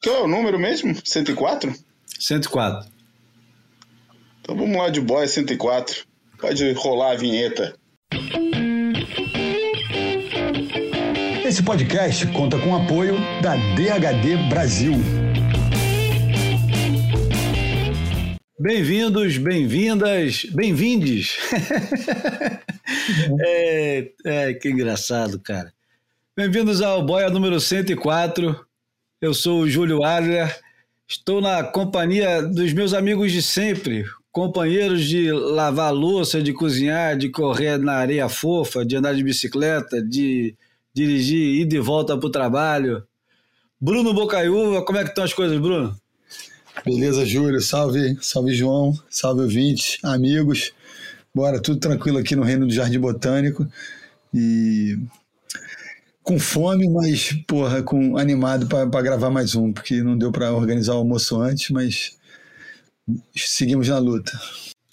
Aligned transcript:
Que 0.00 0.08
é 0.08 0.20
o 0.20 0.28
número 0.28 0.60
mesmo? 0.60 0.94
104? 1.04 1.74
104. 2.20 2.88
Então 4.40 4.56
vamos 4.56 4.76
lá 4.76 4.90
de 4.90 5.00
boy 5.00 5.26
104. 5.26 6.06
Pode 6.38 6.72
rolar 6.74 7.12
a 7.12 7.16
vinheta. 7.16 7.74
Esse 11.44 11.64
podcast 11.64 12.28
conta 12.28 12.56
com 12.60 12.70
o 12.70 12.76
apoio 12.76 13.16
da 13.42 13.56
DHD 13.74 14.36
Brasil. 14.48 14.92
Bem-vindos, 18.60 19.36
bem-vindas, 19.36 20.44
bem-vindes. 20.44 21.38
é, 23.40 24.12
é, 24.24 24.54
que 24.54 24.68
engraçado, 24.68 25.40
cara. 25.40 25.72
Bem-vindos 26.36 26.80
ao 26.82 27.04
Boia 27.04 27.28
número 27.30 27.60
104. 27.60 28.67
Eu 29.20 29.34
sou 29.34 29.62
o 29.62 29.68
Júlio 29.68 30.04
Adler. 30.04 30.56
Estou 31.08 31.40
na 31.40 31.64
companhia 31.64 32.40
dos 32.40 32.72
meus 32.72 32.94
amigos 32.94 33.32
de 33.32 33.42
sempre, 33.42 34.04
companheiros 34.30 35.04
de 35.04 35.32
lavar 35.32 35.92
louça, 35.92 36.40
de 36.40 36.52
cozinhar, 36.52 37.18
de 37.18 37.28
correr 37.28 37.78
na 37.78 37.94
areia 37.94 38.28
fofa, 38.28 38.86
de 38.86 38.94
andar 38.94 39.16
de 39.16 39.24
bicicleta, 39.24 40.00
de 40.00 40.54
dirigir 40.94 41.62
ida 41.62 41.74
e 41.74 41.80
volta 41.80 42.16
para 42.16 42.28
o 42.28 42.30
trabalho. 42.30 43.02
Bruno 43.80 44.14
Bocaiúva, 44.14 44.84
como 44.84 44.98
é 44.98 45.02
que 45.02 45.08
estão 45.08 45.24
as 45.24 45.32
coisas, 45.32 45.58
Bruno? 45.58 45.96
Beleza, 46.84 47.26
Júlio. 47.26 47.60
Salve, 47.60 48.16
salve, 48.20 48.54
João. 48.54 48.96
Salve, 49.10 49.42
ouvintes, 49.42 49.98
amigos. 50.04 50.70
Bora, 51.34 51.60
tudo 51.60 51.80
tranquilo 51.80 52.18
aqui 52.18 52.36
no 52.36 52.44
Reino 52.44 52.68
do 52.68 52.72
Jardim 52.72 53.00
Botânico. 53.00 53.66
E 54.32 54.96
com 56.28 56.38
fome, 56.38 56.86
mas, 56.90 57.32
porra, 57.46 57.82
com, 57.82 58.18
animado 58.18 58.66
para 58.66 59.00
gravar 59.00 59.30
mais 59.30 59.54
um, 59.54 59.72
porque 59.72 60.02
não 60.02 60.18
deu 60.18 60.30
para 60.30 60.52
organizar 60.52 60.92
o 60.92 60.98
almoço 60.98 61.40
antes, 61.40 61.70
mas 61.70 62.18
seguimos 63.34 63.88
na 63.88 63.96
luta. 63.96 64.38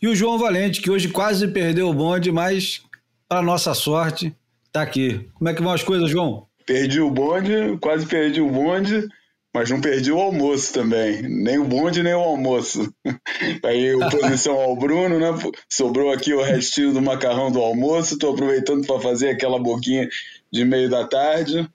E 0.02 0.08
o 0.08 0.16
João 0.16 0.39
Valente, 0.39 0.81
que 0.81 0.89
hoje 0.89 1.09
quase 1.09 1.45
perdeu 1.50 1.89
o 1.89 1.94
bonde, 1.94 2.31
mas, 2.31 2.81
para 3.27 3.42
nossa 3.42 3.73
sorte, 3.73 4.33
tá 4.72 4.81
aqui. 4.81 5.27
Como 5.33 5.50
é 5.50 5.53
que 5.53 5.61
vão 5.61 5.73
as 5.73 5.83
coisas, 5.83 6.09
João? 6.09 6.47
Perdi 6.66 7.02
o 7.02 7.11
bonde, 7.11 7.77
quase 7.81 8.05
perdi 8.05 8.39
o 8.39 8.49
bonde, 8.49 9.05
mas 9.53 9.70
não 9.70 9.81
perdi 9.81 10.14
o 10.14 10.20
almoço 10.22 10.73
também. 10.73 11.22
Nem 11.23 11.58
o 11.58 11.66
bonde, 11.66 12.02
nem 12.02 12.14
o 12.14 12.20
almoço. 12.20 12.89
Aí, 13.61 13.94
oposição 13.94 14.55
ao 14.55 14.77
Bruno, 14.77 15.20
né? 15.20 15.38
Sobrou 15.70 16.14
aqui 16.14 16.33
o 16.33 16.42
restinho 16.42 16.94
do 16.94 17.02
macarrão 17.02 17.52
do 17.52 17.59
almoço. 17.59 18.14
Estou 18.14 18.31
aproveitando 18.31 18.88
para 18.88 19.02
fazer 19.02 19.31
aquela 19.31 19.59
boquinha 19.59 20.08
de 20.52 20.66
meio 20.66 20.90
da 20.90 21.08
tarde, 21.08 21.70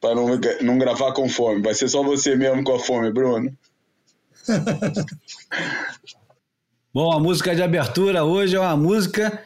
para 0.00 0.14
não, 0.14 0.26
não 0.62 0.78
gravar 0.78 1.12
com 1.12 1.28
fome. 1.28 1.60
Vai 1.62 1.74
ser 1.74 1.88
só 1.88 2.02
você 2.02 2.34
mesmo 2.36 2.64
com 2.64 2.74
a 2.74 2.78
fome, 2.78 3.12
Bruno. 3.12 3.54
Bom, 6.92 7.12
a 7.12 7.20
música 7.20 7.54
de 7.54 7.62
abertura 7.62 8.24
hoje 8.24 8.56
é 8.56 8.60
uma 8.60 8.76
música 8.76 9.40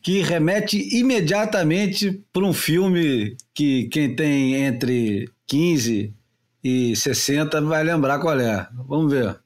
que 0.00 0.22
remete 0.22 0.96
imediatamente 0.96 2.22
para 2.32 2.44
um 2.44 2.52
filme 2.52 3.36
que 3.52 3.88
quem 3.88 4.14
tem 4.14 4.54
entre 4.54 5.28
15 5.48 6.14
e 6.62 6.94
60 6.94 7.60
vai 7.62 7.82
lembrar 7.82 8.20
qual 8.20 8.38
é. 8.38 8.68
Vamos 8.86 9.12
ver. 9.12 9.36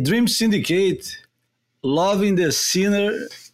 Dream 0.00 0.26
Syndicate, 0.26 1.18
Loving 1.82 2.34
the 2.34 2.50
Sinner 2.50 3.12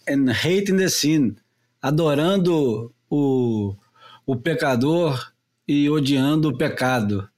and 0.09 0.31
Hating 0.31 0.79
the 0.79 0.89
Sin, 0.89 1.37
adorando 1.83 2.93
o, 3.11 3.75
o 4.25 4.37
pecador 4.37 5.33
e 5.67 5.91
odiando 5.91 6.49
o 6.49 6.57
pecado. 6.57 7.29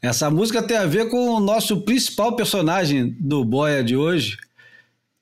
Essa 0.00 0.30
música 0.30 0.62
tem 0.62 0.76
a 0.76 0.84
ver 0.84 1.08
com 1.08 1.30
o 1.30 1.40
nosso 1.40 1.80
principal 1.82 2.36
personagem 2.36 3.16
do 3.18 3.44
Boia 3.44 3.82
de 3.82 3.96
hoje. 3.96 4.36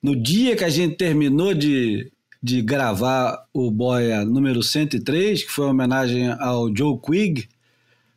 No 0.01 0.15
dia 0.15 0.55
que 0.55 0.63
a 0.63 0.69
gente 0.69 0.95
terminou 0.95 1.53
de, 1.53 2.11
de 2.41 2.61
gravar 2.61 3.45
o 3.53 3.71
Boia 3.71 4.25
número 4.25 4.61
103, 4.61 5.43
que 5.43 5.51
foi 5.51 5.65
uma 5.65 5.71
homenagem 5.71 6.29
ao 6.31 6.75
Joe 6.75 6.99
Quigg, 6.99 7.47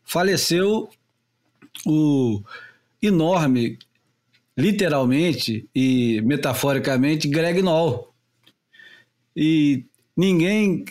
faleceu 0.04 0.88
o 1.86 2.42
enorme 3.02 3.78
literalmente 4.56 5.68
e 5.74 6.20
metaforicamente 6.22 7.28
Greg 7.28 7.60
Noll. 7.62 8.12
E 9.36 9.84
ninguém 10.16 10.84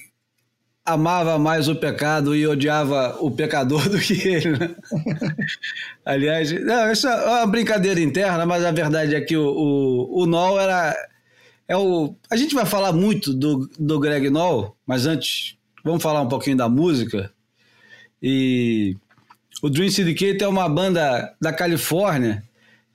amava 0.86 1.40
mais 1.40 1.70
o 1.70 1.76
pecado 1.76 2.36
e 2.36 2.46
odiava 2.46 3.18
o 3.22 3.32
pecador 3.32 3.88
do 3.90 3.98
que 4.00 4.28
ele. 4.28 4.58
Né? 4.58 4.76
Aliás, 6.06 6.52
não, 6.64 6.92
isso 6.92 7.08
é 7.08 7.26
uma 7.26 7.48
brincadeira 7.48 8.02
interna, 8.02 8.46
mas 8.46 8.66
a 8.66 8.72
verdade 8.72 9.16
é 9.16 9.22
que 9.22 9.38
o, 9.38 9.48
o, 9.48 10.24
o 10.24 10.26
Noll 10.26 10.60
era. 10.60 10.96
É 11.66 11.78
o, 11.78 12.14
a 12.30 12.36
gente 12.36 12.54
vai 12.54 12.66
falar 12.66 12.92
muito 12.92 13.34
do, 13.34 13.70
do 13.80 13.98
Greg 14.00 14.30
Noll, 14.30 14.76
mas 14.86 15.06
antes 15.06 15.56
vamos 15.84 16.04
falar 16.04 16.22
um 16.22 16.28
pouquinho 16.28 16.58
da 16.58 16.68
música. 16.68 17.32
E 18.22 18.98
o 19.62 19.70
Dream 19.70 19.90
Syndicate 19.90 20.44
é 20.44 20.48
uma 20.48 20.68
banda 20.68 21.34
da 21.40 21.54
Califórnia 21.54 22.44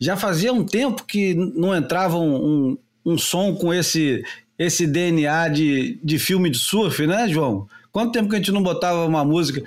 já 0.00 0.16
fazia 0.16 0.53
um 0.53 0.64
tempo 0.64 1.04
que 1.04 1.34
não 1.34 1.75
entrava 1.75 2.19
um, 2.19 2.36
um, 2.36 2.78
um 3.04 3.19
som 3.19 3.54
com 3.54 3.72
esse, 3.72 4.22
esse 4.59 4.86
DNA 4.86 5.48
de, 5.48 5.98
de 6.03 6.19
filme 6.19 6.50
de 6.50 6.59
surf, 6.59 7.06
né, 7.06 7.28
João? 7.28 7.66
Quanto 7.91 8.12
tempo 8.12 8.28
que 8.28 8.36
a 8.36 8.38
gente 8.38 8.53
não 8.53 8.62
botava 8.62 9.04
uma 9.06 9.24
música 9.24 9.62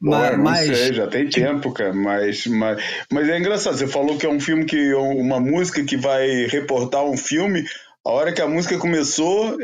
Pô, 0.00 0.10
mais... 0.10 0.68
Não 0.68 0.74
sei, 0.74 0.92
já 0.92 1.06
tem 1.08 1.28
tempo, 1.28 1.72
cara, 1.72 1.92
mas, 1.92 2.46
mas, 2.46 2.82
mas 3.10 3.28
é 3.28 3.38
engraçado, 3.38 3.76
você 3.76 3.86
falou 3.86 4.16
que 4.16 4.26
é 4.26 4.28
um 4.28 4.40
filme 4.40 4.64
que, 4.64 4.94
uma 4.94 5.40
música 5.40 5.82
que 5.84 5.96
vai 5.96 6.46
reportar 6.46 7.04
um 7.04 7.16
filme, 7.16 7.64
a 8.04 8.10
hora 8.10 8.32
que 8.32 8.40
a 8.40 8.46
música 8.46 8.78
começou, 8.78 9.58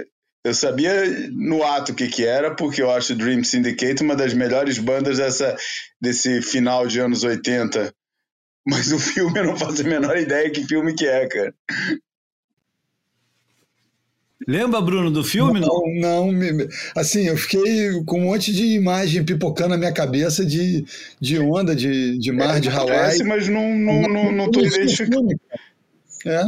eu 0.44 0.52
sabia 0.52 0.92
no 1.30 1.62
ato 1.62 1.92
o 1.92 1.94
que 1.94 2.08
que 2.08 2.26
era, 2.26 2.54
porque 2.54 2.82
eu 2.82 2.90
acho 2.90 3.14
Dream 3.14 3.44
Syndicate 3.44 4.02
uma 4.02 4.16
das 4.16 4.34
melhores 4.34 4.76
bandas 4.76 5.18
dessa, 5.18 5.56
desse 6.00 6.42
final 6.42 6.86
de 6.86 6.98
anos 6.98 7.22
80, 7.22 7.94
mas 8.66 8.92
o 8.92 8.98
filme 8.98 9.38
eu 9.38 9.44
não 9.44 9.56
faço 9.56 9.82
a 9.82 9.84
menor 9.84 10.16
ideia 10.16 10.50
que 10.50 10.64
filme 10.64 10.94
que 10.94 11.06
é, 11.06 11.26
cara. 11.28 11.54
Lembra, 14.46 14.80
Bruno, 14.80 15.10
do 15.10 15.24
filme? 15.24 15.60
Não, 15.60 15.82
não, 16.00 16.32
não, 16.32 16.66
assim, 16.94 17.26
eu 17.26 17.36
fiquei 17.36 18.02
com 18.04 18.18
um 18.18 18.24
monte 18.24 18.52
de 18.52 18.64
imagem 18.74 19.24
pipocando 19.24 19.70
na 19.70 19.78
minha 19.78 19.92
cabeça 19.92 20.44
de, 20.44 20.84
de 21.18 21.38
onda, 21.38 21.74
de, 21.74 22.18
de 22.18 22.30
mar, 22.30 22.58
é, 22.58 22.60
de 22.60 22.68
Hawaii. 22.68 22.88
Parece, 22.88 23.24
mas 23.24 23.48
não, 23.48 23.74
não, 23.74 24.02
não, 24.02 24.32
não 24.32 24.50
tô 24.50 24.60
identificando. 24.60 25.28
É. 26.26 26.42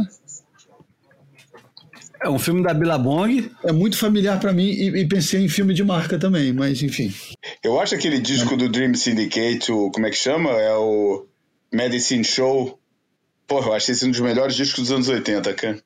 É 2.23 2.29
um 2.29 2.39
filme 2.39 2.63
da 2.63 2.73
Billabong. 2.73 3.49
É 3.63 3.71
muito 3.71 3.97
familiar 3.97 4.39
para 4.39 4.53
mim 4.53 4.69
e, 4.69 5.01
e, 5.01 5.07
pensei 5.07 5.43
em 5.43 5.49
filme 5.49 5.73
de 5.73 5.83
marca 5.83 6.19
também, 6.19 6.51
mas 6.53 6.81
enfim. 6.81 7.13
Eu 7.63 7.79
acho 7.79 7.95
aquele 7.95 8.19
disco 8.19 8.55
do 8.55 8.69
Dream 8.69 8.93
Syndicate, 8.93 9.71
o, 9.71 9.91
como 9.91 10.05
é 10.05 10.09
que 10.09 10.17
chama? 10.17 10.51
É 10.51 10.73
o 10.75 11.25
Medicine 11.71 12.23
Show. 12.23 12.79
Porra, 13.47 13.67
eu 13.67 13.73
achei 13.73 13.93
esse 13.93 14.05
um 14.05 14.11
dos 14.11 14.19
melhores 14.19 14.55
discos 14.55 14.83
dos 14.85 14.91
anos 14.91 15.07
80, 15.07 15.53
cara. 15.53 15.83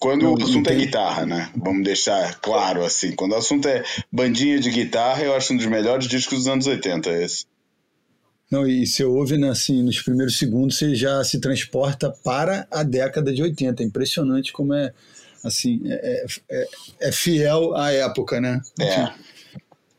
Quando 0.00 0.22
não, 0.22 0.34
o 0.34 0.42
assunto 0.42 0.68
é 0.68 0.74
guitarra, 0.74 1.24
né? 1.24 1.52
Vamos 1.54 1.84
deixar 1.84 2.40
claro 2.40 2.84
assim. 2.84 3.12
Quando 3.12 3.32
o 3.32 3.36
assunto 3.36 3.68
é 3.68 3.84
bandinha 4.10 4.58
de 4.58 4.68
guitarra, 4.68 5.22
eu 5.22 5.32
acho 5.32 5.52
um 5.52 5.56
dos 5.56 5.66
melhores 5.66 6.08
discos 6.08 6.38
dos 6.38 6.48
anos 6.48 6.66
80 6.66 7.08
esse. 7.22 7.46
Não, 8.50 8.66
e 8.66 8.84
você 8.84 9.04
ouve, 9.04 9.38
né, 9.38 9.48
assim, 9.48 9.80
nos 9.82 10.02
primeiros 10.02 10.36
segundos, 10.38 10.76
você 10.76 10.94
já 10.94 11.22
se 11.24 11.40
transporta 11.40 12.10
para 12.22 12.66
a 12.70 12.82
década 12.82 13.32
de 13.32 13.42
80. 13.42 13.82
É 13.82 13.86
impressionante 13.86 14.52
como 14.52 14.74
é, 14.74 14.92
assim, 15.44 15.80
é, 15.86 16.26
é, 16.50 16.68
é 17.00 17.12
fiel 17.12 17.74
à 17.74 17.92
época, 17.92 18.40
né? 18.40 18.60
É. 18.80 19.08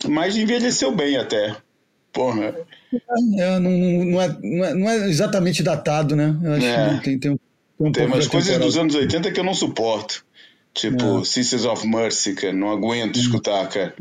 Mas 0.07 0.35
envelheceu 0.35 0.93
bem 0.93 1.15
até. 1.15 1.55
Porra. 2.11 2.53
É, 3.37 3.59
não, 3.59 3.71
não, 3.71 4.21
é, 4.21 4.37
não, 4.41 4.65
é, 4.65 4.73
não 4.73 4.89
é 4.89 5.09
exatamente 5.09 5.63
datado, 5.63 6.15
né? 6.15 6.35
Eu 6.43 6.53
acho 6.53 6.65
é. 6.65 6.97
que 6.97 7.03
tem, 7.03 7.19
tem 7.19 7.31
um 7.31 7.39
um 7.79 7.91
Tem 7.91 8.05
umas 8.05 8.27
coisas 8.27 8.57
dos 8.57 8.77
anos 8.77 8.95
80 8.95 9.31
que 9.31 9.39
eu 9.39 9.43
não 9.43 9.53
suporto. 9.53 10.25
Tipo, 10.73 11.21
é. 11.21 11.25
Sisters 11.25 11.65
of 11.65 11.85
Mercy, 11.87 12.33
cara. 12.33 12.53
Não 12.53 12.69
aguento 12.69 13.17
hum. 13.17 13.19
escutar, 13.19 13.67
cara. 13.67 13.93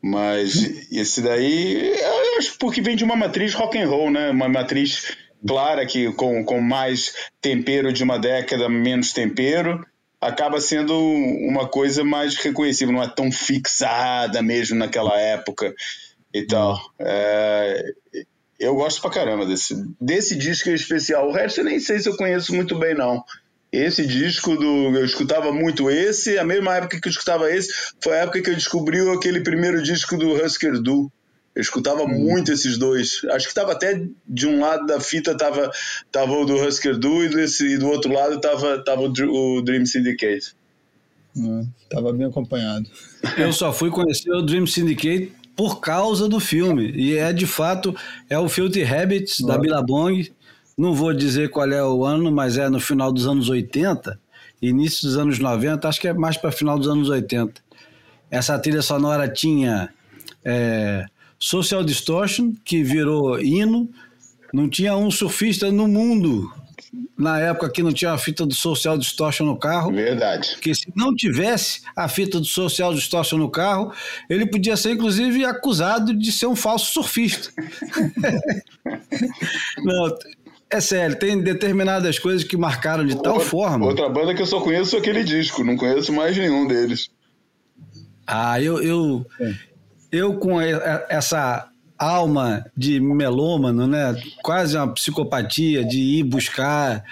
Mas 0.00 0.56
hum. 0.56 0.80
esse 0.92 1.20
daí, 1.20 1.98
eu 1.98 2.38
acho 2.38 2.56
porque 2.58 2.80
vem 2.80 2.96
de 2.96 3.04
uma 3.04 3.16
matriz 3.16 3.54
rock 3.54 3.78
and 3.78 3.88
roll, 3.88 4.10
né? 4.10 4.30
Uma 4.30 4.48
matriz 4.48 5.16
clara 5.46 5.84
que 5.86 6.12
com, 6.12 6.44
com 6.44 6.60
mais 6.60 7.14
tempero 7.40 7.92
de 7.92 8.02
uma 8.02 8.18
década, 8.18 8.68
menos 8.68 9.12
tempero, 9.12 9.84
acaba 10.20 10.60
sendo 10.60 10.96
uma 10.96 11.68
coisa 11.68 12.04
mais 12.04 12.36
reconhecível, 12.36 12.94
não 12.94 13.02
é 13.02 13.08
tão 13.08 13.30
fixada 13.30 14.42
mesmo 14.42 14.76
naquela 14.76 15.18
época 15.18 15.74
e 16.38 16.46
tal. 16.46 16.74
Hum. 16.74 16.80
É, 17.00 17.92
eu 18.58 18.74
gosto 18.74 19.00
pra 19.00 19.10
caramba 19.10 19.46
desse, 19.46 19.74
desse 20.00 20.36
disco 20.36 20.68
em 20.68 20.74
especial. 20.74 21.28
O 21.28 21.32
resto 21.32 21.60
eu 21.60 21.64
nem 21.64 21.78
sei 21.78 22.00
se 22.00 22.08
eu 22.08 22.16
conheço 22.16 22.54
muito 22.54 22.76
bem, 22.76 22.94
não. 22.94 23.22
Esse 23.70 24.06
disco 24.06 24.56
do. 24.56 24.96
Eu 24.96 25.04
escutava 25.04 25.52
muito 25.52 25.90
esse, 25.90 26.38
a 26.38 26.44
mesma 26.44 26.76
época 26.76 27.00
que 27.00 27.08
eu 27.08 27.10
escutava 27.10 27.50
esse, 27.52 27.72
foi 28.02 28.14
a 28.14 28.22
época 28.22 28.40
que 28.42 28.50
eu 28.50 28.54
descobri 28.54 28.98
aquele 29.10 29.40
primeiro 29.40 29.82
disco 29.82 30.16
do 30.16 30.32
Husker 30.32 30.80
Du. 30.80 31.12
Eu 31.54 31.62
escutava 31.62 32.02
hum. 32.02 32.08
muito 32.08 32.50
esses 32.50 32.78
dois. 32.78 33.20
Acho 33.30 33.46
que 33.46 33.50
estava 33.50 33.72
até 33.72 34.02
de 34.26 34.46
um 34.46 34.60
lado 34.60 34.86
da 34.86 35.00
fita 35.00 35.36
tava, 35.36 35.70
tava 36.10 36.32
o 36.32 36.44
do 36.44 36.54
Husker 36.54 36.96
Du 36.96 37.22
e, 37.22 37.28
desse, 37.28 37.74
e 37.74 37.78
do 37.78 37.88
outro 37.88 38.12
lado 38.12 38.40
tava, 38.40 38.82
tava 38.82 39.02
o, 39.02 39.62
Dream 39.62 39.84
Syndicate. 39.84 40.56
Hum, 41.36 41.68
tava 41.90 42.12
bem 42.12 42.26
acompanhado. 42.26 42.88
Eu 43.36 43.52
só 43.52 43.72
fui 43.72 43.90
conhecer 43.90 44.32
o 44.32 44.42
Dream 44.42 44.66
Syndicate 44.66 45.32
por 45.58 45.80
causa 45.80 46.28
do 46.28 46.38
filme. 46.38 46.92
E 46.92 47.16
é 47.16 47.32
de 47.32 47.44
fato, 47.44 47.92
é 48.30 48.38
o 48.38 48.48
Filthy 48.48 48.84
Habits 48.84 49.40
da 49.40 49.58
Billabong. 49.58 50.30
Não 50.76 50.94
vou 50.94 51.12
dizer 51.12 51.50
qual 51.50 51.68
é 51.72 51.82
o 51.82 52.04
ano, 52.04 52.30
mas 52.30 52.56
é 52.56 52.68
no 52.68 52.78
final 52.78 53.12
dos 53.12 53.26
anos 53.26 53.48
80, 53.48 54.20
início 54.62 55.08
dos 55.08 55.18
anos 55.18 55.40
90, 55.40 55.88
acho 55.88 56.00
que 56.00 56.06
é 56.06 56.12
mais 56.14 56.36
para 56.36 56.52
final 56.52 56.78
dos 56.78 56.86
anos 56.86 57.08
80. 57.08 57.60
Essa 58.30 58.56
trilha 58.56 58.80
sonora 58.82 59.28
tinha 59.28 59.92
é, 60.44 61.06
Social 61.40 61.82
Distortion, 61.82 62.52
que 62.64 62.84
virou 62.84 63.40
hino. 63.40 63.90
Não 64.54 64.68
tinha 64.68 64.96
um 64.96 65.10
surfista 65.10 65.72
no 65.72 65.88
mundo 65.88 66.48
na 67.16 67.38
época 67.40 67.70
que 67.70 67.82
não 67.82 67.92
tinha 67.92 68.12
a 68.12 68.18
fita 68.18 68.46
do 68.46 68.54
Social 68.54 68.96
Distortion 68.96 69.46
no 69.46 69.58
carro. 69.58 69.92
Verdade. 69.92 70.56
Que 70.60 70.74
se 70.74 70.90
não 70.94 71.14
tivesse 71.14 71.82
a 71.94 72.08
fita 72.08 72.38
do 72.38 72.46
Social 72.46 72.94
Distortion 72.94 73.38
no 73.38 73.50
carro, 73.50 73.92
ele 74.28 74.46
podia 74.46 74.76
ser, 74.76 74.92
inclusive, 74.92 75.44
acusado 75.44 76.14
de 76.14 76.32
ser 76.32 76.46
um 76.46 76.56
falso 76.56 76.92
surfista. 76.92 77.50
não, 79.84 80.16
é 80.70 80.80
sério, 80.80 81.18
tem 81.18 81.40
determinadas 81.40 82.18
coisas 82.18 82.44
que 82.44 82.56
marcaram 82.56 83.06
de 83.06 83.14
tal 83.22 83.34
outra, 83.34 83.48
forma. 83.48 83.86
Outra 83.86 84.08
banda 84.08 84.34
que 84.34 84.42
eu 84.42 84.46
só 84.46 84.60
conheço 84.60 84.96
é 84.96 84.98
aquele 84.98 85.24
disco, 85.24 85.64
não 85.64 85.76
conheço 85.76 86.12
mais 86.12 86.36
nenhum 86.36 86.66
deles. 86.66 87.10
Ah, 88.26 88.60
eu, 88.60 88.82
eu, 88.82 89.26
é. 89.40 89.54
eu 90.12 90.34
com 90.34 90.60
essa 90.60 91.70
alma 91.98 92.64
de 92.76 93.00
melômano, 93.00 93.86
né? 93.86 94.14
Quase 94.42 94.76
uma 94.76 94.88
psicopatia 94.94 95.84
de 95.84 95.98
ir 95.98 96.22
buscar. 96.22 97.04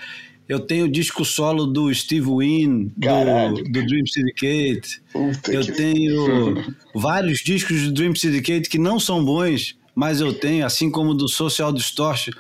Eu 0.49 0.61
tenho 0.61 0.85
o 0.85 0.91
disco 0.91 1.25
solo 1.25 1.67
do 1.67 1.93
Steve 1.93 2.29
Wynn, 2.29 2.91
do, 2.97 3.65
do, 3.65 3.87
Dream 3.87 4.07
Syndicate. 4.07 5.03
Puta 5.13 5.53
eu 5.53 5.67
tenho 5.75 6.75
vários 6.95 7.41
discos 7.41 7.83
do 7.83 7.93
Dream 7.93 8.15
Syndicate 8.15 8.69
que 8.69 8.79
não 8.79 9.01
são 9.01 9.25
bons, 9.25 9.77
mas 9.95 10.21
eu 10.21 10.33
tenho, 10.33 10.65
assim 10.65 10.89
como 10.89 11.15
do 11.15 11.29
Social 11.29 11.73
Distortion, 11.73 12.33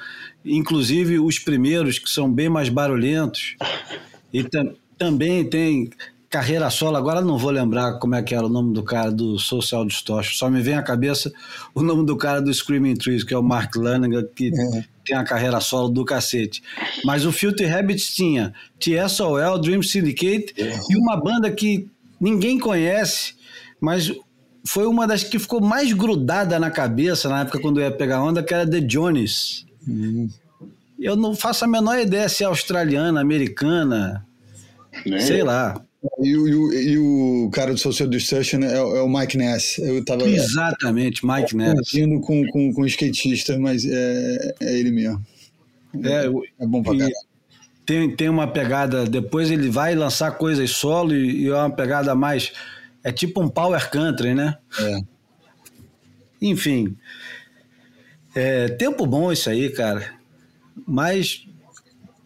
inclusive 0.44 1.18
os 1.18 1.40
primeiros, 1.40 1.98
que 1.98 2.08
são 2.08 2.30
bem 2.30 2.48
mais 2.48 2.68
barulhentos. 2.68 3.56
E 4.32 4.44
tam, 4.44 4.72
também 4.96 5.44
tem 5.44 5.90
carreira 6.28 6.68
solo, 6.70 6.96
agora 6.96 7.20
não 7.20 7.38
vou 7.38 7.50
lembrar 7.50 7.98
como 7.98 8.14
é 8.14 8.22
que 8.22 8.34
era 8.34 8.44
o 8.44 8.48
nome 8.48 8.74
do 8.74 8.82
cara 8.82 9.10
do 9.10 9.38
Social 9.38 9.84
Distortion, 9.84 10.34
só 10.34 10.50
me 10.50 10.60
vem 10.60 10.74
à 10.74 10.82
cabeça 10.82 11.32
o 11.74 11.82
nome 11.82 12.04
do 12.04 12.16
cara 12.16 12.40
do 12.40 12.52
Screaming 12.52 12.94
Trees, 12.94 13.22
que 13.22 13.32
é 13.32 13.38
o 13.38 13.42
Mark 13.42 13.76
Lanigan, 13.76 14.24
que 14.34 14.48
é. 14.48 14.84
tem 15.04 15.16
a 15.16 15.24
carreira 15.24 15.60
solo 15.60 15.88
do 15.88 16.04
cacete. 16.04 16.62
Mas 17.04 17.24
o 17.24 17.32
Filthy 17.32 17.66
Habits 17.66 18.14
tinha 18.14 18.52
TSOL, 18.78 19.58
Dream 19.60 19.82
Syndicate 19.82 20.54
é. 20.58 20.78
e 20.90 20.96
uma 20.96 21.16
banda 21.16 21.50
que 21.50 21.88
ninguém 22.20 22.58
conhece, 22.58 23.34
mas 23.80 24.12
foi 24.66 24.86
uma 24.86 25.06
das 25.06 25.22
que 25.22 25.38
ficou 25.38 25.60
mais 25.60 25.92
grudada 25.92 26.58
na 26.58 26.70
cabeça 26.70 27.28
na 27.28 27.42
época 27.42 27.60
quando 27.60 27.80
eu 27.80 27.84
ia 27.84 27.90
pegar 27.90 28.22
onda, 28.22 28.42
que 28.42 28.52
era 28.52 28.68
The 28.68 28.80
Johnnies. 28.80 29.64
Uhum. 29.86 30.28
Eu 30.98 31.14
não 31.14 31.36
faço 31.36 31.64
a 31.64 31.68
menor 31.68 31.98
ideia 31.98 32.28
se 32.28 32.42
é 32.42 32.46
australiana, 32.46 33.20
americana, 33.20 34.26
Nem 35.04 35.20
sei 35.20 35.42
lá. 35.42 35.80
E 36.18 36.36
o, 36.36 36.72
e, 36.72 36.98
o, 36.98 37.50
cara 37.50 37.72
do 37.72 37.78
Social 37.78 38.08
Distortion 38.08 38.60
é, 38.60 38.74
é, 38.74 38.80
o 38.80 39.08
Mike 39.08 39.36
Ness. 39.36 39.78
Eu 39.78 40.04
tava, 40.04 40.28
Exatamente, 40.28 41.26
Mike 41.26 41.56
Ness. 41.56 41.92
com, 42.22 42.46
com, 42.48 42.72
com 42.72 42.86
skatista, 42.86 43.58
mas 43.58 43.84
é, 43.84 44.54
é 44.60 44.78
ele 44.78 44.90
mesmo. 44.90 45.24
É, 46.02 46.26
é 46.62 46.66
bom 46.66 46.82
pra 46.82 46.92
caralho. 46.92 47.12
Tem, 47.84 48.14
tem 48.16 48.28
uma 48.28 48.48
pegada, 48.48 49.04
depois 49.04 49.50
ele 49.50 49.68
vai 49.68 49.94
lançar 49.94 50.32
coisas 50.32 50.70
solo 50.70 51.14
e, 51.14 51.44
e 51.44 51.48
é 51.48 51.54
uma 51.54 51.70
pegada 51.70 52.14
mais. 52.14 52.52
É 53.04 53.12
tipo 53.12 53.40
um 53.40 53.48
power 53.48 53.88
country, 53.90 54.34
né? 54.34 54.58
É. 54.80 55.00
Enfim. 56.42 56.96
É, 58.34 58.68
tempo 58.68 59.06
bom 59.06 59.32
isso 59.32 59.48
aí, 59.48 59.70
cara. 59.70 60.14
Mas 60.86 61.46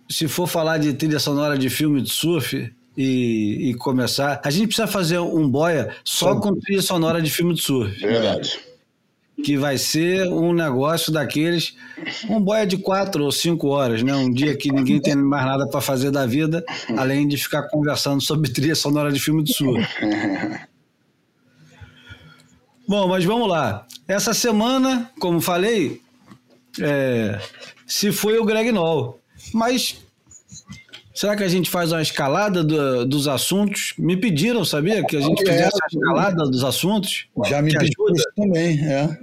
se 0.08 0.26
for 0.26 0.48
falar 0.48 0.78
de 0.78 0.92
trilha 0.92 1.20
sonora 1.20 1.56
de 1.56 1.70
filme 1.70 2.02
de 2.02 2.10
surf, 2.10 2.72
e, 3.02 3.70
e, 3.70 3.74
começar. 3.74 4.42
A 4.44 4.50
gente 4.50 4.66
precisa 4.66 4.86
fazer 4.86 5.18
um 5.18 5.48
boia 5.48 5.96
só 6.04 6.38
com 6.38 6.54
trilha 6.54 6.82
sonora 6.82 7.22
de 7.22 7.30
filme 7.30 7.54
de 7.54 7.62
surf. 7.62 7.98
Verdade. 7.98 8.60
Que 9.42 9.56
vai 9.56 9.78
ser 9.78 10.28
um 10.28 10.52
negócio 10.52 11.10
daqueles. 11.10 11.74
Um 12.28 12.38
boia 12.38 12.66
de 12.66 12.76
quatro 12.76 13.24
ou 13.24 13.32
cinco 13.32 13.68
horas, 13.68 14.02
né? 14.02 14.14
Um 14.14 14.30
dia 14.30 14.54
que 14.54 14.70
ninguém 14.70 15.00
tem 15.00 15.16
mais 15.16 15.46
nada 15.46 15.66
para 15.66 15.80
fazer 15.80 16.10
da 16.10 16.26
vida, 16.26 16.62
além 16.94 17.26
de 17.26 17.38
ficar 17.38 17.62
conversando 17.68 18.20
sobre 18.20 18.50
trilha 18.50 18.74
sonora 18.74 19.10
de 19.10 19.18
filme 19.18 19.42
de 19.42 19.54
surf. 19.54 19.88
Bom, 22.86 23.08
mas 23.08 23.24
vamos 23.24 23.48
lá. 23.48 23.86
Essa 24.06 24.34
semana, 24.34 25.10
como 25.18 25.40
falei, 25.40 26.02
é, 26.78 27.40
se 27.86 28.12
foi 28.12 28.38
o 28.38 28.44
Greg 28.44 28.70
Noll. 28.72 29.18
Mas 29.54 29.96
Será 31.20 31.36
que 31.36 31.44
a 31.44 31.48
gente 31.48 31.68
faz 31.68 31.92
uma 31.92 32.00
escalada 32.00 32.64
do, 32.64 33.04
dos 33.04 33.28
assuntos? 33.28 33.92
Me 33.98 34.16
pediram, 34.16 34.64
sabia? 34.64 35.04
Que 35.04 35.18
a 35.18 35.20
gente 35.20 35.46
é, 35.46 35.52
fizesse 35.52 35.78
a 35.82 35.86
escalada 35.86 36.46
dos 36.46 36.64
assuntos. 36.64 37.28
Já 37.44 37.60
me 37.60 37.76
pediram 37.76 38.14
isso 38.14 38.32
também, 38.34 38.80
é. 38.82 39.18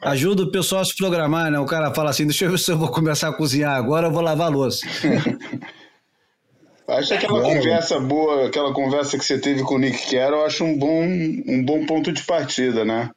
Ajuda 0.00 0.44
o 0.44 0.50
pessoal 0.50 0.80
a 0.80 0.84
se 0.86 0.96
programar, 0.96 1.50
né? 1.50 1.58
O 1.58 1.66
cara 1.66 1.92
fala 1.92 2.08
assim: 2.08 2.24
deixa 2.24 2.46
eu 2.46 2.52
ver 2.52 2.58
se 2.58 2.72
eu 2.72 2.78
vou 2.78 2.88
começar 2.88 3.28
a 3.28 3.34
cozinhar 3.34 3.76
agora, 3.76 4.06
eu 4.06 4.10
vou 4.10 4.22
lavar 4.22 4.46
a 4.46 4.50
louça. 4.50 4.86
acho 6.88 7.12
aquela 7.12 7.40
claro. 7.40 7.54
conversa 7.54 8.00
boa, 8.00 8.46
aquela 8.46 8.72
conversa 8.72 9.18
que 9.18 9.24
você 9.26 9.38
teve 9.38 9.62
com 9.62 9.74
o 9.74 9.78
Nick 9.78 10.10
Carroll, 10.10 10.46
acho 10.46 10.64
um 10.64 10.78
bom, 10.78 11.02
um 11.02 11.62
bom 11.62 11.84
ponto 11.84 12.12
de 12.12 12.22
partida, 12.22 12.82
né? 12.82 13.10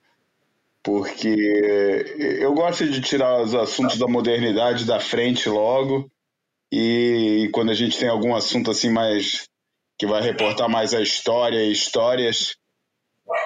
Porque 0.84 1.30
eu 2.42 2.54
gosto 2.54 2.86
de 2.86 3.00
tirar 3.00 3.42
os 3.42 3.56
assuntos 3.56 3.98
da 3.98 4.10
modernidade 4.10 4.84
da 4.84 5.00
frente 5.00 5.48
logo 5.48 6.12
e 6.72 7.50
quando 7.54 7.72
a 7.72 7.76
gente 7.76 7.98
tem 7.98 8.08
algum 8.08 8.36
assunto 8.36 8.70
assim 8.70 8.90
mais 8.90 9.48
que 9.98 10.06
vai 10.06 10.22
reportar 10.22 10.70
mais 10.70 10.94
a 10.94 11.02
história 11.02 11.62
e 11.64 11.72
histórias, 11.72 12.56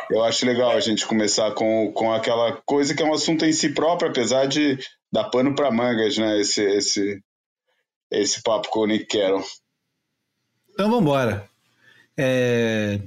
eu 0.09 0.23
acho 0.23 0.45
legal 0.45 0.71
a 0.71 0.79
gente 0.79 1.05
começar 1.05 1.51
com, 1.51 1.91
com 1.93 2.13
aquela 2.13 2.61
coisa 2.65 2.93
que 2.93 3.01
é 3.01 3.05
um 3.05 3.13
assunto 3.13 3.45
em 3.45 3.51
si 3.51 3.73
próprio, 3.73 4.09
apesar 4.09 4.45
de 4.45 4.77
dar 5.11 5.25
pano 5.25 5.55
para 5.55 5.71
mangas, 5.71 6.17
né? 6.17 6.39
Esse, 6.39 6.61
esse, 6.61 7.21
esse 8.11 8.41
papo 8.43 8.69
com 8.69 8.81
o 8.81 8.87
Nick 8.87 9.05
Carroll. 9.05 9.43
Então 10.71 10.89
vamos 10.89 11.01
embora. 11.01 11.49
É, 12.17 12.99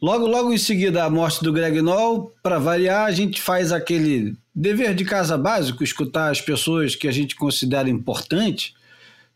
logo, 0.00 0.26
logo 0.26 0.52
em 0.52 0.58
seguida 0.58 1.04
a 1.04 1.10
morte 1.10 1.42
do 1.42 1.52
Greg 1.52 1.80
Noll, 1.80 2.32
para 2.42 2.58
variar, 2.58 3.06
a 3.06 3.12
gente 3.12 3.40
faz 3.40 3.72
aquele 3.72 4.36
dever 4.54 4.94
de 4.94 5.04
casa 5.04 5.38
básico, 5.38 5.84
escutar 5.84 6.30
as 6.30 6.40
pessoas 6.40 6.96
que 6.96 7.06
a 7.06 7.12
gente 7.12 7.36
considera 7.36 7.88
importante 7.88 8.74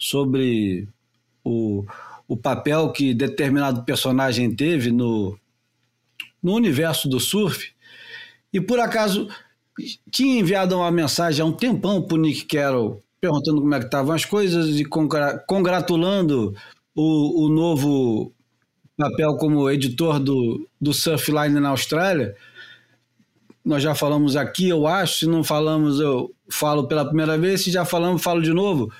sobre 0.02 0.88
o, 1.44 1.84
o 2.26 2.36
papel 2.36 2.90
que 2.90 3.14
determinado 3.14 3.84
personagem 3.84 4.52
teve 4.52 4.90
no, 4.90 5.38
no 6.42 6.54
universo 6.54 7.08
do 7.08 7.20
surf. 7.20 7.72
E 8.52 8.60
por 8.60 8.80
acaso 8.80 9.28
tinha 10.10 10.40
enviado 10.40 10.76
uma 10.76 10.90
mensagem 10.90 11.40
há 11.40 11.46
um 11.46 11.52
tempão 11.52 12.02
para 12.02 12.16
o 12.16 12.20
Nick 12.20 12.46
Carroll 12.46 13.00
perguntando 13.20 13.60
como 13.60 13.72
é 13.72 13.78
que 13.78 13.84
estavam 13.84 14.12
as 14.12 14.24
coisas 14.24 14.80
e 14.80 14.84
congratulando 14.84 16.56
o, 16.92 17.46
o 17.46 17.48
novo 17.48 18.32
papel 18.96 19.36
como 19.36 19.70
editor 19.70 20.18
do, 20.18 20.68
do 20.80 20.92
Surfline 20.92 21.60
na 21.60 21.68
Austrália. 21.68 22.34
Nós 23.64 23.80
já 23.80 23.94
falamos 23.94 24.34
aqui, 24.34 24.68
eu 24.68 24.88
acho, 24.88 25.20
se 25.20 25.26
não 25.26 25.44
falamos, 25.44 26.00
eu 26.00 26.34
falo 26.50 26.88
pela 26.88 27.04
primeira 27.04 27.38
vez, 27.38 27.62
se 27.62 27.70
já 27.70 27.84
falamos, 27.84 28.20
falo 28.20 28.42
de 28.42 28.52
novo. 28.52 28.92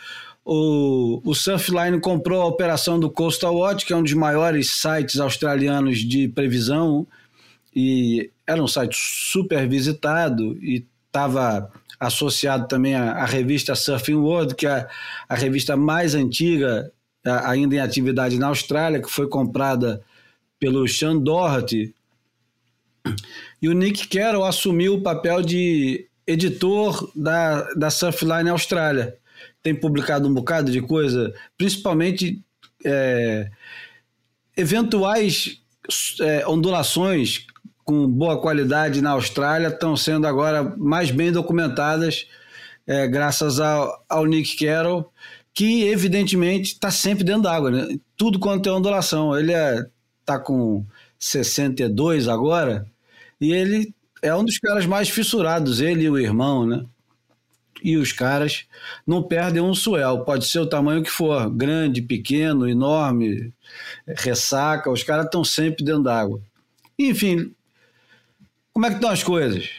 O, 0.45 1.21
o 1.25 1.35
Surfline 1.35 2.01
comprou 2.01 2.43
a 2.43 2.47
operação 2.47 2.99
do 2.99 3.11
Coastal 3.11 3.55
Watch, 3.55 3.87
que 3.87 3.93
é 3.93 3.97
um 3.97 4.03
dos 4.03 4.15
maiores 4.15 4.73
sites 4.73 5.21
australianos 5.21 5.99
de 5.99 6.29
previsão, 6.29 7.07
e 7.75 8.31
era 8.47 8.63
um 8.63 8.67
site 8.67 8.97
super 8.97 9.69
visitado 9.69 10.59
e 10.63 10.85
estava 11.07 11.71
associado 11.99 12.67
também 12.67 12.95
à, 12.95 13.13
à, 13.13 13.25
revista 13.25 13.75
Surfing 13.75 14.15
World, 14.15 14.55
que 14.55 14.67
é 14.67 14.89
a 15.29 15.35
revista 15.35 15.77
mais 15.77 16.15
antiga 16.15 16.93
ainda 17.25 17.77
em 17.77 17.81
atividade 17.81 18.39
na 18.39 18.49
Austrália, 18.49 19.01
que 19.01 19.11
foi 19.11 19.29
comprada 19.29 20.03
pelo 20.59 20.87
Sean 20.89 21.19
Doherty. 21.19 21.95
E 23.61 23.69
o 23.69 23.73
Nick 23.73 24.09
Carroll 24.09 24.45
assumiu 24.45 24.95
o 24.95 25.03
papel 25.03 25.43
de 25.43 26.09
editor 26.27 27.11
da, 27.15 27.63
da 27.75 27.91
Surfline 27.91 28.51
Austrália. 28.51 29.17
Tem 29.63 29.75
publicado 29.75 30.29
um 30.29 30.35
bocado 30.35 30.71
de 30.71 30.81
coisa, 30.81 31.33
principalmente 31.57 32.43
é, 32.85 33.51
eventuais 34.57 35.61
é, 36.21 36.47
ondulações 36.47 37.47
com 37.85 38.09
boa 38.09 38.41
qualidade 38.41 39.03
na 39.03 39.11
Austrália 39.11 39.69
estão 39.69 39.97
sendo 39.97 40.27
agora 40.27 40.63
mais 40.77 41.11
bem 41.11 41.33
documentadas 41.33 42.27
é, 42.87 43.07
graças 43.07 43.61
ao, 43.61 44.05
ao, 44.09 44.27
Nick 44.27 44.57
Carroll, 44.57 45.11
que 45.55 45.85
evidentemente 45.85 46.73
está 46.73 46.91
sempre 46.91 47.25
dentro 47.25 47.43
d'água, 47.43 47.71
né? 47.71 47.99
tudo 48.17 48.39
quanto 48.39 48.69
é 48.69 48.73
ondulação. 48.73 49.37
Ele 49.37 49.53
está 49.53 50.35
é, 50.35 50.39
com 50.39 50.85
62 51.19 52.29
agora 52.29 52.87
e 53.41 53.53
ele 53.53 53.95
é 54.21 54.35
um 54.35 54.45
dos 54.45 54.59
caras 54.59 54.87
mais 54.87 55.09
fissurados, 55.09 55.81
ele 55.81 56.05
e 56.05 56.11
o 56.11 56.19
irmão, 56.19 56.67
né? 56.67 56.85
E 57.83 57.97
os 57.97 58.13
caras 58.13 58.67
não 59.07 59.23
perdem 59.23 59.63
um 59.63 59.75
suel, 59.75 60.25
pode 60.25 60.47
ser 60.47 60.61
o 60.61 60.69
tamanho 60.69 61.03
que 61.03 61.11
for, 61.11 61.51
grande, 61.51 62.03
pequeno, 62.03 62.69
enorme, 62.69 63.53
ressaca, 64.07 64.91
os 64.91 65.03
caras 65.03 65.27
estão 65.27 65.45
sempre 65.45 65.85
dentro 65.85 66.05
d'água. 66.05 66.41
Enfim, 66.99 67.53
como 68.73 68.87
é 68.87 68.91
que 68.91 68.97
estão 68.97 69.11
as 69.11 69.23
coisas? 69.23 69.71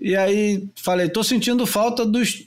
E 0.00 0.14
aí 0.14 0.68
falei, 0.76 1.06
estou 1.06 1.24
sentindo 1.24 1.66
falta 1.66 2.04
dos, 2.04 2.46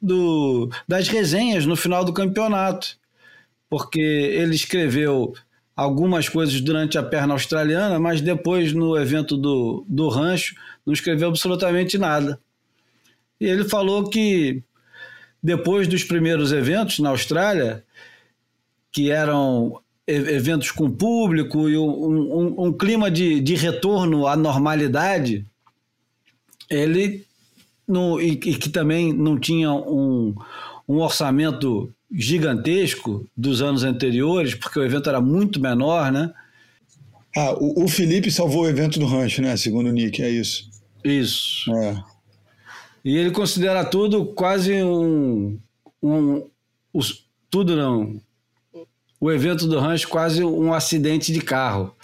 do, 0.00 0.70
das 0.86 1.08
resenhas 1.08 1.66
no 1.66 1.76
final 1.76 2.04
do 2.04 2.12
campeonato, 2.12 2.96
porque 3.68 4.00
ele 4.00 4.54
escreveu 4.54 5.34
algumas 5.76 6.28
coisas 6.28 6.60
durante 6.60 6.96
a 6.96 7.02
perna 7.02 7.34
australiana, 7.34 7.98
mas 7.98 8.22
depois 8.22 8.72
no 8.72 8.96
evento 8.96 9.36
do, 9.36 9.84
do 9.86 10.08
rancho 10.08 10.54
não 10.86 10.94
escreveu 10.94 11.28
absolutamente 11.28 11.98
nada. 11.98 12.40
E 13.40 13.46
ele 13.46 13.64
falou 13.64 14.08
que 14.08 14.62
depois 15.42 15.86
dos 15.86 16.02
primeiros 16.02 16.52
eventos 16.52 16.98
na 16.98 17.10
Austrália, 17.10 17.84
que 18.92 19.10
eram 19.10 19.80
eventos 20.06 20.70
com 20.70 20.90
público 20.90 21.68
e 21.68 21.76
um, 21.76 21.88
um, 21.88 22.66
um 22.66 22.72
clima 22.72 23.10
de, 23.10 23.40
de 23.40 23.54
retorno 23.54 24.26
à 24.26 24.36
normalidade, 24.36 25.44
ele 26.70 27.24
no, 27.86 28.20
e, 28.20 28.32
e, 28.32 28.36
que 28.36 28.68
também 28.68 29.12
não 29.12 29.38
tinha 29.38 29.72
um, 29.72 30.34
um 30.88 30.98
orçamento 30.98 31.92
gigantesco 32.12 33.26
dos 33.36 33.60
anos 33.62 33.84
anteriores, 33.84 34.54
porque 34.54 34.78
o 34.78 34.84
evento 34.84 35.08
era 35.08 35.20
muito 35.20 35.60
menor, 35.60 36.10
né? 36.10 36.32
Ah, 37.36 37.52
o, 37.52 37.84
o 37.84 37.88
Felipe 37.88 38.30
salvou 38.30 38.62
o 38.62 38.68
evento 38.68 38.98
do 38.98 39.06
rancho, 39.06 39.42
né? 39.42 39.56
Segundo 39.56 39.88
o 39.88 39.92
Nick, 39.92 40.22
é 40.22 40.30
isso. 40.30 40.70
Isso. 41.04 41.72
É. 41.74 42.02
E 43.06 43.16
ele 43.16 43.30
considera 43.30 43.84
tudo 43.84 44.26
quase 44.26 44.82
um. 44.82 45.58
um 46.02 46.42
os, 46.92 47.24
tudo 47.48 47.76
não 47.76 48.20
o 49.20 49.32
evento 49.32 49.66
do 49.66 49.78
rancho 49.78 50.08
quase 50.08 50.44
um 50.44 50.72
acidente 50.72 51.32
de 51.32 51.40
carro. 51.40 51.94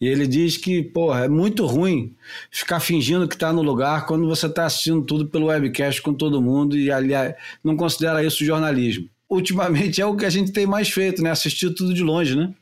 E 0.00 0.08
ele 0.08 0.26
diz 0.26 0.56
que, 0.56 0.82
porra, 0.82 1.26
é 1.26 1.28
muito 1.28 1.66
ruim 1.66 2.14
ficar 2.50 2.80
fingindo 2.80 3.28
que 3.28 3.34
está 3.34 3.52
no 3.52 3.62
lugar 3.62 4.06
quando 4.06 4.26
você 4.26 4.46
está 4.46 4.66
assistindo 4.66 5.02
tudo 5.02 5.28
pelo 5.28 5.46
webcast 5.46 6.00
com 6.00 6.14
todo 6.14 6.42
mundo 6.42 6.76
e 6.76 6.90
aliás, 6.90 7.34
não 7.62 7.76
considera 7.76 8.24
isso 8.24 8.44
jornalismo. 8.44 9.08
Ultimamente 9.28 10.00
é 10.00 10.06
o 10.06 10.16
que 10.16 10.24
a 10.24 10.30
gente 10.30 10.50
tem 10.50 10.66
mais 10.66 10.88
feito, 10.88 11.22
né? 11.22 11.30
Assistir 11.30 11.74
tudo 11.74 11.94
de 11.94 12.02
longe, 12.02 12.36
né? 12.36 12.52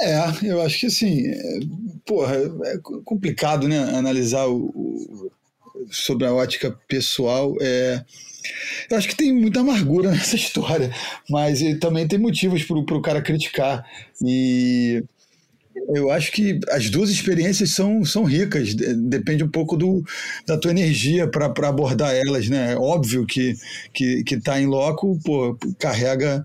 É, 0.00 0.18
eu 0.42 0.60
acho 0.60 0.80
que 0.80 0.86
assim, 0.86 1.26
é, 1.26 1.60
porra, 2.04 2.36
é 2.36 2.78
complicado, 3.04 3.68
né? 3.68 3.78
Analisar 3.96 4.46
o, 4.46 4.66
o 4.66 5.30
sobre 5.90 6.26
a 6.26 6.32
ótica 6.32 6.76
pessoal. 6.88 7.54
É, 7.60 8.02
eu 8.90 8.96
acho 8.96 9.08
que 9.08 9.16
tem 9.16 9.32
muita 9.32 9.60
amargura 9.60 10.10
nessa 10.12 10.36
história, 10.36 10.90
mas 11.28 11.60
também 11.80 12.06
tem 12.06 12.18
motivos 12.18 12.62
para 12.64 12.78
o 12.78 13.02
cara 13.02 13.22
criticar. 13.22 13.84
E 14.22 15.02
eu 15.88 16.10
acho 16.10 16.32
que 16.32 16.60
as 16.70 16.88
duas 16.88 17.10
experiências 17.10 17.70
são, 17.70 18.04
são 18.04 18.24
ricas, 18.24 18.74
depende 18.74 19.44
um 19.44 19.50
pouco 19.50 19.76
do, 19.76 20.02
da 20.46 20.56
tua 20.56 20.70
energia 20.70 21.28
para 21.28 21.46
abordar 21.68 22.14
elas, 22.14 22.48
né? 22.48 22.72
É 22.72 22.76
óbvio 22.76 23.26
que 23.26 23.54
que, 23.92 24.22
que 24.24 24.40
tá 24.40 24.60
em 24.60 24.66
loco, 24.66 25.18
pô, 25.24 25.56
carrega 25.78 26.44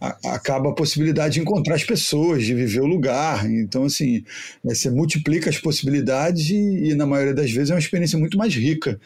acaba 0.00 0.70
a 0.70 0.74
possibilidade 0.74 1.34
de 1.34 1.40
encontrar 1.40 1.74
as 1.74 1.84
pessoas, 1.84 2.44
de 2.44 2.54
viver 2.54 2.80
o 2.80 2.86
lugar. 2.86 3.50
Então, 3.50 3.84
assim, 3.84 4.24
você 4.62 4.90
multiplica 4.90 5.50
as 5.50 5.58
possibilidades 5.58 6.50
e, 6.50 6.90
e, 6.90 6.94
na 6.94 7.06
maioria 7.06 7.34
das 7.34 7.50
vezes, 7.50 7.70
é 7.70 7.74
uma 7.74 7.80
experiência 7.80 8.18
muito 8.18 8.38
mais 8.38 8.54
rica. 8.54 8.98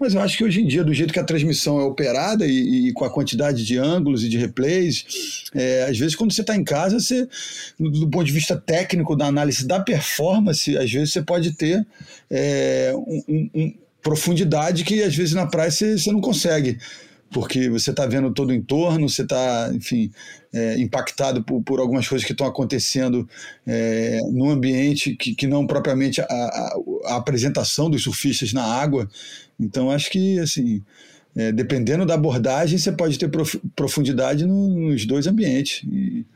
Mas 0.00 0.14
eu 0.14 0.20
acho 0.20 0.36
que 0.36 0.42
hoje 0.42 0.60
em 0.60 0.66
dia, 0.66 0.82
do 0.82 0.92
jeito 0.92 1.12
que 1.12 1.20
a 1.20 1.24
transmissão 1.24 1.78
é 1.80 1.84
operada 1.84 2.44
e, 2.44 2.88
e 2.88 2.92
com 2.92 3.04
a 3.04 3.10
quantidade 3.10 3.64
de 3.64 3.78
ângulos 3.78 4.24
e 4.24 4.28
de 4.28 4.36
replays, 4.36 5.44
é, 5.54 5.84
às 5.84 5.96
vezes 5.96 6.16
quando 6.16 6.32
você 6.32 6.40
está 6.40 6.56
em 6.56 6.64
casa, 6.64 6.98
você, 6.98 7.28
do 7.78 8.08
ponto 8.08 8.24
de 8.24 8.32
vista 8.32 8.56
técnico 8.56 9.14
da 9.14 9.26
análise 9.26 9.64
da 9.64 9.78
performance, 9.78 10.76
às 10.76 10.90
vezes 10.90 11.12
você 11.12 11.22
pode 11.22 11.52
ter 11.52 11.86
é, 12.28 12.92
um, 12.96 13.72
profundidade 14.02 14.82
que 14.82 15.00
às 15.04 15.14
vezes 15.14 15.34
na 15.34 15.46
praia 15.46 15.70
você, 15.70 15.96
você 15.96 16.10
não 16.10 16.20
consegue 16.20 16.78
porque 17.32 17.68
você 17.68 17.90
está 17.90 18.06
vendo 18.06 18.32
todo 18.32 18.50
o 18.50 18.54
entorno, 18.54 19.08
você 19.08 19.22
está, 19.22 19.70
enfim, 19.72 20.12
é, 20.52 20.78
impactado 20.78 21.42
por, 21.42 21.62
por, 21.62 21.80
algumas 21.80 22.06
coisas 22.06 22.26
que 22.26 22.32
estão 22.32 22.46
acontecendo 22.46 23.28
é, 23.66 24.18
no 24.30 24.50
ambiente 24.50 25.16
que, 25.16 25.34
que 25.34 25.46
não 25.46 25.66
propriamente 25.66 26.20
a, 26.20 26.24
a, 26.24 26.78
a, 27.06 27.16
apresentação 27.16 27.88
dos 27.88 28.02
surfistas 28.02 28.52
na 28.52 28.62
água. 28.62 29.08
Então, 29.58 29.90
acho 29.90 30.10
que, 30.10 30.38
assim, 30.38 30.82
é, 31.34 31.50
dependendo 31.50 32.04
da 32.04 32.14
abordagem, 32.14 32.78
você 32.78 32.92
pode 32.92 33.18
ter 33.18 33.28
prof, 33.28 33.58
profundidade 33.74 34.44
no, 34.44 34.68
nos 34.68 35.06
dois 35.06 35.26
ambientes. 35.26 35.82
E, 35.90 36.26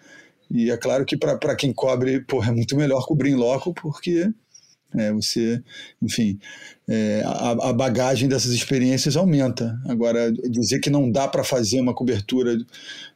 e 0.51 0.71
é 0.71 0.77
claro 0.77 1.05
que 1.05 1.17
para 1.17 1.57
quem 1.57 1.73
cobre, 1.73 2.21
porra, 2.21 2.51
é 2.51 2.55
muito 2.55 2.77
melhor 2.77 3.05
cobrir 3.07 3.31
em 3.31 3.35
loco, 3.35 3.75
porque 3.75 4.31
é, 4.97 5.13
você, 5.13 5.63
enfim, 6.01 6.39
é, 6.89 7.23
a, 7.25 7.51
a, 7.51 7.73
bagagem 7.73 8.29
dessas 8.29 8.53
experiências 8.53 9.17
aumenta. 9.17 9.79
Agora, 9.87 10.33
dizer 10.33 10.81
que 10.81 10.91
não 10.91 11.11
dá 11.11 11.29
para 11.29 11.45
fazer 11.45 11.81
uma 11.81 11.95
cobertura 11.95 12.57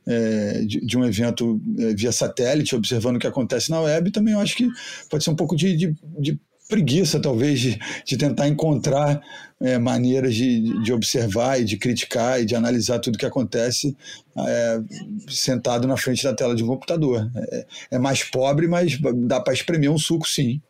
é, 0.07 0.63
de, 0.65 0.85
de, 0.85 0.99
um 0.99 1.05
evento 1.05 1.61
é, 1.79 1.95
via 1.95 2.13
satélite, 2.13 2.77
observando 2.77 3.17
o 3.17 3.19
que 3.19 3.27
acontece 3.27 3.71
na 3.71 3.81
web, 3.81 4.11
também 4.11 4.35
eu 4.35 4.41
acho 4.41 4.57
que 4.57 4.69
pode 5.09 5.25
ser 5.25 5.31
um 5.31 5.37
pouco 5.37 5.57
de, 5.57 5.77
de, 5.77 5.97
de 6.19 6.41
preguiça, 6.69 7.21
talvez, 7.21 7.61
de, 7.61 7.79
de 8.07 8.17
tentar 8.17 8.49
encontrar 8.49 9.21
é, 9.61 9.79
maneiras 9.79 10.35
de, 10.35 10.83
de 10.83 10.93
observar 10.93 11.61
e 11.61 11.65
de 11.65 11.77
criticar 11.77 12.41
e 12.41 12.47
de 12.47 12.55
analisar 12.55 12.99
tudo 13.01 13.19
que 13.19 13.27
acontece 13.27 13.95
é, 14.39 14.81
sentado 15.29 15.87
na 15.87 15.97
frente 15.97 16.23
da 16.23 16.33
tela 16.33 16.55
de 16.55 16.63
um 16.63 16.69
computador. 16.69 17.31
É, 17.37 17.67
é 17.93 17.99
mais 17.99 18.23
pobre, 18.23 18.67
mas 18.69 18.99
dá 19.27 19.41
para 19.41 19.53
espremer 19.53 19.91
um 19.91 19.99
suco, 19.99 20.27
sim. 20.27 20.63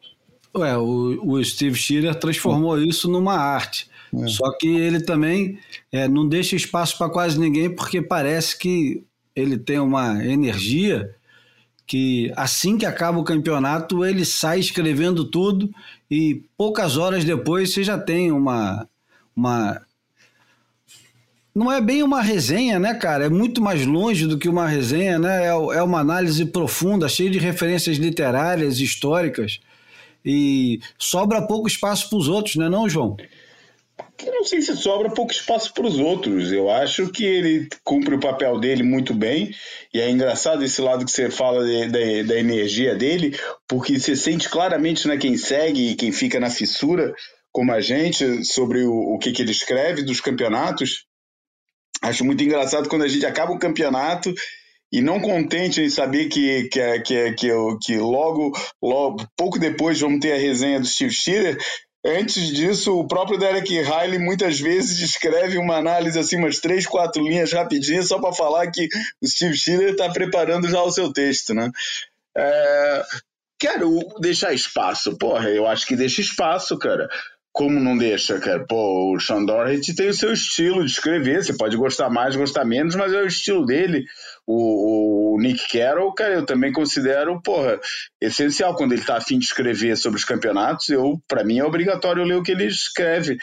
Ué, 0.57 0.77
o, 0.77 1.35
o 1.35 1.45
Steve 1.45 1.77
Schiller 1.77 2.15
transformou 2.15 2.81
isso 2.81 3.09
numa 3.09 3.35
arte. 3.35 3.89
É. 4.13 4.27
Só 4.27 4.51
que 4.59 4.67
ele 4.67 5.01
também 5.01 5.59
é, 5.93 6.09
não 6.09 6.29
deixa 6.29 6.57
espaço 6.57 6.99
para 6.99 7.11
quase 7.11 7.39
ninguém, 7.39 7.71
porque 7.71 8.03
parece 8.03 8.59
que 8.59 9.05
ele 9.35 9.57
tem 9.57 9.79
uma 9.79 10.25
energia 10.25 11.15
que 11.87 12.33
assim 12.37 12.77
que 12.77 12.87
acaba 12.87 13.19
o 13.19 13.25
campeonato 13.25 14.05
ele 14.05 14.25
sai 14.25 14.61
escrevendo 14.61 15.25
tudo 15.25 15.71
e 16.09 16.45
poucas 16.57 16.97
horas 16.97 17.25
depois 17.25 17.73
você 17.73 17.83
já 17.83 17.99
tem 17.99 18.31
uma 18.31 18.89
uma 19.35 19.81
não 21.53 21.71
é 21.71 21.81
bem 21.81 22.01
uma 22.05 22.23
resenha, 22.23 22.79
né, 22.79 22.95
cara? 22.95 23.25
É 23.25 23.29
muito 23.29 23.61
mais 23.61 23.85
longe 23.85 24.25
do 24.25 24.39
que 24.39 24.49
uma 24.49 24.69
resenha, 24.69 25.19
né? 25.19 25.47
É, 25.47 25.49
é 25.49 25.83
uma 25.83 25.99
análise 25.99 26.45
profunda, 26.47 27.09
cheia 27.09 27.29
de 27.29 27.41
referências 27.41 27.97
literárias, 27.97 28.79
históricas 28.79 29.61
e 30.25 30.81
sobra 30.99 31.47
pouco 31.47 31.69
espaço 31.69 32.09
para 32.09 32.19
os 32.19 32.29
outros, 32.29 32.57
né, 32.57 32.69
não, 32.69 32.89
João? 32.89 33.17
Eu 34.25 34.33
não 34.33 34.45
sei 34.45 34.61
se 34.61 34.77
sobra 34.77 35.11
pouco 35.11 35.33
espaço 35.33 35.73
para 35.73 35.87
os 35.87 35.99
outros. 35.99 36.53
Eu 36.53 36.71
acho 36.71 37.09
que 37.09 37.25
ele 37.25 37.69
cumpre 37.83 38.15
o 38.15 38.21
papel 38.21 38.59
dele 38.59 38.83
muito 38.83 39.15
bem. 39.15 39.55
E 39.93 40.01
é 40.01 40.11
engraçado 40.11 40.63
esse 40.63 40.81
lado 40.81 41.05
que 41.05 41.11
você 41.11 41.31
fala 41.31 41.65
de, 41.65 41.89
de, 41.89 42.25
da 42.25 42.39
energia 42.39 42.95
dele, 42.95 43.39
porque 43.67 43.99
você 43.99 44.15
sente 44.17 44.49
claramente 44.49 45.09
né, 45.09 45.17
quem 45.17 45.37
segue 45.37 45.91
e 45.91 45.95
quem 45.95 46.13
fica 46.13 46.39
na 46.39 46.51
fissura, 46.51 47.15
como 47.53 47.73
a 47.73 47.81
gente, 47.81 48.45
sobre 48.45 48.83
o, 48.85 49.15
o 49.15 49.19
que, 49.19 49.33
que 49.33 49.43
ele 49.43 49.53
escreve 49.53 50.03
dos 50.03 50.21
campeonatos. 50.21 51.07
Acho 52.03 52.25
muito 52.25 52.43
engraçado 52.43 52.89
quando 52.89 53.03
a 53.03 53.09
gente 53.09 53.27
acaba 53.27 53.53
o 53.53 53.59
campeonato 53.59 54.33
e 54.93 55.01
não 55.01 55.21
contente 55.21 55.81
em 55.81 55.89
saber 55.89 56.29
que, 56.29 56.65
que, 56.65 57.01
que, 57.01 57.33
que, 57.33 57.49
que 57.83 57.99
logo, 57.99 58.53
logo, 58.83 59.27
pouco 59.37 59.59
depois 59.59 60.01
vamos 60.01 60.21
ter 60.21 60.33
a 60.33 60.39
resenha 60.39 60.81
do 60.81 60.87
Steve 60.87 61.13
Schiller, 61.13 61.59
Antes 62.05 62.49
disso, 62.49 62.99
o 62.99 63.07
próprio 63.07 63.39
Derek 63.39 63.79
Riley 63.83 64.19
muitas 64.19 64.59
vezes 64.59 65.01
escreve 65.01 65.59
uma 65.59 65.77
análise 65.77 66.19
assim, 66.19 66.37
umas 66.37 66.59
três, 66.59 66.87
quatro 66.87 67.23
linhas 67.23 67.53
rapidinhas, 67.53 68.09
só 68.09 68.19
para 68.19 68.33
falar 68.33 68.71
que 68.71 68.89
o 69.23 69.27
Steve 69.29 69.55
Schiller 69.55 69.91
está 69.91 70.09
preparando 70.09 70.67
já 70.67 70.83
o 70.83 70.91
seu 70.91 71.13
texto, 71.13 71.53
né? 71.53 71.71
É... 72.35 73.03
Quero 73.59 73.99
deixar 74.19 74.55
espaço. 74.55 75.19
Porra, 75.19 75.51
eu 75.51 75.67
acho 75.67 75.87
que 75.87 75.95
deixa 75.95 76.23
espaço, 76.23 76.79
cara. 76.79 77.07
Como 77.53 77.79
não 77.79 77.99
deixa, 77.99 78.41
cara? 78.41 78.65
Pô, 78.67 79.15
o 79.15 79.21
Sean 79.21 79.45
Doherty 79.45 79.95
tem 79.95 80.09
o 80.09 80.15
seu 80.15 80.33
estilo 80.33 80.83
de 80.83 80.93
escrever. 80.93 81.45
Você 81.45 81.55
pode 81.55 81.77
gostar 81.77 82.09
mais, 82.09 82.35
gostar 82.35 82.65
menos, 82.65 82.95
mas 82.95 83.13
é 83.13 83.19
o 83.19 83.27
estilo 83.27 83.67
dele. 83.67 84.07
O, 84.53 85.35
o, 85.35 85.41
Nick 85.41 85.79
Carroll, 85.79 86.13
cara, 86.13 86.35
eu 86.35 86.45
também 86.45 86.73
considero, 86.73 87.41
porra, 87.41 87.79
essencial 88.21 88.75
quando 88.75 88.93
ele 88.93 89.05
tá 89.05 89.17
afim 89.17 89.39
de 89.39 89.45
escrever 89.45 89.97
sobre 89.97 90.19
os 90.19 90.25
campeonatos. 90.25 90.89
Eu, 90.89 91.23
para 91.29 91.45
mim, 91.45 91.61
é 91.61 91.65
obrigatório 91.65 92.25
ler 92.25 92.35
o 92.35 92.43
que 92.43 92.51
ele 92.51 92.67
escreve. 92.67 93.39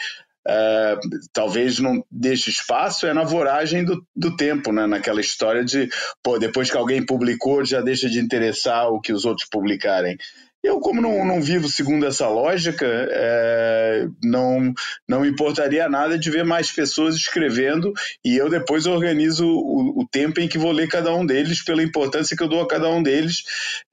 É, 0.46 0.98
talvez 1.32 1.78
não 1.78 2.04
deixe 2.10 2.50
espaço 2.50 3.06
é 3.06 3.14
na 3.14 3.24
voragem 3.24 3.84
do, 3.84 4.02
do 4.14 4.36
tempo, 4.36 4.70
né? 4.70 4.86
naquela 4.86 5.20
história 5.20 5.64
de, 5.64 5.88
pô, 6.22 6.38
depois 6.38 6.70
que 6.70 6.76
alguém 6.76 7.04
publicou, 7.04 7.64
já 7.64 7.80
deixa 7.80 8.08
de 8.08 8.20
interessar 8.20 8.88
o 8.88 9.00
que 9.00 9.12
os 9.12 9.24
outros 9.24 9.48
publicarem. 9.50 10.16
Eu, 10.62 10.80
como 10.80 11.00
não, 11.00 11.24
não 11.24 11.40
vivo 11.40 11.68
segundo 11.68 12.04
essa 12.04 12.28
lógica, 12.28 12.84
é, 12.86 14.08
não, 14.24 14.72
não 15.08 15.24
importaria 15.24 15.88
nada 15.88 16.18
de 16.18 16.30
ver 16.30 16.44
mais 16.44 16.72
pessoas 16.72 17.14
escrevendo 17.14 17.92
e 18.24 18.36
eu 18.36 18.50
depois 18.50 18.84
organizo 18.84 19.46
o, 19.46 20.00
o, 20.00 20.08
tempo 20.08 20.40
em 20.40 20.48
que 20.48 20.58
vou 20.58 20.72
ler 20.72 20.88
cada 20.88 21.14
um 21.14 21.24
deles, 21.24 21.62
pela 21.62 21.82
importância 21.82 22.36
que 22.36 22.42
eu 22.42 22.48
dou 22.48 22.60
a 22.60 22.68
cada 22.68 22.90
um 22.90 23.02
deles 23.02 23.44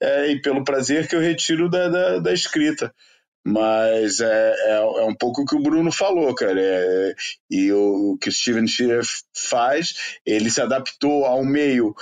é, 0.02 0.32
e 0.32 0.40
pelo 0.42 0.64
prazer 0.64 1.06
que 1.06 1.14
eu 1.14 1.20
retiro 1.20 1.70
da, 1.70 1.88
da, 1.88 2.18
da 2.18 2.32
escrita. 2.32 2.92
Mas 3.46 4.18
é, 4.18 4.26
é, 4.26 4.72
é, 4.72 5.04
um 5.04 5.14
pouco 5.14 5.42
o 5.42 5.44
que 5.44 5.54
o 5.54 5.62
Bruno 5.62 5.92
falou, 5.92 6.34
cara. 6.34 6.60
É, 6.60 7.14
e 7.48 7.70
o, 7.70 8.14
o 8.14 8.18
que 8.18 8.28
o 8.28 8.32
Steven 8.32 8.66
Shearer 8.66 9.04
faz, 9.32 10.18
ele 10.26 10.50
se 10.50 10.60
adaptou 10.60 11.24
ao 11.24 11.44
meio 11.44 11.94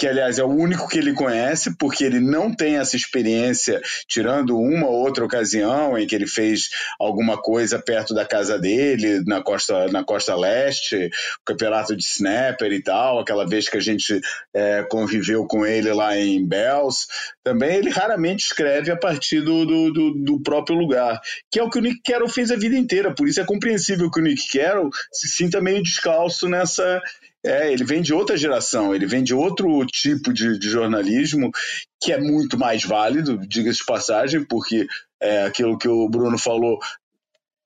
que 0.00 0.08
aliás 0.08 0.38
é 0.38 0.42
o 0.42 0.48
único 0.48 0.88
que 0.88 0.96
ele 0.96 1.12
conhece, 1.12 1.76
porque 1.76 2.04
ele 2.04 2.20
não 2.20 2.54
tem 2.54 2.78
essa 2.78 2.96
experiência, 2.96 3.82
tirando 4.08 4.58
uma 4.58 4.86
ou 4.86 4.94
outra 4.94 5.22
ocasião 5.22 5.98
em 5.98 6.06
que 6.06 6.14
ele 6.14 6.26
fez 6.26 6.70
alguma 6.98 7.36
coisa 7.36 7.78
perto 7.78 8.14
da 8.14 8.24
casa 8.24 8.58
dele, 8.58 9.22
na 9.26 9.42
costa, 9.42 9.88
na 9.88 10.02
costa 10.02 10.34
leste, 10.34 10.96
o 10.96 11.44
campeonato 11.44 11.94
de 11.94 12.02
snapper 12.02 12.72
e 12.72 12.82
tal, 12.82 13.18
aquela 13.18 13.46
vez 13.46 13.68
que 13.68 13.76
a 13.76 13.80
gente 13.80 14.18
é, 14.54 14.82
conviveu 14.84 15.46
com 15.46 15.66
ele 15.66 15.92
lá 15.92 16.16
em 16.16 16.48
Bells. 16.48 17.06
Também 17.44 17.76
ele 17.76 17.90
raramente 17.90 18.44
escreve 18.44 18.90
a 18.90 18.96
partir 18.96 19.42
do, 19.42 19.66
do, 19.66 19.92
do, 19.92 20.14
do 20.14 20.40
próprio 20.42 20.78
lugar, 20.78 21.20
que 21.50 21.60
é 21.60 21.62
o 21.62 21.68
que 21.68 21.78
o 21.78 21.82
Nick 21.82 22.00
Carroll 22.10 22.26
fez 22.30 22.50
a 22.50 22.56
vida 22.56 22.74
inteira, 22.74 23.14
por 23.14 23.28
isso 23.28 23.38
é 23.38 23.44
compreensível 23.44 24.10
que 24.10 24.20
o 24.20 24.22
Nick 24.22 24.50
Carroll 24.50 24.88
se 25.12 25.28
sinta 25.28 25.60
meio 25.60 25.82
descalço 25.82 26.48
nessa 26.48 27.02
é, 27.44 27.72
ele 27.72 27.84
vem 27.84 28.02
de 28.02 28.12
outra 28.12 28.36
geração, 28.36 28.94
ele 28.94 29.06
vem 29.06 29.22
de 29.22 29.34
outro 29.34 29.84
tipo 29.86 30.32
de, 30.32 30.58
de 30.58 30.68
jornalismo 30.68 31.50
que 32.00 32.12
é 32.12 32.20
muito 32.20 32.58
mais 32.58 32.84
válido, 32.84 33.38
diga-se 33.46 33.78
de 33.78 33.84
passagem, 33.84 34.44
porque 34.44 34.86
é, 35.20 35.44
aquilo 35.44 35.78
que 35.78 35.88
o 35.88 36.08
Bruno 36.08 36.38
falou 36.38 36.78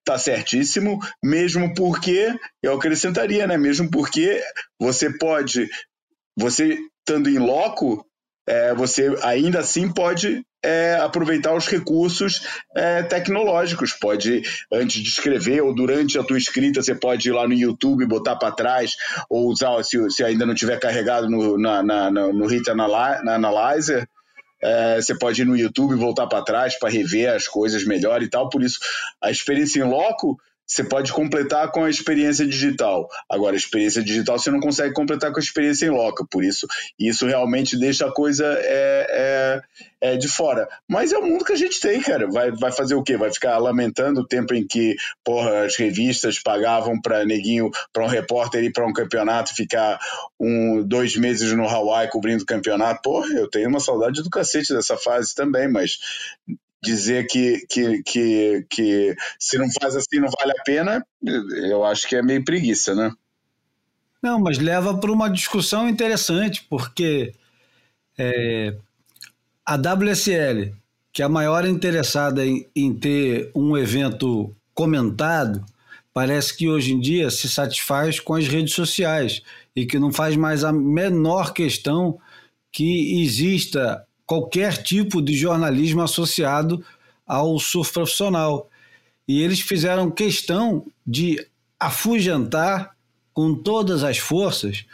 tá 0.04 0.18
certíssimo, 0.18 1.00
mesmo 1.22 1.74
porque, 1.74 2.38
eu 2.62 2.74
acrescentaria, 2.74 3.46
né? 3.46 3.56
Mesmo 3.56 3.90
porque 3.90 4.42
você 4.78 5.10
pode, 5.16 5.68
você 6.36 6.78
estando 7.00 7.28
em 7.28 7.38
loco, 7.38 8.06
é, 8.46 8.74
você 8.74 9.14
ainda 9.22 9.60
assim 9.60 9.90
pode 9.90 10.44
é, 10.62 10.96
aproveitar 10.96 11.54
os 11.54 11.66
recursos 11.66 12.46
é, 12.74 13.02
tecnológicos. 13.02 13.92
Pode, 13.92 14.42
antes 14.72 15.02
de 15.02 15.08
escrever 15.08 15.62
ou 15.62 15.74
durante 15.74 16.18
a 16.18 16.22
tua 16.22 16.38
escrita, 16.38 16.82
você 16.82 16.94
pode 16.94 17.28
ir 17.28 17.32
lá 17.32 17.46
no 17.46 17.54
YouTube, 17.54 18.06
botar 18.06 18.36
para 18.36 18.52
trás, 18.52 18.92
ou 19.28 19.48
usar, 19.48 19.82
se, 19.82 20.10
se 20.10 20.24
ainda 20.24 20.46
não 20.46 20.54
tiver 20.54 20.78
carregado 20.78 21.28
no, 21.28 21.58
na, 21.58 21.82
na, 21.82 22.10
no 22.10 22.46
Hit 22.46 22.70
Analyzer, 22.70 24.08
é, 24.62 24.96
você 24.96 25.16
pode 25.16 25.42
ir 25.42 25.44
no 25.44 25.56
YouTube, 25.56 25.94
voltar 25.94 26.26
para 26.26 26.42
trás 26.42 26.78
para 26.78 26.88
rever 26.88 27.30
as 27.34 27.46
coisas 27.46 27.84
melhor 27.84 28.22
e 28.22 28.28
tal. 28.28 28.48
Por 28.48 28.62
isso, 28.62 28.78
a 29.22 29.30
experiência 29.30 29.80
em 29.80 29.88
loco 29.88 30.38
você 30.74 30.82
pode 30.82 31.12
completar 31.12 31.70
com 31.70 31.84
a 31.84 31.90
experiência 31.90 32.44
digital. 32.44 33.08
Agora, 33.30 33.54
a 33.54 33.56
experiência 33.56 34.02
digital 34.02 34.38
você 34.38 34.50
não 34.50 34.58
consegue 34.58 34.92
completar 34.92 35.30
com 35.30 35.38
a 35.38 35.42
experiência 35.42 35.86
em 35.86 35.90
loco, 35.90 36.26
por 36.28 36.42
isso 36.42 36.66
isso 36.98 37.26
realmente 37.26 37.78
deixa 37.78 38.06
a 38.06 38.12
coisa 38.12 38.44
é, 38.44 39.60
é, 40.00 40.12
é 40.12 40.16
de 40.16 40.26
fora. 40.26 40.68
Mas 40.88 41.12
é 41.12 41.18
o 41.18 41.24
mundo 41.24 41.44
que 41.44 41.52
a 41.52 41.56
gente 41.56 41.80
tem, 41.80 42.00
cara. 42.00 42.28
Vai, 42.28 42.50
vai 42.50 42.72
fazer 42.72 42.94
o 42.96 43.02
quê? 43.02 43.16
Vai 43.16 43.32
ficar 43.32 43.56
lamentando 43.58 44.20
o 44.20 44.26
tempo 44.26 44.52
em 44.52 44.66
que 44.66 44.96
porra, 45.24 45.64
as 45.64 45.76
revistas 45.76 46.40
pagavam 46.40 47.00
para 47.00 47.24
neguinho, 47.24 47.70
para 47.92 48.04
um 48.04 48.08
repórter 48.08 48.64
ir 48.64 48.72
para 48.72 48.86
um 48.86 48.92
campeonato 48.92 49.54
ficar 49.54 49.98
um, 50.40 50.82
dois 50.84 51.16
meses 51.16 51.52
no 51.52 51.68
Hawaii 51.68 52.10
cobrindo 52.10 52.42
o 52.42 52.46
campeonato. 52.46 53.00
Porra, 53.02 53.28
eu 53.28 53.48
tenho 53.48 53.68
uma 53.68 53.80
saudade 53.80 54.22
do 54.22 54.30
cacete 54.30 54.74
dessa 54.74 54.96
fase 54.96 55.34
também, 55.34 55.68
mas 55.68 55.98
dizer 56.84 57.26
que, 57.26 57.66
que, 57.68 58.02
que, 58.02 58.66
que 58.70 59.16
se 59.38 59.58
não 59.58 59.66
faz 59.80 59.96
assim 59.96 60.20
não 60.20 60.28
vale 60.28 60.52
a 60.52 60.62
pena, 60.62 61.06
eu 61.22 61.84
acho 61.84 62.06
que 62.06 62.16
é 62.16 62.22
meio 62.22 62.44
preguiça, 62.44 62.94
né? 62.94 63.12
Não, 64.22 64.38
mas 64.38 64.58
leva 64.58 64.96
para 64.96 65.12
uma 65.12 65.28
discussão 65.28 65.88
interessante, 65.88 66.64
porque 66.68 67.34
é, 68.18 68.74
a 69.66 69.76
WSL, 69.76 70.74
que 71.12 71.22
é 71.22 71.24
a 71.24 71.28
maior 71.28 71.66
interessada 71.66 72.44
em, 72.44 72.66
em 72.74 72.94
ter 72.94 73.50
um 73.54 73.76
evento 73.76 74.54
comentado, 74.72 75.64
parece 76.12 76.56
que 76.56 76.68
hoje 76.68 76.92
em 76.92 77.00
dia 77.00 77.30
se 77.30 77.48
satisfaz 77.48 78.20
com 78.20 78.34
as 78.34 78.46
redes 78.46 78.74
sociais 78.74 79.42
e 79.74 79.84
que 79.84 79.98
não 79.98 80.12
faz 80.12 80.36
mais 80.36 80.64
a 80.64 80.72
menor 80.72 81.52
questão 81.52 82.18
que 82.70 83.22
exista 83.22 84.06
qualquer 84.26 84.82
tipo 84.82 85.20
de 85.20 85.34
jornalismo 85.34 86.02
associado 86.02 86.84
ao 87.26 87.58
surf 87.58 87.92
profissional. 87.92 88.68
E 89.26 89.42
eles 89.42 89.60
fizeram 89.60 90.10
questão 90.10 90.86
de 91.06 91.44
afugentar 91.78 92.94
com 93.32 93.54
todas 93.54 94.02
as 94.04 94.18
forças 94.18 94.84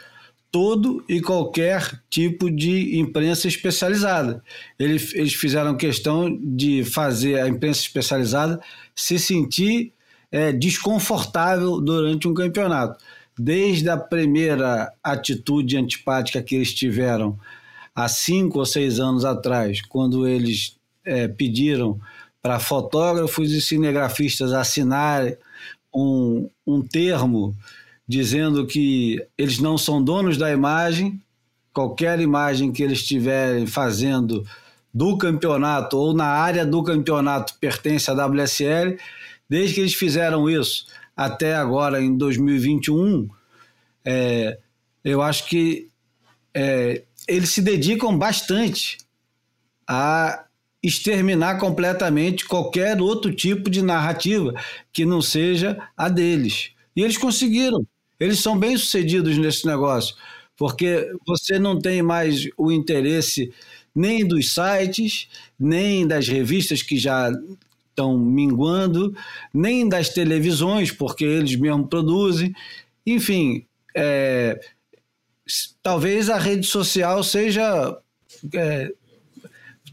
todo 0.51 1.03
e 1.07 1.21
qualquer 1.21 2.01
tipo 2.09 2.51
de 2.51 2.99
imprensa 2.99 3.47
especializada. 3.47 4.43
Eles, 4.77 5.13
eles 5.13 5.33
fizeram 5.33 5.77
questão 5.77 6.37
de 6.41 6.83
fazer 6.83 7.39
a 7.39 7.47
imprensa 7.47 7.79
especializada 7.79 8.59
se 8.93 9.17
sentir 9.17 9.93
é, 10.29 10.51
desconfortável 10.51 11.79
durante 11.79 12.27
um 12.27 12.33
campeonato. 12.33 13.01
Desde 13.39 13.89
a 13.89 13.95
primeira 13.95 14.91
atitude 15.01 15.77
antipática 15.77 16.43
que 16.43 16.55
eles 16.55 16.73
tiveram 16.73 17.39
há 17.95 18.07
cinco 18.07 18.59
ou 18.59 18.65
seis 18.65 18.99
anos 18.99 19.25
atrás, 19.25 19.81
quando 19.81 20.27
eles 20.27 20.75
é, 21.05 21.27
pediram 21.27 21.99
para 22.41 22.59
fotógrafos 22.59 23.51
e 23.51 23.61
cinegrafistas 23.61 24.53
assinarem 24.53 25.37
um, 25.93 26.49
um 26.65 26.81
termo 26.81 27.55
dizendo 28.07 28.65
que 28.65 29.23
eles 29.37 29.59
não 29.59 29.77
são 29.77 30.03
donos 30.03 30.37
da 30.37 30.51
imagem, 30.51 31.21
qualquer 31.73 32.19
imagem 32.19 32.71
que 32.71 32.83
eles 32.83 32.99
estiverem 32.99 33.65
fazendo 33.65 34.45
do 34.93 35.17
campeonato 35.17 35.97
ou 35.97 36.13
na 36.13 36.25
área 36.25 36.65
do 36.65 36.83
campeonato 36.83 37.53
pertence 37.59 38.11
à 38.11 38.13
WSL. 38.13 38.97
Desde 39.47 39.75
que 39.75 39.81
eles 39.81 39.93
fizeram 39.93 40.49
isso 40.49 40.85
até 41.15 41.55
agora, 41.55 42.01
em 42.01 42.17
2021, 42.17 43.29
é, 44.03 44.57
eu 45.03 45.21
acho 45.21 45.47
que 45.47 45.87
é, 46.53 47.03
eles 47.31 47.51
se 47.51 47.61
dedicam 47.61 48.17
bastante 48.17 48.97
a 49.87 50.45
exterminar 50.83 51.59
completamente 51.59 52.45
qualquer 52.45 52.99
outro 53.01 53.33
tipo 53.33 53.69
de 53.69 53.81
narrativa 53.81 54.53
que 54.91 55.05
não 55.05 55.21
seja 55.21 55.77
a 55.95 56.09
deles. 56.09 56.71
E 56.93 57.01
eles 57.01 57.17
conseguiram. 57.17 57.87
Eles 58.19 58.39
são 58.39 58.59
bem 58.59 58.75
sucedidos 58.77 59.37
nesse 59.37 59.65
negócio, 59.65 60.15
porque 60.57 61.09
você 61.25 61.57
não 61.57 61.79
tem 61.79 62.01
mais 62.01 62.49
o 62.57 62.69
interesse 62.69 63.53
nem 63.95 64.27
dos 64.27 64.53
sites, 64.53 65.29
nem 65.57 66.05
das 66.05 66.27
revistas 66.27 66.83
que 66.83 66.97
já 66.97 67.31
estão 67.89 68.17
minguando, 68.17 69.15
nem 69.53 69.87
das 69.87 70.09
televisões, 70.09 70.91
porque 70.91 71.23
eles 71.23 71.55
mesmos 71.55 71.87
produzem. 71.87 72.53
Enfim, 73.05 73.65
é, 73.95 74.59
talvez 75.81 76.29
a 76.29 76.37
rede 76.37 76.65
social 76.65 77.23
seja. 77.23 77.97
É, 78.53 78.91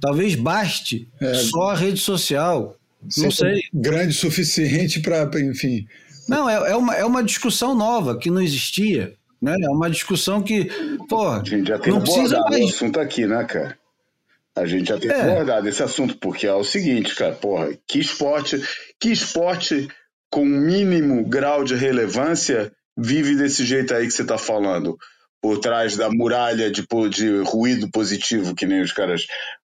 talvez 0.01 0.35
baste 0.35 1.09
é, 1.21 1.35
só 1.35 1.71
a 1.71 1.75
rede 1.75 2.01
social. 2.01 2.77
Não 3.17 3.31
sei. 3.31 3.63
Grande 3.73 4.11
o 4.11 4.19
suficiente 4.19 5.01
para, 5.01 5.29
enfim. 5.41 5.87
Não, 6.29 6.49
é, 6.49 6.73
é, 6.73 6.77
uma, 6.77 6.95
é 6.95 7.05
uma 7.05 7.23
discussão 7.23 7.75
nova 7.75 8.19
que 8.19 8.31
não 8.31 8.41
existia. 8.41 9.15
Né? 9.41 9.57
É 9.63 9.69
uma 9.69 9.89
discussão 9.89 10.43
que, 10.43 10.69
pô, 11.09 11.29
a 11.29 11.43
gente 11.45 11.69
já 11.69 11.79
tem 11.79 11.93
não 11.93 12.01
precisa 12.01 12.41
mais... 12.41 12.65
o 12.65 12.69
assunto 12.69 13.01
aqui, 13.01 13.27
né, 13.27 13.45
cara? 13.45 13.79
A 14.55 14.67
gente 14.67 14.89
já 14.89 14.99
tem 14.99 15.11
é. 15.11 15.21
abordado 15.21 15.69
esse 15.69 15.83
assunto, 15.83 16.17
porque 16.19 16.47
é 16.47 16.53
o 16.53 16.65
seguinte, 16.65 17.15
cara, 17.15 17.33
porra, 17.33 17.71
que 17.87 18.01
esporte, 18.01 18.61
que 18.99 19.11
esporte 19.11 19.89
com 20.29 20.45
mínimo 20.45 21.25
grau 21.25 21.63
de 21.63 21.77
relevância 21.77 22.73
vive 22.97 23.37
desse 23.37 23.65
jeito 23.65 23.95
aí 23.95 24.07
que 24.07 24.13
você 24.13 24.23
está 24.23 24.37
falando? 24.37 24.99
Por 25.41 25.59
trás 25.61 25.97
da 25.97 26.11
muralha 26.11 26.71
de, 26.71 26.85
de 27.11 27.39
ruído 27.43 27.89
positivo, 27.93 28.55
que 28.55 28.67
nem 28.67 28.83
os 28.83 28.93
caras 28.93 29.25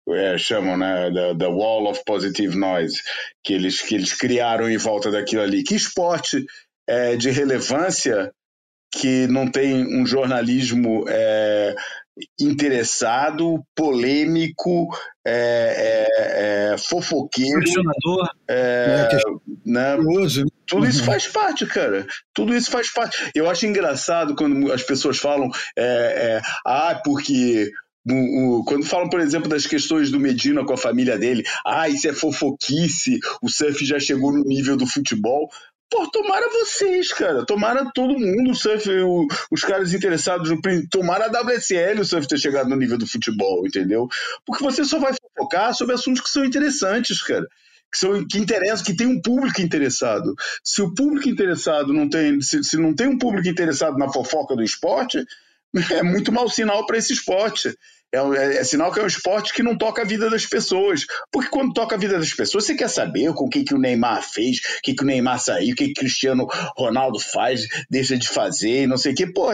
é, 0.10 0.38
chamam, 0.38 0.78
né? 0.78 1.10
Da, 1.10 1.34
da 1.34 1.50
wall 1.50 1.90
of 1.90 2.02
positive 2.06 2.56
noise, 2.56 3.02
que 3.44 3.54
eles, 3.54 3.82
que 3.82 3.96
eles 3.96 4.14
criaram 4.14 4.70
em 4.70 4.78
volta 4.78 5.10
daquilo 5.10 5.42
ali. 5.42 5.64
Que 5.64 5.76
esporte 5.76 6.46
é, 6.88 7.16
de 7.16 7.32
relevância 7.32 8.32
que 8.92 9.26
não 9.28 9.50
tem 9.50 9.84
um 10.00 10.06
jornalismo 10.06 11.06
é, 11.08 11.76
interessado, 12.40 13.64
polêmico, 13.76 14.88
é, 15.26 16.06
é, 16.08 16.74
é 16.74 16.78
fofoqueiro. 16.78 17.60
Questionador. 17.62 18.30
É, 18.48 19.10
né? 19.66 19.98
Tudo 20.68 20.88
isso 20.88 21.00
uhum. 21.00 21.06
faz 21.06 21.28
parte, 21.28 21.66
cara. 21.66 22.06
Tudo 22.34 22.56
isso 22.56 22.72
faz 22.72 22.92
parte. 22.92 23.18
Eu 23.36 23.50
acho 23.50 23.66
engraçado 23.66 24.36
quando 24.36 24.72
as 24.72 24.84
pessoas 24.84 25.18
falam, 25.18 25.50
é, 25.78 25.84
é, 25.84 26.42
ah, 26.66 27.00
porque 27.04 27.72
o, 28.10 28.60
o, 28.60 28.66
quando 28.66 28.86
falam, 28.86 29.10
por 29.10 29.20
exemplo, 29.20 29.50
das 29.50 29.66
questões 29.66 30.12
do 30.12 30.20
Medina 30.20 30.66
com 30.66 30.74
a 30.74 30.78
família 30.78 31.18
dele, 31.18 31.44
ah, 31.66 31.88
isso 31.88 32.08
é 32.08 32.14
fofoquice, 32.14 33.20
o 33.42 33.50
surf 33.50 33.86
já 33.86 34.00
chegou 34.00 34.32
no 34.32 34.44
nível 34.44 34.76
do 34.76 34.88
futebol. 34.88 35.50
Pô, 35.90 36.10
tomara 36.10 36.50
vocês, 36.50 37.14
cara. 37.14 37.46
Tomara 37.46 37.92
todo 37.94 38.18
mundo, 38.18 38.52
o 38.52 38.56
surf, 38.56 38.90
o, 38.90 39.28
os 39.52 39.62
caras 39.62 39.94
interessados 39.94 40.50
no 40.50 40.60
Tomara 40.90 41.26
a 41.26 41.42
WSL 41.42 42.02
o 42.02 42.06
surf 42.06 42.28
ter 42.28 42.40
chegado 42.40 42.68
no 42.68 42.76
nível 42.76 42.98
do 42.98 43.06
futebol, 43.06 43.66
entendeu? 43.68 44.08
Porque 44.46 44.64
você 44.64 44.84
só 44.84 44.98
vai 44.98 45.14
focar 45.38 45.74
sobre 45.76 45.94
assuntos 45.94 46.22
que 46.22 46.30
são 46.30 46.44
interessantes, 46.44 47.22
cara. 47.22 47.48
Que, 47.94 48.00
são, 48.00 48.28
que 48.28 48.40
interessam, 48.40 48.84
que 48.84 48.96
tem 48.96 49.06
um 49.06 49.22
público 49.22 49.62
interessado. 49.62 50.34
Se 50.64 50.82
o 50.82 50.94
público 50.96 51.30
interessado 51.30 51.94
não 51.94 52.10
tem. 52.10 52.42
Se, 52.42 52.64
se 52.64 52.76
não 52.76 52.96
tem 52.96 53.08
um 53.08 53.20
público 53.20 53.48
interessado 53.48 54.00
na 54.00 54.12
fofoca 54.12 54.56
do 54.56 54.64
esporte, 54.64 55.24
é 55.92 56.02
muito 56.02 56.32
mau 56.32 56.50
sinal 56.50 56.88
para 56.88 56.98
esse 56.98 57.14
esporte. 57.14 57.76
É, 58.14 58.18
é, 58.18 58.58
é, 58.58 58.64
sinal 58.64 58.92
que 58.92 59.00
é 59.00 59.04
um 59.04 59.08
esporte 59.08 59.52
que 59.52 59.64
não 59.64 59.76
toca 59.76 60.04
a 60.04 60.06
vida 60.06 60.30
das 60.30 60.46
pessoas. 60.46 61.06
Porque 61.32 61.50
quando 61.50 61.74
toca 61.74 61.96
a 61.96 61.98
vida 61.98 62.20
das 62.20 62.32
pessoas, 62.32 62.66
você 62.66 62.76
quer 62.76 62.90
saber 62.90 63.34
com 63.34 63.46
o 63.46 63.50
que, 63.50 63.64
que 63.64 63.74
o 63.74 63.80
Neymar 63.80 64.22
fez, 64.22 64.58
o 64.58 64.82
que, 64.84 64.94
que 64.94 65.04
o 65.04 65.06
Neymar 65.06 65.40
saiu, 65.40 65.74
o 65.74 65.76
que, 65.76 65.86
que 65.86 65.92
o 65.92 65.96
Cristiano 65.96 66.48
Ronaldo 66.78 67.20
faz, 67.20 67.68
deixa 67.90 68.16
de 68.16 68.28
fazer, 68.28 68.88
não 68.88 68.98
sei 68.98 69.14
o 69.14 69.16
quê. 69.16 69.26
Pô, 69.26 69.50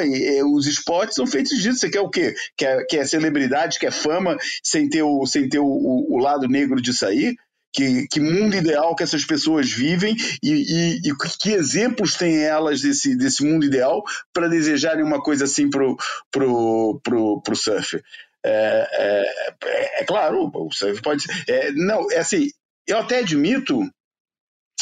os 0.54 0.67
esportes 0.67 1.15
são 1.15 1.25
feitos 1.25 1.58
disso. 1.62 1.80
Você 1.80 1.89
quer 1.89 2.02
o 2.02 2.10
quê? 2.10 2.36
Quer, 2.58 2.86
quer 2.88 3.08
celebridade, 3.08 3.80
quer 3.80 3.91
fama, 3.91 4.38
sem 4.62 4.89
ter 4.89 5.04
o, 5.04 5.25
sem 5.25 5.47
ter 5.47 5.60
o, 5.60 5.65
o, 5.65 6.15
o 6.15 6.17
lado 6.17 6.47
negro 6.47 6.82
de 6.82 6.93
sair? 6.93 7.36
Que, 7.71 8.08
que, 8.08 8.19
mundo 8.19 8.55
ideal 8.55 8.95
que 8.95 9.03
essas 9.03 9.23
pessoas 9.23 9.71
vivem 9.71 10.15
e, 10.41 10.51
e, 10.51 11.10
e, 11.10 11.15
que 11.39 11.51
exemplos 11.51 12.15
têm 12.15 12.43
elas 12.43 12.82
desse, 12.82 13.15
desse 13.15 13.43
mundo 13.43 13.63
ideal 13.63 14.03
para 14.34 14.47
desejarem 14.47 15.03
uma 15.03 15.21
coisa 15.21 15.45
assim 15.45 15.69
pro, 15.69 15.95
pro, 16.32 16.99
pro, 17.03 17.41
pro 17.41 17.55
surf. 17.55 18.01
É, 18.43 18.88
é, 18.91 19.55
é, 19.63 20.01
é 20.01 20.03
claro, 20.05 20.49
o 20.53 20.71
surf 20.71 20.99
pode 21.01 21.23
ser. 21.23 21.43
É, 21.47 21.71
não, 21.71 22.12
é 22.12 22.17
assim, 22.17 22.49
eu 22.88 22.97
até 22.97 23.19
admito 23.19 23.79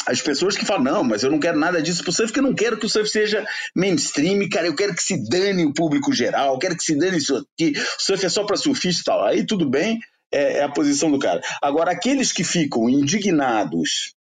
as 0.06 0.22
pessoas 0.22 0.56
que 0.56 0.64
falam, 0.64 0.84
não, 0.84 1.04
mas 1.04 1.22
eu 1.22 1.30
não 1.30 1.38
quero 1.38 1.58
nada 1.58 1.82
disso 1.82 2.02
pro 2.02 2.12
surf, 2.12 2.32
porque 2.32 2.40
eu 2.40 2.48
não 2.48 2.54
quero 2.54 2.78
que 2.78 2.86
o 2.86 2.88
surf 2.88 3.08
seja 3.10 3.44
mainstream, 3.74 4.48
cara, 4.48 4.66
eu 4.66 4.74
quero 4.74 4.94
que 4.94 5.02
se 5.02 5.28
dane 5.28 5.66
o 5.66 5.74
público 5.74 6.12
geral, 6.12 6.54
eu 6.54 6.58
quero 6.58 6.76
que 6.76 6.84
se 6.84 6.96
dane 6.96 7.18
isso 7.18 7.36
aqui, 7.36 7.72
o 7.76 8.00
surf 8.02 8.24
é 8.24 8.28
só 8.28 8.44
para 8.44 8.56
surfista 8.56 9.02
e 9.02 9.04
tal. 9.04 9.24
Aí 9.24 9.46
tudo 9.46 9.68
bem, 9.68 9.98
é, 10.32 10.58
é, 10.58 10.62
a 10.62 10.68
posição 10.68 11.10
do 11.10 11.18
cara. 11.18 11.40
Agora, 11.62 11.92
aqueles 11.92 12.32
que 12.32 12.44
ficam 12.44 12.88
indignados, 12.88 14.14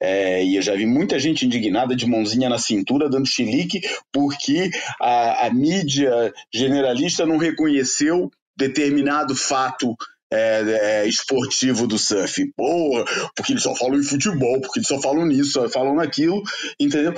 é, 0.00 0.44
e 0.44 0.56
eu 0.56 0.62
já 0.62 0.74
vi 0.74 0.86
muita 0.86 1.18
gente 1.18 1.46
indignada 1.46 1.96
de 1.96 2.06
mãozinha 2.06 2.48
na 2.48 2.58
cintura, 2.58 3.08
dando 3.08 3.26
chilique, 3.26 3.80
porque 4.12 4.70
a, 5.00 5.46
a 5.46 5.50
mídia 5.52 6.32
generalista 6.52 7.24
não 7.24 7.38
reconheceu 7.38 8.30
determinado 8.56 9.34
fato 9.34 9.94
é, 10.32 10.62
é, 11.02 11.08
esportivo 11.08 11.86
do 11.86 11.98
surf. 11.98 12.52
Pô, 12.56 13.04
porque 13.34 13.52
eles 13.52 13.62
só 13.62 13.74
falam 13.74 13.98
em 13.98 14.02
futebol, 14.02 14.60
porque 14.60 14.80
eles 14.80 14.88
só 14.88 15.00
falam 15.00 15.26
nisso, 15.26 15.52
só 15.52 15.68
falam 15.68 15.94
naquilo, 15.94 16.42
entendeu? 16.78 17.14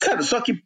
Cara, 0.00 0.22
só 0.22 0.40
que 0.40 0.62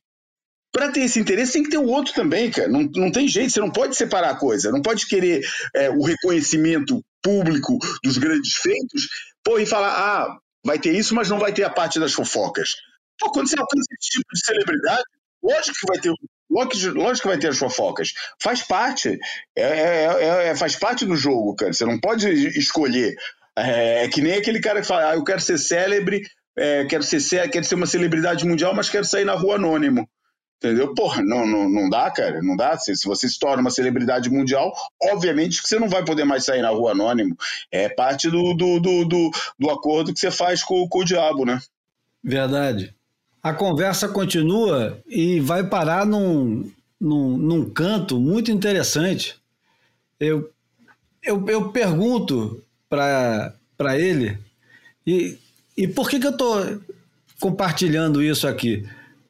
para 0.73 0.93
ter 0.93 1.01
esse 1.01 1.19
interesse 1.19 1.55
tem 1.55 1.63
que 1.63 1.71
ter 1.71 1.79
o 1.79 1.87
outro 1.89 2.13
também, 2.15 2.51
cara. 2.51 2.69
Não, 2.69 2.83
não 2.95 3.11
tem 3.11 3.27
jeito, 3.27 3.53
você 3.53 3.61
não 3.61 3.71
pode 3.71 3.97
separar 3.97 4.31
a 4.31 4.37
coisa, 4.37 4.71
não 4.71 4.83
pode 4.83 5.07
querer 5.07 5.45
é, 5.75 5.91
o 5.91 6.03
reconhecimento 6.03 7.03
público 7.23 7.79
dos 8.03 8.19
grandes 8.19 8.55
feitos, 8.55 9.09
pô, 9.45 9.59
e 9.59 9.67
falar, 9.67 9.91
ah, 9.91 10.39
vai 10.65 10.79
ter 10.79 10.93
isso, 10.93 11.15
mas 11.15 11.29
não 11.29 11.39
vai 11.39 11.53
ter 11.53 11.65
a 11.65 11.71
parte 11.71 11.99
das 11.99 12.13
fofocas. 12.13 12.71
Pô, 13.19 13.31
quando 13.31 13.49
você 13.49 13.59
alcança 13.59 13.87
esse 13.99 14.11
tipo 14.11 14.29
de 14.33 14.45
celebridade, 14.45 15.05
lógico 15.43 15.77
que 15.81 15.87
vai 15.87 15.99
ter 15.99 16.13
Lógico, 16.51 17.23
que 17.23 17.29
vai 17.29 17.39
ter 17.39 17.49
as 17.49 17.59
fofocas. 17.59 18.13
Faz 18.43 18.63
parte. 18.63 19.19
É, 19.57 19.63
é, 19.63 20.05
é, 20.05 20.49
é, 20.49 20.57
faz 20.57 20.77
parte 20.77 21.05
do 21.05 21.15
jogo, 21.15 21.55
cara. 21.55 21.73
Você 21.73 21.85
não 21.85 22.01
pode 22.01 22.27
escolher. 22.59 23.15
É, 23.57 24.05
é 24.05 24.09
que 24.09 24.23
nem 24.23 24.35
aquele 24.35 24.61
cara 24.61 24.81
que 24.81 24.87
fala, 24.87 25.11
ah, 25.11 25.15
eu 25.15 25.25
quero 25.25 25.41
ser 25.41 25.59
célebre, 25.59 26.23
é, 26.57 26.85
quero, 26.87 27.03
ser, 27.03 27.51
quero 27.51 27.65
ser 27.65 27.75
uma 27.75 27.87
celebridade 27.87 28.47
mundial, 28.47 28.75
mas 28.75 28.89
quero 28.89 29.05
sair 29.05 29.25
na 29.25 29.35
rua 29.35 29.57
anônimo. 29.57 30.08
Entendeu? 30.59 30.92
Porra, 30.92 31.23
não, 31.23 31.47
não, 31.47 31.68
não 31.68 31.88
dá, 31.88 32.11
cara. 32.11 32.42
Não 32.42 32.57
dá. 32.57 32.77
Se, 32.77 32.92
você 33.05 33.29
se 33.29 33.38
torna 33.38 33.61
uma 33.61 33.71
celebridade 33.71 34.29
mundial, 34.29 34.73
obviamente 35.01 35.62
que 35.62 35.68
você 35.68 35.79
não 35.79 35.88
vai 35.88 36.05
poder 36.05 36.25
mais 36.25 36.44
sair 36.44 36.62
na 36.62 36.71
rua 36.71 36.90
anônimo. 36.90 37.37
É 37.71 37.88
parte 37.88 38.29
do, 38.29 38.55
do, 38.55 38.81
do, 38.81 39.05
do, 39.05 39.31
do 39.59 39.71
acordo 39.71 40.12
que 40.12 40.18
você 40.18 40.31
faz 40.31 40.64
com, 40.64 40.88
com 40.88 41.01
o 41.01 41.05
diabo, 41.05 41.44
né? 41.44 41.61
Verdade 42.23 42.94
a 43.42 43.53
conversa 43.53 44.09
continua 44.09 44.99
e 45.07 45.40
vai 45.40 45.64
parar 45.64 46.05
num, 46.05 46.71
num, 47.01 47.37
num 47.37 47.71
canto 47.71 48.18
muito 48.18 48.51
interessante. 48.51 49.37
Eu, 50.18 50.51
eu, 51.23 51.44
eu 51.49 51.71
pergunto 51.71 52.62
para 52.88 53.99
ele, 53.99 54.38
e, 55.07 55.38
e 55.77 55.87
por 55.87 56.11
que, 56.11 56.18
que 56.18 56.27
eu 56.27 56.33
estou 56.33 56.81
compartilhando 57.40 58.23
isso 58.23 58.47
aqui? 58.49 58.87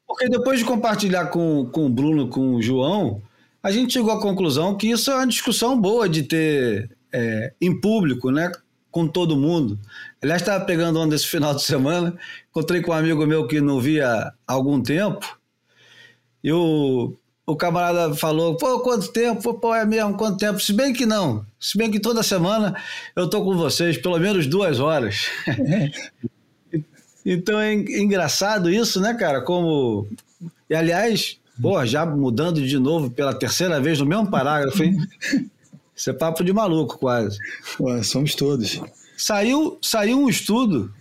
Porque 0.09 0.27
depois 0.27 0.57
de 0.57 0.65
compartilhar 0.65 1.27
com, 1.27 1.69
com 1.71 1.85
o 1.85 1.89
Bruno, 1.89 2.27
com 2.29 2.55
o 2.55 2.61
João, 2.61 3.21
a 3.61 3.71
gente 3.71 3.93
chegou 3.93 4.11
à 4.11 4.19
conclusão 4.19 4.75
que 4.75 4.89
isso 4.89 5.11
é 5.11 5.15
uma 5.15 5.27
discussão 5.27 5.79
boa 5.79 6.09
de 6.09 6.23
ter 6.23 6.89
é, 7.13 7.53
em 7.61 7.79
público, 7.79 8.31
né? 8.31 8.51
com 8.89 9.07
todo 9.07 9.37
mundo. 9.37 9.79
Aliás, 10.19 10.41
estava 10.41 10.65
pegando 10.65 10.99
onda 10.99 11.13
esse 11.13 11.27
final 11.27 11.53
de 11.53 11.61
semana, 11.61 12.17
encontrei 12.49 12.81
com 12.81 12.89
um 12.89 12.95
amigo 12.95 13.23
meu 13.27 13.45
que 13.45 13.61
não 13.61 13.79
via 13.79 14.07
há 14.07 14.33
algum 14.47 14.81
tempo, 14.81 15.39
e 16.43 16.51
o, 16.51 17.13
o 17.45 17.55
camarada 17.55 18.15
falou, 18.15 18.57
pô, 18.57 18.79
quanto 18.79 19.11
tempo? 19.11 19.53
Pô, 19.53 19.75
é 19.75 19.85
mesmo, 19.85 20.17
quanto 20.17 20.39
tempo? 20.39 20.59
Se 20.59 20.73
bem 20.73 20.91
que 20.91 21.05
não, 21.05 21.45
se 21.59 21.77
bem 21.77 21.91
que 21.91 21.99
toda 21.99 22.23
semana 22.23 22.75
eu 23.15 23.25
estou 23.25 23.43
com 23.43 23.55
vocês, 23.55 23.95
pelo 23.95 24.17
menos 24.17 24.47
duas 24.47 24.79
horas. 24.79 25.27
então 27.33 27.59
é 27.59 27.73
engraçado 27.73 28.69
isso, 28.69 28.99
né, 28.99 29.13
cara? 29.13 29.41
Como... 29.41 30.07
E, 30.69 30.75
aliás, 30.75 31.37
pô, 31.61 31.85
já 31.85 32.05
mudando 32.05 32.65
de 32.65 32.79
novo 32.79 33.09
pela 33.11 33.33
terceira 33.33 33.79
vez 33.79 33.99
no 33.99 34.05
mesmo 34.05 34.29
parágrafo, 34.29 34.83
hein? 34.83 34.97
Isso 35.95 36.09
é 36.09 36.13
papo 36.13 36.45
de 36.45 36.53
maluco, 36.53 36.97
quase. 36.97 37.37
Ué, 37.77 38.01
somos 38.03 38.33
todos. 38.33 38.81
Saiu, 39.17 39.77
saiu 39.81 40.17
um 40.17 40.29
estudo 40.29 40.93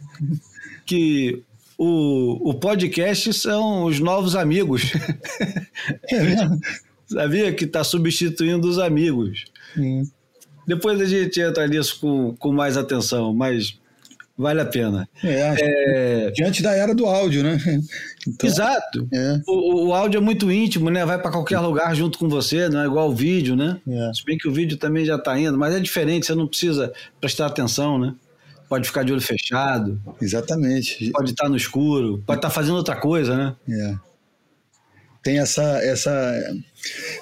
que 0.84 1.40
o, 1.78 2.50
o 2.50 2.54
podcast 2.54 3.32
são 3.32 3.84
os 3.84 4.00
novos 4.00 4.34
amigos. 4.34 4.90
É 6.10 6.20
mesmo? 6.20 6.60
Sabia 7.06 7.52
que 7.54 7.64
está 7.64 7.84
substituindo 7.84 8.68
os 8.68 8.78
amigos. 8.78 9.44
Hum. 9.76 10.02
depois 10.66 11.00
a 11.00 11.04
gente 11.04 11.40
entra 11.40 11.66
nisso 11.68 12.00
com, 12.00 12.34
com 12.36 12.52
mais 12.52 12.76
atenção, 12.76 13.32
mas 13.32 13.78
vale 14.38 14.60
a 14.60 14.64
pena. 14.64 15.08
É, 15.22 15.54
é... 15.58 16.30
Diante 16.30 16.62
da 16.62 16.72
era 16.72 16.94
do 16.94 17.06
áudio, 17.06 17.42
né? 17.42 17.58
Então, 18.26 18.46
Exato. 18.46 19.08
É. 19.10 19.40
O, 19.46 19.86
o, 19.86 19.94
áudio 19.94 20.18
é 20.18 20.20
muito 20.20 20.52
íntimo, 20.52 20.90
né? 20.90 21.02
Vai 21.06 21.18
para 21.18 21.30
qualquer 21.30 21.60
lugar 21.60 21.96
junto 21.96 22.18
com 22.18 22.28
você, 22.28 22.68
não 22.68 22.82
é 22.82 22.84
igual 22.84 23.08
o 23.08 23.14
vídeo, 23.14 23.56
né? 23.56 23.80
É. 23.88 24.12
Se 24.12 24.22
bem 24.22 24.36
que 24.36 24.46
o 24.46 24.52
vídeo 24.52 24.76
também 24.76 25.02
já 25.02 25.16
está 25.16 25.38
indo, 25.38 25.56
mas 25.56 25.74
é 25.74 25.80
diferente, 25.80 26.26
você 26.26 26.34
não 26.34 26.46
precisa 26.46 26.92
prestar 27.18 27.46
atenção, 27.46 27.98
né? 27.98 28.14
Pode 28.68 28.86
ficar 28.86 29.02
de 29.02 29.12
olho 29.12 29.22
fechado. 29.22 29.98
Exatamente. 30.20 31.10
Pode 31.10 31.30
estar 31.30 31.48
no 31.48 31.56
escuro, 31.56 32.22
pode 32.26 32.38
estar 32.38 32.50
fazendo 32.50 32.76
outra 32.76 32.96
coisa, 32.96 33.34
né? 33.34 33.56
É. 33.66 33.94
Tem 35.22 35.38
essa, 35.38 35.62
essa, 35.82 36.54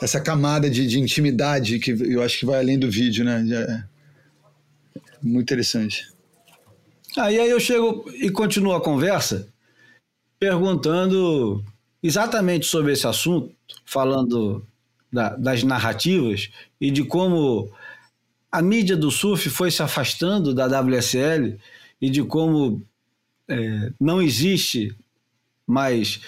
essa 0.02 0.20
camada 0.20 0.68
de, 0.68 0.88
de 0.88 0.98
intimidade 0.98 1.78
que 1.78 1.92
eu 1.92 2.20
acho 2.20 2.40
que 2.40 2.46
vai 2.46 2.58
além 2.58 2.76
do 2.76 2.90
vídeo, 2.90 3.24
né? 3.24 3.44
É 3.48 3.84
muito 5.22 5.44
interessante. 5.44 6.15
E 7.16 7.20
aí 7.20 7.50
eu 7.50 7.58
chego 7.58 8.04
e 8.12 8.30
continuo 8.30 8.74
a 8.74 8.80
conversa 8.80 9.48
perguntando 10.38 11.64
exatamente 12.02 12.66
sobre 12.66 12.92
esse 12.92 13.06
assunto, 13.06 13.54
falando 13.86 14.66
da, 15.10 15.34
das 15.34 15.62
narrativas 15.62 16.50
e 16.78 16.90
de 16.90 17.04
como 17.04 17.72
a 18.52 18.60
mídia 18.60 18.96
do 18.96 19.10
surf 19.10 19.48
foi 19.48 19.70
se 19.70 19.82
afastando 19.82 20.54
da 20.54 20.66
WSL 20.66 21.58
e 22.00 22.10
de 22.10 22.22
como 22.22 22.82
é, 23.48 23.92
não 23.98 24.20
existe 24.20 24.94
mais 25.66 26.20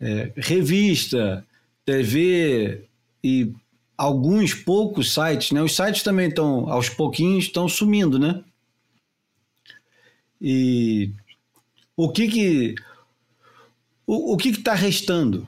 é, 0.00 0.32
revista, 0.36 1.46
TV 1.84 2.84
e 3.22 3.52
alguns 3.98 4.54
poucos 4.54 5.12
sites, 5.12 5.50
né? 5.52 5.62
Os 5.62 5.76
sites 5.76 6.02
também 6.02 6.28
estão, 6.28 6.70
aos 6.72 6.88
pouquinhos, 6.88 7.44
estão 7.44 7.68
sumindo, 7.68 8.18
né? 8.18 8.42
E 10.44 11.12
o 11.96 12.10
que 12.10 12.26
que 12.26 12.74
o, 14.04 14.32
o 14.32 14.36
que 14.36 14.48
está 14.48 14.74
restando? 14.74 15.46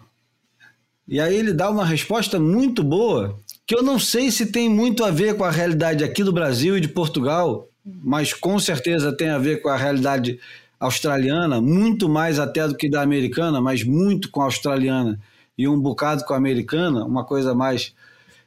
E 1.09 1.18
aí 1.18 1.35
ele 1.35 1.52
dá 1.52 1.68
uma 1.68 1.85
resposta 1.85 2.38
muito 2.38 2.85
boa, 2.85 3.37
que 3.66 3.74
eu 3.74 3.83
não 3.83 3.98
sei 3.98 4.30
se 4.30 4.46
tem 4.46 4.70
muito 4.70 5.04
a 5.04 5.11
ver 5.11 5.37
com 5.37 5.42
a 5.42 5.50
realidade 5.50 6.04
aqui 6.04 6.22
do 6.22 6.33
Brasil 6.33 6.78
e 6.78 6.80
de 6.80 6.87
Portugal, 6.87 7.68
mas 7.85 8.33
com 8.33 8.57
certeza 8.61 9.14
tem 9.14 9.30
a 9.30 9.38
ver 9.38 9.61
com 9.61 9.68
a 9.68 9.76
realidade 9.76 10.38
australiana, 10.78 11.61
muito 11.61 12.09
mais 12.09 12.38
até 12.38 12.66
do 12.68 12.76
que 12.76 12.88
da 12.88 13.02
americana, 13.02 13.61
mas 13.61 13.83
muito 13.83 14.30
com 14.30 14.42
a 14.42 14.44
australiana 14.44 15.18
e 15.59 15.66
um 15.66 15.80
bocado 15.80 16.24
com 16.24 16.35
a 16.35 16.37
americana, 16.37 17.04
uma 17.04 17.24
coisa 17.24 17.52
mais 17.52 17.94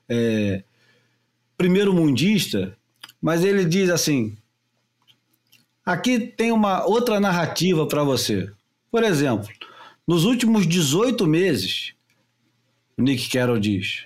é, 0.07 0.63
primeiro 1.57 1.93
mundista. 1.93 2.75
Mas 3.21 3.43
ele 3.43 3.65
diz 3.65 3.89
assim: 3.89 4.37
Aqui 5.87 6.19
tem 6.19 6.51
uma 6.51 6.85
outra 6.85 7.17
narrativa 7.17 7.87
para 7.87 8.03
você. 8.03 8.51
Por 8.91 9.05
exemplo, 9.05 9.47
nos 10.05 10.25
últimos 10.25 10.67
18 10.67 11.25
meses, 11.25 11.93
Nick 12.97 13.29
Carroll 13.29 13.57
diz, 13.57 14.03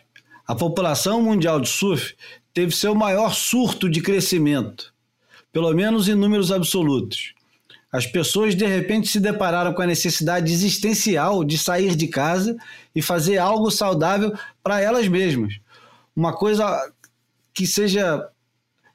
a 0.47 0.53
população 0.53 1.23
mundial 1.23 1.59
de 1.59 1.67
surf 1.67 2.13
teve 2.53 2.71
seu 2.71 2.93
maior 2.93 3.33
surto 3.33 3.89
de 3.89 3.99
crescimento, 3.99 4.93
pelo 5.51 5.73
menos 5.73 6.07
em 6.07 6.13
números 6.13 6.51
absolutos. 6.51 7.33
As 7.91 8.05
pessoas 8.05 8.53
de 8.53 8.67
repente 8.67 9.07
se 9.07 9.19
depararam 9.19 9.73
com 9.73 9.81
a 9.81 9.87
necessidade 9.87 10.53
existencial 10.53 11.43
de 11.43 11.57
sair 11.57 11.95
de 11.95 12.07
casa 12.07 12.55
e 12.93 13.01
fazer 13.01 13.39
algo 13.39 13.71
saudável 13.71 14.31
para 14.61 14.79
elas 14.79 15.07
mesmas. 15.07 15.55
Uma 16.15 16.31
coisa 16.31 16.93
que 17.51 17.65
seja 17.65 18.29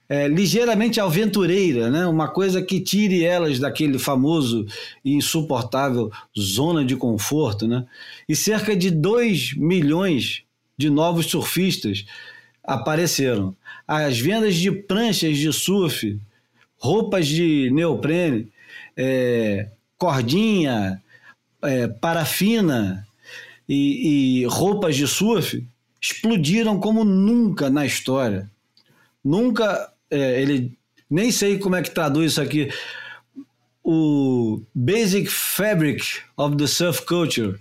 é, 0.09 0.29
ligeiramente 0.29 1.01
aventureira, 1.01 1.91
né? 1.91 2.07
uma 2.07 2.29
coisa 2.29 2.63
que 2.63 2.81
tire 2.81 3.25
elas 3.25 3.59
daquele 3.59 3.99
famoso 3.99 4.67
e 5.05 5.15
insuportável 5.15 6.11
zona 6.39 6.85
de 6.85 6.97
conforto. 6.97 7.67
Né? 7.67 7.85
E 8.29 8.37
cerca 8.37 8.77
de 8.77 8.91
2 8.91 9.55
milhões 9.57 10.43
de 10.79 10.89
novos 10.89 11.27
surfistas 11.27 12.05
apareceram. 12.63 13.55
As 13.87 14.19
vendas 14.19 14.55
de 14.57 14.71
pranchas 14.71 15.39
de 15.39 15.53
surf, 15.53 16.19
roupas 16.79 17.27
de 17.27 17.71
neoprene, 17.73 18.49
é, 18.97 19.69
cordinha, 19.99 21.03
é, 21.63 21.89
parafina 21.89 23.07
e, 23.69 24.43
e 24.43 24.45
roupas 24.47 24.97
de 24.97 25.07
surf 25.07 25.65
explodiram 26.01 26.79
como 26.79 27.05
nunca 27.05 27.69
na 27.71 27.85
história. 27.85 28.51
Nunca 29.25 29.93
é, 30.11 30.41
ele 30.41 30.77
nem 31.11 31.31
sei 31.31 31.59
como 31.59 31.77
é 31.77 31.83
que 31.83 31.91
traduz 31.91 32.33
isso 32.33 32.41
aqui. 32.41 32.69
O 33.83 34.61
Basic 34.75 35.29
Fabric 35.29 36.21
of 36.37 36.57
the 36.57 36.67
Surf 36.67 37.05
Culture. 37.07 37.59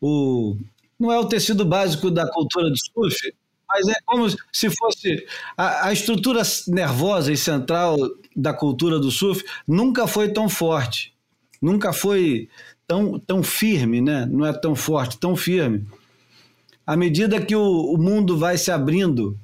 O, 0.00 0.56
não 0.98 1.12
é 1.12 1.18
o 1.18 1.26
tecido 1.26 1.64
básico 1.64 2.10
da 2.10 2.30
cultura 2.30 2.70
do 2.70 2.76
surf, 2.76 3.34
mas 3.68 3.88
é 3.88 3.94
como 4.04 4.28
se 4.52 4.70
fosse 4.70 5.26
a, 5.56 5.88
a, 5.88 5.92
estrutura 5.92 6.42
nervosa 6.68 7.32
e 7.32 7.36
central 7.36 7.96
da 8.34 8.52
cultura 8.52 8.98
do 8.98 9.10
surf 9.10 9.44
nunca 9.66 10.06
foi 10.06 10.32
tão 10.32 10.48
forte, 10.48 11.12
nunca 11.60 11.92
foi 11.92 12.48
tão, 12.86 13.18
tão 13.18 13.42
firme, 13.42 14.00
né? 14.00 14.26
não 14.26 14.46
é 14.46 14.52
tão 14.52 14.74
forte, 14.74 15.18
tão 15.18 15.34
firme. 15.34 15.86
À 16.86 16.96
medida 16.96 17.40
que 17.40 17.56
o, 17.56 17.92
o 17.92 17.98
mundo 17.98 18.38
vai 18.38 18.56
se 18.56 18.70
abrindo 18.70 19.36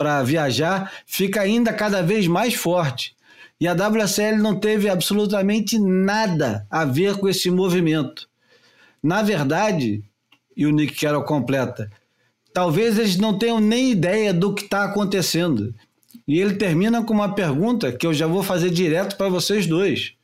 para 0.00 0.22
viajar 0.22 0.90
fica 1.04 1.42
ainda 1.42 1.74
cada 1.74 2.02
vez 2.02 2.26
mais 2.26 2.54
forte. 2.54 3.14
E 3.60 3.68
a 3.68 3.74
WSL 3.74 4.38
não 4.38 4.58
teve 4.58 4.88
absolutamente 4.88 5.78
nada 5.78 6.66
a 6.70 6.86
ver 6.86 7.18
com 7.18 7.28
esse 7.28 7.50
movimento. 7.50 8.26
Na 9.02 9.20
verdade, 9.20 10.02
e 10.56 10.64
o 10.64 10.70
Nick 10.70 10.98
Carroll 10.98 11.24
completa, 11.24 11.90
talvez 12.54 12.98
eles 12.98 13.18
não 13.18 13.38
tenham 13.38 13.60
nem 13.60 13.90
ideia 13.90 14.32
do 14.32 14.54
que 14.54 14.62
está 14.62 14.84
acontecendo. 14.84 15.74
E 16.26 16.40
ele 16.40 16.54
termina 16.54 17.04
com 17.04 17.12
uma 17.12 17.34
pergunta 17.34 17.92
que 17.92 18.06
eu 18.06 18.14
já 18.14 18.26
vou 18.26 18.42
fazer 18.42 18.70
direto 18.70 19.18
para 19.18 19.28
vocês 19.28 19.66
dois. 19.66 20.14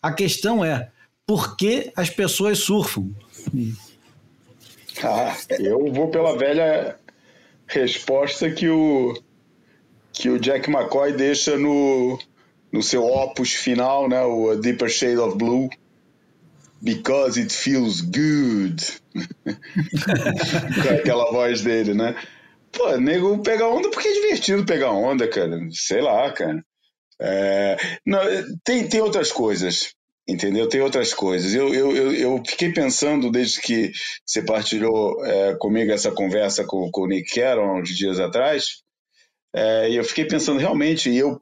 A 0.00 0.10
questão 0.10 0.64
é: 0.64 0.88
por 1.26 1.58
que 1.58 1.92
as 1.94 2.08
pessoas 2.08 2.60
surfam? 2.60 3.10
Ah, 5.02 5.36
eu 5.58 5.92
vou 5.92 6.08
pela 6.08 6.38
velha 6.38 6.96
resposta 7.70 8.50
que 8.50 8.68
o, 8.68 9.14
que 10.12 10.28
o 10.28 10.38
Jack 10.38 10.68
McCoy 10.70 11.12
deixa 11.12 11.56
no, 11.56 12.18
no 12.72 12.82
seu 12.82 13.04
opus 13.04 13.52
final, 13.52 14.08
né, 14.08 14.22
o 14.22 14.50
A 14.50 14.54
Deeper 14.56 14.88
Shade 14.88 15.18
of 15.18 15.36
Blue. 15.36 15.68
Because 16.82 17.38
it 17.38 17.52
feels 17.52 18.00
good. 18.00 18.82
Com 19.14 20.94
aquela 20.94 21.30
voz 21.30 21.60
dele, 21.60 21.92
né? 21.92 22.16
Pô, 22.72 22.96
nego 22.96 23.42
pegar 23.42 23.68
onda 23.68 23.90
porque 23.90 24.08
é 24.08 24.14
divertido 24.14 24.64
pegar 24.64 24.92
onda, 24.92 25.28
cara. 25.28 25.60
Sei 25.72 26.00
lá, 26.00 26.32
cara. 26.32 26.64
É, 27.20 27.76
não, 28.06 28.20
tem, 28.64 28.88
tem 28.88 29.02
outras 29.02 29.30
coisas 29.30 29.94
entendeu? 30.28 30.68
Tem 30.68 30.80
outras 30.80 31.12
coisas. 31.12 31.54
Eu, 31.54 31.74
eu, 31.74 32.12
eu, 32.12 32.42
fiquei 32.46 32.72
pensando 32.72 33.30
desde 33.30 33.60
que 33.60 33.92
você 34.24 34.42
partilhou 34.42 35.24
é, 35.24 35.56
comigo 35.56 35.92
essa 35.92 36.10
conversa 36.10 36.64
com, 36.64 36.90
com 36.90 37.02
o 37.02 37.06
Nick 37.06 37.34
Carroll 37.34 37.80
uns 37.80 37.90
dias 37.90 38.20
atrás, 38.20 38.82
é, 39.54 39.90
e 39.90 39.96
eu 39.96 40.04
fiquei 40.04 40.24
pensando 40.24 40.60
realmente, 40.60 41.10
e 41.10 41.18
eu 41.18 41.40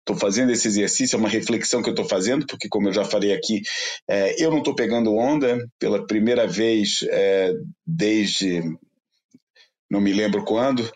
estou 0.00 0.16
fazendo 0.16 0.50
esse 0.50 0.66
exercício, 0.66 1.16
é 1.16 1.18
uma 1.18 1.28
reflexão 1.28 1.82
que 1.82 1.88
eu 1.88 1.94
estou 1.94 2.08
fazendo, 2.08 2.46
porque 2.46 2.68
como 2.68 2.88
eu 2.88 2.92
já 2.92 3.04
falei 3.04 3.32
aqui, 3.32 3.62
é, 4.08 4.42
eu 4.42 4.50
não 4.50 4.58
estou 4.58 4.74
pegando 4.74 5.14
onda 5.14 5.58
pela 5.78 6.06
primeira 6.06 6.46
vez 6.46 7.00
é, 7.10 7.52
desde 7.86 8.62
não 9.90 10.00
me 10.00 10.12
lembro 10.12 10.44
quando, 10.44 10.90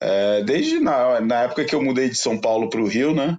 é, 0.00 0.42
desde 0.42 0.78
na, 0.78 1.20
na 1.20 1.42
época 1.44 1.64
que 1.64 1.74
eu 1.74 1.82
mudei 1.82 2.08
de 2.08 2.16
São 2.16 2.38
Paulo 2.38 2.68
para 2.68 2.80
o 2.80 2.86
Rio, 2.86 3.14
né? 3.14 3.38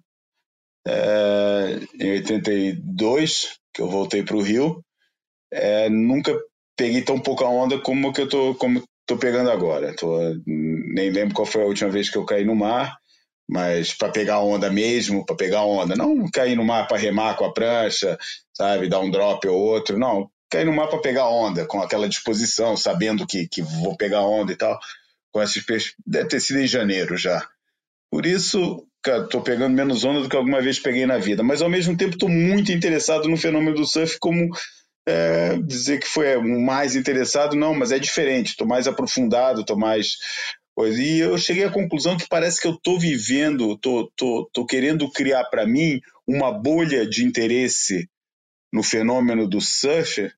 É, 0.87 1.79
em 1.99 2.11
82, 2.13 3.57
que 3.73 3.81
eu 3.81 3.89
voltei 3.89 4.23
para 4.23 4.37
o 4.37 4.41
Rio, 4.41 4.83
é, 5.51 5.89
nunca 5.89 6.33
peguei 6.77 7.01
tão 7.01 7.19
pouca 7.19 7.45
onda 7.45 7.79
como 7.79 8.13
que 8.13 8.21
eu 8.21 8.29
tô, 8.29 8.55
como 8.55 8.83
tô 9.05 9.17
pegando 9.17 9.51
agora. 9.51 9.93
Tô, 9.95 10.17
nem 10.45 11.09
lembro 11.09 11.35
qual 11.35 11.45
foi 11.45 11.63
a 11.63 11.65
última 11.67 11.89
vez 11.89 12.09
que 12.09 12.17
eu 12.17 12.25
caí 12.25 12.45
no 12.45 12.55
mar, 12.55 12.97
mas 13.49 13.93
para 13.93 14.11
pegar 14.11 14.39
onda 14.39 14.69
mesmo, 14.69 15.25
para 15.25 15.35
pegar 15.35 15.63
onda, 15.63 15.95
não 15.95 16.29
cair 16.31 16.55
no 16.55 16.63
mar 16.63 16.87
para 16.87 16.97
remar 16.97 17.35
com 17.35 17.45
a 17.45 17.53
prancha, 17.53 18.17
sabe, 18.53 18.89
dar 18.89 18.99
um 18.99 19.11
drop 19.11 19.47
ou 19.47 19.57
outro, 19.57 19.97
não, 19.97 20.29
cair 20.49 20.65
no 20.65 20.73
mar 20.73 20.87
para 20.87 20.99
pegar 20.99 21.29
onda, 21.29 21.65
com 21.65 21.81
aquela 21.81 22.07
disposição, 22.07 22.77
sabendo 22.77 23.25
que, 23.25 23.47
que 23.47 23.61
vou 23.61 23.95
pegar 23.97 24.21
onda 24.21 24.51
e 24.51 24.55
tal, 24.55 24.77
com 25.31 25.41
esses 25.41 25.63
peixes, 25.65 25.93
deve 26.05 26.29
ter 26.29 26.39
sido 26.39 26.59
em 26.59 26.67
janeiro 26.67 27.17
já. 27.17 27.45
Por 28.11 28.25
isso, 28.25 28.85
estou 29.07 29.41
pegando 29.41 29.75
menos 29.75 30.03
onda 30.03 30.21
do 30.21 30.29
que 30.29 30.35
alguma 30.35 30.61
vez 30.61 30.79
peguei 30.79 31.05
na 31.05 31.17
vida, 31.17 31.43
mas 31.43 31.61
ao 31.61 31.69
mesmo 31.69 31.95
tempo 31.95 32.13
estou 32.13 32.29
muito 32.29 32.71
interessado 32.71 33.27
no 33.27 33.37
fenômeno 33.37 33.75
do 33.75 33.85
surf, 33.85 34.17
como 34.19 34.49
é, 35.07 35.57
dizer 35.57 35.99
que 35.99 36.07
foi 36.07 36.37
mais 36.37 36.95
interessado, 36.95 37.55
não, 37.55 37.73
mas 37.73 37.91
é 37.91 37.99
diferente, 37.99 38.49
estou 38.49 38.67
mais 38.67 38.87
aprofundado, 38.87 39.61
estou 39.61 39.77
mais 39.77 40.17
e 40.79 41.19
eu 41.19 41.35
cheguei 41.39 41.63
à 41.63 41.71
conclusão 41.71 42.15
que 42.15 42.27
parece 42.29 42.61
que 42.61 42.67
eu 42.67 42.73
estou 42.73 42.99
vivendo, 42.99 43.73
estou 43.73 44.05
tô, 44.05 44.11
tô, 44.15 44.49
tô 44.53 44.65
querendo 44.65 45.11
criar 45.11 45.45
para 45.45 45.65
mim 45.65 45.99
uma 46.27 46.51
bolha 46.51 47.07
de 47.07 47.25
interesse 47.25 48.07
no 48.71 48.83
fenômeno 48.83 49.49
do 49.49 49.59
surf 49.59 50.31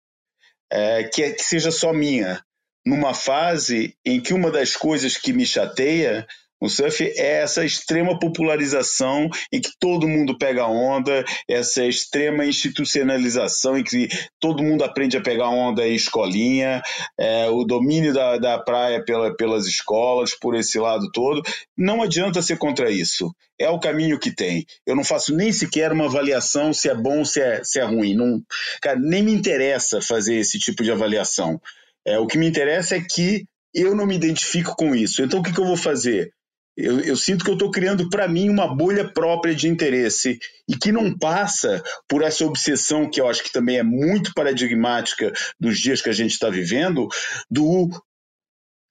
é, 0.71 1.03
que, 1.03 1.23
é, 1.23 1.31
que 1.31 1.43
seja 1.43 1.71
só 1.71 1.91
minha, 1.91 2.41
numa 2.85 3.13
fase 3.13 3.97
em 4.05 4.21
que 4.21 4.33
uma 4.33 4.49
das 4.49 4.77
coisas 4.77 5.17
que 5.17 5.33
me 5.33 5.45
chateia 5.45 6.25
o 6.61 6.67
surf 6.67 7.03
é 7.15 7.41
essa 7.41 7.63
extrema 7.63 8.19
popularização 8.19 9.29
em 9.51 9.61
que 9.61 9.71
todo 9.79 10.07
mundo 10.07 10.37
pega 10.37 10.67
onda, 10.67 11.23
essa 11.47 11.85
extrema 11.85 12.45
institucionalização 12.45 13.77
em 13.77 13.83
que 13.83 14.09
todo 14.39 14.63
mundo 14.63 14.83
aprende 14.83 15.15
a 15.15 15.21
pegar 15.21 15.49
onda 15.49 15.87
em 15.87 15.95
escolinha, 15.95 16.81
é, 17.17 17.47
o 17.49 17.63
domínio 17.63 18.13
da, 18.13 18.37
da 18.37 18.59
praia 18.59 19.03
pela, 19.03 19.35
pelas 19.35 19.67
escolas, 19.67 20.33
por 20.37 20.53
esse 20.55 20.77
lado 20.79 21.09
todo. 21.11 21.41
Não 21.77 22.01
adianta 22.01 22.41
ser 22.41 22.57
contra 22.57 22.91
isso. 22.91 23.33
É 23.57 23.69
o 23.69 23.79
caminho 23.79 24.19
que 24.19 24.33
tem. 24.33 24.65
Eu 24.85 24.95
não 24.95 25.03
faço 25.03 25.35
nem 25.35 25.51
sequer 25.51 25.91
uma 25.91 26.05
avaliação 26.05 26.73
se 26.73 26.89
é 26.89 26.95
bom 26.95 27.19
ou 27.19 27.25
se 27.25 27.41
é, 27.41 27.63
se 27.63 27.79
é 27.79 27.83
ruim. 27.83 28.15
Não, 28.15 28.41
cara, 28.81 28.99
nem 28.99 29.23
me 29.23 29.33
interessa 29.33 30.01
fazer 30.01 30.35
esse 30.35 30.59
tipo 30.59 30.83
de 30.83 30.91
avaliação. 30.91 31.61
É, 32.05 32.17
o 32.19 32.27
que 32.27 32.37
me 32.37 32.47
interessa 32.47 32.95
é 32.95 33.01
que 33.01 33.45
eu 33.73 33.95
não 33.95 34.05
me 34.05 34.15
identifico 34.15 34.75
com 34.75 34.95
isso. 34.95 35.21
Então, 35.21 35.39
o 35.39 35.43
que, 35.43 35.53
que 35.53 35.59
eu 35.59 35.65
vou 35.65 35.77
fazer? 35.77 36.31
Eu, 36.79 36.99
eu 37.01 37.17
sinto 37.17 37.43
que 37.43 37.49
eu 37.49 37.55
estou 37.55 37.69
criando 37.69 38.09
para 38.09 38.27
mim 38.27 38.49
uma 38.49 38.73
bolha 38.73 39.07
própria 39.07 39.53
de 39.53 39.67
interesse 39.67 40.39
e 40.67 40.77
que 40.77 40.91
não 40.91 41.17
passa 41.17 41.83
por 42.07 42.23
essa 42.23 42.45
obsessão 42.45 43.09
que 43.09 43.19
eu 43.19 43.27
acho 43.27 43.43
que 43.43 43.51
também 43.51 43.77
é 43.77 43.83
muito 43.83 44.33
paradigmática 44.33 45.33
dos 45.59 45.79
dias 45.79 46.01
que 46.01 46.09
a 46.09 46.13
gente 46.13 46.31
está 46.31 46.49
vivendo, 46.49 47.07
do 47.51 47.89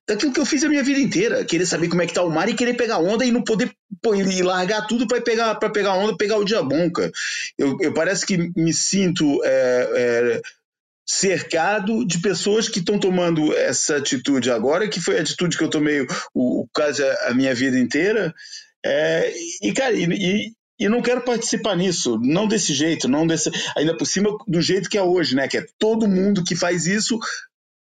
daquilo 0.09 0.33
que 0.33 0.41
eu 0.41 0.47
fiz 0.47 0.65
a 0.65 0.69
minha 0.71 0.83
vida 0.83 0.99
inteira, 0.99 1.45
querer 1.45 1.67
saber 1.67 1.89
como 1.89 2.01
é 2.01 2.07
que 2.07 2.15
tá 2.15 2.23
o 2.23 2.31
mar 2.31 2.49
e 2.49 2.55
querer 2.55 2.75
pegar 2.75 2.99
onda 2.99 3.27
e 3.27 3.31
não 3.31 3.43
poder 3.43 3.71
pô, 4.03 4.15
e 4.15 4.43
largar 4.43 4.87
tudo 4.87 5.07
para 5.07 5.21
pegar 5.21 5.55
para 5.57 5.69
pegar 5.69 5.95
onda, 5.95 6.17
pegar 6.17 6.39
o 6.39 6.45
dia 6.45 6.63
bom, 6.63 6.91
cara. 6.91 7.13
Eu, 7.59 7.77
eu 7.81 7.93
parece 7.93 8.25
que 8.25 8.51
me 8.57 8.73
sinto 8.73 9.45
é, 9.45 9.91
é, 9.95 10.43
cercado 11.09 12.05
de 12.05 12.21
pessoas 12.21 12.69
que 12.69 12.81
estão 12.81 12.99
tomando 12.99 13.55
essa 13.57 13.97
atitude 13.97 14.51
agora, 14.51 14.87
que 14.87 15.01
foi 15.01 15.19
a 15.19 15.23
atitude 15.23 15.57
que 15.57 15.65
eu 15.65 15.71
tomei 15.71 16.03
o, 16.35 16.63
o 16.63 16.69
caso 16.75 17.03
a, 17.27 17.33
minha 17.33 17.55
vida 17.55 17.79
inteira. 17.79 18.35
É, 18.85 19.33
e, 19.63 19.73
cara, 19.73 19.95
e, 19.95 20.53
e 20.79 20.89
não 20.89 21.01
quero 21.01 21.23
participar 21.23 21.77
nisso, 21.77 22.21
não 22.23 22.47
desse 22.47 22.75
jeito, 22.75 23.09
não 23.09 23.27
desse, 23.27 23.51
ainda 23.75 23.97
por 23.97 24.05
cima 24.05 24.37
do 24.47 24.61
jeito 24.61 24.91
que 24.91 24.99
é 24.99 25.03
hoje, 25.03 25.35
né? 25.35 25.49
Que 25.49 25.57
é 25.57 25.67
todo 25.79 26.07
mundo 26.07 26.45
que 26.45 26.55
faz 26.55 26.87
isso 26.87 27.19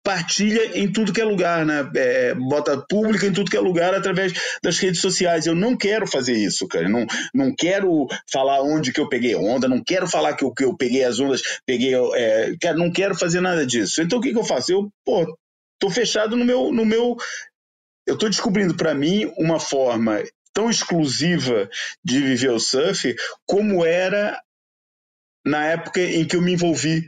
partilha 0.07 0.79
em 0.79 0.89
tudo 0.89 1.11
que 1.11 1.19
é 1.19 1.25
lugar, 1.25 1.65
né? 1.65 1.91
É, 1.93 2.33
bota 2.33 2.81
pública 2.87 3.27
em 3.27 3.33
tudo 3.33 3.51
que 3.51 3.57
é 3.57 3.59
lugar 3.59 3.93
através 3.93 4.31
das 4.63 4.79
redes 4.79 5.01
sociais. 5.01 5.45
Eu 5.45 5.53
não 5.53 5.75
quero 5.75 6.07
fazer 6.07 6.31
isso, 6.31 6.65
cara. 6.65 6.87
Não, 6.87 7.05
não 7.33 7.53
quero 7.53 8.07
falar 8.31 8.61
onde 8.61 8.93
que 8.93 9.01
eu 9.01 9.09
peguei 9.09 9.35
onda, 9.35 9.67
não 9.67 9.83
quero 9.83 10.07
falar 10.07 10.33
que 10.37 10.45
eu, 10.45 10.53
que 10.53 10.63
eu 10.63 10.77
peguei 10.77 11.03
as 11.03 11.19
ondas, 11.19 11.41
peguei. 11.65 11.93
É, 12.15 12.55
cara, 12.61 12.77
não 12.77 12.89
quero 12.89 13.15
fazer 13.15 13.41
nada 13.41 13.65
disso. 13.65 14.01
Então 14.01 14.19
o 14.19 14.21
que, 14.21 14.31
que 14.31 14.39
eu 14.39 14.45
faço? 14.45 14.71
Eu, 14.71 14.89
pô, 15.03 15.37
tô 15.77 15.89
fechado 15.89 16.37
no 16.37 16.45
meu. 16.45 16.71
No 16.71 16.85
meu 16.85 17.17
eu 18.07 18.17
tô 18.17 18.29
descobrindo 18.29 18.77
para 18.77 18.95
mim 18.95 19.29
uma 19.37 19.59
forma 19.59 20.23
tão 20.53 20.69
exclusiva 20.69 21.69
de 22.01 22.21
viver 22.21 22.51
o 22.51 22.59
surf 22.61 23.13
como 23.45 23.83
era 23.83 24.41
na 25.45 25.65
época 25.65 25.99
em 25.99 26.25
que 26.25 26.37
eu 26.37 26.41
me 26.41 26.53
envolvi 26.53 27.05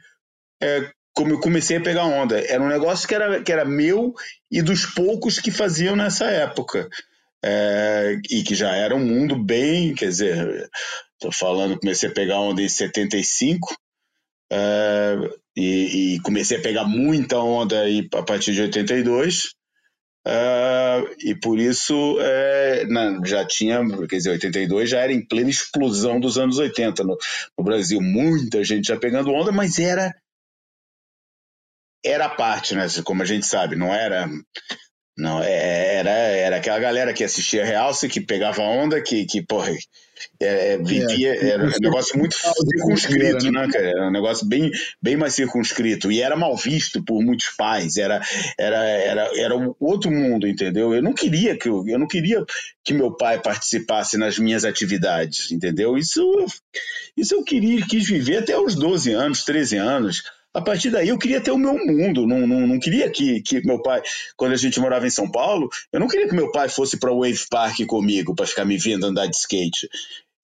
é, 0.61 0.91
como 1.19 1.33
eu 1.33 1.39
comecei 1.41 1.75
a 1.75 1.81
pegar 1.81 2.05
onda. 2.05 2.39
Era 2.39 2.63
um 2.63 2.69
negócio 2.69 3.05
que 3.05 3.13
era, 3.13 3.43
que 3.43 3.51
era 3.51 3.65
meu 3.65 4.13
e 4.49 4.61
dos 4.61 4.85
poucos 4.85 5.37
que 5.37 5.51
faziam 5.51 5.93
nessa 5.93 6.27
época. 6.27 6.87
É, 7.43 8.17
e 8.31 8.41
que 8.41 8.55
já 8.55 8.73
era 8.73 8.95
um 8.95 9.05
mundo 9.05 9.35
bem, 9.35 9.93
quer 9.93 10.07
dizer, 10.07 10.69
estou 11.13 11.29
falando, 11.29 11.77
comecei 11.77 12.07
a 12.07 12.13
pegar 12.13 12.39
onda 12.39 12.61
em 12.61 12.69
75 12.69 13.75
é, 14.49 15.17
e, 15.57 16.15
e 16.15 16.19
comecei 16.21 16.57
a 16.57 16.61
pegar 16.61 16.85
muita 16.85 17.37
onda 17.37 17.81
aí 17.81 18.07
a 18.13 18.23
partir 18.23 18.53
de 18.53 18.61
82. 18.61 19.49
Uh, 20.25 21.03
e 21.23 21.33
por 21.33 21.59
isso 21.59 22.17
é, 22.21 22.85
na, 22.87 23.19
já 23.25 23.45
tinha, 23.45 23.81
quer 24.07 24.17
dizer, 24.17 24.31
82 24.31 24.89
já 24.89 24.99
era 24.99 25.11
em 25.11 25.25
plena 25.25 25.49
explosão 25.49 26.19
dos 26.19 26.37
anos 26.37 26.59
80 26.59 27.03
no, 27.03 27.17
no 27.57 27.63
Brasil, 27.63 27.99
muita 28.01 28.63
gente 28.63 28.87
já 28.87 28.97
pegando 28.97 29.31
onda, 29.31 29.51
mas 29.51 29.79
era 29.79 30.13
era 32.03 32.25
a 32.25 32.29
parte, 32.29 32.75
né? 32.75 32.87
Como 33.03 33.21
a 33.21 33.25
gente 33.25 33.45
sabe, 33.45 33.75
não 33.75 33.93
era. 33.93 34.27
Não, 35.17 35.43
é, 35.43 35.95
era, 35.95 36.09
era 36.09 36.55
aquela 36.57 36.79
galera 36.79 37.13
que 37.13 37.25
assistia 37.25 37.65
Realce, 37.65 38.07
que 38.07 38.21
pegava 38.21 38.61
onda, 38.61 39.01
que, 39.01 39.25
que 39.25 39.45
porra, 39.45 39.69
é, 40.39 40.73
é 40.73 40.77
vivia, 40.77 41.35
é, 41.35 41.49
era 41.49 41.65
um 41.65 41.79
negócio 41.81 42.17
muito 42.17 42.35
circunscrito, 42.35 43.51
né, 43.51 43.67
cara? 43.69 43.89
Era 43.89 44.07
um 44.07 44.11
negócio 44.11 44.47
bem, 44.47 44.71
bem 45.01 45.17
mais 45.17 45.33
circunscrito. 45.33 46.09
E 46.09 46.21
era 46.21 46.37
mal 46.37 46.55
visto 46.55 47.03
por 47.03 47.21
muitos 47.21 47.49
pais, 47.57 47.97
era, 47.97 48.21
era, 48.57 48.77
era, 48.77 49.29
era 49.37 49.57
um 49.57 49.75
outro 49.77 50.09
mundo, 50.09 50.47
entendeu? 50.47 50.93
Eu 50.93 51.01
não 51.01 51.13
queria 51.13 51.57
que 51.57 51.67
eu, 51.67 51.83
eu 51.85 51.99
não 51.99 52.07
queria 52.07 52.45
que 52.83 52.93
meu 52.93 53.15
pai 53.15 53.41
participasse 53.41 54.17
nas 54.17 54.39
minhas 54.39 54.63
atividades, 54.63 55.51
entendeu? 55.51 55.97
Isso, 55.97 56.21
isso 57.15 57.35
eu 57.35 57.43
queria, 57.43 57.85
quis 57.85 58.07
viver 58.07 58.37
até 58.37 58.57
os 58.57 58.75
12 58.75 59.11
anos, 59.11 59.43
13 59.43 59.77
anos 59.77 60.23
a 60.59 60.61
partir 60.61 60.91
daí 60.91 61.09
eu 61.09 61.17
queria 61.17 61.41
ter 61.41 61.51
o 61.51 61.57
meu 61.57 61.73
mundo, 61.73 62.27
não, 62.27 62.45
não, 62.45 62.67
não 62.67 62.79
queria 62.79 63.09
que, 63.09 63.41
que 63.41 63.65
meu 63.65 63.81
pai, 63.81 64.01
quando 64.35 64.51
a 64.51 64.57
gente 64.57 64.79
morava 64.79 65.07
em 65.07 65.09
São 65.09 65.29
Paulo, 65.29 65.69
eu 65.91 65.99
não 65.99 66.07
queria 66.07 66.27
que 66.27 66.35
meu 66.35 66.51
pai 66.51 66.69
fosse 66.69 66.97
para 66.97 67.11
o 67.11 67.21
Wave 67.21 67.47
Park 67.49 67.85
comigo 67.87 68.35
para 68.35 68.45
ficar 68.45 68.65
me 68.65 68.77
vendo 68.77 69.05
andar 69.05 69.25
de 69.25 69.35
skate. 69.35 69.89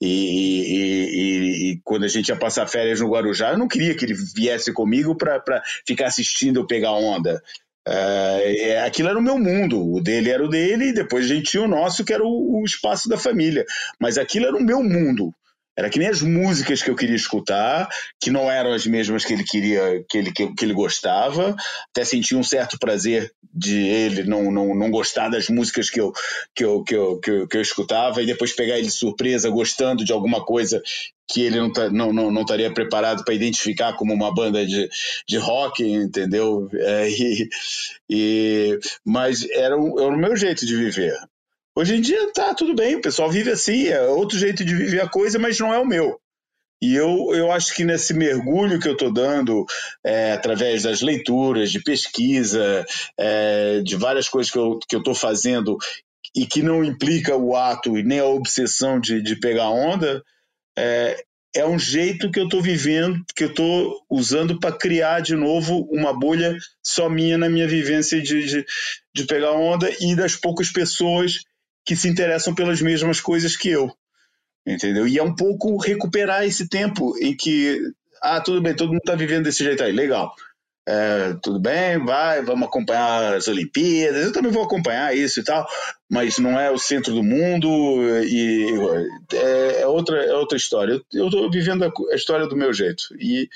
E, 0.02 0.08
e, 0.08 0.82
e, 0.82 1.72
e, 1.72 1.82
quando 1.84 2.04
a 2.04 2.08
gente 2.08 2.30
ia 2.30 2.36
passar 2.36 2.68
férias 2.68 3.00
no 3.00 3.10
Guarujá, 3.10 3.52
eu 3.52 3.58
não 3.58 3.68
queria 3.68 3.96
que 3.96 4.04
ele 4.06 4.14
viesse 4.14 4.74
comigo 4.74 5.16
para 5.16 5.64
ficar 5.86 6.08
assistindo 6.08 6.60
eu 6.60 6.68
pegar 6.68 6.92
onda. 6.92 7.42
Uh, 7.88 8.86
aquilo 8.86 9.10
era 9.10 9.20
o 9.20 9.22
meu 9.22 9.38
mundo, 9.38 9.94
o 9.94 10.02
dele 10.02 10.32
era 10.32 10.44
o 10.44 10.50
dele, 10.50 10.88
e 10.88 10.94
depois 10.94 11.26
a 11.26 11.28
gente 11.28 11.52
tinha 11.52 11.64
o 11.64 11.68
nosso, 11.68 12.04
que 12.04 12.14
era 12.14 12.24
o, 12.24 12.62
o 12.62 12.66
espaço 12.66 13.08
da 13.08 13.18
família. 13.18 13.66
Mas 14.00 14.18
aquilo 14.18 14.48
era 14.48 14.58
o 14.58 14.64
meu 14.64 14.82
mundo. 14.84 15.34
Era 15.78 15.90
que 15.90 16.00
nem 16.00 16.08
as 16.08 16.22
músicas 16.22 16.82
que 16.82 16.90
eu 16.90 16.96
queria 16.96 17.16
escutar, 17.16 17.90
que 18.20 18.32
não 18.32 18.50
eram 18.50 18.72
as 18.72 18.86
mesmas 18.86 19.26
que 19.26 19.34
ele 19.34 19.44
queria, 19.44 20.04
que 20.10 20.18
ele, 20.18 20.32
que, 20.32 20.54
que 20.54 20.66
ele 20.66 20.74
gostava. 20.74 21.56
Até 21.92 22.06
sentia 22.06 22.38
um 22.38 22.44
certo 22.44 22.80
prazer 22.80 23.32
de 23.54 23.78
ele 23.78 24.24
não, 24.24 24.52
não, 24.52 24.74
não 24.74 24.90
gostar 24.90 25.30
das 25.30 25.50
músicas 25.50 25.90
que 25.90 26.00
eu, 26.00 26.12
que, 26.56 26.66
eu, 26.66 26.84
que, 26.84 26.96
eu, 26.96 27.20
que, 27.20 27.32
eu, 27.32 27.48
que 27.48 27.58
eu 27.58 27.62
escutava 27.62 28.22
e 28.22 28.26
depois 28.26 28.54
pegar 28.54 28.78
ele 28.78 28.88
de 28.88 28.94
surpresa 28.94 29.50
gostando 29.50 30.04
de 30.04 30.12
alguma 30.12 30.44
coisa 30.44 30.82
que 31.28 31.42
ele 31.42 31.60
não, 31.60 31.72
tá, 31.72 31.90
não, 31.90 32.14
não, 32.14 32.32
não 32.32 32.42
estaria 32.42 32.72
preparado 32.72 33.24
para 33.24 33.34
identificar 33.34 33.94
como 33.94 34.14
uma 34.14 34.34
banda 34.34 34.66
de, 34.66 34.88
de 35.28 35.38
rock, 35.38 35.84
entendeu? 35.84 36.70
É, 36.74 37.10
e, 37.10 37.50
e, 38.10 38.80
mas 39.04 39.48
era 39.50 39.76
era 39.76 39.78
o 39.78 40.18
meu 40.18 40.36
jeito 40.36 40.66
de 40.66 40.76
viver. 40.76 41.18
Hoje 41.78 41.96
em 41.96 42.02
dia 42.02 42.32
tá 42.32 42.54
tudo 42.54 42.74
bem, 42.74 42.96
o 42.96 43.02
pessoal 43.02 43.30
vive 43.30 43.52
assim, 43.52 43.88
é 43.88 44.02
outro 44.02 44.38
jeito 44.38 44.64
de 44.64 44.74
viver 44.74 45.02
a 45.02 45.10
coisa, 45.10 45.38
mas 45.38 45.60
não 45.60 45.74
é 45.74 45.78
o 45.78 45.86
meu. 45.86 46.18
E 46.82 46.96
eu, 46.96 47.34
eu 47.34 47.52
acho 47.52 47.74
que 47.76 47.84
nesse 47.84 48.14
mergulho 48.14 48.80
que 48.80 48.88
eu 48.88 48.94
estou 48.94 49.12
dando, 49.12 49.66
é, 50.06 50.34
através 50.34 50.84
das 50.84 51.02
leituras, 51.02 51.72
de 51.72 51.82
pesquisa, 51.82 52.86
é, 53.18 53.82
de 53.82 53.96
várias 53.98 54.30
coisas 54.30 54.52
que 54.52 54.58
eu 54.58 54.80
estou 55.00 55.14
fazendo 55.14 55.78
e 56.34 56.46
que 56.46 56.62
não 56.62 56.84
implica 56.84 57.36
o 57.36 57.56
ato 57.56 57.98
e 57.98 58.04
nem 58.04 58.20
a 58.20 58.26
obsessão 58.26 59.00
de, 59.00 59.22
de 59.22 59.38
pegar 59.38 59.70
onda, 59.70 60.24
é, 60.78 61.22
é 61.56 61.66
um 61.66 61.80
jeito 61.80 62.30
que 62.32 62.40
eu 62.40 62.46
estou 62.46 62.62
vivendo, 62.62 63.22
que 63.36 63.46
eu 63.46 63.50
estou 63.50 64.02
usando 64.10 64.60
para 64.60 64.78
criar 64.78 65.22
de 65.22 65.36
novo 65.36 65.88
uma 65.92 66.14
bolha 66.18 66.58
só 66.82 67.10
minha 67.10 67.38
na 67.38 67.50
minha 67.50 67.68
vivência 67.68 68.22
de, 68.22 68.46
de, 68.46 68.66
de 69.14 69.26
pegar 69.26 69.54
onda 69.54 69.90
e 70.00 70.16
das 70.16 70.36
poucas 70.36 70.70
pessoas 70.70 71.40
que 71.86 71.96
se 71.96 72.10
interessam 72.10 72.56
pelas 72.56 72.82
mesmas 72.82 73.22
coisas 73.22 73.56
que 73.56 73.70
eu. 73.70 73.92
Entendeu? 74.66 75.08
E 75.08 75.20
é 75.20 75.24
um 75.24 75.36
pouco 75.36 75.78
recuperar 75.78 76.44
esse 76.44 76.68
tempo 76.68 77.16
em 77.20 77.36
que, 77.36 77.80
ah, 78.22 78.42
tudo 78.42 78.62
bem, 78.62 78.76
todo 78.76 78.90
mundo 78.90 78.98
está 79.00 79.14
vivendo 79.16 79.44
desse 79.44 79.64
jeito 79.64 79.84
aí, 79.84 79.92
legal. 79.92 80.34
É, 80.88 81.36
tudo 81.42 81.60
bem, 81.60 82.04
vai, 82.06 82.44
vamos 82.44 82.68
acompanhar 82.68 83.36
as 83.36 83.48
Olimpíadas, 83.48 84.26
eu 84.26 84.32
também 84.32 84.52
vou 84.52 84.64
acompanhar 84.64 85.18
isso 85.18 85.40
e 85.40 85.44
tal, 85.44 85.68
mas 86.08 86.38
não 86.38 86.60
é 86.60 86.70
o 86.70 86.78
centro 86.78 87.12
do 87.12 87.24
mundo 87.24 87.68
e 88.24 88.68
é, 89.34 89.82
é 89.82 89.88
outra, 89.88 90.24
é 90.24 90.34
outra 90.34 90.58
história. 90.58 91.02
Eu 91.12 91.26
estou 91.26 91.50
vivendo 91.50 91.84
a, 91.86 91.92
a, 92.12 92.16
história 92.16 92.46
do 92.48 92.56
meu 92.56 92.72
jeito 92.72 93.04
e 93.20 93.50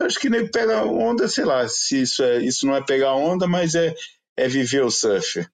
acho 0.00 0.18
que 0.18 0.30
nem 0.30 0.50
pega 0.50 0.82
onda, 0.84 1.28
sei 1.28 1.44
lá, 1.44 1.68
se 1.68 2.00
isso, 2.00 2.22
é, 2.22 2.38
isso 2.38 2.66
não 2.66 2.74
é 2.74 2.82
pegar 2.82 3.14
onda, 3.14 3.46
mas 3.46 3.74
é, 3.74 3.94
é 4.34 4.48
viver 4.48 4.82
o 4.82 4.90
surf. 4.90 5.46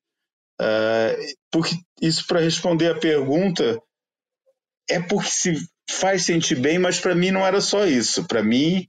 Porque 1.51 1.75
isso 2.01 2.27
para 2.27 2.41
responder 2.41 2.91
a 2.91 2.99
pergunta 2.99 3.81
é 4.89 5.01
porque 5.01 5.31
se 5.31 5.55
faz 5.91 6.25
sentir 6.25 6.57
bem, 6.57 6.79
mas 6.79 7.01
para 7.01 7.15
mim 7.15 7.31
não 7.31 7.47
era 7.47 7.61
só 7.61 7.87
isso. 7.87 8.27
Para 8.27 8.43
mim 8.43 8.89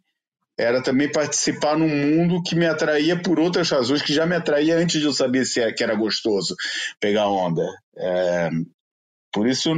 era 0.57 0.81
também 0.81 1.11
participar 1.11 1.77
num 1.77 1.87
mundo 1.87 2.41
que 2.41 2.55
me 2.55 2.65
atraía 2.65 3.21
por 3.21 3.39
outras 3.39 3.69
razões, 3.69 4.01
que 4.01 4.13
já 4.13 4.25
me 4.25 4.35
atraía 4.35 4.77
antes 4.77 4.99
de 4.99 5.05
eu 5.05 5.13
saber 5.13 5.45
se 5.45 5.59
era, 5.59 5.73
que 5.73 5.83
era 5.83 5.95
gostoso 5.95 6.55
pegar 6.99 7.27
onda. 7.27 7.63
É, 7.95 8.49
por 9.31 9.47
isso, 9.47 9.73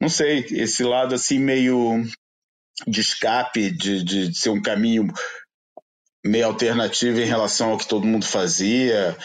não 0.00 0.08
sei, 0.08 0.46
esse 0.50 0.82
lado 0.82 1.14
assim 1.14 1.38
meio 1.38 2.02
de 2.86 3.00
escape, 3.00 3.70
de, 3.70 4.02
de 4.02 4.34
ser 4.34 4.48
um 4.48 4.62
caminho 4.62 5.06
meio 6.24 6.46
alternativo 6.46 7.20
em 7.20 7.26
relação 7.26 7.70
ao 7.70 7.78
que 7.78 7.86
todo 7.86 8.06
mundo 8.06 8.24
fazia, 8.24 9.16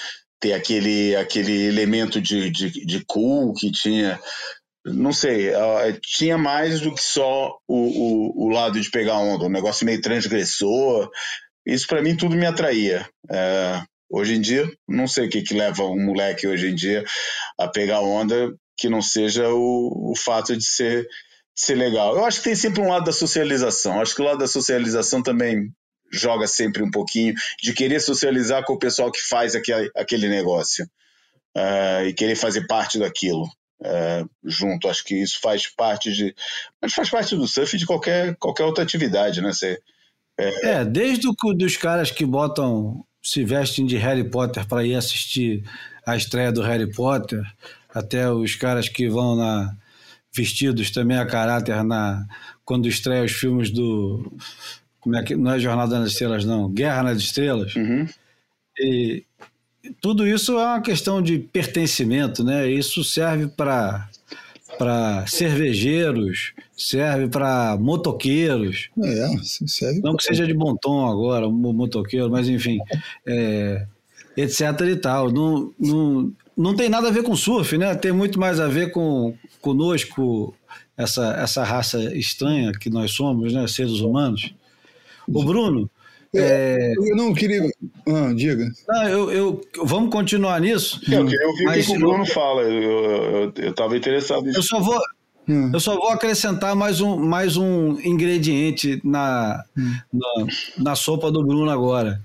ter 0.46 0.54
aquele, 0.54 1.16
aquele 1.16 1.66
elemento 1.66 2.22
de, 2.22 2.52
de, 2.52 2.86
de 2.86 3.04
cool 3.06 3.54
que 3.54 3.72
tinha 3.72 4.20
não 4.86 5.12
sei, 5.12 5.52
tinha 6.00 6.38
mais 6.38 6.80
do 6.80 6.94
que 6.94 7.02
só 7.02 7.58
o, 7.68 7.76
o, 7.76 8.46
o, 8.46 8.50
lado 8.50 8.80
de 8.80 8.92
pegar 8.92 9.18
onda, 9.18 9.46
um 9.46 9.50
negócio 9.50 9.84
meio 9.84 10.00
transgressor. 10.00 11.10
Isso 11.66 11.88
para 11.88 12.04
mim 12.04 12.16
tudo 12.16 12.36
me 12.36 12.46
atraía. 12.46 13.10
É, 13.32 13.82
hoje 14.08 14.36
em 14.36 14.42
dia, 14.42 14.72
não 14.88 15.08
sei 15.08 15.26
o 15.26 15.30
que, 15.30 15.42
que 15.42 15.56
leva 15.56 15.84
um 15.84 16.06
moleque 16.06 16.46
hoje 16.46 16.68
em 16.68 16.76
dia 16.76 17.04
a 17.58 17.68
pegar 17.68 18.02
onda 18.02 18.54
que 18.78 18.88
não 18.88 19.02
seja 19.02 19.50
o, 19.50 20.12
o 20.12 20.14
fato 20.16 20.56
de 20.56 20.64
ser, 20.64 21.02
de 21.02 21.08
ser 21.56 21.74
legal. 21.74 22.16
Eu 22.16 22.24
acho 22.24 22.38
que 22.38 22.50
tem 22.50 22.56
sempre 22.56 22.80
um 22.80 22.90
lado 22.90 23.06
da 23.06 23.12
socialização. 23.12 24.00
Acho 24.00 24.14
que 24.14 24.22
o 24.22 24.26
lado 24.26 24.38
da 24.38 24.48
socialização 24.48 25.24
também 25.24 25.72
joga 26.18 26.48
sempre 26.48 26.84
um 26.84 26.92
pouquinho 26.92 27.34
de 27.62 27.74
querer 27.74 28.00
socializar 28.00 28.64
com 28.64 28.74
o 28.74 28.80
pessoal 28.80 29.12
que 29.12 29.22
faz 29.22 29.56
aquele, 29.56 29.90
aquele 29.96 30.28
negócio. 30.28 30.86
Uh, 31.58 32.08
e 32.08 32.14
querer 32.14 32.36
fazer 32.36 32.68
parte 32.68 33.00
daquilo 33.00 33.50
é, 33.82 34.24
junto. 34.44 34.88
Acho 34.88 35.04
que 35.04 35.16
isso 35.16 35.40
faz 35.42 35.68
parte 35.68 36.12
de. 36.12 36.36
Mas 36.82 36.94
faz 36.94 37.10
parte 37.10 37.36
do 37.36 37.48
surf 37.48 37.78
de 37.78 37.86
qualquer, 37.86 38.36
qualquer 38.38 38.64
outra 38.64 38.84
atividade, 38.84 39.42
né? 39.42 39.52
Você, 39.52 39.80
é, 40.38 40.70
é, 40.70 40.86
desde 40.86 41.28
o 41.28 41.54
dos 41.54 41.78
caras 41.78 42.12
que 42.12 42.26
botam, 42.26 43.06
se 43.24 43.44
vestem 43.44 43.86
de 43.86 43.98
Harry 43.98 44.30
Potter 44.30 44.68
para 44.68 44.86
ir 44.86 44.96
assistir 44.96 45.64
a 46.06 46.16
estreia 46.16 46.52
do 46.52 46.62
Harry 46.62 46.92
Potter, 46.92 47.42
até 47.94 48.30
os 48.30 48.56
caras 48.56 48.90
que 48.90 49.08
vão 49.10 49.36
na 49.36 49.76
vestidos 50.36 50.92
também 50.92 51.18
a 51.18 51.26
caráter 51.26 51.82
na 51.84 52.26
quando 52.66 52.90
estreia 52.90 53.24
os 53.24 53.32
filmes 53.32 53.72
do 53.72 54.34
como 55.06 55.16
é 55.16 55.24
que 55.24 55.36
não 55.36 55.52
é 55.52 55.60
Jornada 55.60 56.00
nas 56.00 56.14
Estrelas 56.14 56.44
não, 56.44 56.68
Guerra 56.68 57.04
nas 57.04 57.20
Estrelas. 57.20 57.76
Uhum. 57.76 58.08
E 58.80 59.24
tudo 60.02 60.28
isso 60.28 60.54
é 60.54 60.66
uma 60.66 60.82
questão 60.82 61.22
de 61.22 61.38
pertencimento, 61.38 62.44
né? 62.44 62.68
Isso 62.68 63.04
serve 63.04 63.48
para 63.48 64.10
para 64.80 65.26
cervejeiros, 65.28 66.54
serve 66.76 67.28
para 67.28 67.78
motoqueiros. 67.80 68.90
É, 69.02 69.28
serve. 69.44 70.02
Não 70.02 70.14
pra... 70.14 70.18
que 70.18 70.24
seja 70.24 70.46
de 70.48 70.56
bom 70.56 70.76
tom 70.76 71.08
agora, 71.08 71.48
motoqueiro, 71.48 72.32
mas 72.32 72.50
enfim, 72.50 72.80
é, 73.28 73.86
etc 74.36 74.62
e 74.92 74.96
tal. 74.96 75.32
Não, 75.32 75.72
não, 75.80 76.34
não 76.58 76.76
tem 76.76 76.90
nada 76.90 77.10
a 77.10 77.12
ver 77.12 77.22
com 77.22 77.36
surf, 77.36 77.78
né? 77.78 77.94
Tem 77.94 78.12
muito 78.12 78.40
mais 78.40 78.60
a 78.60 78.68
ver 78.68 78.92
com 78.92 79.36
conosco, 79.62 80.54
essa, 80.98 81.36
essa 81.36 81.64
raça 81.64 82.16
estranha 82.16 82.72
que 82.72 82.90
nós 82.90 83.12
somos, 83.12 83.54
né? 83.54 83.68
Seres 83.68 84.00
humanos. 84.00 84.52
O 85.28 85.44
Bruno, 85.44 85.90
é... 86.36 86.94
Eu 86.98 87.16
não 87.16 87.34
queria. 87.34 87.62
Ah, 88.08 88.34
diga. 88.36 88.70
Não, 88.88 89.08
eu, 89.08 89.32
eu, 89.32 89.62
vamos 89.84 90.12
continuar 90.12 90.60
nisso. 90.60 91.00
Eu 91.10 91.26
queria 91.26 91.48
ouvir 91.48 91.68
o 91.68 91.72
que 91.72 91.92
o 91.92 92.00
Bruno 92.00 92.26
fala. 92.26 92.64
Eu 92.64 93.54
estava 93.58 93.96
interessado 93.96 94.44
nisso. 94.44 94.60
Eu 94.60 94.64
só 94.64 94.80
vou. 94.80 95.00
Hum. 95.48 95.70
Eu 95.74 95.80
só 95.80 95.96
vou 95.96 96.10
acrescentar 96.10 96.76
mais 96.76 97.00
um, 97.02 97.18
mais 97.18 97.56
um 97.56 98.00
ingrediente 98.02 99.00
na, 99.04 99.64
hum. 99.78 99.94
na, 100.12 100.48
na, 100.78 100.96
sopa 100.96 101.32
do 101.32 101.44
Bruno 101.44 101.70
agora. 101.70 102.20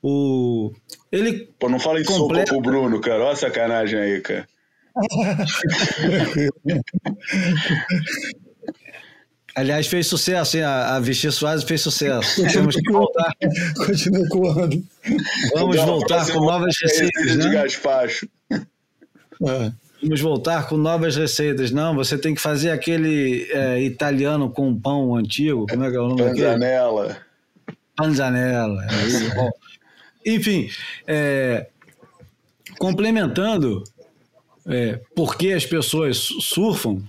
O, 0.00 0.72
ele 1.10 1.48
Pô, 1.58 1.68
não 1.68 1.80
fala 1.80 2.00
em 2.00 2.04
completa... 2.04 2.46
sopa 2.46 2.62
pro 2.62 2.72
Bruno, 2.72 3.00
cara. 3.00 3.24
Olha 3.24 3.32
a 3.32 3.36
sacanagem 3.36 3.98
aí, 3.98 4.20
cara. 4.20 4.46
Aliás, 9.54 9.86
fez 9.86 10.06
sucesso, 10.06 10.56
hein? 10.56 10.62
A, 10.62 10.96
a 10.96 11.00
Vichy 11.00 11.32
Soares 11.32 11.64
fez 11.64 11.80
sucesso. 11.80 12.42
Temos 12.52 12.76
que 12.76 12.92
voltar. 12.92 13.32
Continua 13.84 14.28
coando. 14.28 14.84
Vamos 15.54 15.76
voltar 15.76 16.30
com 16.30 16.40
novas 16.40 16.76
receitas. 16.80 17.36
Né? 17.36 17.44
De 17.44 17.50
gaspacho. 17.54 18.28
É. 18.50 19.72
Vamos 20.00 20.20
voltar 20.20 20.68
com 20.68 20.76
novas 20.76 21.16
receitas. 21.16 21.72
Não, 21.72 21.94
você 21.94 22.16
tem 22.16 22.34
que 22.34 22.40
fazer 22.40 22.70
aquele 22.70 23.48
é, 23.50 23.82
italiano 23.82 24.48
com 24.48 24.78
pão 24.78 25.16
antigo. 25.16 25.66
Como 25.68 25.84
é 25.84 25.90
que 25.90 25.96
é 25.96 26.00
o 26.00 26.08
nome 26.08 26.22
Panzanella. 26.22 27.16
Panzanella. 27.96 28.84
É 28.84 29.34
Bom, 29.34 29.50
enfim, 30.24 30.70
é, 31.06 31.66
complementando 32.78 33.82
é, 34.66 35.00
por 35.16 35.36
que 35.36 35.52
as 35.52 35.66
pessoas 35.66 36.18
surfam, 36.18 37.02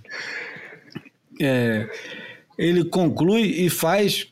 é, 1.39 1.87
ele 2.59 2.83
conclui 2.83 3.43
e 3.43 3.69
faz 3.69 4.27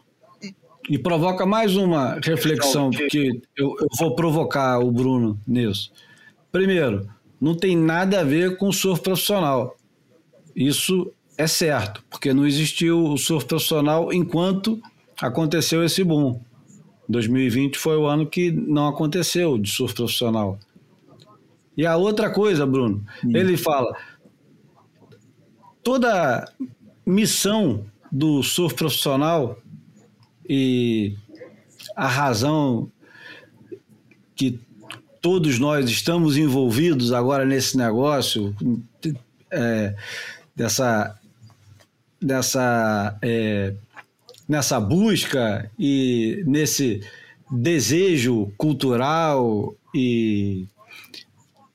e 0.89 0.97
provoca 0.97 1.45
mais 1.45 1.77
uma 1.77 2.19
reflexão, 2.21 2.91
porque 2.91 3.41
eu, 3.55 3.75
eu 3.79 3.87
vou 3.97 4.15
provocar 4.15 4.79
o 4.79 4.91
Bruno 4.91 5.39
nisso. 5.47 5.91
Primeiro, 6.51 7.07
não 7.39 7.55
tem 7.55 7.75
nada 7.75 8.19
a 8.19 8.23
ver 8.23 8.57
com 8.57 8.67
o 8.67 8.73
surf 8.73 9.01
profissional. 9.01 9.77
Isso 10.53 11.11
é 11.37 11.47
certo, 11.47 12.03
porque 12.09 12.33
não 12.33 12.45
existiu 12.45 13.05
o 13.05 13.17
surf 13.17 13.45
profissional 13.45 14.11
enquanto 14.11 14.81
aconteceu 15.21 15.83
esse 15.83 16.03
boom. 16.03 16.39
2020 17.07 17.77
foi 17.77 17.95
o 17.95 18.07
ano 18.07 18.25
que 18.27 18.51
não 18.51 18.87
aconteceu 18.87 19.57
de 19.57 19.71
surf 19.71 19.95
profissional. 19.95 20.59
E 21.77 21.85
a 21.85 21.95
outra 21.95 22.29
coisa, 22.29 22.65
Bruno, 22.65 23.05
hum. 23.23 23.31
ele 23.33 23.55
fala: 23.55 23.95
toda 25.81 26.51
missão 27.05 27.85
do 28.11 28.41
surf 28.43 28.75
profissional 28.75 29.57
e 30.47 31.15
a 31.95 32.07
razão 32.07 32.91
que 34.35 34.59
todos 35.21 35.59
nós 35.59 35.89
estamos 35.89 36.37
envolvidos 36.37 37.11
agora 37.11 37.45
nesse 37.45 37.75
negócio, 37.77 38.55
é, 39.51 39.95
dessa, 40.55 41.19
dessa, 42.21 43.17
é, 43.21 43.73
nessa 44.47 44.79
busca 44.79 45.69
e 45.77 46.43
nesse 46.45 47.01
desejo 47.49 48.51
cultural 48.57 49.75
e 49.93 50.67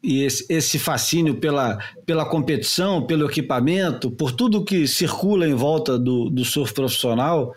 e 0.02 0.24
esse, 0.24 0.44
esse 0.48 0.78
fascínio 0.78 1.36
pela, 1.36 1.78
pela 2.04 2.24
competição, 2.24 3.06
pelo 3.06 3.26
equipamento, 3.26 4.10
por 4.10 4.32
tudo 4.32 4.64
que 4.64 4.86
circula 4.88 5.46
em 5.46 5.54
volta 5.54 5.98
do, 5.98 6.28
do 6.28 6.44
surf 6.44 6.74
profissional, 6.74 7.54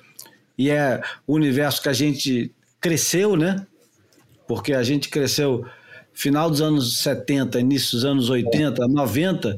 e 0.58 0.70
é 0.70 1.02
o 1.26 1.34
universo 1.34 1.82
que 1.82 1.90
a 1.90 1.94
gente 1.94 2.52
cresceu, 2.80 3.36
né? 3.36 3.66
Porque 4.48 4.74
a 4.74 4.84
gente 4.84 5.10
cresceu 5.10 5.66
final 6.14 6.50
dos 6.50 6.62
anos 6.62 7.00
70, 7.00 7.60
início 7.60 7.92
dos 7.94 8.06
anos 8.06 8.30
80, 8.30 8.88
90, 8.88 9.58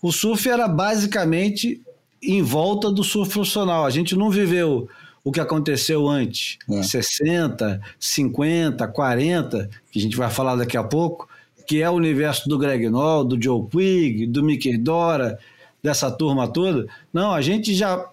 o 0.00 0.12
surf 0.12 0.48
era 0.48 0.68
basicamente 0.68 1.82
em 2.22 2.40
volta 2.40 2.90
do 2.90 3.02
surf 3.02 3.32
profissional. 3.32 3.84
A 3.84 3.90
gente 3.90 4.16
não 4.16 4.30
viveu 4.30 4.88
o 5.22 5.32
que 5.32 5.40
aconteceu 5.40 6.08
antes, 6.08 6.56
é. 6.70 6.82
60, 6.82 7.80
50, 7.98 8.88
40, 8.88 9.68
que 9.90 9.98
a 9.98 10.02
gente 10.02 10.16
vai 10.16 10.30
falar 10.30 10.56
daqui 10.56 10.76
a 10.76 10.84
pouco, 10.84 11.28
que 11.68 11.82
é 11.82 11.90
o 11.90 11.92
universo 11.92 12.48
do 12.48 12.58
Greg 12.58 12.88
Noll, 12.88 13.24
do 13.24 13.40
Joe 13.40 13.68
Quigg, 13.68 14.26
do 14.26 14.42
Mickey 14.42 14.78
Dora, 14.78 15.38
dessa 15.82 16.10
turma 16.10 16.48
toda. 16.48 16.86
Não, 17.12 17.34
a 17.34 17.42
gente 17.42 17.74
já 17.74 18.08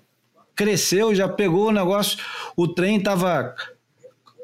cresceu, 0.53 1.15
já 1.15 1.29
pegou 1.29 1.69
o 1.69 1.71
negócio, 1.71 2.19
o 2.55 2.67
trem 2.67 2.97
estava 2.97 3.55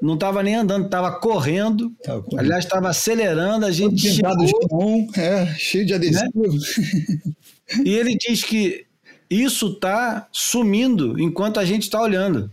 não 0.02 0.16
estava 0.16 0.42
nem 0.42 0.56
andando, 0.56 0.86
estava 0.86 1.12
correndo. 1.12 1.94
Aliás, 2.36 2.64
estava 2.64 2.90
acelerando, 2.90 3.66
a 3.66 3.72
gente 3.72 4.10
chegou... 4.10 5.08
é, 5.16 5.46
cheio 5.58 5.86
de 5.86 5.94
adesivo. 5.94 6.32
Né? 6.34 7.34
E 7.86 7.96
ele 7.96 8.18
diz 8.18 8.44
que 8.44 8.86
isso 9.30 9.68
está 9.68 10.28
sumindo 10.30 11.18
enquanto 11.18 11.58
a 11.58 11.64
gente 11.64 11.84
está 11.84 12.02
olhando. 12.02 12.52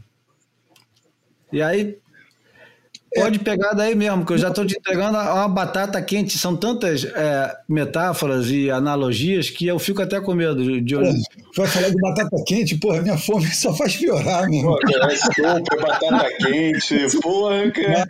E 1.52 1.60
aí 1.60 1.98
Pode 3.14 3.38
pegar 3.38 3.72
daí 3.72 3.94
mesmo, 3.94 4.24
que 4.24 4.32
eu 4.32 4.38
já 4.38 4.48
estou 4.48 4.66
te 4.66 4.76
entregando 4.76 5.16
uma 5.16 5.48
batata 5.48 6.00
quente. 6.02 6.38
São 6.38 6.56
tantas 6.56 7.04
é, 7.04 7.56
metáforas 7.68 8.50
e 8.50 8.70
analogias 8.70 9.48
que 9.48 9.66
eu 9.66 9.78
fico 9.78 10.02
até 10.02 10.20
com 10.20 10.34
medo 10.34 10.80
de 10.80 10.96
olhar. 10.96 11.14
Vai 11.56 11.66
falar 11.66 11.88
de 11.88 11.96
batata 11.96 12.36
quente, 12.46 12.76
porra, 12.76 13.00
minha 13.00 13.16
fome 13.16 13.46
só 13.48 13.74
faz 13.74 13.96
piorar, 13.96 14.48
meu. 14.48 14.62
Pô, 14.62 14.78
é 14.78 15.16
sopa, 15.16 15.76
batata 15.80 16.28
quente, 16.38 17.20
porra, 17.20 17.70
cara. 17.70 18.06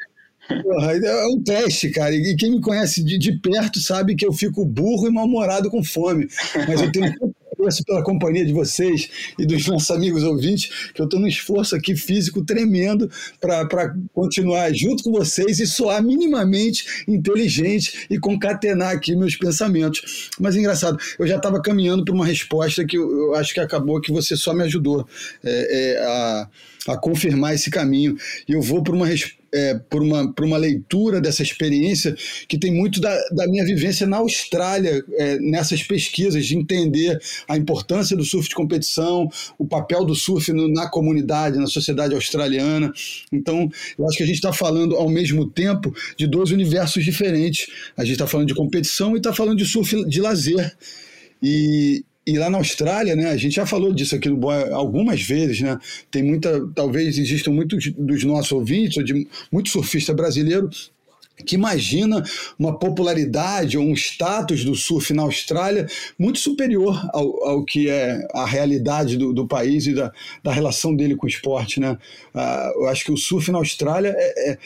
Porra, 0.63 0.93
é 0.97 1.27
um 1.27 1.43
teste, 1.43 1.91
cara. 1.91 2.15
E 2.15 2.35
quem 2.37 2.51
me 2.51 2.61
conhece 2.61 3.05
de, 3.05 3.19
de 3.19 3.39
perto 3.39 3.79
sabe 3.81 4.17
que 4.17 4.27
eu 4.27 4.33
fico 4.33 4.65
burro 4.65 5.07
e 5.07 5.11
mal-humorado 5.11 5.71
com 5.71 5.85
fome. 5.85 6.27
Mas 6.67 6.81
eu 6.81 6.91
tenho 6.91 7.13
agradeço 7.59 7.85
pela 7.85 8.03
companhia 8.03 8.45
de 8.45 8.53
vocês 8.53 9.11
e 9.39 9.45
dos 9.45 9.67
nossos 9.67 9.91
amigos 9.91 10.23
ouvintes, 10.23 10.93
que 10.95 11.01
eu 11.01 11.05
estou 11.05 11.19
num 11.19 11.27
esforço 11.27 11.75
aqui 11.75 11.97
físico 11.97 12.45
tremendo 12.45 13.11
para 13.41 13.95
continuar 14.13 14.73
junto 14.73 15.03
com 15.03 15.13
vocês 15.13 15.59
e 15.59 15.67
soar 15.67 16.03
minimamente 16.03 17.05
inteligente 17.09 18.07
e 18.09 18.19
concatenar 18.19 18.95
aqui 18.95 19.17
meus 19.17 19.37
pensamentos. 19.37 20.31
Mas 20.39 20.57
engraçado, 20.57 20.99
eu 21.19 21.27
já 21.27 21.37
estava 21.37 21.61
caminhando 21.61 22.05
para 22.05 22.15
uma 22.15 22.27
resposta 22.27 22.85
que 22.85 22.97
eu, 22.97 23.11
eu, 23.11 23.35
acho 23.35 23.53
que 23.53 23.61
acabou 23.61 24.01
que 24.01 24.13
você 24.13 24.37
só 24.37 24.55
me 24.55 24.63
ajudou 24.65 25.07
é, 25.45 25.95
é, 25.95 25.99
a, 26.05 26.49
a 26.89 26.99
confirmar 26.99 27.55
esse 27.55 27.71
caminho. 27.71 28.17
E 28.49 28.53
eu 28.53 28.63
vou 28.63 28.83
por 28.83 28.95
uma 28.95 29.07
é, 29.53 29.75
por, 29.89 30.03
uma, 30.03 30.33
por 30.33 30.45
uma 30.45 30.57
leitura 30.57 31.21
dessa 31.21 31.43
experiência 31.43 32.15
que 32.47 32.59
tem 32.59 32.73
muito 32.73 33.01
da, 33.01 33.17
da 33.31 33.47
minha 33.47 33.65
vivência 33.65 34.07
na 34.07 34.19
Austrália, 34.19 35.03
é, 35.13 35.39
nessas 35.39 35.83
pesquisas, 35.83 36.47
de 36.47 36.57
entender 36.57 37.19
a 37.49 37.57
importância 37.57 38.17
do 38.17 38.25
surf 38.25 38.49
de 38.49 38.55
competição, 38.55 39.29
o 39.59 39.67
papel 39.67 40.05
do 40.05 40.15
surf 40.15 40.53
no, 40.53 40.69
na 40.69 40.89
comunidade, 40.89 41.59
na 41.59 41.67
sociedade 41.67 42.15
australiana. 42.15 42.93
Então, 43.33 43.71
eu 43.99 44.07
acho 44.07 44.19
que 44.19 44.23
a 44.23 44.27
gente 44.27 44.37
está 44.37 44.53
falando 44.53 44.97
ao 44.97 45.09
mesmo 45.09 45.49
tempo 45.49 45.95
de 46.17 46.27
dois 46.27 46.51
universos 46.51 47.05
diferentes. 47.05 47.69
A 47.97 48.03
gente 48.03 48.13
está 48.13 48.27
falando 48.27 48.49
de 48.49 48.55
competição 48.55 49.15
e 49.15 49.19
está 49.19 49.33
falando 49.33 49.57
de 49.57 49.65
surf 49.65 50.05
de 50.07 50.21
lazer. 50.21 50.77
E, 51.43 52.05
e 52.29 52.39
lá 52.39 52.51
na 52.51 52.59
Austrália, 52.59 53.17
né, 53.17 53.31
a 53.31 53.37
gente 53.39 53.55
já 53.55 53.65
falou 53.65 53.91
disso 53.91 54.15
aqui 54.15 54.29
no 54.29 54.51
algumas 54.51 55.23
vezes, 55.23 55.63
né? 55.63 55.79
Tem 56.11 56.23
muita, 56.23 56.69
talvez 56.75 57.17
existam 57.17 57.53
muitos 57.53 57.91
dos 57.97 58.23
nossos 58.23 58.53
ouvintes, 58.53 58.99
ou 58.99 59.03
de 59.03 59.27
muito 59.51 59.71
surfista 59.71 60.13
brasileiro 60.13 60.69
que 61.47 61.55
imagina 61.55 62.23
uma 62.59 62.79
popularidade 62.79 63.79
ou 63.79 63.85
um 63.85 63.95
status 63.95 64.63
do 64.63 64.75
surf 64.75 65.15
na 65.15 65.23
Austrália 65.23 65.87
muito 66.19 66.39
superior 66.39 67.01
ao, 67.15 67.45
ao 67.45 67.65
que 67.65 67.89
é 67.89 68.27
a 68.35 68.45
realidade 68.45 69.17
do, 69.17 69.33
do 69.33 69.47
país 69.47 69.87
e 69.87 69.95
da, 69.95 70.13
da, 70.43 70.53
relação 70.53 70.95
dele 70.95 71.17
com 71.17 71.27
o 71.27 71.29
esporte. 71.29 71.81
Né? 71.81 71.97
Ah, 72.35 72.73
eu 72.75 72.89
acho 72.89 73.05
que 73.05 73.13
o 73.13 73.17
surf 73.17 73.51
na 73.51 73.59
Austrália 73.59 74.15
é, 74.17 74.51
é, 74.51 74.59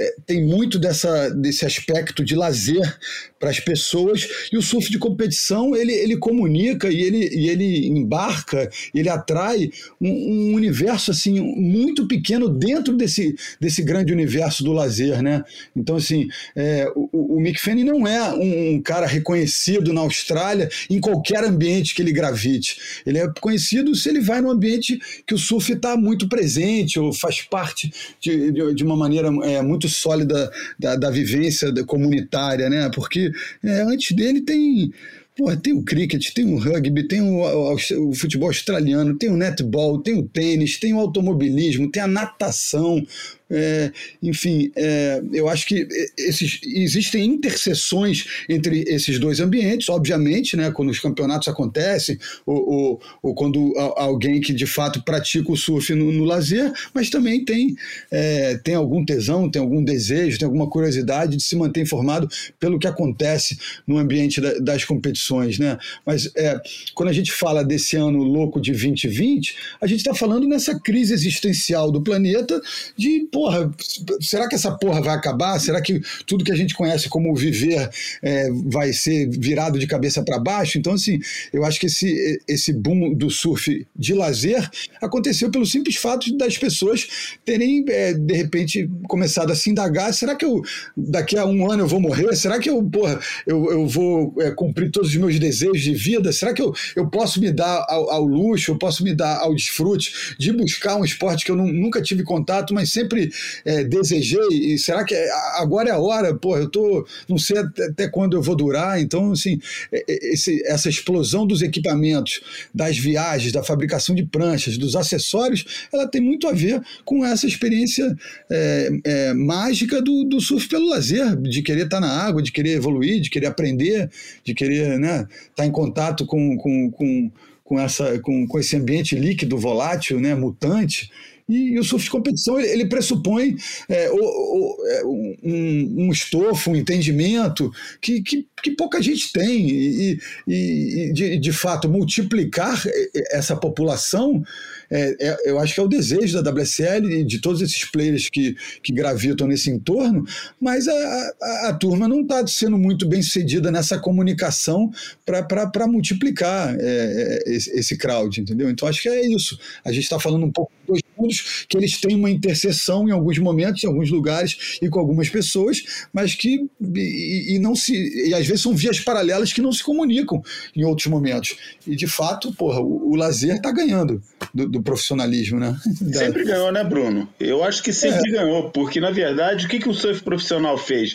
é 0.00 0.14
tem 0.26 0.44
muito 0.44 0.78
dessa, 0.78 1.30
desse 1.30 1.64
aspecto 1.64 2.24
de 2.24 2.34
lazer 2.34 2.98
para 3.38 3.50
as 3.50 3.60
pessoas 3.60 4.26
e 4.52 4.56
o 4.56 4.62
surf 4.62 4.90
de 4.90 4.98
competição 4.98 5.76
ele, 5.76 5.92
ele 5.92 6.16
comunica 6.16 6.88
e 6.88 7.02
ele, 7.02 7.28
e 7.32 7.48
ele 7.48 7.86
embarca 7.88 8.70
ele 8.94 9.08
atrai 9.08 9.70
um, 10.00 10.08
um, 10.08 10.54
universo 10.54 11.10
assim 11.10 11.40
muito 11.40 12.06
pequeno 12.06 12.48
dentro 12.48 12.96
desse, 12.96 13.34
desse 13.60 13.82
grande 13.82 14.12
universo 14.12 14.64
do 14.64 14.72
lazer 14.72 15.22
né? 15.22 15.44
Então 15.74 15.96
assim 15.96 16.28
é, 16.54 16.90
o, 16.94 17.36
o 17.36 17.40
Mick 17.40 17.60
Fanning 17.60 17.84
não 17.84 18.06
é 18.06 18.32
um, 18.34 18.74
um, 18.74 18.82
cara 18.82 19.06
reconhecido 19.06 19.92
na 19.92 20.00
Austrália 20.00 20.68
em 20.88 21.00
qualquer 21.00 21.44
ambiente 21.44 21.94
que 21.94 22.02
ele 22.02 22.12
gravite. 22.12 22.78
Ele 23.04 23.18
é 23.18 23.28
conhecido 23.40 23.94
se 23.94 24.08
ele 24.08 24.20
vai 24.20 24.40
num 24.40 24.50
ambiente 24.50 24.98
que 25.26 25.34
o 25.34 25.38
surf 25.38 25.72
está 25.72 25.96
muito 25.96 26.28
presente 26.28 26.98
ou 26.98 27.12
faz 27.12 27.42
parte 27.42 27.92
de, 28.20 28.52
de, 28.52 28.74
de 28.74 28.84
uma 28.84 28.96
maneira 28.96 29.28
é, 29.44 29.60
muito 29.62 29.88
sólida 29.88 30.50
da, 30.78 30.96
da 30.96 31.10
vivência 31.10 31.72
comunitária 31.84 32.68
né? 32.68 32.90
Porque 32.94 33.25
é, 33.62 33.82
antes 33.82 34.14
dele 34.14 34.40
tem 34.40 34.92
Pô, 35.36 35.54
tem 35.54 35.74
o 35.74 35.82
cricket, 35.82 36.32
tem 36.32 36.46
o 36.46 36.56
rugby, 36.56 37.06
tem 37.06 37.20
o, 37.20 37.42
o, 37.42 37.74
o, 37.74 38.14
futebol 38.14 38.48
australiano, 38.48 39.18
tem 39.18 39.28
o 39.28 39.36
netball, 39.36 40.00
tem 40.00 40.18
o 40.18 40.22
tênis, 40.22 40.78
tem 40.78 40.94
o 40.94 40.98
automobilismo, 40.98 41.90
tem 41.90 42.02
a 42.02 42.06
natação, 42.06 43.06
é, 43.48 43.92
enfim, 44.22 44.72
é, 44.74 45.22
eu 45.32 45.48
acho 45.48 45.66
que 45.66 45.86
esses, 46.18 46.60
existem 46.64 47.24
interseções 47.24 48.26
entre 48.48 48.84
esses 48.88 49.18
dois 49.18 49.40
ambientes, 49.40 49.88
obviamente, 49.88 50.56
né, 50.56 50.70
quando 50.70 50.90
os 50.90 50.98
campeonatos 50.98 51.48
acontecem, 51.48 52.18
ou, 52.44 52.68
ou, 52.68 53.00
ou 53.22 53.34
quando 53.34 53.72
alguém 53.96 54.40
que 54.40 54.52
de 54.52 54.66
fato 54.66 55.02
pratica 55.02 55.50
o 55.52 55.56
surf 55.56 55.94
no, 55.94 56.12
no 56.12 56.24
lazer, 56.24 56.72
mas 56.92 57.08
também 57.08 57.44
tem, 57.44 57.76
é, 58.10 58.56
tem 58.58 58.74
algum 58.74 59.04
tesão, 59.04 59.50
tem 59.50 59.62
algum 59.62 59.82
desejo, 59.82 60.38
tem 60.38 60.46
alguma 60.46 60.68
curiosidade 60.68 61.36
de 61.36 61.42
se 61.42 61.54
manter 61.54 61.82
informado 61.82 62.28
pelo 62.58 62.78
que 62.78 62.86
acontece 62.86 63.58
no 63.86 63.98
ambiente 63.98 64.40
da, 64.40 64.58
das 64.58 64.84
competições. 64.84 65.58
Né? 65.58 65.78
Mas 66.04 66.30
é, 66.36 66.60
quando 66.94 67.10
a 67.10 67.12
gente 67.12 67.30
fala 67.30 67.64
desse 67.64 67.96
ano 67.96 68.22
louco 68.22 68.60
de 68.60 68.72
2020, 68.72 69.56
a 69.80 69.86
gente 69.86 69.98
está 69.98 70.14
falando 70.14 70.48
nessa 70.48 70.78
crise 70.80 71.14
existencial 71.14 71.92
do 71.92 72.02
planeta 72.02 72.60
de 72.96 73.28
porra, 73.36 73.70
será 74.18 74.48
que 74.48 74.54
essa 74.54 74.72
porra 74.78 75.02
vai 75.02 75.14
acabar? 75.14 75.58
Será 75.58 75.82
que 75.82 76.00
tudo 76.26 76.42
que 76.42 76.50
a 76.50 76.56
gente 76.56 76.74
conhece 76.74 77.06
como 77.06 77.36
viver 77.36 77.90
é, 78.22 78.48
vai 78.64 78.94
ser 78.94 79.28
virado 79.28 79.78
de 79.78 79.86
cabeça 79.86 80.22
para 80.22 80.38
baixo? 80.38 80.78
Então, 80.78 80.94
assim, 80.94 81.18
eu 81.52 81.62
acho 81.62 81.78
que 81.78 81.84
esse, 81.84 82.42
esse 82.48 82.72
boom 82.72 83.12
do 83.12 83.28
surf 83.28 83.86
de 83.94 84.14
lazer 84.14 84.66
aconteceu 85.02 85.50
pelo 85.50 85.66
simples 85.66 85.96
fato 85.96 86.34
das 86.38 86.56
pessoas 86.56 87.36
terem, 87.44 87.84
é, 87.90 88.14
de 88.14 88.32
repente, 88.32 88.88
começado 89.06 89.52
a 89.52 89.54
se 89.54 89.68
indagar: 89.68 90.14
será 90.14 90.34
que 90.34 90.46
eu, 90.46 90.62
daqui 90.96 91.36
a 91.36 91.44
um 91.44 91.70
ano 91.70 91.82
eu 91.82 91.86
vou 91.86 92.00
morrer? 92.00 92.34
Será 92.36 92.58
que 92.58 92.70
eu, 92.70 92.82
porra, 92.84 93.20
eu, 93.46 93.70
eu 93.70 93.86
vou 93.86 94.34
é, 94.38 94.50
cumprir 94.50 94.90
todos 94.90 95.10
os 95.10 95.16
meus 95.16 95.38
desejos 95.38 95.82
de 95.82 95.92
vida? 95.92 96.32
Será 96.32 96.54
que 96.54 96.62
eu, 96.62 96.72
eu 96.96 97.06
posso 97.10 97.38
me 97.38 97.52
dar 97.52 97.84
ao, 97.86 98.10
ao 98.10 98.24
luxo, 98.24 98.70
eu 98.70 98.78
posso 98.78 99.04
me 99.04 99.14
dar 99.14 99.40
ao 99.40 99.54
desfrute 99.54 100.36
de 100.38 100.50
buscar 100.54 100.96
um 100.96 101.04
esporte 101.04 101.44
que 101.44 101.50
eu 101.50 101.56
não, 101.56 101.66
nunca 101.66 102.00
tive 102.00 102.22
contato, 102.22 102.72
mas 102.72 102.90
sempre 102.90 103.25
é, 103.64 103.84
desejei, 103.84 104.48
e 104.50 104.78
será 104.78 105.04
que 105.04 105.14
é, 105.14 105.28
agora 105.54 105.90
é 105.90 105.92
a 105.92 105.98
hora? 105.98 106.34
Pô, 106.34 106.56
eu 106.56 106.68
tô, 106.68 107.06
não 107.28 107.38
sei 107.38 107.58
até, 107.58 107.84
até 107.84 108.08
quando 108.08 108.36
eu 108.36 108.42
vou 108.42 108.56
durar, 108.56 109.00
então, 109.00 109.32
assim, 109.32 109.58
é, 109.92 110.04
é, 110.08 110.32
esse, 110.32 110.62
essa 110.66 110.88
explosão 110.88 111.46
dos 111.46 111.62
equipamentos, 111.62 112.40
das 112.74 112.98
viagens, 112.98 113.52
da 113.52 113.62
fabricação 113.62 114.14
de 114.14 114.24
pranchas, 114.24 114.76
dos 114.78 114.96
acessórios, 114.96 115.88
ela 115.92 116.06
tem 116.06 116.20
muito 116.20 116.46
a 116.48 116.52
ver 116.52 116.80
com 117.04 117.24
essa 117.24 117.46
experiência 117.46 118.16
é, 118.50 118.90
é, 119.04 119.34
mágica 119.34 120.00
do, 120.02 120.24
do 120.24 120.40
surf 120.40 120.68
pelo 120.68 120.88
lazer, 120.88 121.36
de 121.36 121.62
querer 121.62 121.84
estar 121.84 122.00
na 122.00 122.10
água, 122.10 122.42
de 122.42 122.52
querer 122.52 122.72
evoluir, 122.72 123.20
de 123.20 123.30
querer 123.30 123.46
aprender, 123.46 124.10
de 124.44 124.54
querer 124.54 124.98
né, 124.98 125.26
estar 125.50 125.66
em 125.66 125.70
contato 125.70 126.24
com, 126.26 126.56
com, 126.56 126.90
com 126.90 127.30
com, 127.66 127.80
essa, 127.80 128.18
com, 128.20 128.46
com 128.46 128.58
esse 128.58 128.76
ambiente 128.76 129.16
líquido, 129.16 129.58
volátil, 129.58 130.20
né, 130.20 130.34
mutante. 130.34 131.10
E, 131.48 131.78
o 131.78 131.84
surf 131.84 132.04
de 132.04 132.10
competição 132.10 132.58
ele, 132.58 132.86
pressupõe 132.86 133.56
é, 133.88 134.10
o, 134.10 134.16
o, 134.16 134.86
é, 134.86 135.04
um, 135.04 135.94
um, 135.98 136.12
estofo, 136.12 136.70
um 136.70 136.76
entendimento 136.76 137.70
que, 138.00 138.20
que, 138.22 138.46
que 138.62 138.72
pouca 138.72 139.00
gente 139.00 139.32
tem. 139.32 139.68
E, 139.68 140.20
e, 140.46 140.52
e 140.54 141.12
de, 141.12 141.38
de 141.38 141.52
fato, 141.52 141.88
multiplicar 141.88 142.82
essa 143.30 143.56
população 143.56 144.42
é, 144.90 145.16
é, 145.20 145.50
eu 145.50 145.58
acho 145.58 145.74
que 145.74 145.80
é 145.80 145.82
o 145.82 145.88
desejo 145.88 146.40
da 146.40 146.50
WSL 146.50 147.10
e 147.10 147.24
de 147.24 147.40
todos 147.40 147.60
esses 147.60 147.84
players 147.84 148.28
que, 148.28 148.56
que 148.82 148.92
gravitam 148.92 149.46
nesse 149.46 149.70
entorno, 149.70 150.24
mas 150.60 150.86
a, 150.88 151.32
a, 151.42 151.68
a 151.68 151.74
turma 151.74 152.08
não 152.08 152.20
está 152.20 152.46
sendo 152.46 152.78
muito 152.78 153.06
bem 153.06 153.22
sucedida 153.22 153.70
nessa 153.70 153.98
comunicação 153.98 154.90
para 155.24 155.86
multiplicar 155.86 156.76
é, 156.78 157.42
é, 157.46 157.54
esse, 157.54 157.70
esse 157.70 157.96
crowd, 157.96 158.40
entendeu? 158.40 158.70
Então 158.70 158.88
acho 158.88 159.02
que 159.02 159.08
é 159.08 159.26
isso. 159.26 159.58
A 159.84 159.92
gente 159.92 160.04
está 160.04 160.18
falando 160.18 160.46
um 160.46 160.52
pouco 160.52 160.72
dos 160.86 161.00
mundos, 161.18 161.66
que 161.68 161.76
eles 161.76 162.00
têm 162.00 162.16
uma 162.16 162.30
interseção 162.30 163.08
em 163.08 163.12
alguns 163.12 163.38
momentos, 163.38 163.82
em 163.82 163.86
alguns 163.86 164.10
lugares 164.10 164.78
e 164.80 164.88
com 164.88 164.98
algumas 164.98 165.28
pessoas, 165.28 166.08
mas 166.12 166.34
que 166.34 166.68
e, 166.80 167.54
e 167.54 167.58
não 167.58 167.74
se 167.74 167.94
e 168.28 168.34
às 168.34 168.46
vezes 168.46 168.62
são 168.62 168.74
vias 168.74 169.00
paralelas 169.00 169.52
que 169.52 169.62
não 169.62 169.72
se 169.72 169.82
comunicam 169.82 170.42
em 170.74 170.84
outros 170.84 171.06
momentos. 171.06 171.56
E 171.86 171.94
de 171.94 172.06
fato, 172.06 172.52
porra, 172.52 172.80
o, 172.80 173.12
o 173.12 173.16
lazer 173.16 173.56
está 173.56 173.70
ganhando 173.70 174.22
do, 174.54 174.68
do, 174.68 174.82
profissionalismo, 174.82 175.58
né? 175.58 175.76
Sempre 176.12 176.44
ganhou, 176.44 176.72
né, 176.72 176.84
Bruno? 176.84 177.28
Eu 177.38 177.62
acho 177.64 177.82
que 177.82 177.92
sempre 177.92 178.30
é. 178.30 178.32
ganhou, 178.32 178.70
porque 178.70 179.00
na 179.00 179.10
verdade 179.10 179.66
o 179.66 179.68
que, 179.68 179.78
que 179.78 179.88
o 179.88 179.94
surf 179.94 180.22
profissional 180.22 180.76
fez? 180.78 181.14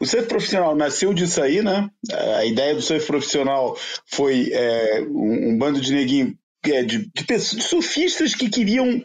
O 0.00 0.06
surf 0.06 0.26
profissional 0.26 0.74
nasceu 0.74 1.12
disso 1.12 1.42
aí, 1.42 1.62
né? 1.62 1.90
A 2.38 2.44
ideia 2.44 2.74
do 2.74 2.80
surf 2.80 3.06
profissional 3.06 3.76
foi 4.06 4.50
é, 4.52 5.02
um, 5.02 5.50
um, 5.50 5.58
bando 5.58 5.80
de 5.80 5.92
neguinho 5.92 6.34
é, 6.64 6.82
de, 6.82 7.10
de, 7.14 7.24
de 7.24 7.62
surfistas 7.62 8.34
que 8.34 8.48
queriam 8.48 9.04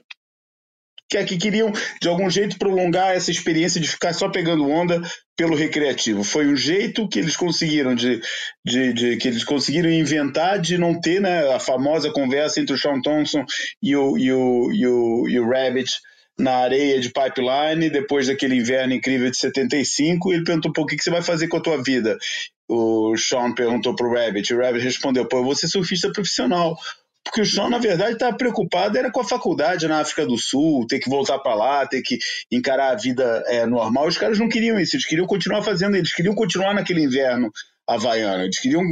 que, 1.09 1.23
que 1.23 1.37
queriam 1.37 1.71
de 2.01 2.07
algum 2.07 2.29
jeito 2.29 2.57
prolongar 2.57 3.15
essa 3.15 3.31
experiência 3.31 3.79
de 3.79 3.87
ficar 3.87 4.13
só 4.13 4.29
pegando 4.29 4.69
onda 4.69 5.01
pelo 5.37 5.55
recreativo. 5.55 6.23
Foi 6.23 6.47
um 6.47 6.55
jeito 6.55 7.07
que 7.07 7.19
eles 7.19 7.35
conseguiram 7.35 7.93
de, 7.93 8.21
de, 8.65 8.93
de, 8.93 9.17
que 9.17 9.27
eles 9.27 9.43
conseguiram 9.43 9.89
inventar 9.89 10.59
de 10.59 10.77
não 10.77 10.99
ter 10.99 11.21
né, 11.21 11.53
a 11.53 11.59
famosa 11.59 12.11
conversa 12.11 12.59
entre 12.59 12.75
o 12.75 12.77
Sean 12.77 13.01
Thompson 13.01 13.45
e 13.81 13.95
o, 13.95 14.17
e 14.17 14.31
o, 14.31 14.71
e 14.71 14.87
o, 14.87 15.27
e 15.27 15.39
o 15.39 15.49
Rabbit 15.49 15.91
na 16.37 16.57
areia 16.57 16.99
de 16.99 17.09
pipeline, 17.09 17.89
depois 17.89 18.27
daquele 18.27 18.55
inverno 18.55 18.93
incrível 18.93 19.29
de 19.29 19.37
75, 19.37 20.33
ele 20.33 20.43
perguntou, 20.43 20.73
pô, 20.73 20.81
o 20.81 20.85
que, 20.85 20.97
que 20.97 21.03
você 21.03 21.09
vai 21.09 21.21
fazer 21.21 21.47
com 21.47 21.57
a 21.57 21.61
tua 21.61 21.81
vida? 21.81 22.17
O 22.67 23.15
Sean 23.15 23.53
perguntou 23.53 23.95
pro 23.95 24.11
Rabbit, 24.11 24.51
e 24.51 24.55
o 24.55 24.59
Rabbit 24.59 24.83
respondeu, 24.83 25.25
pô, 25.27 25.37
eu 25.37 25.43
vou 25.45 25.55
ser 25.55 25.67
surfista 25.69 26.11
profissional. 26.11 26.75
Porque 27.25 27.41
o 27.41 27.45
Sean, 27.45 27.69
na 27.69 27.79
verdade, 27.79 28.13
estava 28.13 28.37
preocupado 28.37 28.97
era 28.97 29.11
com 29.11 29.19
a 29.19 29.27
faculdade 29.27 29.87
na 29.87 29.99
África 29.99 30.27
do 30.27 30.37
Sul, 30.37 30.85
ter 30.87 30.99
que 30.99 31.09
voltar 31.09 31.39
para 31.39 31.55
lá, 31.55 31.87
ter 31.87 32.03
que 32.03 32.19
encarar 32.51 32.91
a 32.91 32.95
vida 32.95 33.43
é, 33.47 33.65
normal. 33.65 34.07
Os 34.07 34.17
caras 34.17 34.37
não 34.37 34.47
queriam 34.47 34.79
isso, 34.79 34.95
eles 34.95 35.07
queriam 35.07 35.25
continuar 35.25 35.63
fazendo, 35.63 35.95
eles 35.97 36.13
queriam 36.13 36.35
continuar 36.35 36.75
naquele 36.75 37.01
inverno 37.01 37.51
havaiana. 37.87 38.43
Eles 38.43 38.59
queriam 38.59 38.83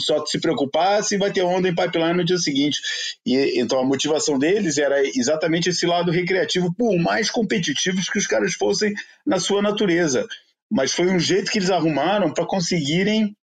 só 0.00 0.24
se 0.26 0.38
preocupar 0.38 1.02
se 1.02 1.16
vai 1.16 1.32
ter 1.32 1.42
onda 1.42 1.66
em 1.66 1.74
pipeline 1.74 2.18
no 2.18 2.24
dia 2.24 2.38
seguinte. 2.38 2.78
E, 3.24 3.58
então 3.58 3.78
a 3.80 3.84
motivação 3.84 4.38
deles 4.38 4.76
era 4.76 5.02
exatamente 5.02 5.70
esse 5.70 5.86
lado 5.86 6.12
recreativo, 6.12 6.72
por 6.74 6.96
mais 6.98 7.30
competitivos 7.30 8.08
que 8.08 8.18
os 8.18 8.26
caras 8.26 8.52
fossem 8.52 8.92
na 9.26 9.40
sua 9.40 9.62
natureza. 9.62 10.26
Mas 10.70 10.92
foi 10.92 11.06
um 11.06 11.18
jeito 11.18 11.50
que 11.50 11.58
eles 11.58 11.70
arrumaram 11.70 12.32
para 12.32 12.46
conseguirem 12.46 13.34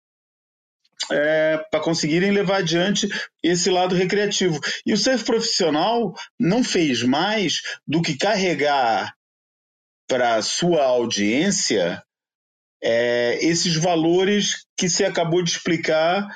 é, 1.10 1.58
para 1.70 1.80
conseguirem 1.80 2.30
levar 2.30 2.58
adiante 2.58 3.08
esse 3.42 3.70
lado 3.70 3.94
recreativo. 3.94 4.60
E 4.86 4.92
o 4.92 4.98
surf 4.98 5.24
profissional 5.24 6.14
não 6.38 6.62
fez 6.62 7.02
mais 7.02 7.62
do 7.86 8.02
que 8.02 8.16
carregar 8.16 9.14
para 10.08 10.40
sua 10.42 10.84
audiência 10.84 12.02
é, 12.82 13.38
esses 13.40 13.74
valores 13.76 14.66
que 14.76 14.88
você 14.88 15.04
acabou 15.04 15.42
de 15.42 15.50
explicar, 15.50 16.28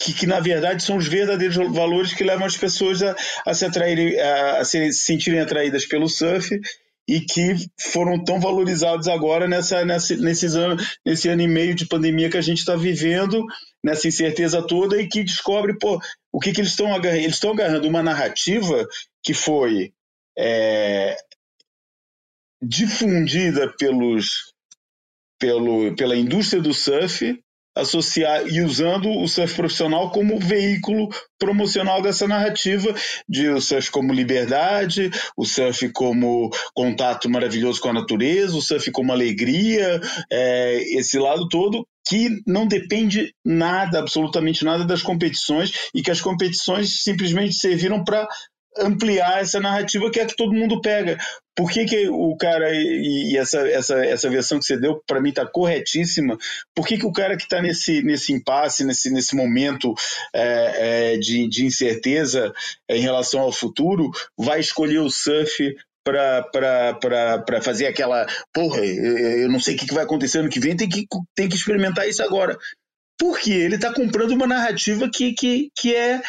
que, 0.00 0.12
que, 0.12 0.26
na 0.26 0.40
verdade 0.40 0.82
são 0.82 0.96
os 0.96 1.06
verdadeiros 1.06 1.56
valores 1.72 2.12
que 2.12 2.24
levam 2.24 2.44
as 2.44 2.56
pessoas 2.56 3.02
a, 3.02 3.14
a 3.46 3.54
se 3.54 3.64
atraírem, 3.64 4.18
a, 4.18 4.58
a 4.58 4.64
se 4.64 4.92
sentirem 4.92 5.38
atraídas 5.38 5.86
pelo 5.86 6.08
surf 6.08 6.60
e 7.08 7.20
que 7.20 7.54
foram 7.78 8.22
tão 8.22 8.40
valorizados 8.40 9.06
agora 9.06 9.46
nessa, 9.46 9.84
nessa, 9.84 10.16
nesses 10.16 10.54
anos, 10.54 10.98
nesse 11.04 11.28
ano 11.28 11.42
e 11.42 11.48
meio 11.48 11.74
de 11.74 11.86
pandemia 11.86 12.30
que 12.30 12.36
a 12.36 12.42
gente 12.42 12.58
está 12.58 12.74
vivendo, 12.74 13.44
nessa 13.82 14.08
incerteza 14.08 14.66
toda, 14.66 15.00
e 15.00 15.08
que 15.08 15.24
descobre 15.24 15.76
pô, 15.78 16.00
o 16.30 16.38
que, 16.38 16.52
que 16.52 16.60
eles 16.60 16.70
estão 16.70 16.94
agarrando. 16.94 17.22
Eles 17.22 17.34
estão 17.34 17.52
agarrando 17.52 17.88
uma 17.88 18.02
narrativa 18.02 18.86
que 19.22 19.34
foi 19.34 19.92
é, 20.38 21.16
difundida 22.62 23.72
pelos, 23.76 24.54
pelo, 25.38 25.94
pela 25.96 26.16
indústria 26.16 26.62
do 26.62 26.72
surf, 26.72 27.42
associar 27.74 28.46
e 28.46 28.60
usando 28.60 29.08
o 29.08 29.26
surf 29.26 29.54
profissional 29.54 30.10
como 30.10 30.38
veículo 30.38 31.08
promocional 31.38 32.02
dessa 32.02 32.28
narrativa 32.28 32.94
de 33.28 33.48
o 33.48 33.60
surf 33.60 33.90
como 33.90 34.12
liberdade, 34.12 35.10
o 35.36 35.44
surf 35.44 35.90
como 35.92 36.50
contato 36.74 37.28
maravilhoso 37.28 37.80
com 37.80 37.88
a 37.88 37.94
natureza, 37.94 38.56
o 38.56 38.62
surf 38.62 38.90
como 38.90 39.12
alegria, 39.12 40.00
é, 40.30 40.82
esse 40.96 41.18
lado 41.18 41.48
todo 41.48 41.86
que 42.06 42.28
não 42.46 42.66
depende 42.66 43.32
nada, 43.44 43.98
absolutamente 43.98 44.64
nada 44.64 44.84
das 44.84 45.02
competições 45.02 45.72
e 45.94 46.02
que 46.02 46.10
as 46.10 46.20
competições 46.20 47.02
simplesmente 47.02 47.54
serviram 47.54 48.02
para 48.04 48.28
ampliar 48.78 49.40
essa 49.40 49.60
narrativa 49.60 50.10
que 50.10 50.20
é 50.20 50.26
que 50.26 50.36
todo 50.36 50.52
mundo 50.52 50.80
pega. 50.80 51.18
Por 51.54 51.70
que, 51.70 51.84
que 51.84 52.08
o 52.08 52.34
cara, 52.36 52.70
e, 52.72 53.36
essa, 53.36 53.68
essa, 53.68 54.04
essa 54.04 54.30
versão 54.30 54.58
que 54.58 54.64
você 54.64 54.78
deu, 54.78 55.02
para 55.06 55.20
mim 55.20 55.28
está 55.28 55.46
corretíssima, 55.46 56.38
por 56.74 56.86
que, 56.86 56.96
que 56.96 57.06
o 57.06 57.12
cara 57.12 57.36
que 57.36 57.42
está 57.42 57.60
nesse, 57.60 58.02
nesse 58.02 58.32
impasse, 58.32 58.84
nesse, 58.84 59.10
nesse 59.10 59.36
momento 59.36 59.94
é, 60.34 61.12
é, 61.12 61.16
de, 61.18 61.46
de 61.48 61.66
incerteza 61.66 62.52
é, 62.88 62.96
em 62.96 63.00
relação 63.00 63.40
ao 63.40 63.52
futuro, 63.52 64.10
vai 64.38 64.60
escolher 64.60 65.00
o 65.00 65.10
surf 65.10 65.76
para 66.04 67.60
fazer 67.62 67.86
aquela. 67.86 68.26
Porra, 68.52 68.84
eu 68.84 69.48
não 69.48 69.60
sei 69.60 69.74
o 69.74 69.78
que 69.78 69.94
vai 69.94 70.04
acontecer 70.04 70.38
ano 70.38 70.48
que 70.48 70.60
vem, 70.60 70.76
tem 70.76 70.88
que, 70.88 71.06
tem 71.34 71.48
que 71.48 71.54
experimentar 71.54 72.08
isso 72.08 72.22
agora. 72.22 72.58
Porque 73.18 73.52
ele 73.52 73.76
está 73.76 73.92
comprando 73.92 74.32
uma 74.32 74.46
narrativa 74.46 75.08
que, 75.08 75.32
que, 75.34 75.70
que 75.76 75.94
é, 75.94 76.20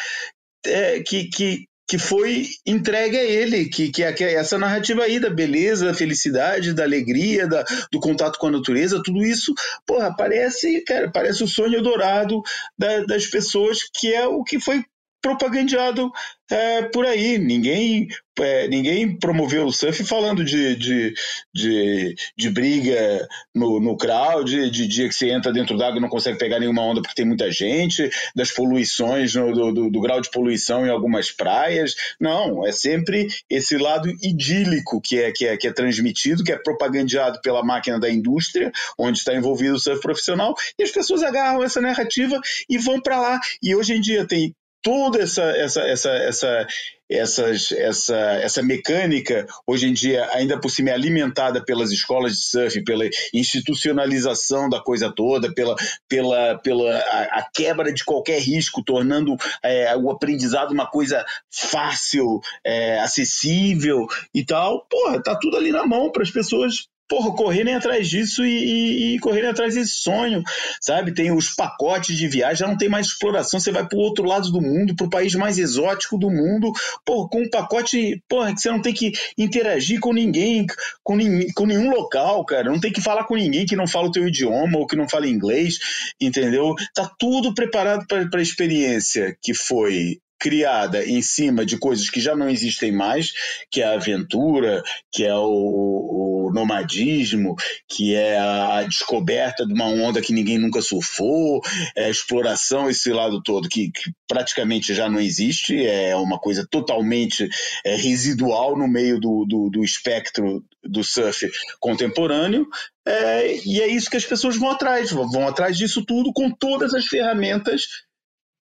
é 0.66 1.00
que, 1.00 1.28
que, 1.28 1.66
que 1.86 1.98
foi 1.98 2.46
entregue 2.66 3.16
a 3.16 3.24
ele, 3.24 3.66
que, 3.66 3.90
que 3.90 4.02
é 4.02 4.34
essa 4.34 4.58
narrativa 4.58 5.02
aí 5.02 5.20
da 5.20 5.30
beleza, 5.30 5.86
da 5.86 5.94
felicidade, 5.94 6.72
da 6.72 6.82
alegria, 6.82 7.46
da, 7.46 7.64
do 7.92 8.00
contato 8.00 8.38
com 8.38 8.46
a 8.46 8.50
natureza, 8.50 9.02
tudo 9.02 9.22
isso, 9.22 9.52
porra, 9.86 10.14
parece, 10.16 10.80
cara, 10.82 11.10
parece 11.10 11.44
o 11.44 11.48
sonho 11.48 11.82
dourado 11.82 12.42
da, 12.78 13.04
das 13.04 13.26
pessoas, 13.26 13.78
que 13.92 14.12
é 14.12 14.26
o 14.26 14.42
que 14.42 14.58
foi 14.58 14.82
propagandeado 15.24 16.10
é, 16.50 16.82
por 16.82 17.06
aí. 17.06 17.38
Ninguém, 17.38 18.08
é, 18.40 18.66
ninguém 18.68 19.16
promoveu 19.16 19.66
o 19.66 19.72
surf 19.72 20.04
falando 20.04 20.44
de, 20.44 20.76
de, 20.76 21.14
de, 21.54 22.14
de 22.36 22.50
briga 22.50 23.28
no, 23.54 23.80
no 23.80 23.96
crowd, 23.96 24.70
de 24.70 24.88
dia 24.88 25.08
que 25.08 25.14
você 25.14 25.30
entra 25.30 25.52
dentro 25.52 25.76
d'água 25.76 25.98
e 25.98 26.00
não 26.00 26.08
consegue 26.08 26.38
pegar 26.38 26.58
nenhuma 26.58 26.82
onda 26.82 27.00
porque 27.00 27.14
tem 27.14 27.24
muita 27.24 27.50
gente, 27.50 28.10
das 28.34 28.50
poluições, 28.50 29.34
no, 29.34 29.52
do, 29.52 29.72
do, 29.72 29.90
do, 29.90 30.00
grau 30.00 30.20
de 30.20 30.30
poluição 30.30 30.86
em 30.86 30.90
algumas 30.90 31.30
praias. 31.30 31.94
Não, 32.20 32.66
é 32.66 32.72
sempre 32.72 33.28
esse 33.48 33.76
lado 33.76 34.08
idílico 34.22 35.00
que 35.00 35.18
é, 35.18 35.32
que 35.32 35.46
é, 35.46 35.56
que 35.56 35.68
é 35.68 35.72
transmitido, 35.72 36.42
que 36.42 36.52
é 36.52 36.58
propagandeado 36.58 37.40
pela 37.40 37.64
máquina 37.64 37.98
da 38.00 38.10
indústria, 38.10 38.72
onde 38.98 39.18
está 39.18 39.34
envolvido 39.34 39.76
o 39.76 39.80
surf 39.80 40.00
profissional, 40.00 40.54
e 40.78 40.82
as 40.82 40.90
pessoas 40.90 41.22
agarram 41.22 41.62
essa 41.62 41.80
narrativa 41.80 42.40
e 42.68 42.78
vão 42.78 43.00
para 43.00 43.20
lá. 43.20 43.40
E 43.62 43.74
hoje 43.74 43.94
em 43.94 44.00
dia 44.00 44.26
tem 44.26 44.54
toda 44.84 45.22
essa, 45.22 45.42
essa, 45.42 45.80
essa, 45.80 46.10
essa, 46.10 46.66
essas, 47.10 47.72
essa, 47.72 48.16
essa 48.16 48.62
mecânica, 48.62 49.46
hoje 49.66 49.88
em 49.88 49.94
dia, 49.94 50.28
ainda 50.32 50.60
por 50.60 50.68
cima, 50.68 50.90
é 50.90 50.92
alimentada 50.92 51.64
pelas 51.64 51.90
escolas 51.90 52.34
de 52.34 52.44
surf, 52.44 52.84
pela 52.84 53.04
institucionalização 53.32 54.68
da 54.68 54.80
coisa 54.80 55.10
toda, 55.10 55.52
pela, 55.54 55.74
pela, 56.06 56.58
pela 56.58 56.98
a, 56.98 57.38
a 57.38 57.50
quebra 57.52 57.92
de 57.92 58.04
qualquer 58.04 58.38
risco, 58.40 58.84
tornando 58.84 59.34
é, 59.62 59.96
o 59.96 60.10
aprendizado 60.10 60.72
uma 60.72 60.86
coisa 60.86 61.24
fácil, 61.50 62.40
é, 62.62 63.00
acessível 63.00 64.06
e 64.34 64.44
tal. 64.44 64.86
Porra, 64.88 65.22
tá 65.22 65.34
tudo 65.34 65.56
ali 65.56 65.72
na 65.72 65.86
mão 65.86 66.12
para 66.12 66.22
as 66.22 66.30
pessoas 66.30 66.88
porra, 67.08 67.34
correrem 67.34 67.74
atrás 67.74 68.08
disso 68.08 68.44
e, 68.44 68.50
e, 68.50 69.14
e, 69.14 69.18
correrem 69.18 69.50
atrás 69.50 69.74
desse 69.74 69.94
sonho, 69.96 70.42
sabe? 70.80 71.12
Tem 71.12 71.32
os 71.32 71.54
pacotes 71.54 72.16
de 72.16 72.26
viagem, 72.28 72.56
já 72.56 72.66
não 72.66 72.76
tem 72.76 72.88
mais 72.88 73.06
exploração, 73.06 73.60
você 73.60 73.70
vai 73.70 73.86
para 73.86 73.98
o 73.98 74.00
outro 74.00 74.24
lado 74.24 74.50
do 74.50 74.60
mundo, 74.60 74.94
para 74.96 75.06
o 75.06 75.10
país 75.10 75.34
mais 75.34 75.58
exótico 75.58 76.18
do 76.18 76.30
mundo, 76.30 76.72
porra, 77.04 77.28
com 77.28 77.42
um 77.42 77.50
pacote, 77.50 78.22
porra, 78.28 78.54
que 78.54 78.60
você 78.60 78.70
não 78.70 78.80
tem 78.80 78.94
que 78.94 79.12
interagir 79.36 80.00
com 80.00 80.12
ninguém, 80.12 80.66
com, 81.02 81.18
com 81.54 81.66
nenhum 81.66 81.90
local, 81.90 82.44
cara, 82.44 82.70
não 82.70 82.80
tem 82.80 82.92
que 82.92 83.00
falar 83.00 83.24
com 83.24 83.36
ninguém 83.36 83.66
que 83.66 83.76
não 83.76 83.86
fala 83.86 84.08
o 84.08 84.12
teu 84.12 84.26
idioma 84.26 84.78
ou 84.78 84.86
que 84.86 84.96
não 84.96 85.08
fala 85.08 85.28
inglês, 85.28 85.78
entendeu? 86.20 86.74
Tá 86.94 87.10
tudo 87.18 87.54
preparado 87.54 88.06
para 88.06 88.38
a 88.38 88.42
experiência 88.42 89.36
que 89.42 89.54
foi 89.54 90.18
criada 90.44 91.02
em 91.02 91.22
cima 91.22 91.64
de 91.64 91.78
coisas 91.78 92.10
que 92.10 92.20
já 92.20 92.36
não 92.36 92.50
existem 92.50 92.92
mais, 92.92 93.32
que 93.70 93.80
é 93.80 93.86
a 93.86 93.94
aventura, 93.94 94.82
que 95.10 95.24
é 95.24 95.34
o, 95.34 96.48
o 96.48 96.52
nomadismo, 96.52 97.56
que 97.88 98.14
é 98.14 98.38
a, 98.38 98.82
descoberta 98.82 99.66
de 99.66 99.72
uma 99.72 99.86
onda 99.86 100.20
que 100.20 100.34
ninguém 100.34 100.58
nunca 100.58 100.82
surfou, 100.82 101.62
é 101.96 102.04
a 102.04 102.10
exploração, 102.10 102.90
esse 102.90 103.10
lado 103.10 103.42
todo 103.42 103.70
que, 103.70 103.90
que 103.90 104.12
praticamente 104.28 104.92
já 104.92 105.08
não 105.08 105.18
existe, 105.18 105.82
é 105.86 106.14
uma 106.14 106.38
coisa 106.38 106.68
totalmente 106.70 107.48
é, 107.82 107.96
residual 107.96 108.76
no 108.76 108.86
meio 108.86 109.18
do, 109.18 109.46
do, 109.48 109.70
do 109.70 109.82
espectro 109.82 110.62
do 110.84 111.02
surf 111.02 111.50
contemporâneo, 111.80 112.66
é, 113.08 113.56
e 113.64 113.80
é 113.80 113.86
isso 113.86 114.10
que 114.10 114.18
as 114.18 114.26
pessoas 114.26 114.58
vão 114.58 114.68
atrás, 114.68 115.10
vão 115.10 115.48
atrás 115.48 115.78
disso 115.78 116.04
tudo 116.04 116.34
com 116.34 116.50
todas 116.50 116.92
as 116.92 117.06
ferramentas 117.06 117.86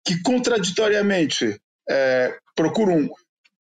que 0.07 0.21
contraditoriamente 0.21 1.59
é, 1.89 2.35
procuram 2.55 3.09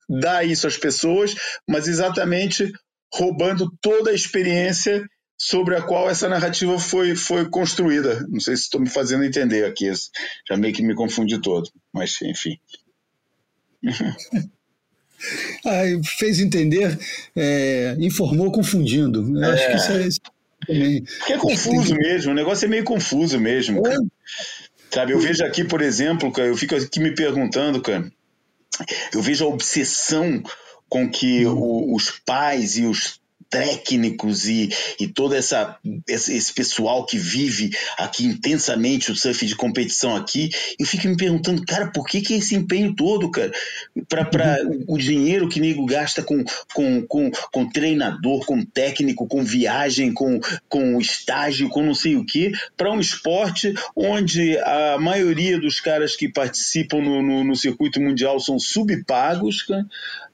dar 0.09 0.45
isso 0.45 0.67
às 0.67 0.77
pessoas, 0.77 1.35
mas 1.67 1.87
exatamente 1.87 2.71
roubando 3.13 3.71
toda 3.81 4.11
a 4.11 4.13
experiência 4.13 5.03
sobre 5.37 5.75
a 5.75 5.81
qual 5.81 6.09
essa 6.09 6.27
narrativa 6.27 6.79
foi, 6.79 7.15
foi 7.15 7.49
construída. 7.49 8.25
Não 8.27 8.39
sei 8.39 8.55
se 8.55 8.63
estou 8.63 8.81
me 8.81 8.89
fazendo 8.89 9.23
entender 9.23 9.65
aqui, 9.65 9.91
já 10.47 10.57
meio 10.57 10.73
que 10.73 10.81
me 10.81 10.95
confundi 10.95 11.39
todo, 11.39 11.69
mas 11.93 12.19
enfim. 12.23 12.57
ah, 15.65 15.83
fez 16.17 16.39
entender, 16.39 16.97
é, 17.35 17.95
informou 17.99 18.51
confundindo. 18.51 19.43
É. 19.43 19.51
Acho 19.51 19.67
que 19.67 19.75
isso 19.75 19.91
é, 19.91 20.07
isso 20.07 20.19
também. 20.65 21.03
Porque 21.03 21.33
é 21.33 21.37
confuso 21.37 21.95
mesmo, 21.95 22.31
o 22.31 22.35
negócio 22.35 22.65
é 22.65 22.69
meio 22.69 22.83
confuso 22.83 23.39
mesmo. 23.39 23.85
É. 23.85 23.95
Sabe, 24.89 25.11
eu 25.11 25.19
vejo 25.19 25.43
aqui, 25.43 25.63
por 25.63 25.81
exemplo, 25.81 26.31
eu 26.37 26.55
fico 26.57 26.75
aqui 26.75 26.99
me 26.99 27.13
perguntando, 27.13 27.81
cara, 27.81 28.09
eu 29.13 29.21
vejo 29.21 29.45
a 29.45 29.47
obsessão 29.47 30.41
com 30.89 31.09
que 31.09 31.45
uhum. 31.45 31.57
o, 31.57 31.95
os 31.95 32.09
pais 32.09 32.77
e 32.77 32.85
os 32.85 33.19
técnicos 33.49 34.47
e, 34.47 34.69
e 34.99 35.07
todo 35.07 35.33
essa, 35.33 35.77
esse, 36.07 36.53
pessoal 36.53 37.05
que 37.05 37.17
vive 37.17 37.71
aqui 37.97 38.25
intensamente 38.25 39.11
o 39.11 39.15
surf 39.15 39.45
de 39.45 39.55
competição 39.55 40.15
aqui, 40.15 40.49
eu 40.79 40.85
fico 40.85 41.07
me 41.07 41.17
perguntando, 41.17 41.65
cara, 41.65 41.87
por 41.91 42.05
que, 42.05 42.21
que 42.21 42.33
esse 42.35 42.55
empenho 42.55 42.95
todo, 42.95 43.31
cara? 43.31 43.51
Para 44.09 44.59
uhum. 44.63 44.85
o 44.87 44.97
dinheiro 44.97 45.49
que 45.49 45.59
nego 45.59 45.85
gasta 45.85 46.21
com, 46.23 46.43
com, 46.73 47.05
com, 47.05 47.31
com 47.51 47.69
treinador, 47.69 48.45
com 48.45 48.63
técnico, 48.63 49.27
com 49.27 49.43
viagem, 49.43 50.13
com, 50.13 50.39
com 50.67 50.99
estágio, 50.99 51.69
com 51.69 51.83
não 51.83 51.95
sei 51.95 52.15
o 52.15 52.25
que, 52.25 52.51
para 52.75 52.91
um 52.91 52.99
esporte 52.99 53.73
onde 53.95 54.57
a 54.59 54.97
maioria 54.99 55.59
dos 55.59 55.79
caras 55.79 56.15
que 56.15 56.29
participam 56.29 57.01
no, 57.01 57.21
no, 57.21 57.43
no 57.43 57.55
circuito 57.55 58.01
mundial 58.01 58.39
são 58.39 58.59
subpagos, 58.59 59.63
cara. 59.63 59.85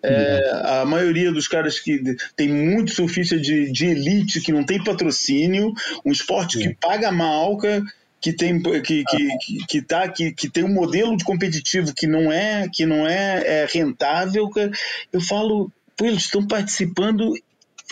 É, 0.06 0.82
a 0.82 0.86
maioria 0.86 1.32
dos 1.32 1.48
caras 1.48 1.80
que 1.80 2.18
tem 2.36 2.50
muito 2.50 2.92
surfista 3.04 3.38
de, 3.38 3.72
de 3.72 3.86
elite 3.86 4.42
que 4.42 4.52
não 4.52 4.64
tem 4.64 4.84
patrocínio, 4.84 5.74
um 6.06 6.12
esporte 6.12 6.58
que 6.58 6.76
paga 6.76 7.12
mal, 7.12 7.58
que 8.22 8.32
tem 8.32 8.62
que, 8.62 9.04
que, 9.04 9.66
que, 9.68 9.82
tá, 9.82 10.08
que, 10.08 10.32
que 10.32 10.50
tem 10.50 10.64
um 10.64 10.74
modelo 10.74 11.16
de 11.18 11.24
competitivo 11.24 11.94
que 11.94 12.08
não 12.08 12.32
é 12.32 12.70
que 12.72 12.86
não 12.86 13.08
é, 13.08 13.64
é 13.64 13.68
rentável, 13.70 14.50
eu 15.12 15.22
falo, 15.22 15.72
pô, 15.98 16.06
eles 16.06 16.24
estão 16.24 16.46
participando, 16.48 17.34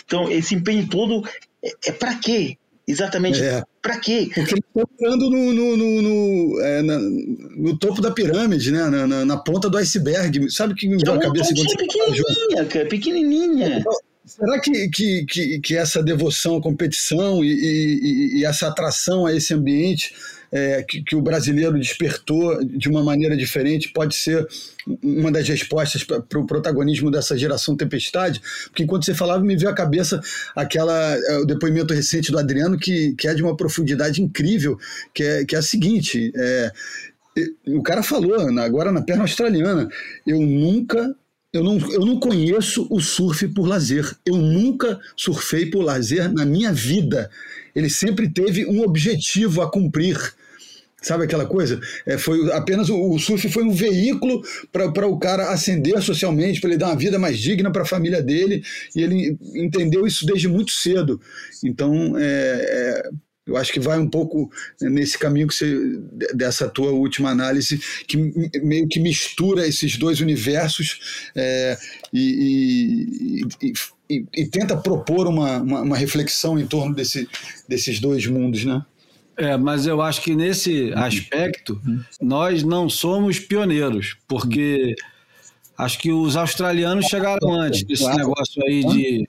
então 0.04 0.30
esse 0.30 0.54
empenho 0.54 0.88
todo 0.88 1.28
é, 1.62 1.70
é 1.86 1.92
para 1.92 2.14
quê? 2.16 2.56
Exatamente. 2.86 3.40
É. 3.42 3.62
Para 3.80 3.98
quê? 3.98 4.30
Porque 4.34 4.54
eles 4.54 4.64
estão 4.66 4.82
entrando 4.92 5.30
no, 5.30 5.52
no, 5.52 5.76
no, 5.76 6.02
no, 6.02 6.60
é, 6.60 6.82
na, 6.82 6.98
no, 6.98 7.78
topo 7.78 8.00
da 8.00 8.10
pirâmide, 8.10 8.72
né? 8.72 8.88
Na, 8.88 9.06
na, 9.06 9.24
na, 9.24 9.36
ponta 9.36 9.70
do 9.70 9.78
iceberg. 9.78 10.50
Sabe 10.50 10.72
o 10.72 10.76
que 10.76 10.88
me 10.88 10.96
veio 10.96 11.14
é 11.14 11.16
a 11.16 11.20
cabeça? 11.20 11.52
Uma 11.54 11.76
pequenininha, 11.76 12.64
cara, 12.64 12.86
pequenininha. 12.86 13.84
Será 14.24 14.60
que, 14.60 14.88
que, 14.88 15.26
que, 15.26 15.60
que, 15.60 15.76
essa 15.76 16.00
devoção 16.00 16.56
à 16.56 16.62
competição 16.62 17.42
e, 17.44 17.52
e, 17.52 18.38
e 18.38 18.44
essa 18.44 18.68
atração 18.68 19.26
a 19.26 19.34
esse 19.34 19.52
ambiente 19.52 20.14
é, 20.52 20.82
que, 20.82 21.02
que, 21.02 21.16
o 21.16 21.20
brasileiro 21.20 21.76
despertou 21.76 22.64
de 22.64 22.88
uma 22.88 23.02
maneira 23.02 23.36
diferente 23.36 23.88
pode 23.92 24.14
ser 24.14 24.46
uma 25.02 25.32
das 25.32 25.48
respostas 25.48 26.04
para 26.04 26.18
o 26.18 26.22
pro 26.22 26.46
protagonismo 26.46 27.10
dessa 27.10 27.36
geração 27.36 27.76
tempestade? 27.76 28.40
Porque 28.66 28.84
enquanto 28.84 29.04
você 29.04 29.14
falava, 29.14 29.42
me 29.42 29.56
veio 29.56 29.70
à 29.70 29.74
cabeça 29.74 30.20
aquela, 30.54 31.16
é, 31.16 31.38
o 31.38 31.44
depoimento 31.44 31.92
recente 31.92 32.30
do 32.30 32.38
Adriano, 32.38 32.78
que, 32.78 33.14
que 33.14 33.26
é 33.26 33.34
de 33.34 33.42
uma 33.42 33.56
profundidade 33.56 34.22
incrível, 34.22 34.78
que 35.12 35.24
é, 35.24 35.44
que 35.44 35.56
é 35.56 35.58
a 35.58 35.62
seguinte: 35.62 36.32
é, 36.36 36.70
o 37.66 37.82
cara 37.82 38.02
falou 38.04 38.36
agora 38.60 38.92
na 38.92 39.02
perna 39.02 39.22
australiana, 39.22 39.88
eu 40.24 40.40
nunca 40.40 41.12
eu 41.52 41.62
não, 41.62 41.78
eu 41.90 42.00
não 42.00 42.18
conheço 42.18 42.86
o 42.90 43.00
surf 43.00 43.46
por 43.48 43.66
lazer. 43.66 44.10
Eu 44.24 44.36
nunca 44.36 44.98
surfei 45.16 45.66
por 45.66 45.82
lazer 45.82 46.32
na 46.32 46.46
minha 46.46 46.72
vida. 46.72 47.30
Ele 47.74 47.90
sempre 47.90 48.28
teve 48.28 48.64
um 48.64 48.82
objetivo 48.82 49.60
a 49.60 49.70
cumprir. 49.70 50.16
Sabe 51.02 51.24
aquela 51.24 51.44
coisa? 51.44 51.80
É, 52.06 52.16
foi 52.16 52.50
apenas 52.52 52.88
o, 52.88 53.10
o 53.10 53.18
surf 53.18 53.48
foi 53.50 53.64
um 53.64 53.72
veículo 53.72 54.40
para 54.72 55.06
o 55.06 55.18
cara 55.18 55.50
ascender 55.50 56.00
socialmente, 56.00 56.60
para 56.60 56.70
ele 56.70 56.78
dar 56.78 56.86
uma 56.86 56.96
vida 56.96 57.18
mais 57.18 57.38
digna 57.38 57.72
para 57.72 57.82
a 57.82 57.86
família 57.86 58.22
dele, 58.22 58.62
e 58.94 59.02
ele 59.02 59.36
entendeu 59.54 60.06
isso 60.06 60.24
desde 60.24 60.46
muito 60.46 60.70
cedo. 60.70 61.20
Então, 61.62 62.16
é, 62.16 62.22
é 62.22 63.10
eu 63.46 63.56
acho 63.56 63.72
que 63.72 63.80
vai 63.80 63.98
um 63.98 64.08
pouco 64.08 64.50
nesse 64.80 65.18
caminho 65.18 65.48
que 65.48 65.54
você, 65.54 66.00
dessa 66.32 66.68
tua 66.68 66.90
última 66.90 67.30
análise, 67.30 67.80
que 68.06 68.16
meio 68.62 68.86
que 68.86 69.00
mistura 69.00 69.66
esses 69.66 69.96
dois 69.96 70.20
universos 70.20 71.30
é, 71.34 71.76
e, 72.12 73.42
e, 73.60 73.72
e, 74.08 74.26
e, 74.32 74.46
tenta 74.46 74.76
propor 74.76 75.26
uma, 75.26 75.58
uma, 75.58 75.80
uma, 75.82 75.96
reflexão 75.96 76.58
em 76.58 76.66
torno 76.66 76.94
desse, 76.94 77.28
desses 77.68 77.98
dois 77.98 78.26
mundos, 78.26 78.64
né? 78.64 78.84
É, 79.36 79.56
mas 79.56 79.86
eu 79.86 80.00
acho 80.00 80.20
que 80.20 80.36
nesse 80.36 80.92
aspecto 80.94 81.80
nós 82.20 82.62
não 82.62 82.88
somos 82.88 83.40
pioneiros, 83.40 84.16
porque 84.28 84.94
acho 85.76 85.98
que 85.98 86.12
os 86.12 86.36
australianos 86.36 87.06
chegaram 87.06 87.50
antes 87.52 87.82
desse 87.82 88.06
negócio 88.14 88.62
aí 88.64 88.84
de, 88.84 89.28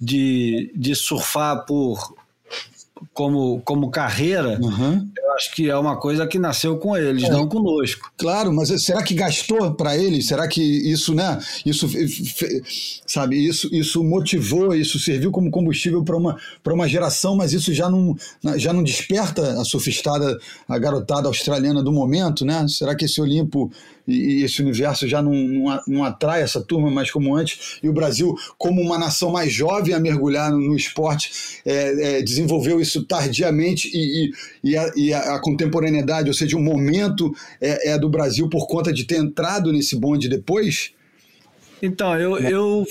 de, 0.00 0.72
de 0.74 0.94
surfar 0.94 1.66
por 1.66 2.14
como, 3.12 3.62
como 3.62 3.90
carreira, 3.90 4.58
uhum. 4.60 5.10
Eu 5.30 5.34
acho 5.36 5.52
que 5.52 5.70
é 5.70 5.76
uma 5.76 5.96
coisa 5.96 6.26
que 6.26 6.38
nasceu 6.38 6.76
com 6.76 6.96
eles, 6.96 7.24
é. 7.24 7.30
não 7.30 7.46
conosco. 7.46 8.10
Claro, 8.18 8.52
mas 8.52 8.68
será 8.82 9.02
que 9.02 9.14
gastou 9.14 9.72
para 9.74 9.96
eles? 9.96 10.26
Será 10.26 10.48
que 10.48 10.60
isso, 10.60 11.14
né? 11.14 11.38
Isso, 11.64 11.88
sabe, 13.06 13.36
isso, 13.36 13.68
isso 13.72 14.02
motivou, 14.02 14.74
isso 14.74 14.98
serviu 14.98 15.30
como 15.30 15.50
combustível 15.50 16.02
para 16.02 16.16
uma, 16.16 16.36
uma 16.66 16.88
geração, 16.88 17.36
mas 17.36 17.52
isso 17.52 17.72
já 17.72 17.88
não, 17.88 18.16
já 18.56 18.72
não 18.72 18.82
desperta 18.82 19.60
a 19.60 19.64
sofistada, 19.64 20.38
a 20.68 20.78
garotada 20.78 21.28
australiana 21.28 21.82
do 21.82 21.92
momento, 21.92 22.44
né? 22.44 22.66
Será 22.68 22.94
que 22.94 23.04
esse 23.04 23.20
Olimpo 23.20 23.70
e, 24.10 24.42
esse 24.42 24.60
universo 24.60 25.06
já 25.06 25.22
não, 25.22 25.32
não, 25.32 25.80
não, 25.86 26.04
atrai 26.04 26.42
essa 26.42 26.60
turma 26.60 26.90
mais 26.90 27.10
como 27.10 27.34
antes, 27.34 27.78
e 27.82 27.88
o 27.88 27.92
Brasil, 27.92 28.34
como 28.58 28.80
uma 28.80 28.98
nação 28.98 29.30
mais 29.30 29.52
jovem 29.52 29.94
a 29.94 30.00
mergulhar 30.00 30.50
no, 30.50 30.58
no 30.58 30.76
esporte, 30.76 31.60
é, 31.64 32.18
é, 32.18 32.22
desenvolveu 32.22 32.80
isso 32.80 33.04
tardiamente 33.04 33.88
e, 33.92 34.30
e, 34.64 34.70
e, 34.70 34.76
a, 34.76 34.92
e, 34.96 35.14
a, 35.34 35.40
contemporaneidade, 35.40 36.28
ou 36.28 36.34
seja, 36.34 36.56
o 36.56 36.60
momento 36.60 37.34
é, 37.60 37.90
é, 37.92 37.98
do 37.98 38.08
Brasil 38.08 38.48
por 38.48 38.66
conta 38.66 38.92
de 38.92 39.04
ter 39.04 39.16
entrado 39.16 39.72
nesse 39.72 39.96
bonde 39.96 40.28
depois? 40.28 40.92
Então, 41.82 42.16
eu, 42.16 42.38
eu 42.38 42.86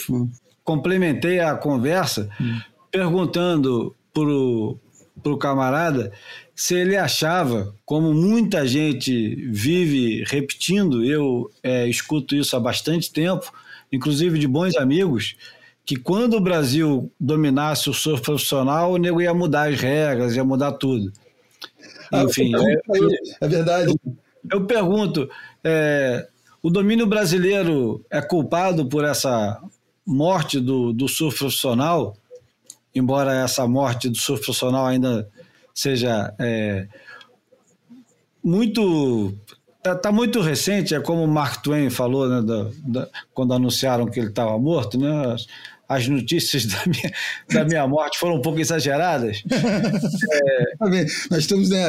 complementei 0.64 1.40
a 1.40 1.56
conversa 1.56 2.30
hum. 2.40 2.60
perguntando 2.92 3.96
para 4.14 5.32
o 5.32 5.38
camarada 5.38 6.12
se 6.60 6.76
ele 6.76 6.98
achava, 6.98 7.74
como 7.86 8.14
muita 8.14 8.68
gente 8.68 9.34
vive 9.50 10.26
repetindo, 10.28 11.06
eu 11.06 11.50
é, 11.64 11.88
escuto 11.88 12.36
isso 12.36 12.54
há 12.54 12.60
bastante 12.60 13.14
tempo, 13.14 13.50
inclusive 13.90 14.38
de 14.38 14.46
bons 14.46 14.76
amigos, 14.76 15.38
que 15.86 15.96
quando 15.96 16.36
o 16.36 16.42
Brasil 16.42 17.10
dominasse 17.18 17.90
o 17.90 17.94
surf 17.94 18.22
profissional, 18.22 18.92
o 18.92 18.98
nego 18.98 19.22
ia 19.22 19.34
mudar 19.34 19.70
as 19.70 19.80
regras, 19.80 20.36
ia 20.36 20.44
mudar 20.44 20.74
tudo. 20.74 21.14
Ah, 22.12 22.24
Enfim, 22.24 22.52
é, 22.56 23.46
é, 23.46 23.48
verdade. 23.48 23.94
Eu, 24.04 24.18
eu 24.52 24.66
pergunto, 24.66 25.30
é, 25.64 26.28
o 26.62 26.70
domínio 26.70 27.06
brasileiro 27.08 28.04
é 28.10 28.22
culpado 28.22 28.88
por 28.88 29.04
essa 29.04 29.62
morte 30.06 30.60
do, 30.60 30.92
do 30.92 31.08
surf 31.08 31.38
profissional? 31.38 32.16
Embora 32.94 33.34
essa 33.34 33.68
morte 33.68 34.10
do 34.10 34.18
surf 34.18 34.44
profissional 34.44 34.86
ainda 34.86 35.28
seja 35.74 36.34
é, 36.40 36.88
muito 38.44 39.38
Está 39.80 39.96
tá 39.96 40.12
muito 40.12 40.42
recente, 40.42 40.94
é 40.94 41.00
como 41.00 41.24
o 41.24 41.28
Mark 41.28 41.64
Twain 41.64 41.90
falou 41.90 42.28
né, 42.28 42.42
da, 42.42 42.68
da, 42.84 43.08
quando 43.34 43.54
anunciaram 43.54 44.08
que 44.08 44.20
ele 44.20 44.28
estava 44.28 44.60
morto, 44.60 45.00
né? 45.00 45.38
As, 45.90 46.04
as, 46.04 46.08
notícias 46.08 46.66
da 46.66 46.86
minha, 46.86 47.12
da 47.50 47.66
minha 47.66 47.88
morte 47.88 48.20
foram 48.20 48.36
um 48.36 48.42
pouco 48.42 48.60
exageradas. 48.60 49.44
é, 50.32 50.74
Nós 51.32 51.40
estamos 51.40 51.70
né, 51.70 51.84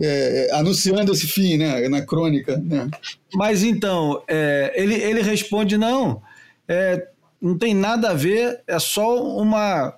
é, 0.00 0.50
anunciando 0.52 1.12
esse 1.12 1.26
fim 1.26 1.56
né, 1.56 1.88
na 1.88 2.02
crônica. 2.02 2.58
Né? 2.58 2.90
Mas 3.34 3.62
então, 3.62 4.22
é, 4.26 4.72
ele, 4.74 4.94
ele 4.94 5.22
responde: 5.22 5.78
não, 5.78 6.20
é, 6.66 7.06
não 7.40 7.56
tem 7.56 7.72
nada 7.72 8.10
a 8.10 8.14
ver, 8.14 8.60
é 8.66 8.78
só 8.78 9.24
uma, 9.38 9.94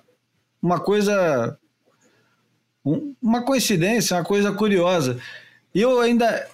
uma 0.61 0.79
coisa 0.79 1.57
uma 3.21 3.43
coincidência, 3.43 4.17
uma 4.17 4.23
coisa 4.23 4.51
curiosa. 4.51 5.19
E 5.73 5.81
eu 5.81 5.99
ainda 5.99 6.47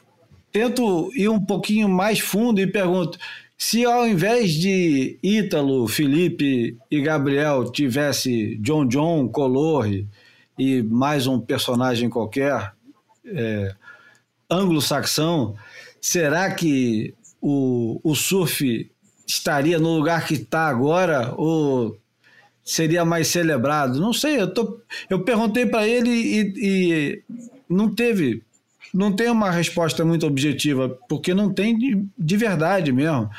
tento 0.51 1.11
ir 1.15 1.29
um 1.29 1.43
pouquinho 1.43 1.87
mais 1.87 2.19
fundo 2.19 2.59
e 2.59 2.67
pergunto: 2.67 3.17
se 3.57 3.83
ao 3.85 4.07
invés 4.07 4.53
de 4.53 5.17
Ítalo, 5.23 5.87
Felipe 5.87 6.77
e 6.91 7.01
Gabriel 7.01 7.71
tivesse 7.71 8.55
John 8.57 8.85
John, 8.85 9.27
Colorre 9.27 10.07
e 10.57 10.83
mais 10.83 11.25
um 11.25 11.39
personagem 11.39 12.07
qualquer, 12.07 12.73
é, 13.25 13.75
anglo-saxão, 14.49 15.55
será 15.99 16.51
que 16.51 17.15
o, 17.41 17.99
o 18.03 18.13
surf 18.13 18.89
estaria 19.25 19.79
no 19.79 19.97
lugar 19.97 20.25
que 20.25 20.35
está 20.35 20.67
agora 20.67 21.33
ou 21.35 21.97
seria 22.63 23.03
mais 23.03 23.27
celebrado? 23.27 23.99
Não 23.99 24.13
sei, 24.13 24.39
eu, 24.39 24.53
tô, 24.53 24.79
eu 25.09 25.23
perguntei 25.23 25.65
para 25.65 25.87
ele 25.87 26.11
e, 26.11 26.53
e, 26.57 27.23
não 27.67 27.93
teve, 27.93 28.43
não 28.97 29.11
tem 29.11 29.29
uma 29.29 29.51
resposta 29.51 30.03
muito 30.03 30.25
objetiva, 30.25 30.89
porque 31.07 31.31
não 31.31 31.53
tem 31.53 31.77
de, 31.77 32.03
de 32.17 32.35
verdade 32.35 32.91
mesmo. 32.91 33.29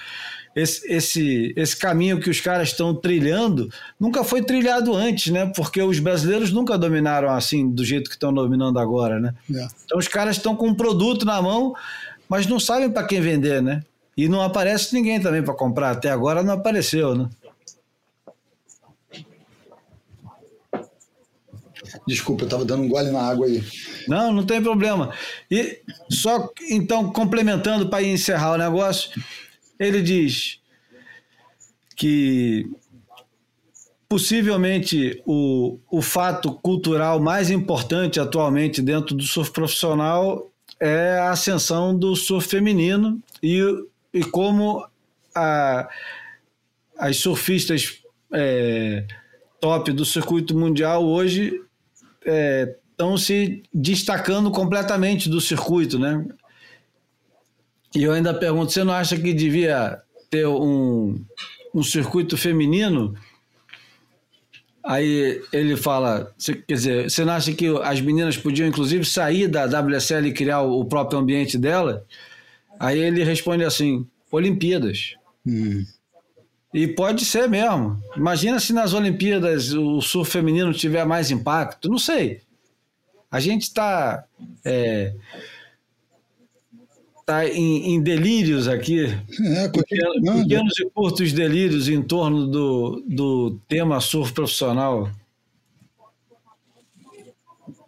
Esse, 0.54 0.90
esse, 0.90 1.52
esse 1.56 1.76
caminho 1.76 2.20
que 2.20 2.30
os 2.30 2.40
caras 2.40 2.68
estão 2.68 2.94
trilhando 2.94 3.68
nunca 3.98 4.22
foi 4.22 4.40
trilhado 4.40 4.94
antes, 4.94 5.32
né? 5.32 5.50
Porque 5.54 5.82
os 5.82 5.98
brasileiros 5.98 6.52
nunca 6.52 6.78
dominaram 6.78 7.30
assim, 7.30 7.68
do 7.68 7.84
jeito 7.84 8.08
que 8.08 8.14
estão 8.14 8.32
dominando 8.32 8.78
agora, 8.78 9.18
né? 9.18 9.34
É. 9.52 9.66
Então 9.84 9.98
os 9.98 10.06
caras 10.06 10.36
estão 10.36 10.54
com 10.54 10.68
um 10.68 10.74
produto 10.74 11.26
na 11.26 11.42
mão, 11.42 11.74
mas 12.28 12.46
não 12.46 12.60
sabem 12.60 12.88
para 12.88 13.06
quem 13.06 13.20
vender, 13.20 13.60
né? 13.60 13.82
E 14.16 14.28
não 14.28 14.40
aparece 14.40 14.94
ninguém 14.94 15.20
também 15.20 15.42
para 15.42 15.54
comprar. 15.54 15.90
Até 15.90 16.10
agora 16.10 16.42
não 16.42 16.54
apareceu, 16.54 17.16
né? 17.16 17.28
Desculpa, 22.08 22.42
eu 22.42 22.46
estava 22.46 22.64
dando 22.64 22.84
um 22.84 22.88
gole 22.88 23.10
na 23.10 23.20
água 23.20 23.46
aí. 23.46 23.62
Não, 24.08 24.32
não 24.32 24.44
tem 24.44 24.62
problema. 24.62 25.12
E 25.50 25.82
só 26.10 26.50
então 26.70 27.12
complementando 27.12 27.90
para 27.90 28.02
encerrar 28.02 28.52
o 28.52 28.56
negócio, 28.56 29.22
ele 29.78 30.00
diz 30.00 30.58
que 31.94 32.66
possivelmente 34.08 35.22
o, 35.26 35.78
o 35.90 36.00
fato 36.00 36.50
cultural 36.54 37.20
mais 37.20 37.50
importante 37.50 38.18
atualmente 38.18 38.80
dentro 38.80 39.14
do 39.14 39.22
surf 39.22 39.50
profissional 39.50 40.50
é 40.80 41.18
a 41.18 41.30
ascensão 41.30 41.94
do 41.94 42.16
surf 42.16 42.48
feminino 42.48 43.20
e, 43.42 43.60
e 44.14 44.24
como 44.24 44.82
a, 45.34 45.86
as 46.96 47.18
surfistas 47.18 48.00
é, 48.32 49.04
top 49.60 49.92
do 49.92 50.06
circuito 50.06 50.56
mundial 50.56 51.04
hoje 51.04 51.60
é, 52.28 52.76
estão 52.90 53.16
se 53.16 53.62
destacando 53.72 54.50
completamente 54.50 55.28
do 55.28 55.40
circuito, 55.40 55.98
né? 55.98 56.26
E 57.94 58.02
eu 58.02 58.12
ainda 58.12 58.34
pergunto, 58.34 58.72
você 58.72 58.84
não 58.84 58.92
acha 58.92 59.16
que 59.16 59.32
devia 59.32 60.00
ter 60.28 60.46
um, 60.46 61.24
um 61.74 61.82
circuito 61.82 62.36
feminino? 62.36 63.14
Aí 64.84 65.42
ele 65.52 65.76
fala, 65.76 66.32
quer 66.66 66.74
dizer, 66.74 67.10
você 67.10 67.24
não 67.24 67.34
acha 67.34 67.52
que 67.52 67.66
as 67.82 68.00
meninas 68.00 68.36
podiam 68.36 68.68
inclusive 68.68 69.04
sair 69.04 69.46
da 69.46 69.64
WSL 69.64 70.28
e 70.28 70.32
criar 70.32 70.62
o 70.62 70.84
próprio 70.84 71.18
ambiente 71.18 71.56
dela? 71.56 72.04
Aí 72.80 72.98
ele 72.98 73.22
responde 73.22 73.64
assim, 73.64 74.06
Olimpíadas. 74.30 75.14
Hum. 75.46 75.84
E 76.72 76.86
pode 76.86 77.24
ser 77.24 77.48
mesmo. 77.48 78.00
Imagina 78.16 78.60
se 78.60 78.72
nas 78.72 78.92
Olimpíadas 78.92 79.72
o 79.72 80.00
surf 80.00 80.30
feminino 80.30 80.72
tiver 80.72 81.04
mais 81.06 81.30
impacto. 81.30 81.88
Não 81.88 81.98
sei. 81.98 82.40
A 83.30 83.40
gente 83.40 83.62
está 83.62 84.24
é, 84.64 85.14
tá 87.26 87.46
em, 87.46 87.94
em, 87.94 88.02
delírios 88.02 88.68
aqui, 88.68 89.04
é, 89.04 89.68
pequenos, 89.68 90.42
pequenos 90.42 90.78
e 90.78 90.90
curtos 90.90 91.32
delírios 91.32 91.88
em 91.88 92.02
torno 92.02 92.46
do, 92.46 93.04
do 93.06 93.60
tema 93.68 94.00
surf 94.00 94.32
profissional. 94.32 95.10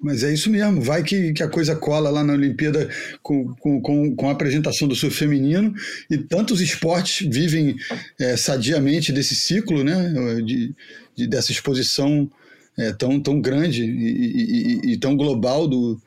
Mas 0.03 0.23
é 0.23 0.33
isso 0.33 0.51
mesmo, 0.51 0.81
vai 0.81 1.03
que, 1.03 1.35
que 1.35 1.43
a 1.43 1.49
coisa 1.49 1.77
cola 1.77 2.09
lá 2.09 2.25
na 2.25 2.33
Olimpíada 2.33 2.89
com, 3.23 3.55
com, 3.57 3.83
com, 3.83 4.17
com 4.17 4.29
a 4.29 4.33
apresentação 4.33 4.89
do 4.89 4.95
surf 4.95 5.15
feminino 5.15 5.75
e 6.11 6.17
tantos 6.17 6.63
esportes 6.63 7.29
vivem 7.29 7.77
é, 8.19 8.35
sadiamente 8.35 9.13
desse 9.13 9.35
ciclo, 9.35 9.85
né, 9.85 10.41
de, 10.43 10.75
de 11.15 11.27
dessa 11.27 11.53
exposição 11.53 12.31
é, 12.79 12.93
tão, 12.93 13.21
tão 13.21 13.43
grande 13.43 13.85
e, 13.85 14.87
e, 14.87 14.93
e, 14.93 14.97
tão 14.97 15.15
global 15.15 15.69
do 15.69 16.01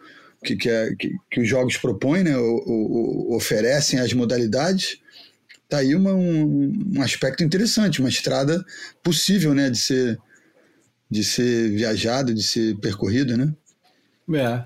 que, 0.43 0.55
que, 0.55 0.69
é, 0.69 0.95
que, 0.97 1.11
que 1.29 1.41
os 1.41 1.47
jogos 1.47 1.77
propõem, 1.77 2.23
né, 2.23 2.35
o, 2.35 2.63
o, 2.65 3.35
oferecem 3.35 3.99
as 3.99 4.11
modalidades. 4.11 4.97
Tá 5.69 5.77
aí 5.77 5.93
uma, 5.93 6.13
um, 6.15 6.95
um 6.95 7.01
aspecto 7.03 7.43
interessante, 7.43 7.99
uma 7.99 8.09
estrada 8.09 8.65
possível, 9.03 9.53
né, 9.53 9.69
de 9.69 9.77
ser 9.77 10.19
de 11.11 11.23
ser 11.23 11.69
viajado, 11.69 12.33
de 12.33 12.41
ser 12.41 12.75
percorrido, 12.77 13.37
né? 13.37 13.53
É. 14.34 14.63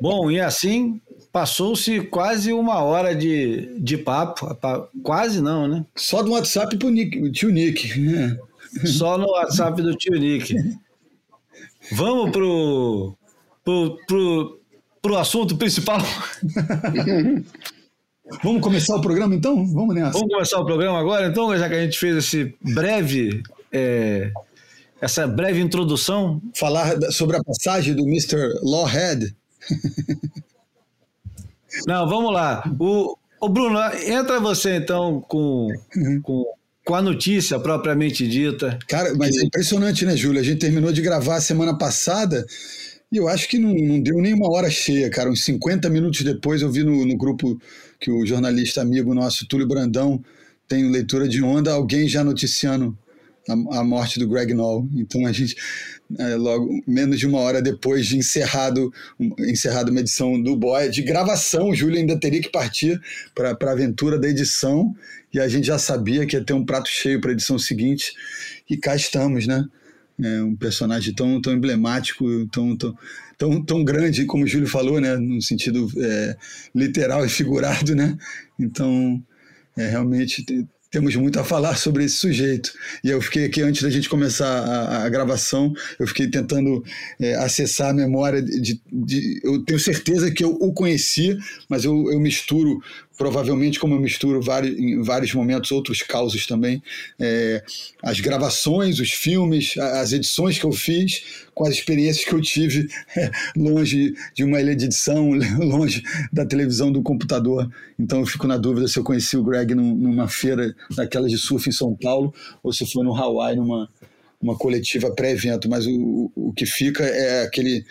Bom, 0.00 0.30
e 0.30 0.40
assim 0.40 1.00
passou-se 1.32 2.00
quase 2.02 2.52
uma 2.52 2.82
hora 2.82 3.14
de, 3.14 3.78
de 3.78 3.96
papo. 3.96 4.56
Quase 5.02 5.40
não, 5.40 5.66
né? 5.66 5.84
Só 5.96 6.22
do 6.22 6.32
WhatsApp 6.32 6.76
pro 6.76 6.90
Nick, 6.90 7.30
tio 7.32 7.50
Nick. 7.50 7.90
Só 8.86 9.16
no 9.16 9.28
WhatsApp 9.28 9.80
do 9.80 9.94
tio 9.94 10.18
Nick. 10.18 10.54
Vamos 11.92 12.30
pro, 12.30 13.14
pro, 13.64 13.98
pro, 14.06 14.60
pro 15.02 15.16
assunto 15.16 15.56
principal. 15.56 15.98
Vamos 18.42 18.62
começar 18.62 18.96
o 18.96 19.00
programa 19.00 19.34
então? 19.34 19.66
Vamos 19.66 19.94
nessa. 19.94 20.12
Vamos 20.12 20.32
começar 20.32 20.58
o 20.58 20.64
programa 20.64 20.98
agora, 20.98 21.26
então, 21.26 21.56
já 21.58 21.68
que 21.68 21.74
a 21.74 21.82
gente 21.82 21.98
fez 21.98 22.16
esse 22.16 22.54
breve 22.62 23.42
é, 23.70 24.32
essa 25.00 25.26
breve 25.26 25.60
introdução. 25.60 26.40
Falar 26.54 27.00
sobre 27.12 27.36
a 27.36 27.42
passagem 27.42 27.94
do 27.94 28.02
Mr. 28.02 28.36
Lawhead. 28.62 29.34
Não, 31.86 32.08
vamos 32.08 32.32
lá. 32.32 32.62
O, 32.78 33.16
o 33.40 33.48
Bruno, 33.48 33.78
entra 34.06 34.38
você 34.40 34.76
então 34.76 35.20
com, 35.20 35.68
uhum. 35.96 36.20
com, 36.22 36.44
com 36.84 36.94
a 36.94 37.02
notícia 37.02 37.58
propriamente 37.58 38.26
dita. 38.28 38.78
Cara, 38.86 39.14
mas 39.16 39.36
é 39.36 39.42
impressionante, 39.42 40.04
né, 40.04 40.16
Júlio? 40.16 40.40
A 40.40 40.44
gente 40.44 40.60
terminou 40.60 40.92
de 40.92 41.02
gravar 41.02 41.40
semana 41.40 41.76
passada 41.76 42.46
e 43.10 43.16
eu 43.16 43.28
acho 43.28 43.48
que 43.48 43.58
não, 43.58 43.72
não 43.72 44.00
deu 44.00 44.18
nem 44.18 44.34
uma 44.34 44.50
hora 44.50 44.70
cheia, 44.70 45.10
cara. 45.10 45.30
Uns 45.30 45.44
50 45.44 45.88
minutos 45.90 46.22
depois 46.22 46.62
eu 46.62 46.70
vi 46.70 46.84
no, 46.84 47.04
no 47.04 47.16
grupo 47.16 47.60
que 48.00 48.10
o 48.10 48.24
jornalista 48.24 48.82
amigo 48.82 49.14
nosso, 49.14 49.46
Túlio 49.46 49.66
Brandão, 49.66 50.22
tem 50.68 50.90
leitura 50.90 51.28
de 51.28 51.42
onda, 51.42 51.72
alguém 51.72 52.08
já 52.08 52.24
noticiando 52.24 52.96
a, 53.48 53.80
a 53.80 53.84
morte 53.84 54.18
do 54.18 54.28
Greg 54.28 54.54
Noll. 54.54 54.88
Então 54.94 55.26
a 55.26 55.32
gente, 55.32 55.56
é, 56.18 56.34
logo 56.34 56.68
menos 56.86 57.18
de 57.18 57.26
uma 57.26 57.38
hora 57.38 57.60
depois 57.60 58.06
de 58.06 58.16
encerrado, 58.16 58.92
encerrado 59.40 59.90
uma 59.90 60.00
edição 60.00 60.40
do 60.40 60.56
Boy, 60.56 60.88
de 60.88 61.02
gravação, 61.02 61.70
o 61.70 61.74
Júlio 61.74 61.98
ainda 61.98 62.18
teria 62.18 62.40
que 62.40 62.50
partir 62.50 63.00
para 63.34 63.50
a 63.50 63.72
aventura 63.72 64.18
da 64.18 64.28
edição 64.28 64.94
e 65.32 65.40
a 65.40 65.48
gente 65.48 65.66
já 65.66 65.78
sabia 65.78 66.26
que 66.26 66.36
ia 66.36 66.44
ter 66.44 66.52
um 66.52 66.64
prato 66.64 66.88
cheio 66.88 67.20
para 67.20 67.30
a 67.30 67.34
edição 67.34 67.58
seguinte 67.58 68.12
e 68.68 68.76
cá 68.76 68.94
estamos, 68.94 69.46
né? 69.46 69.64
É 70.22 70.42
um 70.42 70.54
personagem 70.54 71.12
tão, 71.12 71.40
tão 71.40 71.52
emblemático, 71.52 72.24
tão, 72.46 72.76
tão, 72.76 72.96
tão, 73.36 73.64
tão 73.64 73.84
grande, 73.84 74.26
como 74.26 74.44
o 74.44 74.46
Júlio 74.46 74.68
falou, 74.68 75.00
né? 75.00 75.16
No 75.16 75.42
sentido 75.42 75.90
é, 75.98 76.36
literal 76.72 77.26
e 77.26 77.28
figurado, 77.28 77.96
né? 77.96 78.16
Então, 78.56 79.20
é, 79.76 79.88
realmente 79.88 80.44
temos 80.94 81.16
muito 81.16 81.40
a 81.40 81.44
falar 81.44 81.76
sobre 81.76 82.04
esse 82.04 82.14
sujeito. 82.14 82.72
E 83.02 83.10
eu 83.10 83.20
fiquei 83.20 83.46
aqui, 83.46 83.60
antes 83.60 83.82
da 83.82 83.90
gente 83.90 84.08
começar 84.08 84.46
a, 84.46 85.04
a 85.04 85.08
gravação, 85.08 85.72
eu 85.98 86.06
fiquei 86.06 86.28
tentando 86.28 86.84
é, 87.20 87.34
acessar 87.34 87.90
a 87.90 87.92
memória 87.92 88.40
de, 88.40 88.80
de, 88.92 89.40
Eu 89.42 89.64
tenho 89.64 89.80
certeza 89.80 90.30
que 90.30 90.44
eu 90.44 90.50
o 90.50 90.72
conheci, 90.72 91.36
mas 91.68 91.84
eu, 91.84 92.12
eu 92.12 92.20
misturo 92.20 92.80
provavelmente 93.16 93.78
como 93.78 93.94
eu 93.94 94.00
misturo 94.00 94.40
vários, 94.40 94.78
em 94.78 95.02
vários 95.02 95.32
momentos 95.32 95.70
outros 95.70 96.02
causos 96.02 96.46
também, 96.46 96.82
é, 97.18 97.62
as 98.02 98.20
gravações, 98.20 98.98
os 98.98 99.10
filmes, 99.10 99.76
as 99.78 100.12
edições 100.12 100.58
que 100.58 100.64
eu 100.64 100.72
fiz, 100.72 101.44
com 101.54 101.64
as 101.64 101.74
experiências 101.74 102.24
que 102.24 102.34
eu 102.34 102.40
tive 102.40 102.88
é, 103.16 103.30
longe 103.56 104.14
de 104.34 104.44
uma 104.44 104.60
ilha 104.60 104.74
de 104.74 104.86
edição, 104.86 105.30
longe 105.58 106.02
da 106.32 106.44
televisão, 106.44 106.90
do 106.90 107.02
computador. 107.02 107.70
Então 107.98 108.20
eu 108.20 108.26
fico 108.26 108.46
na 108.46 108.56
dúvida 108.56 108.88
se 108.88 108.98
eu 108.98 109.04
conheci 109.04 109.36
o 109.36 109.44
Greg 109.44 109.74
num, 109.74 109.94
numa 109.94 110.28
feira 110.28 110.74
daquelas 110.90 111.30
de 111.30 111.38
surf 111.38 111.68
em 111.68 111.72
São 111.72 111.94
Paulo 111.94 112.34
ou 112.62 112.72
se 112.72 112.84
foi 112.90 113.04
no 113.04 113.14
Hawaii, 113.14 113.56
numa 113.56 113.88
uma 114.44 114.56
coletiva 114.56 115.10
pré-evento, 115.10 115.70
mas 115.70 115.86
o, 115.86 116.30
o 116.36 116.52
que 116.52 116.66
fica 116.66 117.02
é 117.02 117.44
aquele 117.44 117.82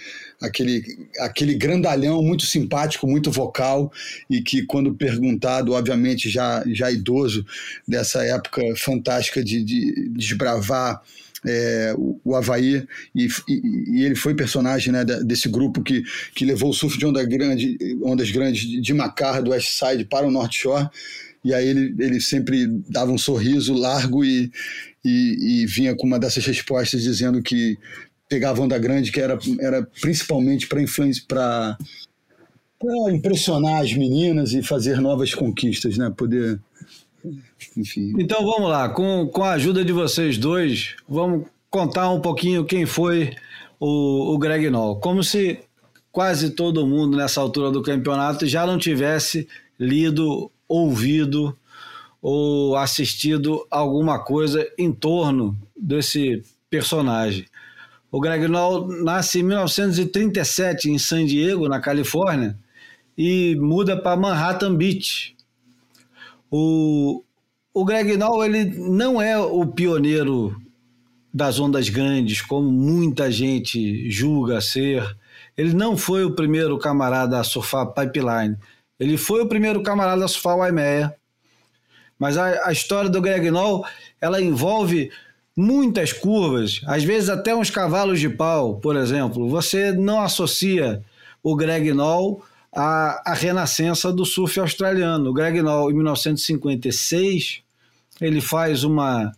aquele, 0.43 1.07
aquele 1.19 1.55
grandalhão 1.55 2.21
muito 2.21 2.45
simpático, 2.45 3.07
muito 3.07 3.31
vocal, 3.31 3.91
e 4.29 4.41
que, 4.41 4.63
quando 4.63 4.93
perguntado, 4.93 5.71
obviamente 5.71 6.29
já, 6.29 6.63
já 6.67 6.91
idoso, 6.91 7.45
dessa 7.87 8.23
época 8.25 8.61
fantástica 8.75 9.43
de, 9.43 9.63
de 9.63 10.09
desbravar 10.09 11.01
é, 11.45 11.93
o, 11.97 12.19
o 12.23 12.35
Havaí, 12.35 12.85
e, 13.15 13.27
e, 13.47 13.61
e, 13.99 14.03
ele 14.03 14.15
foi 14.15 14.35
personagem 14.35 14.91
né, 14.91 15.03
desse 15.05 15.47
grupo 15.47 15.81
que, 15.81 16.03
que 16.35 16.45
levou 16.45 16.69
o 16.69 16.73
surf 16.73 16.97
de 16.97 17.05
onda 17.05 17.23
grande, 17.23 17.77
ondas 18.03 18.29
grandes 18.29 18.61
de 18.61 18.93
Macar, 18.93 19.41
do 19.41 19.51
West 19.51 19.69
Side, 19.69 20.05
para 20.05 20.27
o 20.27 20.31
North 20.31 20.53
Shore. 20.53 20.89
E 21.43 21.53
aí 21.53 21.67
ele, 21.67 21.93
ele 21.99 22.21
sempre 22.21 22.67
dava 22.89 23.11
um 23.11 23.17
sorriso 23.17 23.73
largo 23.73 24.23
e, 24.23 24.49
e, 25.03 25.63
e, 25.63 25.65
vinha 25.65 25.93
com 25.93 26.07
uma 26.07 26.17
dessas 26.17 26.45
respostas 26.45 27.01
dizendo 27.03 27.41
que 27.41 27.77
pegava 28.34 28.63
onda 28.63 28.79
grande, 28.79 29.11
que 29.11 29.21
era, 29.21 29.38
era 29.59 29.84
principalmente 30.01 30.67
para 30.67 31.77
para 32.79 33.13
impressionar 33.13 33.81
as 33.81 33.93
meninas 33.93 34.51
e 34.53 34.61
fazer 34.61 34.99
novas 34.99 35.34
conquistas, 35.34 35.97
né? 35.97 36.11
Poder, 36.17 36.59
enfim. 37.77 38.13
Então 38.17 38.43
vamos 38.43 38.69
lá, 38.69 38.89
com, 38.89 39.27
com 39.27 39.43
a 39.43 39.51
ajuda 39.51 39.86
de 39.86 39.93
vocês 39.93 40.38
dois, 40.38 40.95
vamos 41.07 41.47
contar 41.69 42.09
um 42.09 42.19
pouquinho 42.19 42.65
quem 42.65 42.86
foi 42.86 43.34
o, 43.79 44.34
o 44.34 44.38
Greg 44.38 44.69
Noll. 44.69 44.99
Como 44.99 45.23
se 45.23 45.59
quase 46.11 46.49
todo 46.49 46.86
mundo 46.86 47.15
nessa 47.15 47.39
altura 47.39 47.71
do 47.71 47.84
campeonato 47.84 48.45
já 48.47 48.65
não 48.65 48.77
tivesse 48.77 49.47
lido, 49.79 50.51
ouvido 50.67 51.55
ou 52.21 52.75
assistido 52.75 53.65
alguma 53.69 54.19
coisa 54.19 54.67
em 54.77 54.91
torno 54.91 55.57
desse 55.77 56.43
personagem. 56.69 57.45
O 58.14 58.22
Greg 58.22 58.47
Noll 58.47 58.88
nasce 59.03 59.39
em 59.39 59.43
1937 59.43 60.88
em 60.88 60.99
San 60.99 61.26
Diego, 61.26 61.68
na 61.68 61.80
Califórnia, 61.80 62.55
e 63.18 63.55
muda 63.55 63.99
para 63.99 64.16
Manhattan 64.16 64.76
Beach. 64.76 65.36
O, 66.51 67.24
o 67.74 67.84
Greg 67.84 68.16
Noll 68.16 68.45
ele 68.45 68.66
não 68.66 69.20
é 69.20 69.36
o 69.39 69.66
pioneiro 69.66 70.55
das 71.34 71.59
ondas 71.59 71.89
grandes, 71.89 72.39
como 72.39 72.72
muita 72.72 73.32
gente 73.32 74.07
julga 74.11 74.61
ser. 74.61 75.18
Ele 75.57 75.74
não 75.74 75.97
foi 75.97 76.24
o 76.24 76.36
primeiro 76.36 76.78
camarada 76.78 77.39
a 77.39 77.43
surfar 77.43 77.95
pipeline. 77.95 78.55
Ele 78.99 79.18
foi 79.18 79.41
o 79.41 79.47
primeiro 79.47 79.82
camarada 79.82 80.24
a 80.24 80.28
surfar 80.28 80.57
Waimea. 80.57 81.16
Mas 82.20 82.38
a, 82.38 82.68
a 82.68 82.72
história 82.72 83.09
do 83.09 83.20
Greg 83.20 83.49
Noll, 83.49 83.84
ela 84.22 84.39
envolve 84.39 85.09
muitas 85.56 86.12
curvas, 86.12 86.82
às 86.86 87.04
vezes 87.04 87.30
até 87.30 87.56
uns 87.56 87.70
cavalos 87.70 88.20
de 88.20 88.30
pau, 88.30 88.78
por 88.78 88.95
exemplo. 88.95 89.47
Você 89.49 89.91
não 89.91 90.22
associa 90.22 91.04
o 91.41 91.56
Greg 91.56 91.93
Noll 91.93 92.43
à, 92.74 93.32
à 93.32 93.34
renascença 93.34 94.12
do 94.12 94.26
surf 94.26 94.60
australiano. 94.60 95.30
O 95.30 95.34
Greg 95.34 95.62
Noll, 95.62 95.91
em 95.91 95.95
1956, 95.95 97.62
ele 98.20 98.41
faz 98.41 98.84
uma 98.84 99.32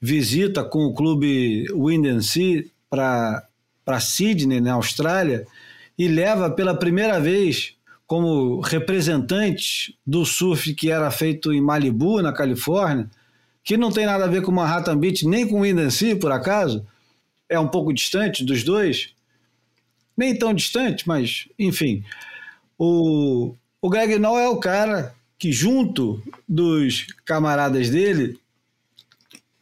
visita 0.00 0.64
com 0.64 0.86
o 0.86 0.94
clube 0.94 1.66
Wind 1.72 2.06
and 2.06 2.22
Sea 2.22 2.64
para 2.88 3.44
para 3.84 3.98
Sydney, 3.98 4.60
na 4.60 4.74
Austrália, 4.74 5.46
e 5.98 6.06
leva 6.06 6.48
pela 6.48 6.76
primeira 6.76 7.18
vez 7.18 7.74
como 8.06 8.60
representantes 8.60 9.92
do 10.06 10.24
surf 10.24 10.74
que 10.74 10.90
era 10.90 11.10
feito 11.10 11.52
em 11.52 11.60
Malibu, 11.60 12.22
na 12.22 12.32
Califórnia, 12.32 13.10
que 13.62 13.76
não 13.76 13.90
tem 13.90 14.06
nada 14.06 14.24
a 14.24 14.28
ver 14.28 14.42
com 14.42 14.52
Manhattan 14.52 14.98
Beach, 14.98 15.26
nem 15.26 15.46
com 15.46 15.62
Windansea, 15.62 16.16
por 16.16 16.32
acaso, 16.32 16.86
é 17.48 17.58
um 17.58 17.68
pouco 17.68 17.92
distante 17.92 18.44
dos 18.44 18.62
dois, 18.62 19.12
nem 20.16 20.36
tão 20.36 20.54
distante, 20.54 21.06
mas 21.06 21.48
enfim. 21.58 22.04
O, 22.78 23.54
o 23.80 23.90
Greg 23.90 24.18
Noll 24.18 24.38
é 24.38 24.48
o 24.48 24.58
cara 24.58 25.14
que, 25.38 25.50
junto 25.50 26.22
dos 26.48 27.06
camaradas 27.24 27.90
dele, 27.90 28.38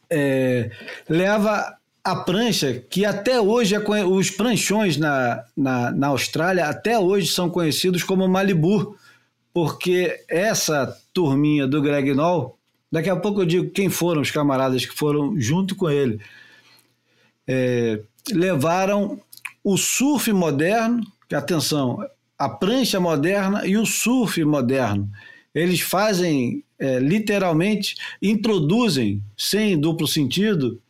é, 0.09 0.71
leva 1.07 1.77
a 2.03 2.15
prancha, 2.15 2.73
que 2.89 3.05
até 3.05 3.39
hoje 3.39 3.75
é, 3.75 4.05
os 4.05 4.29
pranchões 4.29 4.97
na, 4.97 5.43
na, 5.55 5.91
na 5.91 6.07
Austrália 6.07 6.65
até 6.65 6.99
hoje 6.99 7.27
são 7.27 7.49
conhecidos 7.49 8.03
como 8.03 8.27
Malibu, 8.27 8.97
porque 9.53 10.23
essa 10.27 10.97
turminha 11.13 11.67
do 11.67 11.81
Greg 11.81 12.13
Noll, 12.13 12.58
daqui 12.91 13.09
a 13.09 13.15
pouco 13.15 13.41
eu 13.41 13.45
digo 13.45 13.71
quem 13.71 13.89
foram 13.89 14.21
os 14.21 14.31
camaradas 14.31 14.85
que 14.85 14.95
foram 14.95 15.39
junto 15.39 15.75
com 15.75 15.89
ele, 15.89 16.19
é, 17.47 18.01
levaram 18.31 19.19
o 19.63 19.77
surf 19.77 20.31
moderno, 20.31 21.01
que 21.27 21.35
atenção, 21.35 22.05
a 22.37 22.47
prancha 22.47 22.99
moderna 22.99 23.65
e 23.65 23.77
o 23.77 23.85
surf 23.85 24.43
moderno. 24.43 25.09
Eles 25.53 25.81
fazem, 25.81 26.63
é, 26.77 26.99
literalmente, 26.99 27.95
introduzem, 28.21 29.21
sem 29.37 29.79
duplo 29.79 30.07
sentido, 30.07 30.81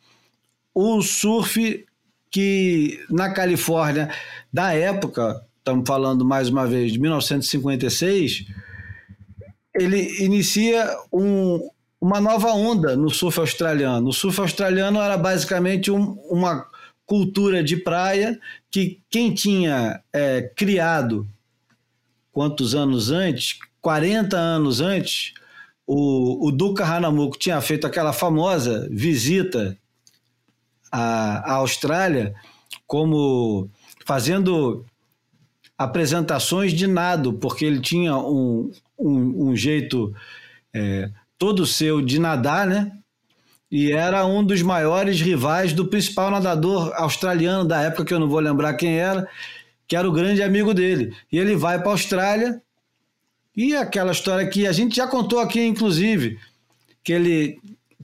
o 0.74 1.02
surf 1.02 1.86
que 2.32 3.04
na 3.10 3.34
Califórnia, 3.34 4.10
da 4.54 4.74
época, 4.74 5.44
estamos 5.58 5.88
falando 5.88 6.24
mais 6.24 6.50
uma 6.50 6.68
vez 6.68 6.92
de 6.92 7.00
1956, 7.00 8.46
ele 9.74 10.24
inicia 10.24 10.88
um, 11.12 11.70
uma 12.02 12.22
nova 12.22 12.54
onda 12.54 12.96
no 12.96 13.10
surf 13.10 13.40
australiano. 13.40 14.10
O 14.10 14.14
surf 14.14 14.40
australiano 14.40 15.02
era 15.02 15.18
basicamente 15.18 15.92
um, 15.92 16.14
uma 16.30 16.66
cultura 17.06 17.64
de 17.64 17.76
praia 17.78 18.40
que 18.72 19.02
quem 19.10 19.34
tinha 19.34 20.02
é, 20.14 20.42
criado 20.56 21.28
quantos 22.32 22.74
anos 22.76 23.12
antes, 23.12 23.58
40 23.82 24.38
anos 24.38 24.80
antes, 24.80 25.34
o, 25.86 26.48
o 26.48 26.52
Duca 26.52 26.86
Hanamuko 26.86 27.38
tinha 27.38 27.60
feito 27.62 27.88
aquela 27.88 28.14
famosa 28.14 28.88
visita 28.92 29.76
à, 30.92 31.52
à 31.52 31.54
Austrália 31.56 32.36
como 32.86 33.70
fazendo 34.06 34.86
apresentações 35.78 36.74
de 36.74 36.86
nado, 36.88 37.34
porque 37.34 37.66
ele 37.66 37.80
tinha 37.80 38.16
um, 38.18 38.72
um, 38.98 39.50
um 39.50 39.56
jeito 39.56 40.14
é, 40.74 41.10
todo 41.40 41.66
seu 41.66 42.02
de 42.02 42.20
nadar, 42.20 42.68
né? 42.68 42.92
E 43.72 43.92
era 43.92 44.26
um 44.26 44.44
dos 44.44 44.62
maiores 44.62 45.22
rivais 45.22 45.72
do 45.72 45.86
principal 45.86 46.30
nadador 46.30 46.92
australiano 46.96 47.64
da 47.64 47.82
época, 47.82 48.04
que 48.04 48.14
eu 48.14 48.20
não 48.20 48.28
vou 48.28 48.40
lembrar 48.40 48.74
quem 48.74 49.00
era, 49.00 49.28
que 49.88 49.96
era 49.96 50.08
o 50.08 50.12
grande 50.12 50.44
amigo 50.44 50.74
dele. 50.74 51.16
E 51.32 51.40
ele 51.40 51.56
vai 51.56 51.80
para 51.80 51.90
a 51.90 51.92
Austrália, 51.92 52.62
e 53.56 53.76
aquela 53.76 54.12
história 54.12 54.48
que 54.48 54.68
a 54.68 54.72
gente 54.72 54.96
já 54.96 55.08
contou 55.08 55.40
aqui, 55.40 55.64
inclusive, 55.66 56.38
que 57.04 57.14
ele 57.14 57.60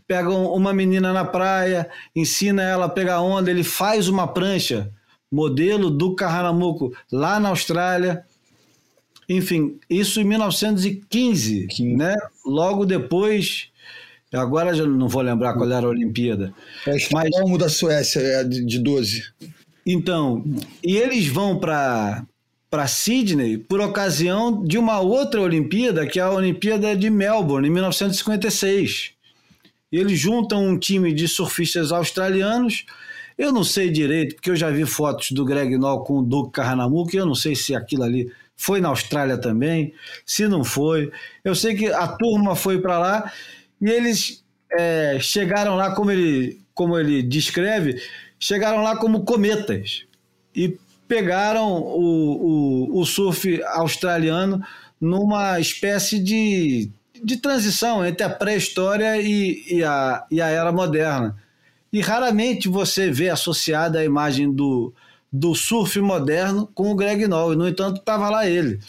pega 0.07 0.29
uma 0.29 0.73
menina 0.73 1.11
na 1.11 1.25
praia, 1.25 1.89
ensina 2.15 2.61
ela 2.63 2.85
a 2.85 2.89
pegar 2.89 3.21
onda, 3.21 3.49
ele 3.49 3.63
faz 3.63 4.07
uma 4.07 4.27
prancha, 4.27 4.91
modelo 5.31 5.89
do 5.89 6.15
Carranamuco, 6.15 6.95
lá 7.11 7.39
na 7.39 7.49
Austrália 7.49 8.23
enfim, 9.27 9.79
isso 9.89 10.19
em 10.19 10.23
1915, 10.23 11.67
15. 11.67 11.95
né? 11.95 12.15
Logo 12.45 12.85
depois, 12.85 13.69
agora 14.33 14.73
já 14.73 14.85
não 14.85 15.07
vou 15.07 15.21
lembrar 15.21 15.53
qual 15.53 15.71
era 15.71 15.85
a 15.85 15.89
Olimpíada. 15.89 16.53
É 16.85 16.95
Estocolmo 16.95 17.57
da 17.57 17.69
Suécia, 17.69 18.19
é 18.19 18.43
de 18.43 18.79
12. 18.79 19.23
Então, 19.85 20.43
e 20.83 20.97
eles 20.97 21.27
vão 21.27 21.59
para 21.59 22.25
para 22.69 22.87
Sydney 22.87 23.57
por 23.57 23.79
ocasião 23.79 24.61
de 24.65 24.77
uma 24.77 24.99
outra 24.99 25.39
Olimpíada, 25.39 26.05
que 26.05 26.19
é 26.19 26.23
a 26.23 26.31
Olimpíada 26.31 26.93
de 26.93 27.09
Melbourne, 27.09 27.69
em 27.69 27.71
1956. 27.71 29.11
E 29.91 29.97
eles 29.97 30.19
juntam 30.19 30.67
um 30.67 30.77
time 30.77 31.13
de 31.13 31.25
surfistas 31.25 31.93
australianos. 31.93 32.85
Eu 33.37 33.53
não 33.53 33.63
sei 33.63 33.89
direito, 33.89 34.35
porque 34.35 34.49
eu 34.49 34.57
já 34.57 34.69
vi 34.69 34.85
fotos 34.85 35.31
do 35.31 35.45
Greg 35.45 35.77
Noll 35.77 36.03
com 36.03 36.19
o 36.19 36.21
Duke 36.21 36.51
Carnamuke, 36.51 37.15
eu 37.15 37.25
não 37.25 37.35
sei 37.35 37.55
se 37.55 37.73
aquilo 37.73 38.03
ali 38.03 38.29
foi 38.55 38.79
na 38.79 38.89
Austrália 38.89 39.37
também, 39.37 39.93
se 40.25 40.47
não 40.47 40.63
foi. 40.63 41.11
Eu 41.43 41.53
sei 41.55 41.75
que 41.75 41.87
a 41.87 42.07
turma 42.07 42.55
foi 42.55 42.79
para 42.79 42.97
lá 42.97 43.31
e 43.81 43.89
eles 43.89 44.43
é, 44.71 45.17
chegaram 45.19 45.75
lá, 45.75 45.93
como 45.93 46.11
ele, 46.11 46.61
como 46.73 46.97
ele 46.97 47.21
descreve, 47.21 48.01
chegaram 48.39 48.81
lá 48.81 48.97
como 48.97 49.25
cometas 49.25 50.05
e 50.55 50.77
pegaram 51.07 51.67
o, 51.69 52.89
o, 52.93 52.99
o 52.99 53.05
surf 53.05 53.61
australiano 53.63 54.63
numa 54.99 55.59
espécie 55.59 56.17
de, 56.19 56.89
de 57.23 57.37
transição 57.37 58.05
entre 58.05 58.23
a 58.23 58.29
pré-história 58.29 59.21
e, 59.21 59.63
e, 59.69 59.83
a, 59.83 60.25
e 60.31 60.41
a 60.41 60.47
era 60.47 60.71
moderna. 60.71 61.35
E 61.91 62.01
raramente 62.01 62.67
você 62.67 63.11
vê 63.11 63.29
associada 63.29 63.99
a 63.99 64.05
imagem 64.05 64.51
do, 64.51 64.93
do 65.31 65.53
surf 65.53 65.99
moderno 65.99 66.67
com 66.73 66.91
o 66.91 66.95
Greg 66.95 67.27
Noll. 67.27 67.55
No 67.55 67.67
entanto, 67.67 67.99
estava 67.99 68.29
lá 68.29 68.47
ele. 68.47 68.79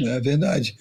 É 0.00 0.20
verdade. 0.20 0.76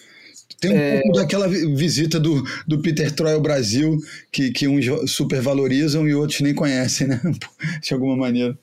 Tem 0.59 0.71
um 0.71 0.75
é... 0.77 1.01
pouco 1.01 1.19
daquela 1.19 1.47
visita 1.47 2.19
do, 2.19 2.43
do 2.67 2.79
Peter 2.81 3.11
Troy 3.11 3.33
ao 3.33 3.41
Brasil, 3.41 3.97
que, 4.31 4.51
que 4.51 4.67
uns 4.67 5.11
supervalorizam 5.11 6.07
e 6.07 6.13
outros 6.13 6.41
nem 6.41 6.53
conhecem, 6.53 7.07
né? 7.07 7.21
De 7.81 7.93
alguma 7.93 8.15
maneira. 8.15 8.57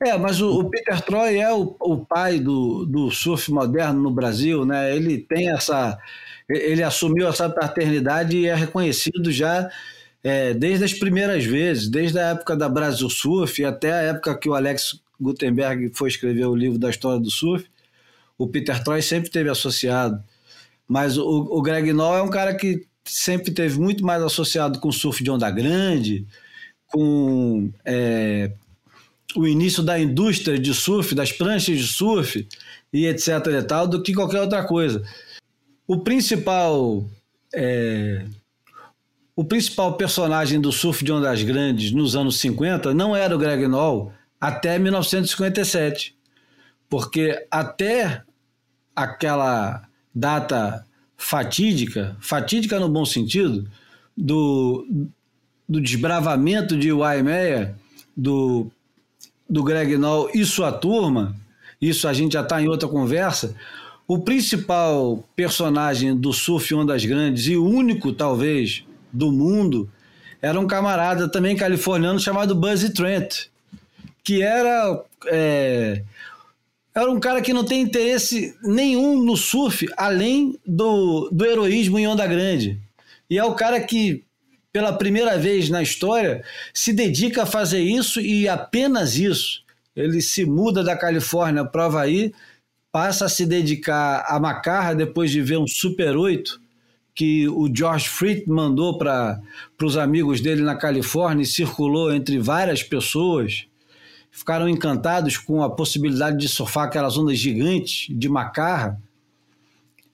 É, 0.00 0.16
mas 0.16 0.40
o, 0.40 0.60
o 0.60 0.70
Peter 0.70 1.00
Troy 1.02 1.38
é 1.38 1.52
o, 1.52 1.74
o 1.80 1.98
pai 1.98 2.38
do, 2.38 2.86
do 2.86 3.10
surf 3.10 3.50
moderno 3.50 4.00
no 4.00 4.10
Brasil, 4.10 4.64
né? 4.64 4.94
Ele 4.94 5.18
tem 5.18 5.50
essa. 5.50 5.98
Ele 6.48 6.82
assumiu 6.82 7.28
essa 7.28 7.50
paternidade 7.50 8.38
e 8.38 8.46
é 8.46 8.54
reconhecido 8.54 9.30
já 9.30 9.68
é, 10.22 10.52
desde 10.54 10.84
as 10.84 10.92
primeiras 10.92 11.44
vezes, 11.44 11.88
desde 11.88 12.18
a 12.18 12.30
época 12.30 12.56
da 12.56 12.68
Brasil 12.68 13.08
Surf 13.08 13.64
até 13.64 13.92
a 13.92 14.02
época 14.02 14.36
que 14.36 14.48
o 14.48 14.54
Alex 14.54 15.00
Gutenberg 15.20 15.90
foi 15.94 16.08
escrever 16.08 16.46
o 16.46 16.54
livro 16.54 16.78
da 16.78 16.90
história 16.90 17.20
do 17.20 17.30
surf, 17.30 17.68
o 18.36 18.46
Peter 18.46 18.82
Troy 18.82 19.02
sempre 19.02 19.30
teve 19.30 19.50
associado. 19.50 20.22
Mas 20.86 21.18
o, 21.18 21.26
o 21.26 21.60
Greg 21.60 21.92
Noll 21.92 22.16
é 22.16 22.22
um 22.22 22.30
cara 22.30 22.54
que 22.54 22.86
sempre 23.04 23.52
teve 23.52 23.78
muito 23.78 24.04
mais 24.04 24.22
associado 24.22 24.78
com 24.78 24.92
surf 24.92 25.22
de 25.22 25.30
onda 25.30 25.50
grande, 25.50 26.26
com 26.86 27.70
é, 27.84 28.52
o 29.36 29.46
início 29.46 29.82
da 29.82 29.98
indústria 29.98 30.58
de 30.58 30.72
surf, 30.72 31.14
das 31.14 31.32
pranchas 31.32 31.78
de 31.78 31.86
surf 31.86 32.46
e 32.92 33.06
etc 33.06 33.28
e 33.58 33.62
tal, 33.62 33.86
do 33.86 34.02
que 34.02 34.14
qualquer 34.14 34.40
outra 34.40 34.64
coisa. 34.64 35.02
O 35.86 35.98
principal 35.98 37.04
é, 37.52 38.24
o 39.38 39.44
principal 39.44 39.92
personagem 39.92 40.60
do 40.60 40.72
surf 40.72 41.04
de 41.04 41.12
ondas 41.12 41.44
grandes 41.44 41.92
nos 41.92 42.16
anos 42.16 42.40
50 42.40 42.92
não 42.92 43.14
era 43.14 43.32
o 43.32 43.38
Greg 43.38 43.68
Noll 43.68 44.12
até 44.40 44.80
1957, 44.80 46.12
porque 46.90 47.46
até 47.48 48.22
aquela 48.96 49.84
data 50.12 50.84
fatídica, 51.16 52.16
fatídica 52.18 52.80
no 52.80 52.88
bom 52.88 53.04
sentido, 53.04 53.70
do, 54.16 54.84
do 55.68 55.80
desbravamento 55.80 56.76
de 56.76 56.90
Waimea, 56.90 57.76
do, 58.16 58.68
do 59.48 59.62
Greg 59.62 59.96
Noll 59.96 60.32
e 60.34 60.44
sua 60.44 60.72
turma, 60.72 61.36
isso 61.80 62.08
a 62.08 62.12
gente 62.12 62.32
já 62.32 62.42
está 62.42 62.60
em 62.60 62.66
outra 62.66 62.88
conversa, 62.88 63.54
o 64.04 64.18
principal 64.18 65.24
personagem 65.36 66.16
do 66.16 66.32
surf 66.32 66.74
ondas 66.74 67.04
grandes 67.04 67.46
e 67.46 67.54
o 67.54 67.64
único, 67.64 68.12
talvez, 68.12 68.82
do 69.12 69.32
mundo 69.32 69.90
era 70.40 70.58
um 70.58 70.66
camarada 70.66 71.28
também 71.28 71.56
californiano 71.56 72.18
chamado 72.18 72.54
Buzzy 72.54 72.92
Trent, 72.92 73.46
que 74.22 74.42
era 74.42 75.02
é, 75.26 76.02
era 76.94 77.10
um 77.10 77.20
cara 77.20 77.40
que 77.40 77.52
não 77.52 77.64
tem 77.64 77.80
interesse 77.80 78.56
nenhum 78.62 79.22
no 79.22 79.36
surf 79.36 79.86
além 79.96 80.58
do, 80.66 81.28
do 81.30 81.44
heroísmo 81.44 81.98
em 81.98 82.06
onda 82.06 82.26
grande. 82.26 82.80
E 83.28 83.36
é 83.36 83.44
o 83.44 83.54
cara 83.54 83.80
que, 83.80 84.24
pela 84.72 84.92
primeira 84.92 85.38
vez 85.38 85.68
na 85.68 85.82
história, 85.82 86.42
se 86.72 86.92
dedica 86.92 87.42
a 87.42 87.46
fazer 87.46 87.80
isso 87.80 88.20
e 88.20 88.48
apenas 88.48 89.16
isso. 89.16 89.62
Ele 89.94 90.20
se 90.22 90.44
muda 90.44 90.82
da 90.82 90.96
Califórnia 90.96 91.64
para 91.64 91.82
o 91.82 91.84
Havaí, 91.86 92.32
passa 92.90 93.26
a 93.26 93.28
se 93.28 93.44
dedicar 93.44 94.24
a 94.28 94.38
Macarra 94.38 94.94
depois 94.94 95.30
de 95.30 95.42
ver 95.42 95.58
um 95.58 95.66
Super 95.66 96.16
8 96.16 96.67
que 97.18 97.48
o 97.48 97.68
George 97.74 98.08
Fritz 98.08 98.46
mandou 98.46 98.96
para 98.96 99.42
os 99.82 99.96
amigos 99.96 100.40
dele 100.40 100.62
na 100.62 100.76
Califórnia 100.76 101.42
e 101.42 101.46
circulou 101.46 102.14
entre 102.14 102.38
várias 102.38 102.84
pessoas. 102.84 103.66
ficaram 104.30 104.68
encantados 104.68 105.36
com 105.36 105.60
a 105.64 105.68
possibilidade 105.68 106.36
de 106.36 106.48
surfar 106.48 106.84
aquelas 106.84 107.18
ondas 107.18 107.36
gigantes 107.36 108.06
de 108.16 108.28
Macarra. 108.28 109.02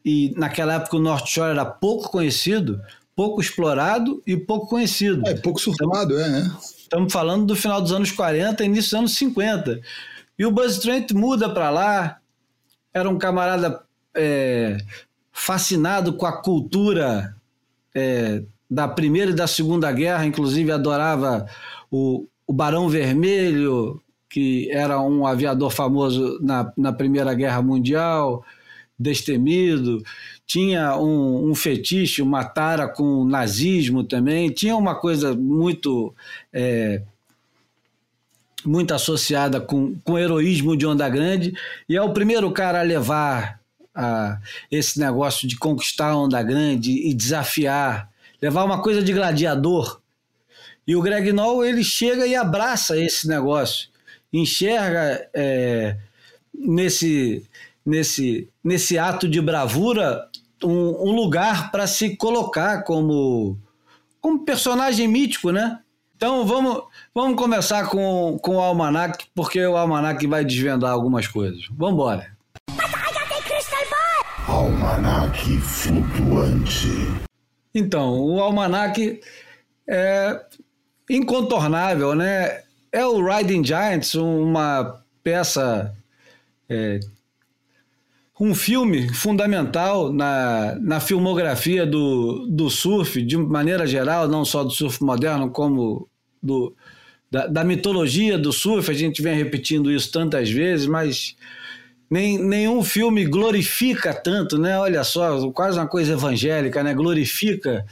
E 0.02 0.32
naquela 0.34 0.76
época 0.76 0.96
o 0.96 0.98
North 0.98 1.26
Shore 1.26 1.50
era 1.50 1.66
pouco 1.66 2.10
conhecido, 2.10 2.80
pouco 3.14 3.38
explorado 3.38 4.22
e 4.26 4.34
pouco 4.34 4.66
conhecido. 4.68 5.28
É, 5.28 5.34
pouco 5.34 5.60
surfado, 5.60 6.18
é, 6.18 6.26
né? 6.26 6.56
Estamos 6.58 7.12
falando 7.12 7.44
do 7.44 7.54
final 7.54 7.82
dos 7.82 7.92
anos 7.92 8.12
40 8.12 8.64
início 8.64 8.92
dos 8.92 8.98
anos 9.00 9.18
50. 9.18 9.78
E 10.38 10.46
o 10.46 10.50
Buzz 10.50 10.78
Trent 10.78 11.12
muda 11.12 11.52
para 11.52 11.68
lá, 11.68 12.18
era 12.94 13.10
um 13.10 13.18
camarada 13.18 13.84
é, 14.16 14.78
fascinado 15.34 16.12
com 16.12 16.24
a 16.24 16.40
cultura 16.40 17.34
é, 17.92 18.40
da 18.70 18.86
Primeira 18.86 19.32
e 19.32 19.34
da 19.34 19.48
Segunda 19.48 19.90
Guerra, 19.90 20.24
inclusive 20.24 20.70
adorava 20.70 21.46
o, 21.90 22.26
o 22.46 22.52
Barão 22.52 22.88
Vermelho, 22.88 24.00
que 24.30 24.70
era 24.70 25.00
um 25.00 25.26
aviador 25.26 25.70
famoso 25.70 26.38
na, 26.40 26.72
na 26.76 26.92
Primeira 26.92 27.34
Guerra 27.34 27.60
Mundial, 27.60 28.44
destemido, 28.96 30.02
tinha 30.46 30.96
um, 30.96 31.50
um, 31.50 31.54
fetiche, 31.54 32.22
uma 32.22 32.44
tara 32.44 32.86
com 32.86 33.24
nazismo 33.24 34.04
também, 34.04 34.50
tinha 34.50 34.76
uma 34.76 34.94
coisa 34.94 35.34
muito 35.34 36.14
é, 36.52 37.02
muito 38.64 38.94
associada 38.94 39.60
com, 39.60 39.96
com 40.04 40.16
heroísmo 40.16 40.76
de 40.76 40.86
onda 40.86 41.08
grande, 41.08 41.52
e 41.88 41.96
é 41.96 42.00
o 42.00 42.12
primeiro 42.12 42.50
cara 42.52 42.80
a 42.80 42.84
levar 42.84 43.60
a, 43.94 44.38
esse 44.70 44.98
negócio 44.98 45.46
de 45.46 45.56
conquistar 45.56 46.08
a 46.08 46.16
onda 46.16 46.42
grande 46.42 46.90
e 46.90 47.14
desafiar, 47.14 48.10
levar 48.40 48.64
uma 48.64 48.82
coisa 48.82 49.02
de 49.02 49.12
gladiador. 49.12 50.00
E 50.86 50.94
o 50.94 51.02
Greg 51.02 51.32
Noll, 51.32 51.64
ele 51.64 51.82
chega 51.82 52.26
e 52.26 52.34
abraça 52.34 52.96
esse 52.98 53.26
negócio 53.26 53.94
enxerga 54.38 55.28
é, 55.32 55.96
nesse, 56.52 57.44
nesse, 57.84 58.48
nesse 58.62 58.98
ato 58.98 59.28
de 59.28 59.40
bravura 59.40 60.28
um, 60.62 61.08
um 61.08 61.12
lugar 61.12 61.70
para 61.70 61.86
se 61.86 62.16
colocar 62.16 62.82
como, 62.82 63.58
como 64.20 64.44
personagem 64.44 65.06
mítico, 65.06 65.50
né? 65.50 65.80
Então 66.16 66.46
vamos, 66.46 66.82
vamos 67.14 67.36
começar 67.36 67.88
com, 67.88 68.38
com 68.40 68.56
o 68.56 68.60
Almanac, 68.60 69.26
porque 69.34 69.64
o 69.64 69.76
Almanac 69.76 70.26
vai 70.26 70.44
desvendar 70.44 70.90
algumas 70.90 71.26
coisas. 71.26 71.66
Vamos 71.70 71.94
embora. 71.94 72.34
Almanac 74.46 75.38
flutuante. 75.60 76.88
Então, 77.74 78.20
o 78.20 78.40
Almanac 78.40 79.20
é 79.88 80.40
incontornável, 81.08 82.14
né? 82.14 82.62
É 82.92 83.04
o 83.06 83.24
Riding 83.24 83.64
Giants, 83.64 84.14
uma 84.14 85.02
peça, 85.22 85.94
é, 86.68 87.00
um 88.38 88.54
filme 88.54 89.12
fundamental 89.14 90.12
na, 90.12 90.76
na 90.78 91.00
filmografia 91.00 91.86
do, 91.86 92.46
do 92.46 92.68
surf, 92.68 93.22
de 93.22 93.36
maneira 93.38 93.86
geral, 93.86 94.28
não 94.28 94.44
só 94.44 94.62
do 94.62 94.70
surf 94.70 95.02
moderno, 95.02 95.50
como 95.50 96.06
do, 96.42 96.76
da, 97.30 97.46
da 97.46 97.64
mitologia 97.64 98.38
do 98.38 98.52
surf. 98.52 98.90
A 98.90 98.94
gente 98.94 99.22
vem 99.22 99.34
repetindo 99.34 99.90
isso 99.90 100.12
tantas 100.12 100.50
vezes, 100.50 100.86
mas 100.86 101.34
nem, 102.14 102.38
nenhum 102.38 102.84
filme 102.84 103.24
glorifica 103.24 104.14
tanto, 104.14 104.56
né? 104.56 104.78
Olha 104.78 105.02
só, 105.02 105.50
quase 105.50 105.76
uma 105.76 105.88
coisa 105.88 106.12
evangélica, 106.12 106.80
né? 106.80 106.94
Glorifica 106.94 107.84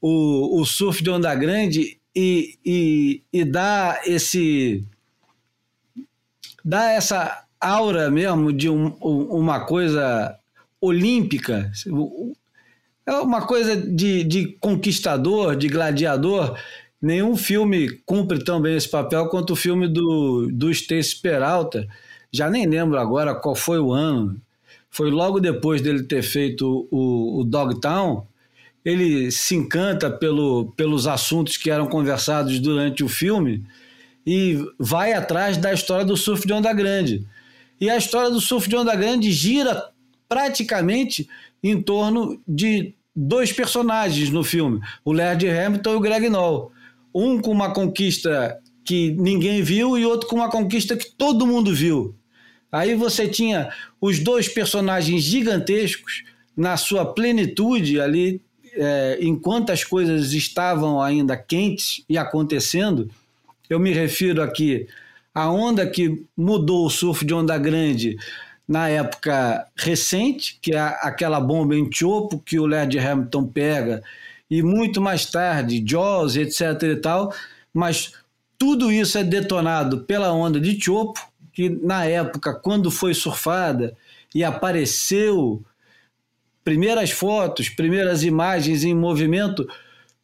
o, 0.00 0.58
o 0.58 0.64
surf 0.64 1.02
de 1.02 1.10
onda 1.10 1.34
grande 1.34 1.98
e, 2.16 2.58
e, 2.64 3.22
e 3.30 3.44
dá 3.44 4.00
esse 4.06 4.82
dá 6.64 6.92
essa 6.92 7.44
aura 7.60 8.10
mesmo 8.10 8.50
de 8.50 8.70
um, 8.70 8.96
uma 8.98 9.60
coisa 9.60 10.34
olímpica 10.80 11.70
é 13.06 13.12
uma 13.12 13.46
coisa 13.46 13.76
de, 13.76 14.24
de 14.24 14.56
conquistador 14.58 15.54
de 15.54 15.68
gladiador 15.68 16.58
nenhum 17.00 17.36
filme 17.36 17.90
cumpre 18.06 18.42
tão 18.42 18.60
bem 18.60 18.76
esse 18.76 18.88
papel 18.88 19.28
quanto 19.28 19.52
o 19.52 19.56
filme 19.56 19.86
do, 19.86 20.48
do 20.50 20.70
Stacy 20.70 21.20
Peralta 21.20 21.86
já 22.32 22.50
nem 22.50 22.66
lembro 22.66 22.98
agora 22.98 23.34
qual 23.34 23.54
foi 23.54 23.78
o 23.78 23.92
ano 23.92 24.40
foi 24.90 25.10
logo 25.10 25.40
depois 25.40 25.80
dele 25.80 26.02
ter 26.02 26.22
feito 26.22 26.88
o, 26.90 27.40
o 27.40 27.44
Dogtown 27.44 28.26
ele 28.84 29.30
se 29.30 29.54
encanta 29.54 30.10
pelo, 30.10 30.72
pelos 30.76 31.06
assuntos 31.06 31.56
que 31.56 31.70
eram 31.70 31.86
conversados 31.86 32.58
durante 32.58 33.04
o 33.04 33.08
filme 33.08 33.64
e 34.26 34.58
vai 34.78 35.12
atrás 35.12 35.56
da 35.56 35.72
história 35.72 36.04
do 36.04 36.16
surf 36.16 36.46
de 36.46 36.52
onda 36.52 36.72
grande. 36.72 37.26
E 37.80 37.90
a 37.90 37.96
história 37.96 38.30
do 38.30 38.40
surf 38.40 38.68
de 38.68 38.76
onda 38.76 38.94
grande 38.94 39.30
gira 39.32 39.90
praticamente 40.28 41.28
em 41.62 41.80
torno 41.82 42.40
de 42.46 42.94
dois 43.14 43.52
personagens 43.52 44.30
no 44.30 44.44
filme, 44.44 44.80
o 45.04 45.12
Laird 45.12 45.46
Hamilton 45.48 45.92
e 45.92 45.96
o 45.96 46.00
Greg 46.00 46.28
Noll. 46.28 46.72
Um 47.14 47.40
com 47.40 47.50
uma 47.50 47.72
conquista 47.72 48.58
que 48.84 49.10
ninguém 49.12 49.62
viu 49.62 49.98
e 49.98 50.06
outro 50.06 50.28
com 50.28 50.36
uma 50.36 50.50
conquista 50.50 50.96
que 50.96 51.10
todo 51.10 51.46
mundo 51.46 51.74
viu. 51.74 52.14
Aí 52.70 52.94
você 52.94 53.26
tinha 53.26 53.72
os 54.00 54.18
dois 54.18 54.48
personagens 54.48 55.22
gigantescos 55.22 56.24
na 56.56 56.76
sua 56.76 57.04
plenitude 57.04 58.00
ali 58.00 58.40
é, 58.74 59.18
enquanto 59.20 59.70
as 59.70 59.84
coisas 59.84 60.32
estavam 60.32 61.00
ainda 61.02 61.36
quentes 61.36 62.04
e 62.08 62.16
acontecendo, 62.16 63.10
eu 63.68 63.78
me 63.78 63.92
refiro 63.92 64.42
aqui 64.42 64.86
à 65.34 65.50
onda 65.50 65.86
que 65.86 66.24
mudou 66.36 66.86
o 66.86 66.90
surf 66.90 67.24
de 67.24 67.34
onda 67.34 67.56
grande 67.58 68.16
na 68.66 68.88
época 68.88 69.66
recente, 69.76 70.58
que 70.62 70.74
é 70.74 70.80
aquela 70.80 71.40
bomba 71.40 71.74
em 71.74 71.90
Chopo 71.90 72.38
que 72.38 72.58
o 72.58 72.66
Led 72.66 72.96
Hamilton 72.98 73.46
pega, 73.46 74.02
e 74.48 74.62
muito 74.62 75.00
mais 75.00 75.26
tarde, 75.26 75.82
Jaws, 75.84 76.36
etc 76.36 76.82
e 76.82 76.96
tal, 76.96 77.34
mas 77.72 78.12
tudo 78.58 78.90
isso 78.90 79.16
é 79.18 79.24
detonado 79.24 80.00
pela 80.04 80.32
onda 80.32 80.60
de 80.60 80.80
Chopo, 80.80 81.20
que 81.60 81.68
na 81.68 82.06
época, 82.06 82.54
quando 82.54 82.90
foi 82.90 83.12
surfada 83.12 83.94
e 84.34 84.42
apareceu 84.42 85.62
primeiras 86.64 87.10
fotos, 87.10 87.68
primeiras 87.68 88.22
imagens 88.22 88.82
em 88.82 88.94
movimento, 88.94 89.68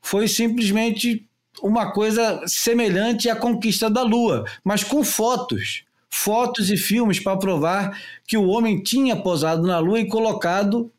foi 0.00 0.28
simplesmente 0.28 1.26
uma 1.62 1.92
coisa 1.92 2.42
semelhante 2.46 3.28
à 3.28 3.36
conquista 3.36 3.90
da 3.90 4.02
Lua, 4.02 4.46
mas 4.64 4.82
com 4.82 5.04
fotos. 5.04 5.84
Fotos 6.08 6.70
e 6.70 6.76
filmes 6.78 7.20
para 7.20 7.36
provar 7.36 8.00
que 8.26 8.38
o 8.38 8.46
homem 8.46 8.82
tinha 8.82 9.14
posado 9.14 9.66
na 9.66 9.78
Lua 9.78 10.00
e 10.00 10.08
colocado 10.08 10.90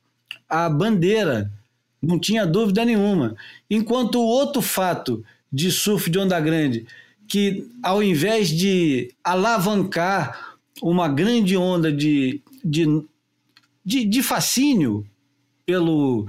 a 0.48 0.70
bandeira. 0.70 1.52
Não 2.00 2.20
tinha 2.20 2.46
dúvida 2.46 2.86
nenhuma. 2.86 3.36
Enquanto 3.68 4.20
o 4.20 4.28
outro 4.28 4.62
fato 4.62 5.26
de 5.52 5.72
surf 5.72 6.12
de 6.12 6.20
onda 6.20 6.40
grande, 6.40 6.86
que 7.28 7.68
ao 7.84 8.02
invés 8.02 8.50
de 8.50 9.14
alavancar 9.24 10.58
uma 10.82 11.08
grande 11.08 11.58
onda 11.58 11.92
de, 11.92 12.42
de, 12.64 13.04
de, 13.84 14.06
de 14.06 14.24
fascínio 14.24 15.06
pelo, 15.66 16.28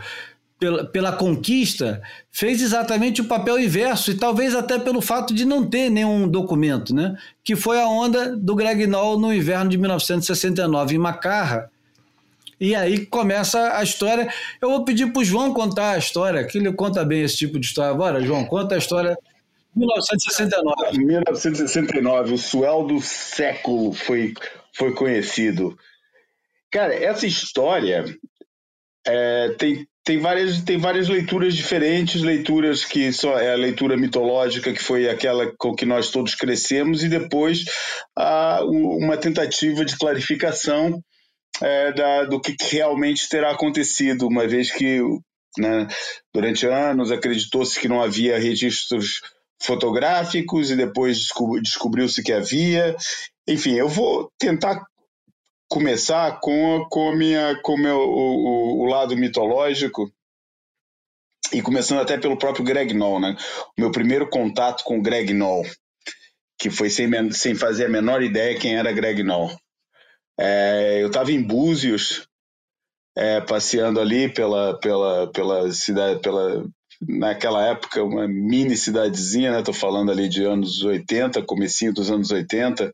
pela, 0.59 0.85
pela 0.85 1.12
conquista, 1.12 2.03
fez 2.33 2.61
exatamente 2.61 3.20
o 3.20 3.27
papel 3.27 3.59
inverso, 3.59 4.11
e 4.11 4.15
talvez 4.15 4.55
até 4.55 4.79
pelo 4.79 5.01
fato 5.01 5.33
de 5.33 5.45
não 5.45 5.65
ter 5.65 5.91
nenhum 5.91 6.27
documento, 6.27 6.95
né? 6.95 7.16
que 7.45 7.55
foi 7.55 7.81
a 7.81 7.87
onda 7.87 8.37
do 8.37 8.55
Greg 8.55 8.87
Noll 8.87 9.19
no 9.19 9.33
inverno 9.33 9.70
de 9.70 9.79
1969 9.79 10.95
em 10.95 10.99
Macarra. 10.99 11.70
E 12.61 12.75
aí 12.75 13.07
começa 13.07 13.77
a 13.77 13.85
história. 13.85 14.29
Eu 14.61 14.70
vou 14.70 14.85
pedir 14.85 15.12
para 15.12 15.20
o 15.20 15.25
João 15.25 15.55
contar 15.55 15.93
a 15.93 15.99
história, 15.99 16.45
que 16.45 16.59
ele 16.59 16.73
conta 16.73 17.05
bem 17.05 17.23
esse 17.23 17.37
tipo 17.37 17.57
de 17.57 17.66
história. 17.66 17.95
Bora, 17.95 18.20
João, 18.20 18.45
conta 18.45 18.75
a 18.75 18.79
história 18.79 19.16
1969. 19.79 20.99
1969, 20.99 22.35
o 22.35 22.39
suel 22.39 22.85
do 22.85 23.01
século 23.01 23.93
foi, 23.93 24.35
foi 24.77 24.93
conhecido. 24.95 25.79
Cara, 26.71 26.95
essa 26.95 27.27
história 27.27 28.05
é, 29.07 29.55
tem, 29.59 29.87
tem, 30.05 30.19
várias, 30.19 30.61
tem 30.63 30.79
várias 30.79 31.09
leituras 31.09 31.55
diferentes, 31.55 32.21
leituras 32.23 32.85
que 32.85 33.13
só 33.13 33.39
é 33.39 33.53
a 33.53 33.57
leitura 33.57 33.97
mitológica, 33.97 34.73
que 34.73 34.83
foi 34.83 35.09
aquela 35.09 35.51
com 35.57 35.75
que 35.75 35.87
nós 35.87 36.11
todos 36.11 36.35
crescemos, 36.35 37.03
e 37.03 37.09
depois 37.09 37.65
a, 38.17 38.61
uma 38.65 39.17
tentativa 39.17 39.85
de 39.85 39.97
clarificação 39.97 41.01
é, 41.63 41.93
da, 41.93 42.25
do 42.25 42.41
que 42.41 42.55
realmente 42.71 43.29
terá 43.29 43.53
acontecido, 43.53 44.27
uma 44.27 44.47
vez 44.47 44.71
que 44.71 45.01
né, 45.57 45.87
durante 46.35 46.67
anos 46.67 47.11
acreditou-se 47.11 47.79
que 47.81 47.89
não 47.89 48.03
havia 48.03 48.39
registros 48.39 49.21
fotográficos 49.60 50.70
e 50.70 50.76
depois 50.76 51.28
descobriu-se 51.62 52.22
que 52.22 52.32
havia. 52.32 52.97
Enfim, 53.47 53.74
eu 53.74 53.89
vou 53.89 54.30
tentar 54.39 54.85
começar 55.68 56.40
com, 56.40 56.86
com, 56.90 57.12
minha, 57.12 57.60
com 57.62 57.76
meu, 57.76 57.98
o, 57.98 58.82
o, 58.82 58.85
lado 58.86 59.16
mitológico 59.16 60.10
e 61.52 61.60
começando 61.60 62.01
até 62.01 62.16
pelo 62.18 62.39
próprio 62.39 62.64
Greg 62.64 62.94
Noll, 62.94 63.20
né? 63.20 63.36
O 63.76 63.80
meu 63.80 63.90
primeiro 63.90 64.28
contato 64.28 64.82
com 64.85 64.98
o 64.98 65.02
Greg 65.02 65.32
Noll. 65.35 65.64
que 66.59 66.70
foi 66.70 66.90
sem, 66.90 67.30
sem 67.30 67.55
fazer 67.55 67.86
a 67.86 67.90
menor 67.90 68.22
ideia 68.22 68.59
quem 68.59 68.76
era 68.76 68.93
Greg 68.93 69.22
Knoll. 69.22 69.51
É, 70.39 71.02
eu 71.02 71.09
estava 71.09 71.32
em 71.32 71.43
Búzios, 71.43 72.26
é, 73.16 73.40
passeando 73.40 74.01
ali 74.01 74.32
pela, 74.32 74.78
pela, 74.78 75.30
pela 75.32 75.72
cidade, 75.72 76.20
pela, 76.20 76.64
naquela 77.01 77.66
época, 77.66 78.03
uma 78.03 78.27
mini 78.27 78.77
cidadezinha, 78.77 79.53
né? 79.53 79.62
Tô 79.62 79.73
falando 79.73 80.11
ali 80.11 80.29
de 80.29 80.45
anos 80.45 80.83
80, 80.83 81.43
comecinho 81.43 81.93
dos 81.93 82.11
anos 82.11 82.31
80, 82.31 82.93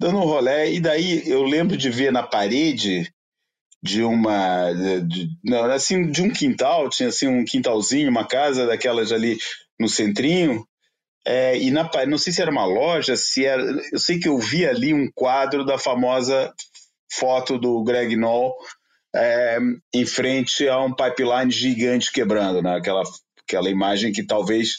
dando 0.00 0.18
um 0.18 0.24
rolé, 0.24 0.72
e 0.72 0.80
daí 0.80 1.28
eu 1.28 1.42
lembro 1.42 1.76
de 1.76 1.90
ver 1.90 2.12
na 2.12 2.22
parede 2.22 3.12
de 3.82 4.02
uma 4.02 4.72
de, 4.72 5.28
não, 5.42 5.64
assim 5.66 6.10
de 6.10 6.22
um 6.22 6.30
quintal 6.30 6.88
tinha 6.88 7.08
assim 7.10 7.28
um 7.28 7.44
quintalzinho 7.44 8.10
uma 8.10 8.26
casa 8.26 8.66
daquelas 8.66 9.12
ali 9.12 9.38
no 9.78 9.88
centrinho 9.88 10.66
é, 11.24 11.56
e 11.56 11.70
na 11.70 11.88
não 12.06 12.18
sei 12.18 12.32
se 12.32 12.42
era 12.42 12.50
uma 12.50 12.64
loja 12.64 13.16
se 13.16 13.44
era 13.44 13.62
eu 13.92 13.98
sei 13.98 14.18
que 14.18 14.28
eu 14.28 14.38
vi 14.38 14.66
ali 14.66 14.92
um 14.92 15.08
quadro 15.14 15.64
da 15.64 15.78
famosa 15.78 16.52
foto 17.12 17.56
do 17.56 17.82
Greg 17.84 18.16
Knoll 18.16 18.52
é, 19.14 19.58
em 19.94 20.06
frente 20.06 20.68
a 20.68 20.80
um 20.80 20.94
pipeline 20.94 21.50
gigante 21.50 22.12
quebrando, 22.12 22.62
né? 22.62 22.76
aquela, 22.76 23.02
aquela 23.42 23.70
imagem 23.70 24.12
que 24.12 24.24
talvez 24.24 24.76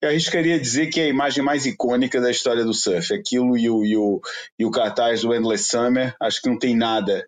eu 0.00 0.10
arriscaria 0.10 0.60
dizer 0.60 0.88
que 0.88 1.00
é 1.00 1.04
a 1.04 1.08
imagem 1.08 1.42
mais 1.42 1.66
icônica 1.66 2.20
da 2.20 2.30
história 2.30 2.64
do 2.64 2.72
surf. 2.72 3.12
Aquilo 3.12 3.56
e 3.56 3.68
o, 3.68 3.84
e 3.84 3.96
o, 3.96 4.20
e 4.58 4.64
o 4.64 4.70
cartaz 4.70 5.22
do 5.22 5.34
Endless 5.34 5.64
Summer, 5.64 6.14
acho 6.20 6.40
que 6.40 6.48
não 6.48 6.58
tem 6.58 6.76
nada 6.76 7.26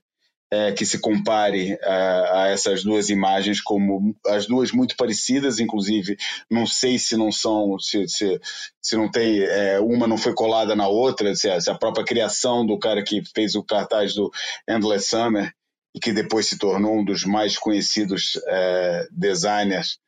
é, 0.53 0.73
que 0.73 0.85
se 0.85 0.99
compare 0.99 1.79
a, 1.83 2.43
a, 2.43 2.49
essas 2.49 2.83
duas 2.83 3.09
imagens 3.09 3.61
como 3.61 4.17
as 4.27 4.47
duas 4.47 4.73
muito 4.73 4.97
parecidas, 4.97 5.61
inclusive 5.61 6.17
não 6.51 6.67
sei 6.67 6.99
se 6.99 7.17
não 7.17 7.31
são 7.31 7.79
se, 7.79 8.09
se, 8.09 8.41
se 8.83 8.97
não 8.97 9.09
tem 9.09 9.41
é, 9.43 9.79
uma 9.79 10.09
não 10.09 10.19
foi 10.19 10.35
colada 10.35 10.75
na 10.75 10.89
outra, 10.89 11.35
se 11.37 11.49
a, 11.49 11.61
se 11.61 11.71
a, 11.71 11.79
própria 11.79 12.05
criação 12.05 12.67
do 12.67 12.79
cara 12.79 13.03
que 13.03 13.23
fez 13.33 13.55
o 13.55 13.63
cartaz 13.63 14.15
do 14.15 14.31
Endless 14.69 15.09
Summer 15.09 15.53
e 15.95 16.01
que 16.01 16.13
depois 16.13 16.47
se 16.47 16.59
tornou 16.59 16.99
um 16.99 17.05
dos 17.05 17.25
mais 17.25 17.59
conhecidos 17.59 18.41
é, 18.47 19.09
designers 19.11 19.99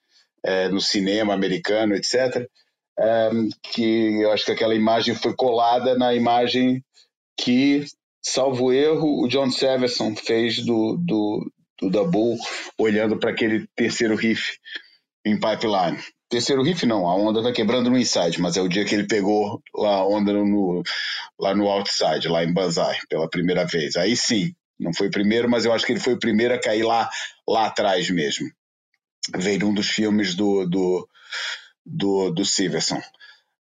é, 0.44 0.68
no 0.68 0.80
cinema 0.80 1.34
americano, 1.34 1.94
etc. 1.94 2.46
É, 2.98 3.30
que 3.62 4.22
eu 4.22 4.32
acho 4.32 4.44
que 4.44 4.52
aquela 4.52 4.74
imagem 4.74 5.14
foi 5.14 5.34
colada 5.34 5.96
na 5.96 6.14
imagem 6.14 6.84
que, 7.36 7.84
salvo 8.22 8.72
erro, 8.72 9.24
o 9.24 9.28
John 9.28 9.50
Severson 9.50 10.14
fez 10.14 10.64
do, 10.64 10.96
do, 10.96 11.50
do 11.80 11.90
Dabu 11.90 12.36
olhando 12.78 13.18
para 13.18 13.30
aquele 13.30 13.66
terceiro 13.74 14.14
riff 14.14 14.58
em 15.24 15.38
Pipeline. 15.38 15.98
Terceiro 16.28 16.62
riff 16.62 16.86
não, 16.86 17.06
a 17.06 17.14
onda 17.14 17.42
tá 17.42 17.52
quebrando 17.52 17.90
no 17.90 17.98
inside, 17.98 18.40
mas 18.40 18.56
é 18.56 18.62
o 18.62 18.68
dia 18.68 18.84
que 18.84 18.94
ele 18.94 19.06
pegou 19.06 19.60
a 19.76 20.06
onda 20.06 20.32
no, 20.32 20.82
lá 21.38 21.54
no 21.54 21.68
outside, 21.68 22.26
lá 22.28 22.42
em 22.42 22.52
Banzai, 22.52 22.96
pela 23.08 23.28
primeira 23.28 23.66
vez. 23.66 23.96
Aí 23.96 24.16
sim, 24.16 24.54
não 24.82 24.92
foi 24.92 25.08
o 25.08 25.10
primeiro, 25.10 25.48
mas 25.48 25.64
eu 25.64 25.72
acho 25.72 25.86
que 25.86 25.92
ele 25.92 26.00
foi 26.00 26.14
o 26.14 26.18
primeiro 26.18 26.54
a 26.54 26.60
cair 26.60 26.82
lá, 26.82 27.08
lá 27.48 27.66
atrás 27.66 28.10
mesmo. 28.10 28.50
Veio 29.36 29.68
um 29.68 29.74
dos 29.74 29.88
filmes 29.88 30.34
do, 30.34 30.66
do, 30.66 31.08
do, 31.86 32.30
do 32.30 32.44
Silverson. 32.44 33.00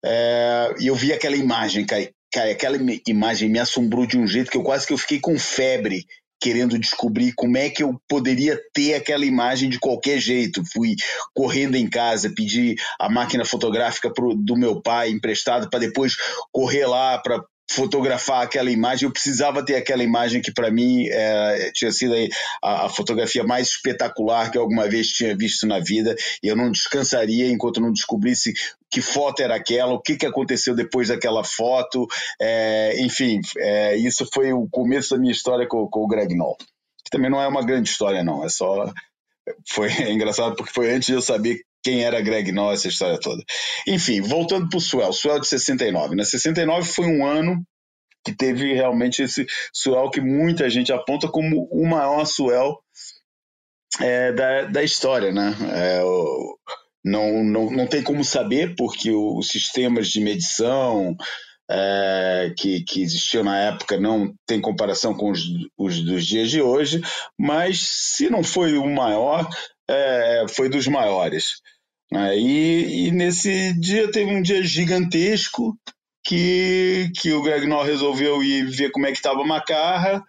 É, 0.04 0.74
eu 0.80 0.94
vi 0.94 1.12
aquela 1.12 1.36
imagem, 1.36 1.84
cara, 1.84 2.50
aquela 2.50 2.78
imagem 3.06 3.48
me 3.48 3.58
assombrou 3.58 4.06
de 4.06 4.16
um 4.16 4.26
jeito 4.26 4.50
que 4.50 4.56
eu 4.56 4.62
quase 4.62 4.86
que 4.86 4.92
eu 4.92 4.98
fiquei 4.98 5.18
com 5.18 5.38
febre 5.38 6.06
querendo 6.40 6.78
descobrir 6.78 7.32
como 7.32 7.56
é 7.56 7.68
que 7.68 7.82
eu 7.82 8.00
poderia 8.08 8.60
ter 8.72 8.94
aquela 8.94 9.24
imagem 9.24 9.68
de 9.68 9.78
qualquer 9.78 10.20
jeito. 10.20 10.62
Fui 10.72 10.94
correndo 11.34 11.76
em 11.76 11.88
casa, 11.88 12.32
pedi 12.34 12.76
a 12.98 13.08
máquina 13.08 13.44
fotográfica 13.44 14.12
pro, 14.12 14.34
do 14.34 14.56
meu 14.56 14.80
pai 14.80 15.10
emprestado 15.10 15.68
para 15.68 15.80
depois 15.80 16.14
correr 16.52 16.86
lá 16.86 17.18
para 17.18 17.44
fotografar 17.70 18.42
aquela 18.42 18.70
imagem, 18.70 19.06
eu 19.06 19.12
precisava 19.12 19.64
ter 19.64 19.76
aquela 19.76 20.02
imagem 20.02 20.40
que 20.40 20.52
para 20.52 20.70
mim 20.70 21.06
é, 21.08 21.70
tinha 21.74 21.92
sido 21.92 22.14
a, 22.62 22.86
a, 22.86 22.88
fotografia 22.88 23.44
mais 23.44 23.68
espetacular 23.68 24.50
que 24.50 24.56
eu 24.56 24.62
alguma 24.62 24.88
vez 24.88 25.08
tinha 25.08 25.36
visto 25.36 25.66
na 25.66 25.78
vida. 25.78 26.14
E 26.42 26.48
eu 26.48 26.56
não 26.56 26.70
descansaria 26.70 27.50
enquanto 27.50 27.80
não 27.80 27.92
descobrisse 27.92 28.54
que 28.90 29.02
foto 29.02 29.40
era 29.40 29.54
aquela, 29.54 29.92
o 29.92 30.00
que, 30.00 30.16
que 30.16 30.26
aconteceu 30.26 30.74
depois 30.74 31.08
daquela 31.08 31.44
foto, 31.44 32.06
é, 32.40 33.00
enfim, 33.00 33.40
é, 33.58 33.96
isso 33.96 34.26
foi 34.32 34.52
o 34.52 34.66
começo 34.70 35.14
da 35.14 35.20
minha 35.20 35.32
história 35.32 35.66
com, 35.68 35.86
com 35.88 36.00
o 36.00 36.08
Greg 36.08 36.34
Knoll, 36.34 36.56
que 37.04 37.10
também 37.10 37.30
não 37.30 37.40
é 37.40 37.46
uma 37.46 37.62
grande 37.62 37.90
história 37.90 38.24
não, 38.24 38.44
é 38.44 38.48
só 38.48 38.90
foi 39.66 39.90
engraçado 40.10 40.56
porque 40.56 40.72
foi 40.72 40.90
antes 40.94 41.06
de 41.06 41.12
eu 41.14 41.22
saber 41.22 41.60
quem 41.88 42.04
era 42.04 42.20
Greg 42.20 42.52
Noll, 42.52 42.72
essa 42.72 42.88
história 42.88 43.18
toda. 43.18 43.42
Enfim, 43.86 44.20
voltando 44.20 44.68
para 44.68 44.76
o 44.76 44.80
Swell, 44.80 45.10
Swell 45.10 45.40
de 45.40 45.48
69. 45.48 46.14
Né? 46.14 46.22
69 46.22 46.86
foi 46.86 47.06
um 47.06 47.26
ano 47.26 47.64
que 48.22 48.36
teve 48.36 48.74
realmente 48.74 49.22
esse 49.22 49.46
Swell 49.72 50.10
que 50.10 50.20
muita 50.20 50.68
gente 50.68 50.92
aponta 50.92 51.28
como 51.28 51.66
o 51.72 51.86
maior 51.86 52.26
Swell 52.26 52.78
é, 54.00 54.32
da, 54.32 54.64
da 54.64 54.82
história. 54.82 55.32
Né? 55.32 55.56
É, 55.72 56.02
o, 56.04 56.58
não, 57.02 57.42
não, 57.42 57.70
não 57.70 57.86
tem 57.86 58.02
como 58.02 58.22
saber, 58.22 58.74
porque 58.76 59.10
os 59.10 59.48
sistemas 59.48 60.08
de 60.08 60.20
medição 60.20 61.16
é, 61.70 62.52
que, 62.54 62.82
que 62.82 63.00
existiam 63.00 63.44
na 63.44 63.58
época 63.58 63.98
não 63.98 64.34
tem 64.46 64.60
comparação 64.60 65.14
com 65.14 65.30
os, 65.30 65.40
os 65.78 66.02
dos 66.02 66.26
dias 66.26 66.50
de 66.50 66.60
hoje, 66.60 67.00
mas 67.38 67.80
se 67.80 68.28
não 68.28 68.44
foi 68.44 68.76
o 68.76 68.86
maior, 68.86 69.48
é, 69.88 70.44
foi 70.50 70.68
dos 70.68 70.86
maiores. 70.86 71.62
Né? 72.10 72.38
E, 72.38 73.10
nesse 73.10 73.72
dia 73.78 74.10
teve 74.10 74.30
um 74.34 74.42
dia 74.42 74.62
gigantesco 74.62 75.78
que, 76.24 77.10
que 77.20 77.32
o 77.32 77.42
Greg 77.42 77.66
Noll 77.66 77.84
resolveu 77.84 78.42
ir 78.42 78.66
ver 78.66 78.90
como 78.90 79.06
é 79.06 79.10
que 79.10 79.16
estava 79.16 79.40
a 79.40 79.46
Macarra, 79.46 80.22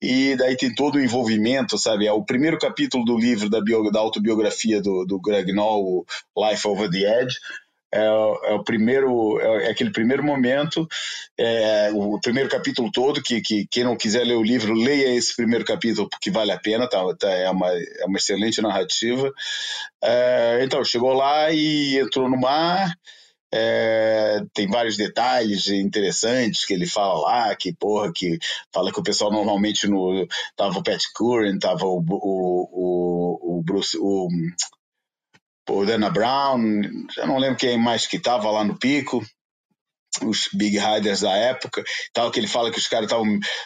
e 0.00 0.36
daí 0.36 0.56
tem 0.56 0.74
todo 0.74 0.96
o 0.96 1.00
envolvimento, 1.00 1.78
sabe? 1.78 2.06
É 2.06 2.12
o 2.12 2.24
primeiro 2.24 2.58
capítulo 2.58 3.04
do 3.04 3.18
livro 3.18 3.48
da, 3.48 3.62
bio, 3.62 3.90
da 3.90 3.98
autobiografia 3.98 4.80
do, 4.80 5.04
do 5.06 5.18
Greg 5.18 5.50
Life 5.50 6.68
Over 6.68 6.90
the 6.90 7.22
Edge, 7.22 7.36
é, 7.92 7.98
é, 8.00 8.54
o 8.54 8.64
primeiro 8.64 9.40
é, 9.40 9.66
é, 9.66 9.70
aquele 9.70 9.90
primeiro 9.90 10.22
momento 10.22 10.86
é, 11.38 11.90
o 11.94 12.20
primeiro 12.20 12.48
capítulo 12.48 12.90
todo 12.90 13.22
que, 13.22 13.40
que 13.40 13.66
quem 13.70 13.84
não 13.84 13.96
quiser 13.96 14.24
ler 14.24 14.36
o 14.36 14.42
livro 14.42 14.74
leia 14.74 15.14
esse 15.14 15.34
primeiro 15.34 15.64
capítulo 15.64 16.08
porque 16.08 16.30
vale 16.30 16.52
a 16.52 16.58
pena 16.58 16.88
tá, 16.88 17.02
tá 17.18 17.30
é, 17.30 17.48
uma, 17.50 17.70
é 17.70 18.04
uma 18.06 18.18
excelente 18.18 18.60
narrativa. 18.60 19.32
É, 20.02 20.60
então 20.62 20.84
chegou 20.84 21.12
lá 21.12 21.50
e 21.52 21.98
entrou 21.98 22.28
no 22.28 22.36
mar 22.36 22.92
é, 23.52 24.44
tem 24.52 24.66
vários 24.66 24.96
detalhes 24.96 25.68
interessantes 25.68 26.64
que 26.64 26.74
ele 26.74 26.86
fala 26.86 27.20
lá, 27.20 27.56
que 27.56 27.72
porra, 27.72 28.12
que 28.12 28.38
fala 28.72 28.92
que 28.92 29.00
o 29.00 29.02
pessoal 29.02 29.32
normalmente 29.32 29.86
no 29.86 30.26
tava 30.56 30.78
o 30.78 30.82
Pat 30.82 31.00
Curran, 31.14 31.58
tava 31.58 31.86
o, 31.86 31.98
o, 31.98 32.68
o, 32.72 33.58
o 33.58 33.62
Bruce, 33.62 33.96
o 33.98 34.28
o 35.68 35.84
Dana 35.84 36.10
Brown, 36.10 36.60
já 37.14 37.26
não 37.26 37.38
lembro 37.38 37.58
quem 37.58 37.78
mais 37.78 38.06
que 38.06 38.16
estava 38.16 38.50
lá 38.50 38.64
no 38.64 38.78
pico, 38.78 39.24
os 40.24 40.48
big 40.52 40.78
riders 40.78 41.20
da 41.20 41.32
época, 41.34 41.82
tal 42.12 42.30
que 42.30 42.40
ele 42.40 42.46
fala 42.46 42.70
que 42.70 42.78
os 42.78 42.88
caras 42.88 43.10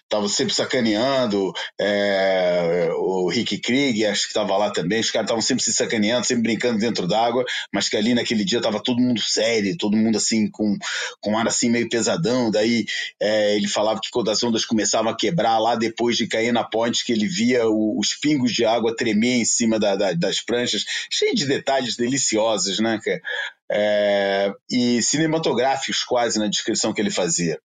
estavam 0.02 0.28
sempre 0.28 0.54
sacaneando, 0.54 1.52
é, 1.80 2.88
o 2.94 3.28
Rick 3.28 3.58
Krieg, 3.58 4.04
acho 4.06 4.22
que 4.22 4.28
estava 4.28 4.56
lá 4.56 4.70
também, 4.70 5.00
os 5.00 5.10
caras 5.10 5.26
estavam 5.26 5.42
sempre 5.42 5.64
se 5.64 5.72
sacaneando, 5.72 6.26
sempre 6.26 6.42
brincando 6.42 6.78
dentro 6.78 7.06
d'água, 7.06 7.44
mas 7.72 7.88
que 7.88 7.96
ali 7.96 8.14
naquele 8.14 8.44
dia 8.44 8.58
estava 8.58 8.82
todo 8.82 9.00
mundo 9.00 9.20
sério, 9.20 9.76
todo 9.76 9.96
mundo 9.96 10.16
assim 10.16 10.50
com, 10.50 10.76
com 11.20 11.38
ar 11.38 11.46
assim 11.46 11.70
meio 11.70 11.88
pesadão, 11.88 12.50
daí 12.50 12.84
é, 13.20 13.56
ele 13.56 13.68
falava 13.68 14.00
que 14.00 14.10
quando 14.10 14.30
as 14.30 14.42
ondas 14.42 14.64
começavam 14.64 15.10
a 15.10 15.16
quebrar 15.16 15.58
lá 15.58 15.74
depois 15.74 16.16
de 16.16 16.26
cair 16.26 16.52
na 16.52 16.64
ponte, 16.64 17.04
que 17.04 17.12
ele 17.12 17.26
via 17.26 17.68
o, 17.68 17.98
os 17.98 18.14
pingos 18.14 18.52
de 18.52 18.64
água 18.64 18.94
tremer 18.94 19.36
em 19.36 19.44
cima 19.44 19.78
da, 19.78 19.96
da, 19.96 20.12
das 20.12 20.40
pranchas, 20.40 20.84
cheio 21.10 21.34
de 21.34 21.46
detalhes 21.46 21.96
deliciosos, 21.96 22.78
né, 22.78 22.98
cara? 23.02 23.20
É, 23.70 24.52
e 24.70 25.02
cinematográficos 25.02 26.02
quase 26.02 26.38
na 26.38 26.48
descrição 26.48 26.92
que 26.92 27.00
ele 27.00 27.10
fazia. 27.10 27.58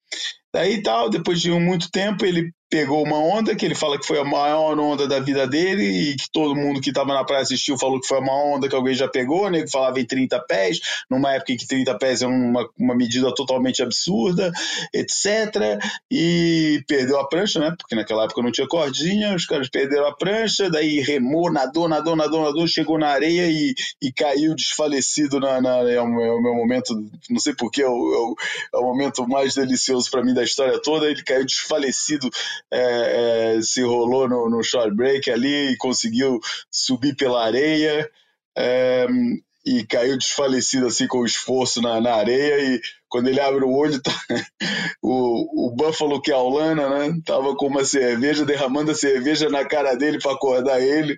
Daí 0.53 0.81
tal, 0.81 1.09
depois 1.09 1.41
de 1.41 1.51
muito 1.51 1.89
tempo, 1.89 2.25
ele 2.25 2.51
pegou 2.75 3.01
uma 3.05 3.17
onda 3.17 3.55
que 3.55 3.65
ele 3.65 3.73
fala 3.73 3.97
que 3.97 4.05
foi 4.05 4.19
a 4.19 4.25
maior 4.25 4.77
onda 4.77 5.07
da 5.07 5.17
vida 5.17 5.47
dele 5.47 6.11
e 6.11 6.15
que 6.17 6.29
todo 6.29 6.53
mundo 6.53 6.81
que 6.81 6.89
estava 6.89 7.13
na 7.13 7.23
praia 7.23 7.41
assistiu 7.41 7.77
falou 7.77 8.01
que 8.01 8.07
foi 8.07 8.17
a 8.17 8.21
maior 8.21 8.57
onda 8.57 8.67
que 8.67 8.75
alguém 8.75 8.93
já 8.93 9.07
pegou, 9.07 9.49
né? 9.49 9.61
Que 9.61 9.71
falava 9.71 9.97
em 9.97 10.05
30 10.05 10.37
pés, 10.41 10.81
numa 11.09 11.31
época 11.31 11.53
em 11.53 11.55
que 11.55 11.65
30 11.65 11.97
pés 11.97 12.21
é 12.21 12.27
uma, 12.27 12.67
uma 12.77 12.93
medida 12.93 13.33
totalmente 13.33 13.81
absurda, 13.81 14.51
etc. 14.93 15.79
E 16.11 16.83
perdeu 16.85 17.17
a 17.17 17.29
prancha, 17.29 17.61
né? 17.61 17.73
Porque 17.77 17.95
naquela 17.95 18.25
época 18.25 18.41
não 18.41 18.51
tinha 18.51 18.67
cordinha, 18.67 19.33
os 19.33 19.45
caras 19.45 19.69
perderam 19.69 20.07
a 20.07 20.13
prancha, 20.13 20.69
daí 20.69 20.99
remou, 20.99 21.49
nadou, 21.49 21.87
nadou, 21.87 22.13
nadou, 22.13 22.43
nadou, 22.43 22.67
chegou 22.67 22.99
na 22.99 23.07
areia 23.07 23.47
e, 23.47 23.73
e 24.01 24.11
caiu 24.11 24.53
desfalecido 24.53 25.39
na, 25.39 25.61
na 25.61 25.77
é, 25.89 26.01
o, 26.01 26.21
é, 26.21 26.31
o, 26.31 26.41
meu 26.41 26.55
momento, 26.55 26.93
não 27.29 27.39
sei 27.39 27.55
porquê, 27.55 27.83
é 27.83 27.87
o, 27.87 28.35
é 28.73 28.77
o 28.79 28.83
momento 28.83 29.25
mais 29.25 29.55
delicioso 29.55 30.11
para 30.11 30.21
mim 30.21 30.33
da 30.33 30.43
história 30.43 30.77
toda. 30.81 31.09
Ele 31.09 31.23
caiu 31.23 31.45
desfalecido 31.45 32.29
é, 32.71 33.57
é, 33.57 33.61
se 33.61 33.81
rolou 33.81 34.27
no, 34.27 34.49
no 34.49 34.63
short 34.63 34.95
break 34.95 35.29
ali 35.29 35.71
e 35.71 35.77
conseguiu 35.77 36.39
subir 36.69 37.15
pela 37.15 37.43
areia 37.43 38.09
é, 38.57 39.07
e 39.65 39.85
caiu 39.85 40.17
desfalecido 40.17 40.85
assim 40.85 41.07
com 41.07 41.19
o 41.19 41.25
esforço 41.25 41.81
na, 41.81 41.99
na 41.99 42.13
areia 42.15 42.59
e 42.61 42.81
quando 43.09 43.27
ele 43.27 43.39
abre 43.39 43.63
o 43.63 43.71
olho, 43.71 44.01
tá, 44.01 44.11
o, 45.01 45.67
o 45.67 45.75
Buffalo 45.75 46.21
que 46.21 46.31
é 46.31 46.35
né? 46.35 47.19
Tava 47.25 47.55
com 47.55 47.67
uma 47.67 47.85
cerveja, 47.85 48.45
derramando 48.45 48.91
a 48.91 48.95
cerveja 48.95 49.49
na 49.49 49.65
cara 49.65 49.95
dele 49.95 50.19
para 50.19 50.33
acordar 50.33 50.81
ele 50.81 51.17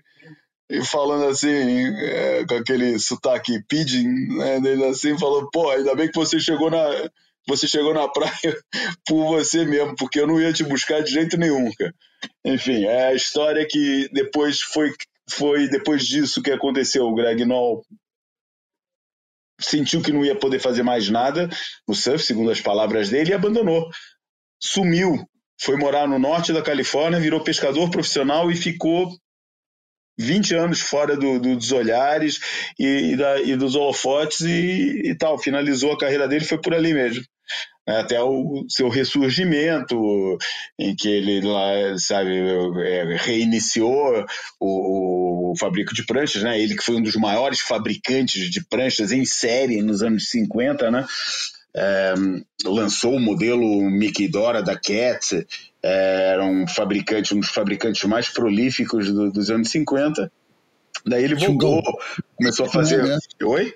e 0.70 0.84
falando 0.84 1.26
assim, 1.26 1.48
é, 1.48 2.46
com 2.46 2.56
aquele 2.56 3.00
sotaque 3.00 3.64
pidgin, 3.68 4.08
né, 4.38 4.60
dele 4.60 4.86
assim, 4.86 5.18
falou, 5.18 5.50
pô, 5.50 5.70
ainda 5.70 5.96
bem 5.96 6.10
que 6.10 6.18
você 6.18 6.40
chegou 6.40 6.70
na 6.70 7.10
você 7.48 7.68
chegou 7.68 7.94
na 7.94 8.08
praia 8.08 8.32
por 9.06 9.26
você 9.26 9.66
mesmo, 9.66 9.96
porque 9.96 10.20
eu 10.20 10.28
não 10.28 10.40
ia 10.40 10.52
te 10.52 10.64
buscar 10.64 11.02
de 11.02 11.12
jeito 11.12 11.38
nenhum, 11.38 11.72
cara. 11.74 11.94
Enfim, 12.46 12.86
é 12.86 13.08
a 13.08 13.14
história 13.14 13.66
que 13.68 14.10
depois 14.12 14.62
foi 14.62 14.92
foi 15.30 15.68
depois 15.68 16.06
disso 16.06 16.42
que 16.42 16.52
aconteceu. 16.52 17.06
O 17.06 17.14
Greg 17.14 17.44
Noll 17.46 17.84
sentiu 19.60 20.02
que 20.02 20.12
não 20.12 20.24
ia 20.24 20.36
poder 20.36 20.60
fazer 20.60 20.84
mais 20.84 21.10
nada 21.10 21.50
no 21.88 21.94
surf, 21.94 22.24
segundo 22.24 22.52
as 22.52 22.62
palavras 22.62 23.10
dele, 23.10 23.32
e 23.32 23.34
abandonou. 23.34 23.90
Sumiu, 24.62 25.28
foi 25.60 25.76
morar 25.76 26.08
no 26.08 26.20
norte 26.20 26.54
da 26.54 26.62
Califórnia, 26.62 27.20
virou 27.20 27.44
pescador 27.44 27.90
profissional 27.90 28.50
e 28.52 28.56
ficou 28.56 29.10
20 30.20 30.56
anos 30.56 30.82
fora 30.82 31.16
do, 31.16 31.40
do, 31.40 31.56
dos 31.56 31.72
olhares 31.72 32.40
e, 32.80 33.14
e, 33.14 33.16
da, 33.16 33.42
e 33.42 33.56
dos 33.56 33.76
holofotes 33.76 34.42
e, 34.42 35.10
e, 35.12 35.16
tal. 35.16 35.38
Finalizou 35.38 35.92
a 35.92 35.98
carreira 35.98 36.28
dele, 36.28 36.46
foi 36.46 36.60
por 36.60 36.74
ali 36.74 36.94
mesmo. 36.94 37.24
É, 37.88 38.02
até 38.02 38.22
o 38.22 38.66
seu 38.68 38.90
ressurgimento, 38.90 40.38
em 40.78 40.94
que 40.94 41.08
ele 41.08 41.40
lá, 41.40 41.98
sabe, 41.98 42.38
é, 42.86 43.16
reiniciou 43.16 44.26
o, 44.60 45.52
o, 45.52 45.58
fabrico 45.58 45.94
de 45.94 46.06
pranchas, 46.06 46.44
né? 46.44 46.60
Ele 46.60 46.76
que 46.76 46.84
foi 46.84 46.98
um 46.98 47.02
dos 47.02 47.16
maiores 47.16 47.62
fabricantes 47.62 48.52
de 48.52 48.62
pranchas 48.66 49.14
em 49.14 49.24
série 49.24 49.82
nos 49.82 50.04
anos 50.04 50.30
50, 50.30 50.92
né? 50.92 51.06
É, 51.74 52.14
lançou 52.66 53.16
o 53.16 53.20
modelo 53.22 53.90
Mickey 53.90 54.28
Dora 54.28 54.62
da 54.62 54.76
Cat, 54.76 55.48
é, 55.82 56.32
era 56.34 56.44
um 56.44 56.68
fabricante, 56.68 57.34
um 57.34 57.40
dos 57.40 57.50
fabricantes 57.50 58.04
mais 58.04 58.28
prolíficos 58.28 59.14
do, 59.14 59.32
dos 59.32 59.50
anos 59.50 59.70
50. 59.70 60.30
Daí 61.06 61.24
ele 61.24 61.36
voltou, 61.36 61.82
começou 62.36 62.66
a 62.66 62.70
fazer. 62.70 63.02
Né? 63.02 63.18
Oi? 63.44 63.74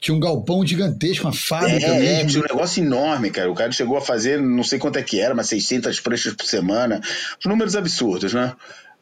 Tinha 0.00 0.14
um 0.14 0.20
galpão 0.20 0.64
gigantesco, 0.64 1.26
uma 1.26 1.32
fábrica 1.32 1.86
é, 1.86 1.98
mesmo. 1.98 2.20
É, 2.20 2.24
tinha 2.26 2.42
um 2.42 2.46
negócio 2.46 2.82
enorme, 2.82 3.30
cara. 3.30 3.50
O 3.50 3.54
cara 3.54 3.72
chegou 3.72 3.96
a 3.96 4.00
fazer, 4.00 4.40
não 4.40 4.62
sei 4.62 4.78
quanto 4.78 4.98
é 4.98 5.02
que 5.02 5.20
era, 5.20 5.34
mas 5.34 5.48
600 5.48 5.98
pranchas 6.00 6.34
por 6.34 6.46
semana. 6.46 7.00
Os 7.38 7.46
números 7.46 7.74
absurdos, 7.74 8.32
né? 8.32 8.54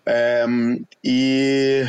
É, 0.07 0.47
e 1.05 1.85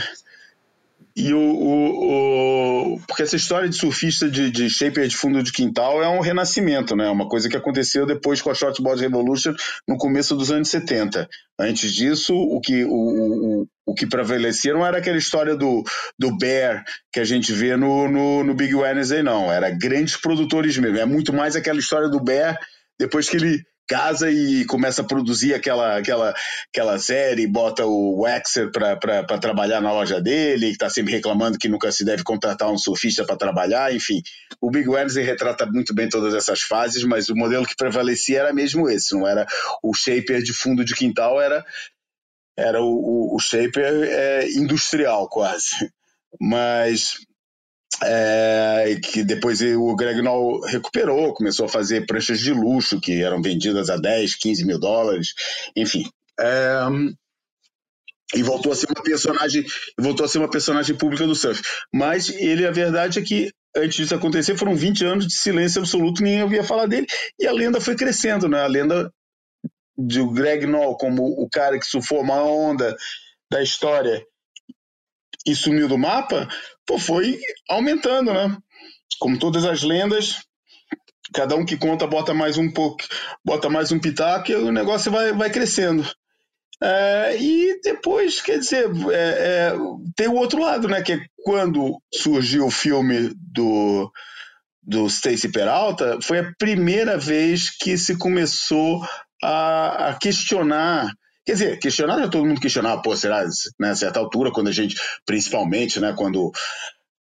e 1.18 1.34
o, 1.34 1.40
o, 1.40 2.94
o, 2.94 3.00
Porque 3.08 3.24
essa 3.24 3.36
história 3.36 3.68
de 3.68 3.76
surfista 3.76 4.30
de, 4.30 4.52
de 4.52 4.70
shaper 4.70 5.08
de 5.08 5.18
fundo 5.18 5.42
de 5.42 5.52
quintal 5.52 6.04
é 6.04 6.08
um 6.08 6.20
renascimento, 6.20 6.96
né? 6.96 7.10
Uma 7.10 7.28
coisa 7.28 7.50
que 7.50 7.58
aconteceu 7.58 8.06
depois 8.06 8.40
com 8.40 8.52
a 8.52 8.54
Shortboard 8.54 9.02
Revolution 9.02 9.56
no 9.88 9.98
começo 9.98 10.36
dos 10.36 10.52
anos 10.52 10.70
70. 10.70 11.28
Antes 11.60 11.92
disso, 11.92 12.36
o 12.36 12.62
que, 12.62 12.84
o, 12.84 12.92
o, 12.92 13.68
o 13.88 13.96
que 13.96 14.06
prevalecia 14.06 14.74
não 14.74 14.86
era 14.86 15.00
aquela 15.00 15.18
história 15.18 15.56
do, 15.56 15.84
do 16.20 16.38
Bear 16.38 16.86
que 17.12 17.20
a 17.20 17.26
gente 17.26 17.52
vê 17.52 17.76
no, 17.76 18.08
no, 18.08 18.44
no 18.44 18.54
Big 18.54 18.76
Wednesday, 18.76 19.24
não. 19.24 19.52
Era 19.52 19.72
grandes 19.72 20.16
produtores 20.18 20.78
mesmo. 20.78 21.00
É 21.00 21.06
muito 21.06 21.34
mais 21.34 21.56
aquela 21.56 21.80
história 21.80 22.10
do 22.10 22.24
Bear 22.24 22.60
depois 23.00 23.28
que 23.28 23.38
ele 23.38 23.64
casa 23.88 24.30
e 24.30 24.66
começa 24.66 25.02
a 25.02 25.06
produzir 25.06 25.54
aquela, 25.54 25.98
aquela, 25.98 26.36
aquela 26.70 27.00
série, 27.00 27.48
bota 27.48 27.86
o 27.86 28.22
Waxer 28.22 28.70
para 28.72 29.38
trabalhar 29.40 29.82
na 29.82 29.92
loja 29.92 30.22
dele, 30.22 30.68
que 30.68 30.74
está 30.74 30.90
sempre 30.90 31.14
reclamando 31.14 31.58
que 31.58 31.70
nunca 31.70 31.92
se 31.92 32.04
deve 32.04 32.24
contratar 32.24 32.70
um 32.70 32.78
surfista 32.78 33.26
para 33.26 33.38
trabalhar, 33.38 33.94
enfim. 33.94 34.22
O 34.62 34.70
Big 34.70 34.88
Wednesday 34.88 35.24
retrata 35.24 35.66
muito 35.66 35.94
bem 35.96 36.10
todas 36.10 36.34
essas 36.34 36.62
fases, 36.62 37.04
mas 37.04 37.30
o 37.30 37.36
modelo 37.36 37.66
que 37.66 37.76
prevalecia 37.76 38.40
era 38.40 38.54
mesmo 38.54 38.90
esse, 38.90 39.16
não 39.16 39.28
era 39.28 39.48
o 39.82 39.94
shaper 39.94 40.42
de 40.42 40.54
fundo 40.54 40.84
de 40.84 40.94
quintal, 40.94 41.42
era, 41.42 41.66
era 42.58 42.82
o, 42.82 43.32
o, 43.32 43.36
o 43.36 43.40
shaper 43.40 44.04
é, 44.04 44.50
industrial 44.52 45.30
quase. 45.30 45.90
Mas 46.40 47.16
é, 48.04 49.00
que 49.04 49.24
depois 49.24 49.62
o 49.62 49.96
Greg 49.96 50.22
Noll 50.22 50.62
recuperou, 50.62 51.34
começou 51.34 51.66
a 51.66 51.70
fazer 51.70 52.06
pranchas 52.06 52.40
de 52.40 52.54
luxo 52.54 53.00
que 53.02 53.24
eram 53.24 53.42
vendidas 53.42 53.90
a 53.90 53.98
10, 53.98 54.36
15 54.36 54.66
mil 54.66 54.80
dólares, 54.80 55.34
enfim. 55.76 56.04
É, 56.40 56.80
e 58.36 58.44
voltou 58.44 58.72
a 58.72 58.76
ser 58.76 58.88
uma 58.90 59.04
personagem, 59.04 59.66
voltou 59.98 60.26
a 60.26 60.30
ser 60.30 60.38
uma 60.38 60.50
personagem 60.50 60.96
pública 60.96 61.26
do 61.26 61.36
surf. 61.36 61.62
Mas 61.94 62.30
ele, 62.30 62.68
a 62.68 62.72
verdade 62.72 63.20
é 63.20 63.22
que 63.22 63.52
antes 63.76 63.96
disso 63.96 64.16
acontecer, 64.16 64.58
foram 64.58 64.76
20 64.76 65.06
anos 65.06 65.28
de 65.28 65.34
silêncio 65.34 65.80
absoluto, 65.80 66.22
ninguém 66.22 66.44
ouvia 66.44 66.64
falar 66.64 66.88
dele, 66.88 67.06
e 67.40 67.48
a 67.48 67.52
lenda 67.52 67.80
foi 67.80 67.96
crescendo, 67.96 68.48
né? 68.48 68.62
A 68.62 68.68
lenda 68.68 69.12
de 69.98 70.24
Greg 70.34 70.66
Noll 70.66 70.98
como 70.98 71.24
o 71.24 71.50
cara 71.50 71.80
que 71.80 71.86
surfou 71.86 72.22
uma 72.22 72.44
onda 72.44 72.96
da 73.52 73.64
história 73.64 74.24
e 75.48 75.56
sumiu 75.56 75.88
do 75.88 75.98
mapa, 75.98 76.48
pô, 76.86 77.00
foi 77.00 77.40
aumentando, 77.70 78.34
né? 78.34 78.56
Como 79.20 79.40
todas 79.40 79.66
as 79.66 79.82
lendas, 79.84 80.36
cada 81.34 81.56
um 81.56 81.66
que 81.66 81.78
conta 81.78 82.06
bota 82.06 82.34
mais 82.34 82.58
um 82.58 82.72
pouco, 82.72 83.04
bota 83.44 83.70
mais 83.70 83.92
um 83.92 84.00
pitaco 84.00 84.52
e 84.52 84.56
o 84.56 84.72
negócio 84.72 85.12
vai, 85.12 85.34
vai 85.34 85.50
crescendo. 85.50 86.08
É, 86.82 87.36
e 87.40 87.80
depois, 87.82 88.42
quer 88.42 88.60
dizer, 88.60 88.88
é, 89.12 89.14
é, 89.14 89.74
tem 90.16 90.28
o 90.28 90.36
outro 90.36 90.62
lado, 90.62 90.88
né? 90.88 91.02
Que 91.02 91.14
é 91.14 91.20
quando 91.44 92.00
surgiu 92.14 92.68
o 92.68 92.72
filme 92.72 93.32
do, 93.36 94.12
do 94.84 95.08
Stacy 95.08 95.52
Peralta, 95.52 96.20
foi 96.22 96.40
a 96.40 96.54
primeira 96.60 97.18
vez 97.18 97.70
que 97.70 97.98
se 97.98 98.18
começou 98.18 99.04
a, 99.44 100.10
a 100.10 100.14
questionar 100.20 101.12
Quer 101.48 101.54
dizer, 101.54 101.80
questionar 101.80 102.28
todo 102.28 102.46
mundo 102.46 102.60
questionava, 102.60 103.02
pô, 103.02 103.16
será, 103.16 103.42
né, 103.80 103.96
certa 103.96 104.20
altura, 104.20 104.52
quando 104.52 104.68
a 104.68 104.72
gente, 104.74 104.98
principalmente, 105.26 105.98
né, 105.98 106.14
quando 106.14 106.52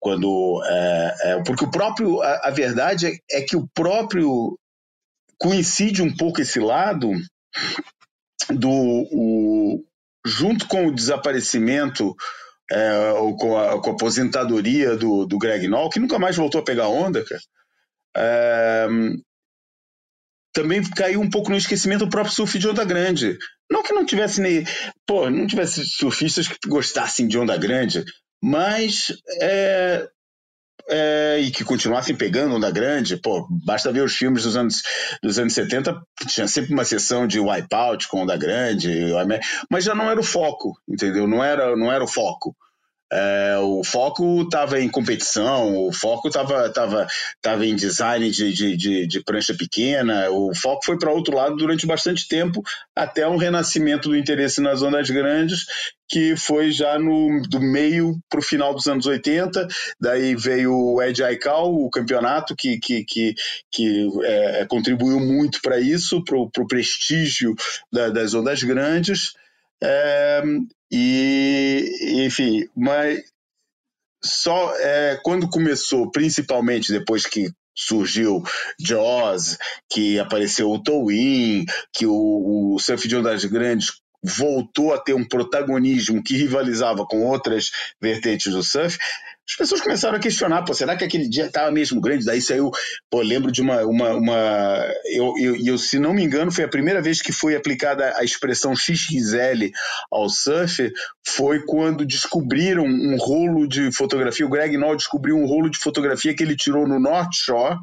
quando 0.00 0.60
é, 0.64 1.14
é, 1.20 1.42
porque 1.44 1.64
o 1.64 1.70
próprio 1.70 2.20
a, 2.20 2.48
a 2.48 2.50
verdade 2.50 3.06
é, 3.06 3.38
é, 3.38 3.42
que 3.42 3.56
o 3.56 3.68
próprio 3.72 4.58
coincide 5.38 6.02
um 6.02 6.14
pouco 6.14 6.40
esse 6.40 6.58
lado 6.58 7.12
do 8.50 8.68
o, 8.68 9.84
junto 10.26 10.66
com 10.66 10.88
o 10.88 10.94
desaparecimento 10.94 12.12
é, 12.70 13.12
ou 13.12 13.36
com 13.36 13.56
a, 13.56 13.80
com 13.80 13.90
a, 13.90 13.92
aposentadoria 13.92 14.96
do, 14.96 15.24
do 15.24 15.38
Greg 15.38 15.68
Noll 15.68 15.88
que 15.88 16.00
nunca 16.00 16.18
mais 16.18 16.36
voltou 16.36 16.60
a 16.60 16.64
pegar 16.64 16.88
onda 16.88 17.24
cara, 17.24 17.40
é, 18.16 18.88
também 20.52 20.82
caiu 20.90 21.20
um 21.20 21.30
pouco 21.30 21.50
no 21.50 21.56
esquecimento 21.56 22.04
o 22.04 22.10
próprio 22.10 22.34
surf 22.34 22.58
de 22.58 22.68
onda 22.68 22.84
grande 22.84 23.38
não 23.70 23.82
que 23.82 23.92
não 23.92 24.04
tivesse 24.04 24.40
nem. 24.40 24.64
Pô, 25.06 25.30
não 25.30 25.46
tivesse 25.46 25.84
surfistas 25.84 26.48
que 26.48 26.56
gostassem 26.68 27.26
de 27.26 27.38
onda 27.38 27.56
grande, 27.56 28.04
mas. 28.42 29.12
É, 29.40 30.08
é, 30.88 31.38
e 31.40 31.50
que 31.50 31.64
continuassem 31.64 32.14
pegando 32.14 32.54
onda 32.54 32.70
grande, 32.70 33.16
pô, 33.16 33.46
basta 33.64 33.90
ver 33.90 34.04
os 34.04 34.14
filmes 34.14 34.44
dos 34.44 34.56
anos, 34.56 34.82
dos 35.22 35.38
anos 35.38 35.52
70, 35.52 36.00
tinha 36.28 36.46
sempre 36.46 36.72
uma 36.72 36.84
sessão 36.84 37.26
de 37.26 37.40
wipeout 37.40 38.06
com 38.08 38.22
onda 38.22 38.36
grande, 38.36 38.88
mas 39.70 39.84
já 39.84 39.94
não 39.94 40.08
era 40.08 40.20
o 40.20 40.24
foco, 40.24 40.74
entendeu? 40.88 41.26
Não 41.26 41.42
era, 41.42 41.74
não 41.76 41.90
era 41.90 42.04
o 42.04 42.08
foco. 42.08 42.54
É, 43.12 43.56
o 43.58 43.84
foco 43.84 44.42
estava 44.42 44.80
em 44.80 44.88
competição, 44.88 45.86
o 45.86 45.92
foco 45.92 46.26
estava 46.26 46.68
tava, 46.70 47.06
tava 47.40 47.64
em 47.64 47.76
design 47.76 48.28
de, 48.30 48.52
de, 48.52 48.76
de, 48.76 49.06
de 49.06 49.22
prancha 49.22 49.54
pequena, 49.54 50.28
o 50.30 50.52
foco 50.54 50.84
foi 50.84 50.98
para 50.98 51.12
outro 51.12 51.36
lado 51.36 51.56
durante 51.56 51.86
bastante 51.86 52.26
tempo, 52.26 52.62
até 52.96 53.26
um 53.28 53.36
renascimento 53.36 54.08
do 54.08 54.16
interesse 54.16 54.60
nas 54.60 54.82
ondas 54.82 55.08
grandes, 55.08 55.66
que 56.08 56.36
foi 56.36 56.70
já 56.70 56.98
no, 56.98 57.42
do 57.48 57.60
meio 57.60 58.18
para 58.28 58.40
o 58.40 58.42
final 58.42 58.74
dos 58.74 58.86
anos 58.86 59.06
80. 59.06 59.66
Daí 60.00 60.34
veio 60.34 60.72
o 60.72 61.02
Ed 61.02 61.22
Aikau, 61.22 61.74
o 61.74 61.90
campeonato, 61.90 62.54
que, 62.56 62.78
que, 62.78 63.04
que, 63.04 63.34
que 63.70 64.08
é, 64.24 64.66
contribuiu 64.66 65.20
muito 65.20 65.60
para 65.60 65.80
isso, 65.80 66.22
para 66.24 66.36
o 66.38 66.68
prestígio 66.68 67.54
da, 67.92 68.08
das 68.08 68.34
ondas 68.34 68.62
grandes. 68.62 69.32
É, 69.82 70.42
e, 70.90 72.24
enfim, 72.26 72.68
mas 72.74 73.22
só 74.24 74.74
é, 74.78 75.20
quando 75.22 75.48
começou, 75.48 76.10
principalmente 76.10 76.92
depois 76.92 77.26
que 77.26 77.50
surgiu 77.76 78.42
Jaws, 78.80 79.58
que 79.90 80.18
apareceu 80.18 80.70
o 80.70 80.82
Towin, 80.82 81.66
que 81.92 82.06
o, 82.06 82.74
o 82.74 82.78
surf 82.78 83.06
de 83.06 83.16
ondas 83.16 83.44
grandes 83.44 84.00
voltou 84.22 84.94
a 84.94 84.98
ter 84.98 85.14
um 85.14 85.26
protagonismo 85.26 86.22
que 86.22 86.36
rivalizava 86.36 87.06
com 87.06 87.24
outras 87.24 87.70
vertentes 88.00 88.52
do 88.52 88.62
surf, 88.62 88.98
as 89.48 89.54
pessoas 89.56 89.80
começaram 89.80 90.16
a 90.16 90.20
questionar, 90.20 90.64
pô, 90.64 90.74
será 90.74 90.96
que 90.96 91.04
aquele 91.04 91.28
dia 91.28 91.46
estava 91.46 91.70
mesmo 91.70 92.00
grande? 92.00 92.24
Daí 92.24 92.42
saiu, 92.42 92.70
pô, 93.08 93.22
lembro 93.22 93.52
de 93.52 93.62
uma, 93.62 93.82
uma, 93.82 94.10
uma 94.14 94.92
eu, 95.04 95.34
eu, 95.38 95.56
eu, 95.64 95.78
se 95.78 96.00
não 96.00 96.12
me 96.12 96.24
engano, 96.24 96.50
foi 96.50 96.64
a 96.64 96.68
primeira 96.68 97.00
vez 97.00 97.22
que 97.22 97.32
foi 97.32 97.54
aplicada 97.54 98.12
a 98.16 98.24
expressão 98.24 98.74
XXL 98.74 99.70
ao 100.10 100.28
surf, 100.28 100.92
foi 101.24 101.64
quando 101.64 102.04
descobriram 102.04 102.84
um 102.84 103.16
rolo 103.16 103.68
de 103.68 103.92
fotografia, 103.92 104.44
o 104.44 104.50
Greg 104.50 104.76
Noll 104.76 104.96
descobriu 104.96 105.36
um 105.36 105.46
rolo 105.46 105.70
de 105.70 105.78
fotografia 105.78 106.34
que 106.34 106.42
ele 106.42 106.56
tirou 106.56 106.86
no 106.86 106.98
North 106.98 107.32
Shore, 107.34 107.78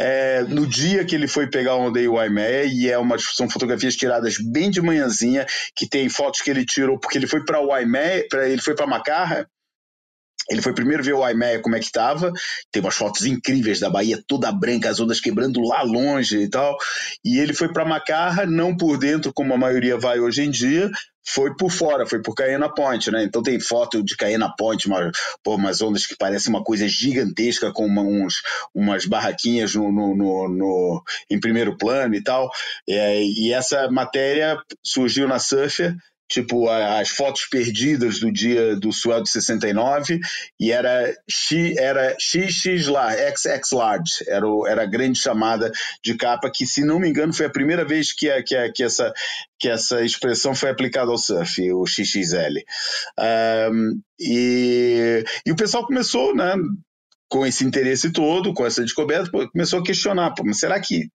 é, 0.00 0.42
no 0.42 0.66
dia 0.66 1.04
que 1.04 1.14
ele 1.14 1.28
foi 1.28 1.48
pegar 1.48 1.76
o 1.76 1.92
Day 1.92 2.08
Waimea, 2.08 2.64
e 2.64 2.88
é 2.88 2.98
uma, 2.98 3.16
são 3.18 3.48
fotografias 3.48 3.94
tiradas 3.94 4.36
bem 4.38 4.68
de 4.68 4.82
manhãzinha, 4.82 5.46
que 5.76 5.88
tem 5.88 6.08
fotos 6.08 6.40
que 6.40 6.50
ele 6.50 6.64
tirou 6.64 6.98
porque 6.98 7.18
ele 7.18 7.26
foi 7.28 7.44
para 7.44 7.60
Waimea, 7.60 8.26
pra, 8.28 8.48
ele 8.48 8.60
foi 8.60 8.74
para 8.74 8.86
Macarra, 8.86 9.48
ele 10.50 10.62
foi 10.62 10.72
primeiro 10.72 11.02
ver 11.02 11.14
o 11.14 11.20
Waimea 11.20 11.60
como 11.60 11.76
é 11.76 11.78
que 11.78 11.84
estava, 11.84 12.32
tem 12.72 12.82
umas 12.82 12.94
fotos 12.94 13.26
incríveis 13.26 13.80
da 13.80 13.90
Bahia 13.90 14.22
toda 14.26 14.50
branca, 14.50 14.88
as 14.88 15.00
ondas 15.00 15.20
quebrando 15.20 15.60
lá 15.60 15.82
longe 15.82 16.38
e 16.38 16.48
tal. 16.48 16.76
E 17.24 17.38
ele 17.38 17.52
foi 17.52 17.72
para 17.72 17.84
Macarra, 17.84 18.46
não 18.46 18.76
por 18.76 18.98
dentro 18.98 19.32
como 19.32 19.54
a 19.54 19.58
maioria 19.58 19.98
vai 19.98 20.20
hoje 20.20 20.42
em 20.42 20.50
dia, 20.50 20.90
foi 21.28 21.54
por 21.54 21.70
fora, 21.70 22.06
foi 22.06 22.22
por 22.22 22.34
Caena 22.34 22.72
Point, 22.72 23.10
né? 23.10 23.22
Então 23.22 23.42
tem 23.42 23.60
foto 23.60 24.02
de 24.02 24.16
Caena 24.16 24.52
Point, 24.56 24.86
uma, 24.86 25.10
pô, 25.42 25.56
umas 25.56 25.82
ondas 25.82 26.06
que 26.06 26.16
parecem 26.16 26.50
uma 26.50 26.64
coisa 26.64 26.88
gigantesca 26.88 27.70
com 27.72 27.84
uma, 27.84 28.02
uns, 28.02 28.40
umas 28.74 29.04
barraquinhas 29.04 29.74
no, 29.74 29.92
no, 29.92 30.16
no, 30.16 30.48
no, 30.48 31.02
em 31.30 31.38
primeiro 31.38 31.76
plano 31.76 32.14
e 32.14 32.22
tal. 32.22 32.50
É, 32.88 33.22
e 33.22 33.52
essa 33.52 33.90
matéria 33.90 34.56
surgiu 34.82 35.28
na 35.28 35.38
Surfer 35.38 35.94
tipo 36.28 36.68
as 36.68 37.08
fotos 37.08 37.46
perdidas 37.46 38.20
do 38.20 38.30
dia 38.30 38.76
do 38.76 38.92
Swell 38.92 39.22
de 39.22 39.30
69 39.30 40.20
e 40.60 40.70
era 40.70 41.14
X, 41.28 41.76
era 41.76 42.14
XX 42.20 42.86
large, 42.88 43.36
XX 43.36 43.72
large, 43.72 44.24
era, 44.26 44.46
o, 44.46 44.66
era 44.66 44.82
a 44.82 44.86
grande 44.86 45.18
chamada 45.18 45.72
de 46.04 46.14
capa 46.16 46.50
que 46.52 46.66
se 46.66 46.84
não 46.84 47.00
me 47.00 47.08
engano 47.08 47.32
foi 47.32 47.46
a 47.46 47.50
primeira 47.50 47.84
vez 47.84 48.12
que, 48.12 48.30
a, 48.30 48.42
que, 48.42 48.54
a, 48.54 48.70
que, 48.70 48.82
essa, 48.82 49.12
que 49.58 49.68
essa 49.68 50.04
expressão 50.04 50.54
foi 50.54 50.70
aplicada 50.70 51.10
ao 51.10 51.18
surf, 51.18 51.72
o 51.72 51.86
XXL. 51.86 52.58
Um, 53.70 54.00
e, 54.20 55.24
e 55.46 55.52
o 55.52 55.56
pessoal 55.56 55.86
começou, 55.86 56.34
né, 56.34 56.54
com 57.28 57.46
esse 57.46 57.64
interesse 57.64 58.10
todo, 58.10 58.52
com 58.52 58.66
essa 58.66 58.82
descoberta, 58.82 59.30
começou 59.30 59.80
a 59.80 59.84
questionar, 59.84 60.34
pô, 60.34 60.42
mas 60.44 60.58
será 60.58 60.78
que 60.80 61.08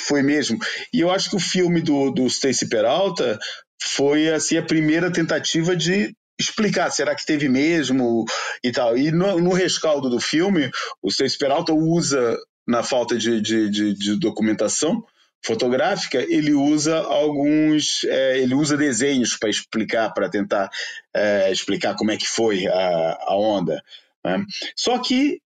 foi 0.00 0.22
mesmo? 0.22 0.58
E 0.92 1.00
eu 1.00 1.10
acho 1.10 1.30
que 1.30 1.36
o 1.36 1.40
filme 1.40 1.80
do, 1.80 2.10
do 2.10 2.26
Stacy 2.26 2.68
Peralta 2.68 3.38
foi 3.80 4.28
assim 4.28 4.56
a 4.56 4.62
primeira 4.62 5.10
tentativa 5.10 5.76
de 5.76 6.14
explicar, 6.38 6.90
será 6.90 7.14
que 7.14 7.26
teve 7.26 7.48
mesmo 7.48 8.24
e 8.62 8.70
tal. 8.70 8.96
E 8.96 9.10
no, 9.10 9.40
no 9.40 9.52
rescaldo 9.52 10.08
do 10.08 10.20
filme, 10.20 10.70
o 11.02 11.10
Seis 11.10 11.36
Peralta 11.36 11.72
usa, 11.72 12.36
na 12.66 12.82
falta 12.82 13.16
de, 13.16 13.40
de, 13.40 13.68
de, 13.70 13.94
de 13.94 14.18
documentação 14.18 15.04
fotográfica, 15.44 16.18
ele 16.18 16.52
usa 16.52 16.98
alguns, 16.98 18.04
é, 18.04 18.38
ele 18.38 18.54
usa 18.54 18.76
desenhos 18.76 19.36
para 19.36 19.48
explicar, 19.48 20.10
para 20.12 20.28
tentar 20.28 20.68
é, 21.14 21.50
explicar 21.50 21.94
como 21.94 22.10
é 22.10 22.16
que 22.16 22.26
foi 22.26 22.66
a, 22.66 23.18
a 23.22 23.36
onda. 23.36 23.82
Né? 24.24 24.44
Só 24.76 24.98
que 24.98 25.40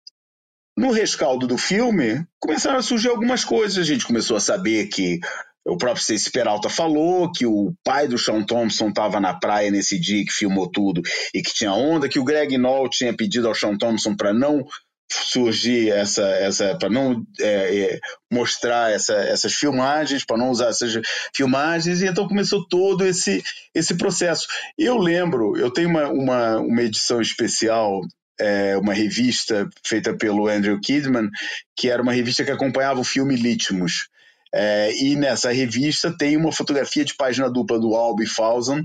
no 0.76 0.92
rescaldo 0.92 1.46
do 1.46 1.58
filme, 1.58 2.24
começaram 2.38 2.78
a 2.78 2.82
surgir 2.82 3.08
algumas 3.08 3.44
coisas. 3.44 3.76
A 3.76 3.82
gente 3.86 4.06
começou 4.06 4.36
a 4.36 4.40
saber 4.40 4.86
que 4.86 5.20
o 5.66 5.76
próprio 5.76 6.02
Stacy 6.02 6.30
Peralta 6.30 6.68
falou 6.68 7.30
que 7.30 7.46
o 7.46 7.72
pai 7.84 8.08
do 8.08 8.18
Sean 8.18 8.42
Thompson 8.42 8.88
estava 8.88 9.20
na 9.20 9.34
praia 9.34 9.70
nesse 9.70 9.98
dia 9.98 10.24
que 10.24 10.32
filmou 10.32 10.70
tudo 10.70 11.02
e 11.34 11.42
que 11.42 11.52
tinha 11.52 11.72
onda, 11.72 12.08
que 12.08 12.18
o 12.18 12.24
Greg 12.24 12.56
Knoll 12.56 12.88
tinha 12.88 13.14
pedido 13.14 13.46
ao 13.46 13.54
Sean 13.54 13.76
Thompson 13.76 14.16
para 14.16 14.32
não 14.32 14.64
surgir 15.12 15.90
essa, 15.90 16.22
essa 16.22 16.76
para 16.76 16.88
não 16.88 17.24
é, 17.40 17.78
é, 17.78 18.00
mostrar 18.32 18.92
essa, 18.92 19.14
essas 19.14 19.54
filmagens, 19.54 20.24
para 20.24 20.36
não 20.36 20.50
usar 20.50 20.68
essas 20.68 20.92
filmagens, 21.34 22.00
e 22.00 22.06
então 22.06 22.28
começou 22.28 22.66
todo 22.68 23.04
esse, 23.04 23.42
esse 23.74 23.96
processo. 23.96 24.46
Eu 24.78 24.96
lembro, 24.96 25.56
eu 25.56 25.70
tenho 25.70 25.88
uma, 25.88 26.08
uma, 26.08 26.58
uma 26.58 26.82
edição 26.82 27.20
especial 27.20 28.00
é, 28.40 28.76
uma 28.78 28.94
revista 28.94 29.68
feita 29.84 30.16
pelo 30.16 30.48
Andrew 30.48 30.80
Kidman, 30.80 31.28
que 31.76 31.90
era 31.90 32.02
uma 32.02 32.12
revista 32.12 32.42
que 32.42 32.50
acompanhava 32.50 33.00
o 33.00 33.04
filme 33.04 33.36
Litmus. 33.36 34.08
É, 34.52 34.92
e 34.96 35.16
nessa 35.16 35.52
revista 35.52 36.14
tem 36.16 36.36
uma 36.36 36.52
fotografia 36.52 37.04
de 37.04 37.14
página 37.14 37.48
dupla 37.48 37.78
do 37.78 37.94
Albi 37.94 38.26
Fausen, 38.26 38.84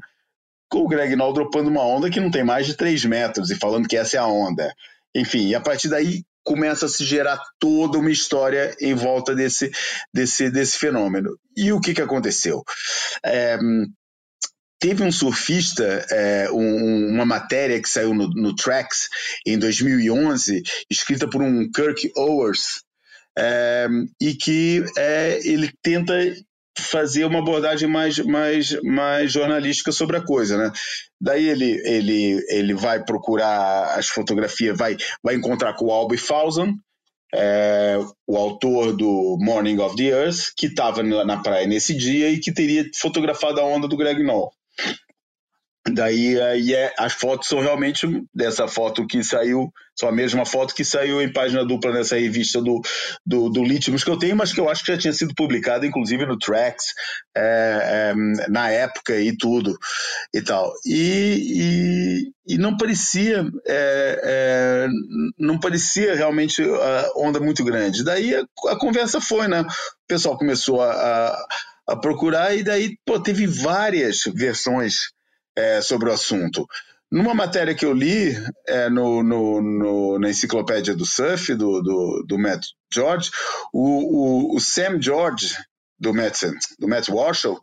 com 0.69 0.79
o 0.79 0.87
Greg 0.87 1.15
Nall 1.15 1.33
dropando 1.33 1.69
uma 1.69 1.83
onda 1.83 2.09
que 2.09 2.19
não 2.19 2.31
tem 2.31 2.43
mais 2.43 2.65
de 2.65 2.75
3 2.75 3.05
metros 3.05 3.49
e 3.49 3.55
falando 3.55 3.87
que 3.87 3.97
essa 3.97 4.17
é 4.17 4.19
a 4.19 4.27
onda. 4.27 4.73
Enfim, 5.15 5.47
e 5.47 5.55
a 5.55 5.61
partir 5.61 5.87
daí 5.87 6.23
começa 6.43 6.85
a 6.85 6.89
se 6.89 7.03
gerar 7.03 7.41
toda 7.59 7.97
uma 7.97 8.11
história 8.11 8.75
em 8.79 8.93
volta 8.93 9.33
desse, 9.33 9.71
desse, 10.13 10.49
desse 10.51 10.77
fenômeno. 10.77 11.37
E 11.57 11.73
o 11.73 11.81
que, 11.81 11.93
que 11.93 12.01
aconteceu? 12.01 12.63
É, 13.25 13.57
teve 14.79 15.01
um 15.03 15.11
surfista, 15.11 16.05
é, 16.11 16.51
um, 16.51 17.09
uma 17.09 17.25
matéria 17.25 17.81
que 17.81 17.89
saiu 17.89 18.13
no, 18.13 18.29
no 18.29 18.55
Tracks 18.55 19.09
em 19.45 19.57
2011, 19.57 20.61
escrita 20.89 21.27
por 21.27 21.41
um 21.41 21.69
Kirk 21.71 22.11
Owers, 22.15 22.84
é, 23.37 23.87
e 24.21 24.33
que 24.33 24.83
é, 24.97 25.39
ele 25.43 25.71
tenta 25.81 26.13
fazer 26.77 27.25
uma 27.25 27.39
abordagem 27.39 27.87
mais, 27.87 28.19
mais, 28.19 28.81
mais 28.83 29.31
jornalística 29.31 29.91
sobre 29.91 30.17
a 30.17 30.21
coisa, 30.21 30.57
né? 30.57 30.71
Daí 31.21 31.47
ele, 31.47 31.81
ele, 31.85 32.45
ele 32.49 32.73
vai 32.73 33.03
procurar 33.03 33.97
as 33.97 34.07
fotografias, 34.07 34.77
vai, 34.77 34.97
vai 35.23 35.35
encontrar 35.35 35.73
com 35.73 35.85
o 35.85 35.91
Albie 35.91 36.17
Fausen, 36.17 36.75
é, 37.33 37.97
o 38.27 38.37
autor 38.37 38.95
do 38.95 39.37
Morning 39.39 39.79
of 39.79 39.95
the 39.95 40.03
Earth, 40.03 40.53
que 40.55 40.67
estava 40.67 41.01
na 41.01 41.41
praia 41.41 41.65
nesse 41.65 41.95
dia 41.95 42.29
e 42.29 42.39
que 42.39 42.53
teria 42.53 42.85
fotografado 42.95 43.59
a 43.59 43.65
onda 43.65 43.87
do 43.87 43.97
Greg 43.97 44.21
Knoll. 44.21 44.51
Daí 45.87 46.41
aí 46.41 46.73
é, 46.73 46.91
as 46.97 47.13
fotos 47.13 47.47
são 47.47 47.59
realmente 47.59 48.07
dessa 48.33 48.67
foto 48.67 49.05
que 49.05 49.23
saiu, 49.23 49.71
são 49.95 50.09
a 50.09 50.11
mesma 50.11 50.43
foto 50.43 50.73
que 50.73 50.83
saiu 50.83 51.21
em 51.21 51.31
página 51.31 51.63
dupla 51.63 51.93
nessa 51.93 52.17
revista 52.17 52.59
do, 52.59 52.81
do, 53.23 53.49
do 53.49 53.63
Litmus 53.63 54.03
que 54.03 54.09
eu 54.09 54.17
tenho, 54.17 54.35
mas 54.35 54.51
que 54.51 54.59
eu 54.59 54.67
acho 54.67 54.83
que 54.83 54.91
já 54.91 54.97
tinha 54.97 55.13
sido 55.13 55.35
publicada, 55.35 55.85
inclusive 55.85 56.25
no 56.25 56.39
Tracks, 56.39 56.87
é, 57.37 58.13
é, 58.13 58.49
na 58.49 58.71
época 58.71 59.15
e 59.15 59.37
tudo 59.37 59.77
e 60.33 60.41
tal. 60.41 60.73
E, 60.87 62.31
e, 62.47 62.55
e 62.55 62.57
não 62.57 62.75
parecia 62.75 63.45
é, 63.67 64.21
é 64.23 64.87
não 65.37 65.59
parecia 65.59 66.15
realmente 66.15 66.63
onda 67.15 67.39
muito 67.39 67.63
grande. 67.63 68.03
Daí 68.03 68.33
a, 68.33 68.43
a 68.69 68.79
conversa 68.79 69.21
foi, 69.21 69.47
né? 69.47 69.61
O 69.61 70.07
pessoal 70.07 70.35
começou 70.35 70.81
a, 70.81 70.91
a, 70.91 71.45
a 71.89 71.95
procurar 71.95 72.55
e 72.55 72.63
daí 72.63 72.97
pô, 73.05 73.19
teve 73.19 73.45
várias 73.45 74.21
versões 74.33 75.13
é, 75.55 75.81
sobre 75.81 76.09
o 76.09 76.13
assunto. 76.13 76.67
Numa 77.11 77.33
matéria 77.33 77.75
que 77.75 77.85
eu 77.85 77.93
li 77.93 78.35
é, 78.67 78.89
no, 78.89 79.23
no, 79.23 79.61
no, 79.61 80.19
na 80.19 80.29
enciclopédia 80.29 80.95
do 80.95 81.05
surf, 81.05 81.53
do, 81.53 81.81
do, 81.81 82.25
do 82.27 82.37
Matt 82.37 82.65
George, 82.93 83.29
o, 83.71 84.53
o, 84.53 84.55
o, 84.55 84.59
Sam 84.59 85.01
George, 85.01 85.55
do 85.99 86.13
Matt, 86.13 86.41
do 86.79 86.87
Matt 86.87 87.07
Warshall, 87.09 87.59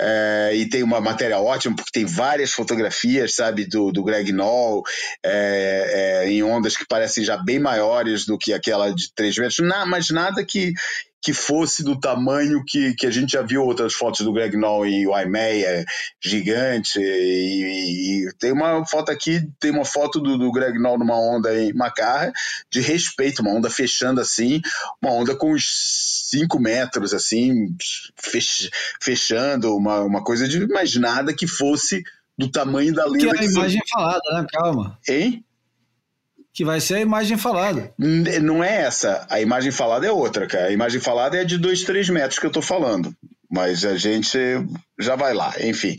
é, 0.00 0.52
e 0.54 0.68
tem 0.68 0.82
uma 0.82 1.00
matéria 1.00 1.38
ótima, 1.38 1.76
porque 1.76 1.92
tem 1.92 2.04
várias 2.04 2.52
fotografias, 2.52 3.36
sabe, 3.36 3.64
do, 3.66 3.92
do 3.92 4.02
Greg 4.02 4.32
Knoll, 4.32 4.82
é, 5.24 6.24
é, 6.24 6.30
em 6.30 6.42
ondas 6.42 6.76
que 6.76 6.86
parecem 6.86 7.24
já 7.24 7.36
bem 7.36 7.60
maiores 7.60 8.26
do 8.26 8.36
que 8.36 8.52
aquela 8.52 8.92
de 8.92 9.14
3 9.14 9.38
metros, 9.38 9.58
na, 9.60 9.86
mas 9.86 10.10
nada 10.10 10.44
que, 10.44 10.72
que 11.22 11.32
fosse 11.32 11.84
do 11.84 11.98
tamanho 11.98 12.64
que, 12.64 12.94
que 12.94 13.06
a 13.06 13.10
gente 13.10 13.32
já 13.32 13.42
viu 13.42 13.62
outras 13.62 13.94
fotos 13.94 14.22
do 14.22 14.32
Greg 14.32 14.56
Knoll 14.56 14.86
e 14.86 15.06
o 15.06 15.14
Aimeia, 15.14 15.84
gigante, 16.20 16.98
e, 17.00 18.26
e, 18.26 18.32
tem 18.40 18.50
uma 18.50 18.84
foto 18.84 19.12
aqui, 19.12 19.48
tem 19.60 19.70
uma 19.70 19.84
foto 19.84 20.18
do, 20.18 20.36
do 20.36 20.50
Greg 20.50 20.76
Knoll 20.80 20.98
numa 20.98 21.16
onda 21.16 21.56
em 21.56 21.72
Macarra, 21.72 22.32
de 22.68 22.80
respeito, 22.80 23.40
uma 23.40 23.52
onda 23.52 23.70
fechando 23.70 24.20
assim, 24.20 24.60
uma 25.00 25.12
onda 25.12 25.36
com 25.36 25.52
uns 25.52 26.28
5 26.30 26.58
metros, 26.58 27.14
assim, 27.14 27.72
fech, 28.16 28.68
fechando, 29.00 29.76
uma, 29.76 30.00
uma 30.00 30.24
coisa 30.24 30.48
de 30.48 30.66
mais 30.66 30.96
nada 30.96 31.32
que 31.32 31.46
fosse 31.46 32.02
do 32.36 32.50
tamanho 32.50 32.92
da 32.92 33.06
lenda. 33.06 33.30
Que 33.30 33.36
é 33.36 33.40
a 33.40 33.44
imagem 33.44 33.80
foi... 33.80 33.88
falada, 34.00 34.22
né? 34.32 34.46
Calma. 34.50 34.98
Hein? 35.08 35.44
Que 36.52 36.64
vai 36.64 36.80
ser 36.80 36.96
a 36.96 37.00
imagem 37.00 37.38
falada. 37.38 37.92
Não 37.98 38.62
é 38.62 38.82
essa. 38.82 39.26
A 39.30 39.40
imagem 39.40 39.72
falada 39.72 40.06
é 40.06 40.12
outra, 40.12 40.46
cara. 40.46 40.66
A 40.66 40.72
imagem 40.72 41.00
falada 41.00 41.36
é 41.36 41.44
de 41.44 41.56
2, 41.56 41.82
3 41.82 42.10
metros 42.10 42.38
que 42.38 42.46
eu 42.46 42.50
tô 42.50 42.60
falando. 42.60 43.14
Mas 43.50 43.84
a 43.84 43.96
gente 43.96 44.38
já 44.98 45.16
vai 45.16 45.32
lá, 45.32 45.54
enfim. 45.60 45.96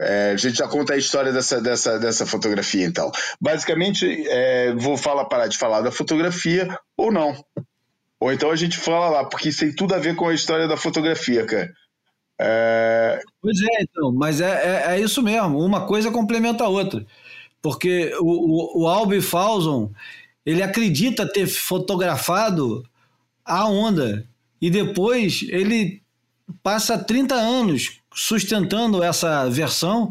É, 0.00 0.30
a 0.30 0.36
gente 0.36 0.56
já 0.56 0.66
conta 0.66 0.94
a 0.94 0.96
história 0.96 1.32
dessa, 1.32 1.60
dessa, 1.60 1.98
dessa 1.98 2.24
fotografia, 2.24 2.86
então. 2.86 3.10
Basicamente, 3.40 4.06
é, 4.28 4.72
vou 4.74 4.96
falar, 4.96 5.26
parar 5.26 5.46
de 5.46 5.58
falar 5.58 5.82
da 5.82 5.92
fotografia 5.92 6.68
ou 6.96 7.12
não. 7.12 7.44
Ou 8.18 8.32
então 8.32 8.50
a 8.50 8.56
gente 8.56 8.76
fala 8.76 9.08
lá, 9.08 9.24
porque 9.24 9.48
isso 9.48 9.60
tem 9.60 9.74
tudo 9.74 9.94
a 9.94 9.98
ver 9.98 10.14
com 10.14 10.28
a 10.28 10.34
história 10.34 10.68
da 10.68 10.76
fotografia, 10.76 11.44
cara. 11.44 11.70
É... 12.40 13.20
Pois 13.42 13.58
é, 13.60 13.82
então, 13.82 14.12
mas 14.12 14.40
é, 14.40 14.46
é, 14.46 14.94
é 14.94 15.00
isso 15.00 15.22
mesmo. 15.22 15.58
Uma 15.58 15.86
coisa 15.86 16.10
complementa 16.10 16.64
a 16.64 16.68
outra. 16.68 17.04
Porque 17.62 18.12
o, 18.20 18.80
o, 18.80 18.82
o 18.82 18.88
Albi 18.88 19.20
Fauson, 19.20 19.90
ele 20.44 20.62
acredita 20.62 21.30
ter 21.30 21.46
fotografado 21.46 22.84
a 23.44 23.66
onda 23.68 24.26
e 24.60 24.70
depois 24.70 25.44
ele 25.48 26.02
passa 26.62 26.98
30 26.98 27.34
anos 27.34 28.00
sustentando 28.12 29.02
essa 29.02 29.48
versão 29.48 30.10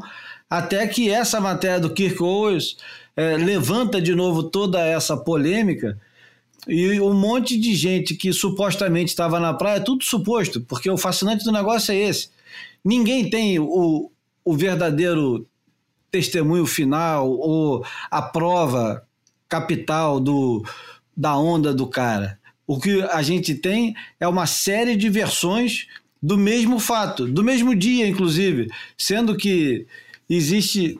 até 0.49 0.87
que 0.87 1.09
essa 1.09 1.39
matéria 1.39 1.79
do 1.79 1.93
Kirk 1.93 2.21
Owens 2.21 2.77
é, 3.15 3.37
levanta 3.37 4.01
de 4.01 4.15
novo 4.15 4.43
toda 4.43 4.79
essa 4.79 5.15
polêmica 5.15 5.99
E 6.67 6.99
um 6.99 7.13
monte 7.13 7.59
de 7.59 7.75
gente 7.75 8.15
que 8.15 8.33
supostamente 8.33 9.09
estava 9.09 9.39
na 9.39 9.53
praia, 9.53 9.83
tudo 9.83 10.03
suposto, 10.03 10.61
porque 10.61 10.89
o 10.89 10.97
fascinante 10.97 11.43
do 11.43 11.51
negócio 11.51 11.91
é 11.91 11.97
esse. 11.97 12.29
Ninguém 12.83 13.29
tem 13.29 13.59
o, 13.59 14.11
o 14.43 14.53
verdadeiro 14.55 15.47
testemunho 16.11 16.65
final 16.65 17.29
ou 17.29 17.85
a 18.09 18.21
prova 18.21 19.03
capital 19.47 20.19
do, 20.19 20.63
da 21.15 21.37
onda 21.37 21.73
do 21.73 21.87
cara. 21.87 22.39
O 22.67 22.79
que 22.79 23.01
a 23.01 23.21
gente 23.21 23.55
tem 23.55 23.95
é 24.19 24.27
uma 24.27 24.45
série 24.45 24.95
de 24.95 25.09
versões 25.09 25.87
do 26.21 26.37
mesmo 26.37 26.79
fato, 26.79 27.25
do 27.25 27.43
mesmo 27.43 27.75
dia, 27.75 28.07
inclusive, 28.07 28.69
sendo 28.97 29.35
que 29.35 29.87
existe 30.29 30.99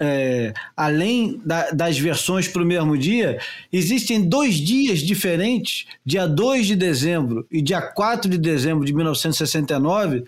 é, 0.00 0.54
além 0.74 1.38
da, 1.44 1.70
das 1.72 1.98
versões 1.98 2.48
para 2.48 2.62
o 2.62 2.66
mesmo 2.66 2.96
dia, 2.96 3.38
existem 3.70 4.26
dois 4.26 4.54
dias 4.54 5.00
diferentes, 5.00 5.84
dia 6.06 6.26
2 6.26 6.68
de 6.68 6.76
dezembro 6.76 7.46
e 7.50 7.60
dia 7.60 7.82
4 7.82 8.30
de 8.30 8.38
dezembro 8.38 8.86
de 8.86 8.94
1969, 8.94 10.24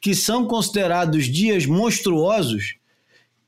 que 0.00 0.14
são 0.14 0.46
considerados 0.46 1.26
dias 1.26 1.66
monstruosos 1.66 2.76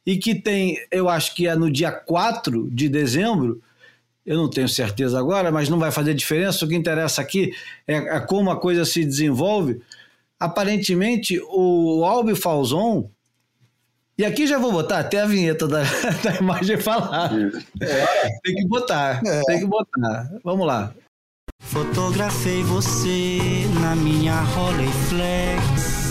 e 0.06 0.16
que 0.16 0.34
tem, 0.34 0.78
eu 0.90 1.08
acho 1.08 1.34
que 1.34 1.46
é 1.46 1.54
no 1.54 1.70
dia 1.70 1.90
4 1.90 2.68
de 2.70 2.88
dezembro, 2.88 3.60
eu 4.24 4.36
não 4.36 4.48
tenho 4.48 4.68
certeza 4.68 5.18
agora, 5.18 5.52
mas 5.52 5.68
não 5.68 5.78
vai 5.78 5.90
fazer 5.90 6.14
diferença. 6.14 6.64
O 6.64 6.68
que 6.68 6.74
interessa 6.74 7.20
aqui 7.20 7.52
é, 7.86 8.16
é 8.16 8.20
como 8.20 8.50
a 8.50 8.60
coisa 8.60 8.84
se 8.84 9.04
desenvolve. 9.04 9.80
Aparentemente, 10.38 11.40
o 11.48 12.04
Albi 12.04 12.34
Falzon 12.34 13.10
e 14.16 14.24
aqui 14.24 14.46
já 14.46 14.58
vou 14.58 14.70
botar 14.70 15.00
até 15.00 15.20
a 15.20 15.26
vinheta 15.26 15.66
da, 15.66 15.82
da 16.22 16.36
imagem 16.40 16.76
falar. 16.76 17.32
É, 17.80 18.06
tem 18.44 18.54
que 18.54 18.68
botar, 18.68 19.20
é. 19.26 19.40
tem 19.42 19.58
que 19.58 19.66
botar. 19.66 20.30
Vamos 20.44 20.66
lá. 20.66 20.94
Fotografei 21.60 22.62
você 22.62 23.38
na 23.80 23.96
minha 23.96 24.40
Rolleiflex. 24.40 26.03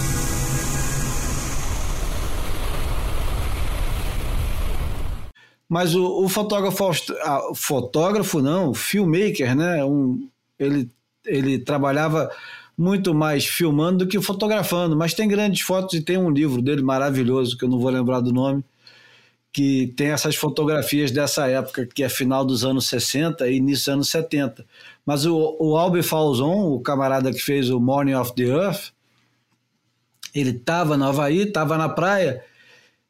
Mas 5.74 5.96
o, 5.96 6.24
o 6.24 6.30
fotógrafo, 6.30 6.92
ah, 7.24 7.42
fotógrafo 7.56 8.40
não, 8.44 8.76
filmmaker, 8.76 9.56
né? 9.56 9.84
Um, 9.84 10.30
ele, 10.60 10.88
ele 11.26 11.58
trabalhava 11.58 12.30
muito 12.78 13.12
mais 13.12 13.48
filmando 13.48 14.06
do 14.06 14.08
que 14.08 14.22
fotografando, 14.22 14.96
mas 14.96 15.16
tem 15.16 15.28
grandes 15.28 15.62
fotos 15.62 15.96
e 15.96 16.02
tem 16.02 16.16
um 16.16 16.30
livro 16.30 16.62
dele 16.62 16.84
maravilhoso, 16.84 17.58
que 17.58 17.66
eu 17.66 17.70
não 17.70 17.80
vou 17.80 17.90
lembrar 17.90 18.20
do 18.20 18.32
nome, 18.32 18.64
que 19.52 19.88
tem 19.98 20.10
essas 20.10 20.36
fotografias 20.36 21.10
dessa 21.10 21.48
época, 21.48 21.88
que 21.88 22.04
é 22.04 22.10
final 22.10 22.46
dos 22.46 22.64
anos 22.64 22.88
60 22.88 23.50
e 23.50 23.56
início 23.56 23.86
dos 23.86 23.94
anos 23.96 24.10
70. 24.10 24.64
Mas 25.04 25.26
o, 25.26 25.58
o 25.60 25.76
Albi 25.76 26.04
Falzon, 26.04 26.72
o 26.72 26.82
camarada 26.82 27.34
que 27.34 27.40
fez 27.40 27.72
o 27.72 27.80
Morning 27.80 28.14
of 28.14 28.36
the 28.36 28.44
Earth, 28.44 28.92
ele 30.36 30.52
estava 30.52 30.96
no 30.96 31.06
Havaí, 31.06 31.40
estava 31.40 31.80
na 31.80 31.90
praia, 31.90 32.44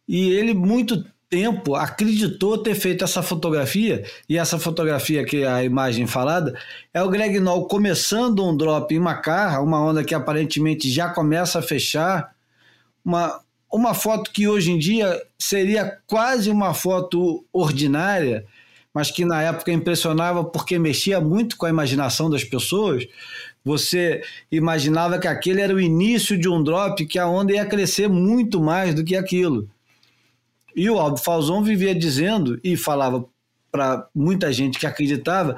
e 0.07 0.29
ele 0.29 0.53
muito 0.53 1.03
tempo 1.33 1.73
acreditou 1.73 2.59
ter 2.59 2.75
feito 2.75 3.03
essa 3.03 3.23
fotografia, 3.23 4.05
e 4.29 4.37
essa 4.37 4.59
fotografia 4.59 5.25
que 5.25 5.37
é 5.37 5.47
a 5.47 5.63
imagem 5.63 6.05
falada, 6.05 6.55
é 6.93 7.01
o 7.01 7.09
Greg 7.09 7.39
Noll 7.39 7.67
começando 7.67 8.47
um 8.47 8.55
drop 8.55 8.93
em 8.93 8.99
Macarra, 8.99 9.59
uma 9.59 9.83
onda 9.83 10.03
que 10.03 10.13
aparentemente 10.13 10.91
já 10.91 11.09
começa 11.09 11.57
a 11.57 11.61
fechar, 11.63 12.35
uma, 13.03 13.41
uma 13.71 13.95
foto 13.95 14.29
que 14.29 14.47
hoje 14.47 14.71
em 14.71 14.77
dia 14.77 15.19
seria 15.39 15.97
quase 16.05 16.51
uma 16.51 16.71
foto 16.71 17.43
ordinária, 17.51 18.45
mas 18.93 19.09
que 19.09 19.25
na 19.25 19.41
época 19.41 19.71
impressionava 19.71 20.43
porque 20.43 20.77
mexia 20.77 21.19
muito 21.19 21.57
com 21.57 21.65
a 21.65 21.69
imaginação 21.69 22.29
das 22.29 22.43
pessoas. 22.43 23.07
Você 23.65 24.21
imaginava 24.51 25.17
que 25.17 25.27
aquele 25.27 25.61
era 25.61 25.73
o 25.73 25.81
início 25.81 26.37
de 26.37 26.47
um 26.47 26.63
drop, 26.63 27.03
que 27.07 27.17
a 27.17 27.27
onda 27.27 27.53
ia 27.53 27.65
crescer 27.65 28.07
muito 28.07 28.61
mais 28.61 28.93
do 28.93 29.03
que 29.03 29.15
aquilo. 29.15 29.67
E 30.75 30.89
o 30.89 30.99
Aldo 30.99 31.17
Falzon 31.17 31.61
vivia 31.63 31.93
dizendo 31.93 32.59
e 32.63 32.75
falava 32.75 33.25
para 33.71 34.07
muita 34.13 34.51
gente 34.53 34.77
que 34.77 34.85
acreditava 34.85 35.57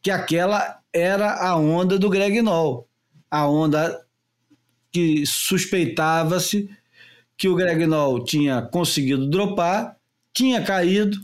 que 0.00 0.10
aquela 0.10 0.78
era 0.92 1.34
a 1.34 1.56
onda 1.56 1.98
do 1.98 2.08
Greg 2.08 2.40
Noll, 2.40 2.88
a 3.30 3.46
onda 3.46 4.04
que 4.92 5.26
suspeitava-se 5.26 6.70
que 7.36 7.48
o 7.48 7.54
Greg 7.54 7.86
Noll 7.86 8.24
tinha 8.24 8.62
conseguido 8.62 9.28
dropar, 9.28 9.96
tinha 10.32 10.62
caído, 10.62 11.18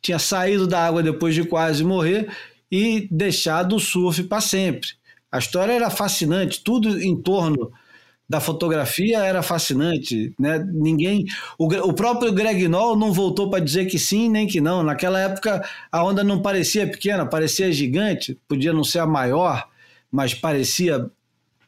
tinha 0.00 0.18
saído 0.18 0.66
da 0.66 0.84
água 0.84 1.02
depois 1.02 1.34
de 1.34 1.44
quase 1.44 1.84
morrer 1.84 2.28
e 2.70 3.06
deixado 3.10 3.76
o 3.76 3.80
surf 3.80 4.22
para 4.24 4.40
sempre. 4.40 4.88
A 5.30 5.38
história 5.38 5.72
era 5.72 5.90
fascinante, 5.90 6.62
tudo 6.64 7.00
em 7.00 7.14
torno 7.14 7.70
da 8.28 8.40
fotografia 8.40 9.20
era 9.20 9.42
fascinante, 9.42 10.34
né? 10.38 10.58
Ninguém, 10.70 11.24
o, 11.58 11.66
o 11.66 11.94
próprio 11.94 12.32
Greg 12.32 12.68
Noll 12.68 12.94
não 12.94 13.12
voltou 13.12 13.48
para 13.48 13.64
dizer 13.64 13.86
que 13.86 13.98
sim 13.98 14.28
nem 14.28 14.46
que 14.46 14.60
não. 14.60 14.82
Naquela 14.82 15.18
época 15.18 15.66
a 15.90 16.04
onda 16.04 16.22
não 16.22 16.42
parecia 16.42 16.86
pequena, 16.86 17.24
parecia 17.24 17.72
gigante, 17.72 18.38
podia 18.46 18.72
não 18.72 18.84
ser 18.84 18.98
a 18.98 19.06
maior, 19.06 19.66
mas 20.12 20.34
parecia 20.34 21.10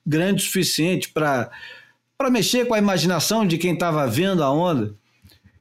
grande 0.07 0.43
o 0.43 0.47
suficiente 0.47 1.09
para 1.09 1.51
para 2.19 2.29
mexer 2.29 2.67
com 2.67 2.75
a 2.75 2.79
imaginação 2.79 3.47
de 3.47 3.57
quem 3.57 3.73
estava 3.73 4.07
vendo 4.07 4.45
a 4.45 4.53
onda. 4.53 4.95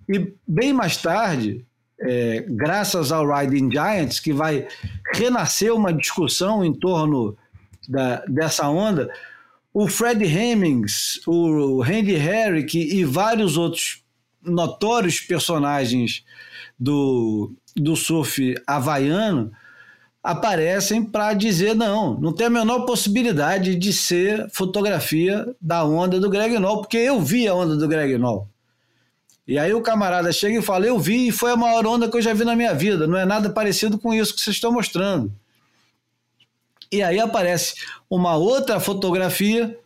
E 0.10 0.34
bem 0.46 0.74
mais 0.74 0.98
tarde, 0.98 1.66
é, 2.02 2.44
graças 2.50 3.14
ao 3.14 3.26
Riding 3.26 3.72
Giants, 3.72 4.20
que 4.20 4.34
vai 4.34 4.68
renascer 5.14 5.74
uma 5.74 5.94
discussão 5.94 6.66
em 6.66 6.74
torno 6.74 7.38
da, 7.88 8.26
dessa 8.28 8.68
onda, 8.68 9.10
o 9.74 9.88
Fred 9.88 10.24
Hemmings, 10.24 11.22
o 11.28 11.82
Randy 11.82 12.14
Herrick 12.14 12.78
e 12.78 13.04
vários 13.04 13.58
outros 13.58 14.04
notórios 14.42 15.20
personagens 15.20 16.24
do, 16.80 17.52
do 17.76 17.96
surf 17.96 18.56
havaiano 18.66 19.52
aparecem 20.24 21.04
para 21.04 21.34
dizer 21.34 21.76
não, 21.76 22.20
não 22.20 22.34
tem 22.34 22.48
a 22.48 22.50
menor 22.50 22.86
possibilidade 22.86 23.76
de 23.76 23.94
ser 23.94 24.50
fotografia 24.52 25.46
da 25.62 25.84
onda 25.86 26.20
do 26.20 26.30
Greg 26.30 26.58
Noll, 26.60 26.82
porque 26.82 26.98
eu 26.98 27.22
vi 27.22 27.48
a 27.48 27.54
onda 27.54 27.76
do 27.76 27.88
Greg 27.88 28.18
Noll. 28.18 28.48
E 29.48 29.58
aí 29.58 29.74
o 29.74 29.82
camarada 29.82 30.32
chega 30.32 30.60
e 30.60 30.62
fala, 30.62 30.86
eu 30.86 31.00
vi 31.00 31.30
e 31.30 31.32
foi 31.32 31.52
a 31.52 31.56
maior 31.56 31.86
onda 31.88 32.10
que 32.10 32.18
eu 32.18 32.22
já 32.22 32.34
vi 32.34 32.44
na 32.44 32.56
minha 32.56 32.74
vida, 32.74 33.08
não 33.08 33.18
é 33.18 33.26
nada 33.26 33.50
parecido 33.50 33.98
com 33.98 34.14
isso 34.14 34.34
que 34.36 34.42
vocês 34.42 34.56
estão 34.56 34.72
mostrando. 34.72 35.34
E 36.92 37.04
aí 37.04 37.20
aparece 37.20 37.76
uma 38.10 38.36
outra 38.36 38.80
fotografia 38.80 39.78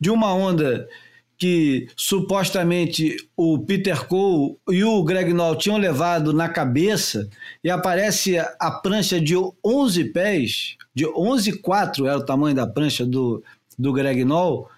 de 0.00 0.10
uma 0.10 0.32
onda 0.32 0.88
que 1.36 1.88
supostamente 1.96 3.16
o 3.36 3.60
Peter 3.60 4.06
Cole 4.06 4.56
e 4.68 4.82
o 4.82 5.02
Greg 5.04 5.32
Noll 5.32 5.56
tinham 5.56 5.78
levado 5.78 6.32
na 6.32 6.48
cabeça 6.48 7.28
e 7.62 7.70
aparece 7.70 8.36
a 8.38 8.70
prancha 8.70 9.20
de 9.20 9.34
11 9.64 10.04
pés, 10.06 10.76
de 10.92 11.06
11,4 11.06 12.06
era 12.06 12.18
o 12.18 12.24
tamanho 12.24 12.56
da 12.56 12.66
prancha 12.66 13.06
do, 13.06 13.42
do 13.78 13.92
Greg 13.92 14.24
Noll, 14.24 14.68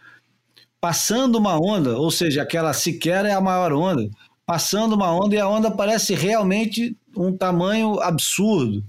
passando 0.78 1.36
uma 1.36 1.58
onda, 1.58 1.98
ou 1.98 2.10
seja, 2.10 2.42
aquela 2.42 2.74
sequer 2.74 3.24
é 3.24 3.32
a 3.32 3.40
maior 3.40 3.72
onda, 3.72 4.08
passando 4.44 4.94
uma 4.94 5.10
onda 5.12 5.34
e 5.34 5.40
a 5.40 5.48
onda 5.48 5.70
parece 5.70 6.14
realmente 6.14 6.94
um 7.16 7.34
tamanho 7.34 8.00
absurdo 8.00 8.84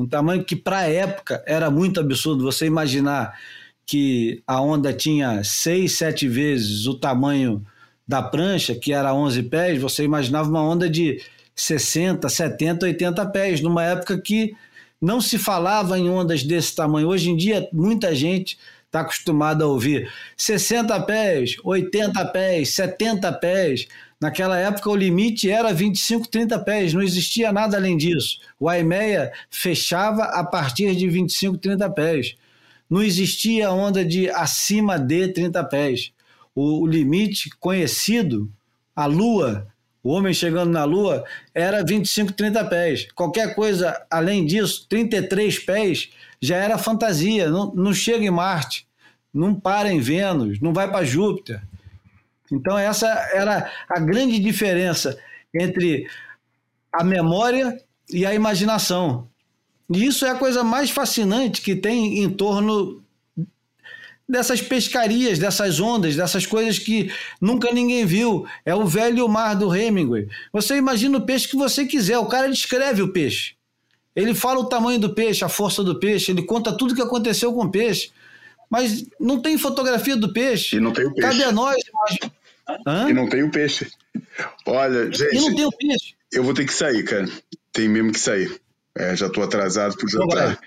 um 0.00 0.06
tamanho 0.06 0.44
que 0.44 0.56
para 0.56 0.78
a 0.78 0.88
época 0.88 1.42
era 1.46 1.70
muito 1.70 2.00
absurdo. 2.00 2.44
Você 2.44 2.66
imaginar 2.66 3.38
que 3.86 4.42
a 4.46 4.60
onda 4.60 4.92
tinha 4.92 5.42
seis, 5.44 5.98
sete 5.98 6.26
vezes 6.26 6.86
o 6.86 6.94
tamanho 6.94 7.64
da 8.06 8.22
prancha, 8.22 8.74
que 8.74 8.92
era 8.92 9.14
11 9.14 9.42
pés, 9.44 9.80
você 9.80 10.02
imaginava 10.02 10.48
uma 10.48 10.62
onda 10.62 10.88
de 10.88 11.20
60, 11.54 12.28
70, 12.28 12.86
80 12.86 13.26
pés, 13.26 13.60
numa 13.60 13.84
época 13.84 14.20
que 14.20 14.54
não 15.00 15.20
se 15.20 15.38
falava 15.38 15.98
em 15.98 16.08
ondas 16.08 16.42
desse 16.42 16.74
tamanho. 16.74 17.08
Hoje 17.08 17.30
em 17.30 17.36
dia, 17.36 17.68
muita 17.72 18.14
gente 18.14 18.58
está 18.86 19.00
acostumada 19.00 19.64
a 19.64 19.68
ouvir 19.68 20.10
60 20.36 20.98
pés, 21.02 21.56
80 21.62 22.24
pés, 22.26 22.74
70 22.74 23.32
pés. 23.34 23.86
Naquela 24.20 24.58
época 24.58 24.90
o 24.90 24.96
limite 24.96 25.50
era 25.50 25.72
25, 25.72 26.28
30 26.28 26.58
pés, 26.58 26.92
não 26.92 27.00
existia 27.00 27.50
nada 27.50 27.78
além 27.78 27.96
disso. 27.96 28.38
O 28.58 28.70
IMEA 28.70 29.32
fechava 29.48 30.24
a 30.24 30.44
partir 30.44 30.94
de 30.94 31.08
25, 31.08 31.56
30 31.56 31.88
pés. 31.90 32.36
Não 32.88 33.02
existia 33.02 33.70
onda 33.70 34.04
de 34.04 34.28
acima 34.28 34.98
de 34.98 35.28
30 35.28 35.64
pés. 35.64 36.12
O, 36.54 36.82
o 36.82 36.86
limite 36.86 37.48
conhecido, 37.58 38.50
a 38.94 39.06
Lua, 39.06 39.66
o 40.02 40.10
homem 40.10 40.34
chegando 40.34 40.70
na 40.70 40.84
Lua, 40.84 41.24
era 41.54 41.82
25, 41.82 42.34
30 42.34 42.64
pés. 42.66 43.08
Qualquer 43.14 43.54
coisa 43.54 44.04
além 44.10 44.44
disso, 44.44 44.84
33 44.86 45.60
pés, 45.60 46.10
já 46.42 46.56
era 46.56 46.76
fantasia. 46.76 47.48
Não, 47.48 47.72
não 47.74 47.94
chega 47.94 48.24
em 48.26 48.30
Marte, 48.30 48.86
não 49.32 49.54
para 49.54 49.90
em 49.90 50.00
Vênus, 50.00 50.60
não 50.60 50.74
vai 50.74 50.90
para 50.90 51.06
Júpiter. 51.06 51.62
Então, 52.50 52.78
essa 52.78 53.06
era 53.32 53.70
a 53.88 54.00
grande 54.00 54.38
diferença 54.38 55.18
entre 55.54 56.08
a 56.92 57.04
memória 57.04 57.80
e 58.08 58.26
a 58.26 58.34
imaginação. 58.34 59.28
E 59.92 60.04
isso 60.04 60.24
é 60.24 60.30
a 60.30 60.36
coisa 60.36 60.62
mais 60.62 60.90
fascinante 60.90 61.60
que 61.60 61.74
tem 61.74 62.22
em 62.22 62.30
torno 62.30 63.02
dessas 64.28 64.62
pescarias, 64.62 65.38
dessas 65.38 65.80
ondas, 65.80 66.14
dessas 66.14 66.46
coisas 66.46 66.78
que 66.78 67.12
nunca 67.40 67.72
ninguém 67.72 68.06
viu. 68.06 68.46
É 68.64 68.74
o 68.74 68.86
velho 68.86 69.28
mar 69.28 69.54
do 69.54 69.74
Hemingway. 69.74 70.28
Você 70.52 70.76
imagina 70.76 71.18
o 71.18 71.22
peixe 71.22 71.48
que 71.48 71.56
você 71.56 71.84
quiser, 71.84 72.18
o 72.18 72.26
cara 72.26 72.48
descreve 72.48 73.02
o 73.02 73.12
peixe. 73.12 73.54
Ele 74.14 74.34
fala 74.34 74.60
o 74.60 74.66
tamanho 74.66 75.00
do 75.00 75.14
peixe, 75.14 75.44
a 75.44 75.48
força 75.48 75.82
do 75.82 75.98
peixe, 75.98 76.30
ele 76.30 76.42
conta 76.42 76.72
tudo 76.72 76.92
o 76.92 76.94
que 76.94 77.02
aconteceu 77.02 77.52
com 77.52 77.64
o 77.64 77.70
peixe. 77.70 78.12
Mas 78.68 79.04
não 79.18 79.40
tem 79.40 79.58
fotografia 79.58 80.16
do 80.16 80.32
peixe. 80.32 80.76
E 80.76 80.80
não 80.80 80.92
tem 80.92 81.06
o 81.06 81.12
peixe. 81.12 81.28
Cabe 81.28 81.42
a 81.42 81.50
nós. 81.50 81.76
Hã? 82.86 83.08
E 83.10 83.12
não 83.12 83.28
tem 83.28 83.42
o 83.42 83.50
peixe. 83.50 83.90
Olha, 84.66 85.10
gente. 85.12 85.36
E 85.36 85.40
não 85.40 85.54
tem 85.54 85.64
o 85.64 85.70
peixe. 85.70 86.14
Eu 86.32 86.44
vou 86.44 86.54
ter 86.54 86.64
que 86.64 86.72
sair, 86.72 87.02
cara. 87.04 87.26
Tem 87.72 87.88
mesmo 87.88 88.12
que 88.12 88.20
sair. 88.20 88.60
É, 88.96 89.16
já 89.16 89.26
estou 89.26 89.42
atrasado 89.42 89.96
para 89.96 90.06
o 90.06 90.10
jantar. 90.10 90.60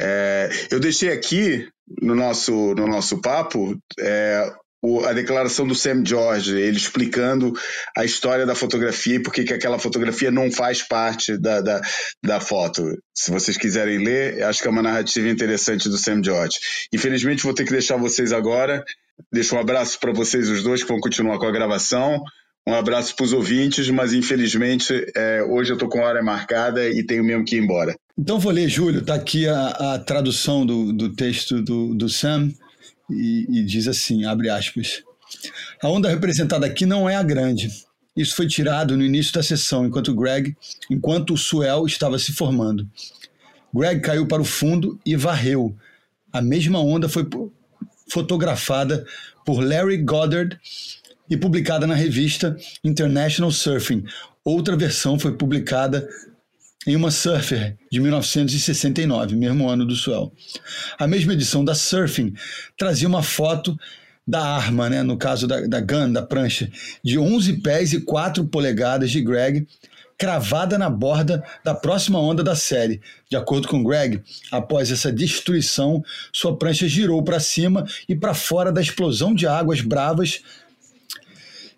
É, 0.00 0.50
eu 0.70 0.80
deixei 0.80 1.12
aqui 1.12 1.68
no 2.00 2.14
nosso, 2.14 2.74
no 2.74 2.86
nosso 2.86 3.20
papo 3.20 3.78
é, 3.98 4.52
o, 4.82 5.04
a 5.04 5.12
declaração 5.12 5.66
do 5.66 5.76
Sam 5.76 6.02
George, 6.04 6.58
ele 6.58 6.76
explicando 6.76 7.52
a 7.96 8.04
história 8.04 8.44
da 8.44 8.54
fotografia 8.54 9.14
e 9.14 9.22
por 9.22 9.32
que 9.32 9.52
aquela 9.52 9.78
fotografia 9.78 10.30
não 10.30 10.50
faz 10.50 10.82
parte 10.82 11.38
da, 11.38 11.60
da, 11.60 11.80
da 12.22 12.40
foto. 12.40 12.98
Se 13.14 13.30
vocês 13.30 13.56
quiserem 13.56 13.98
ler, 13.98 14.42
acho 14.42 14.60
que 14.60 14.66
é 14.66 14.70
uma 14.70 14.82
narrativa 14.82 15.28
interessante 15.28 15.88
do 15.88 15.96
Sam 15.96 16.22
George. 16.22 16.58
Infelizmente, 16.92 17.44
vou 17.44 17.54
ter 17.54 17.64
que 17.64 17.70
deixar 17.70 17.96
vocês 17.96 18.32
agora. 18.32 18.84
Deixo 19.32 19.56
um 19.56 19.58
abraço 19.58 19.98
para 19.98 20.12
vocês 20.12 20.48
os 20.48 20.62
dois 20.62 20.82
que 20.82 20.88
vão 20.88 21.00
continuar 21.00 21.38
com 21.38 21.46
a 21.46 21.52
gravação. 21.52 22.22
Um 22.66 22.74
abraço 22.74 23.16
para 23.16 23.24
os 23.24 23.32
ouvintes, 23.32 23.90
mas 23.90 24.12
infelizmente 24.12 24.92
é, 25.16 25.42
hoje 25.42 25.72
eu 25.72 25.74
estou 25.74 25.88
com 25.88 26.00
hora 26.00 26.22
marcada 26.22 26.88
e 26.88 27.04
tenho 27.04 27.24
mesmo 27.24 27.44
que 27.44 27.56
ir 27.56 27.62
embora. 27.62 27.94
Então 28.16 28.38
vou 28.38 28.52
ler, 28.52 28.68
Júlio, 28.68 29.00
está 29.00 29.14
aqui 29.14 29.48
a, 29.48 29.94
a, 29.94 29.98
tradução 29.98 30.64
do, 30.64 30.92
do 30.92 31.12
texto 31.14 31.60
do, 31.60 31.94
do 31.94 32.08
Sam 32.08 32.50
e, 33.10 33.46
e 33.48 33.64
diz 33.64 33.88
assim, 33.88 34.24
abre 34.24 34.48
aspas, 34.48 35.02
a 35.82 35.88
onda 35.88 36.08
representada 36.08 36.64
aqui 36.64 36.86
não 36.86 37.08
é 37.08 37.16
a 37.16 37.22
grande. 37.22 37.68
Isso 38.16 38.36
foi 38.36 38.46
tirado 38.46 38.96
no 38.96 39.04
início 39.04 39.32
da 39.32 39.42
sessão, 39.42 39.86
enquanto 39.86 40.14
Greg, 40.14 40.54
enquanto 40.90 41.32
o 41.32 41.38
Suel 41.38 41.86
estava 41.86 42.18
se 42.18 42.32
formando. 42.32 42.86
Greg 43.74 44.00
caiu 44.00 44.26
para 44.26 44.42
o 44.42 44.44
fundo 44.44 45.00
e 45.04 45.16
varreu. 45.16 45.74
A 46.30 46.42
mesma 46.42 46.78
onda 46.78 47.08
foi 47.08 47.24
fotografada 48.08 49.04
por 49.44 49.60
Larry 49.60 49.98
Goddard 49.98 50.58
e 51.28 51.36
publicada 51.36 51.86
na 51.86 51.94
revista 51.94 52.56
International 52.84 53.50
Surfing. 53.50 54.04
Outra 54.44 54.76
versão 54.76 55.18
foi 55.18 55.32
publicada 55.32 56.08
em 56.86 56.96
uma 56.96 57.10
Surfer 57.10 57.76
de 57.90 58.00
1969, 58.00 59.36
mesmo 59.36 59.68
ano 59.68 59.86
do 59.86 59.94
Swell. 59.94 60.32
A 60.98 61.06
mesma 61.06 61.32
edição 61.32 61.64
da 61.64 61.74
Surfing 61.74 62.34
trazia 62.76 63.08
uma 63.08 63.22
foto 63.22 63.76
da 64.26 64.44
arma, 64.44 64.88
né, 64.88 65.02
no 65.02 65.16
caso 65.16 65.46
da, 65.46 65.60
da 65.66 65.80
gun, 65.80 66.12
da 66.12 66.22
prancha, 66.22 66.70
de 67.02 67.18
11 67.18 67.54
pés 67.60 67.92
e 67.92 68.00
4 68.00 68.44
polegadas 68.46 69.10
de 69.10 69.20
Greg, 69.20 69.66
cravada 70.22 70.78
na 70.78 70.88
borda 70.88 71.42
da 71.64 71.74
próxima 71.74 72.16
onda 72.16 72.44
da 72.44 72.54
série. 72.54 73.00
De 73.28 73.36
acordo 73.36 73.66
com 73.66 73.82
Greg, 73.82 74.22
após 74.52 74.92
essa 74.92 75.10
destruição, 75.10 76.00
sua 76.32 76.56
prancha 76.56 76.86
girou 76.86 77.24
para 77.24 77.40
cima 77.40 77.84
e 78.08 78.14
para 78.14 78.32
fora 78.32 78.70
da 78.70 78.80
explosão 78.80 79.34
de 79.34 79.48
águas 79.48 79.80
bravas 79.80 80.40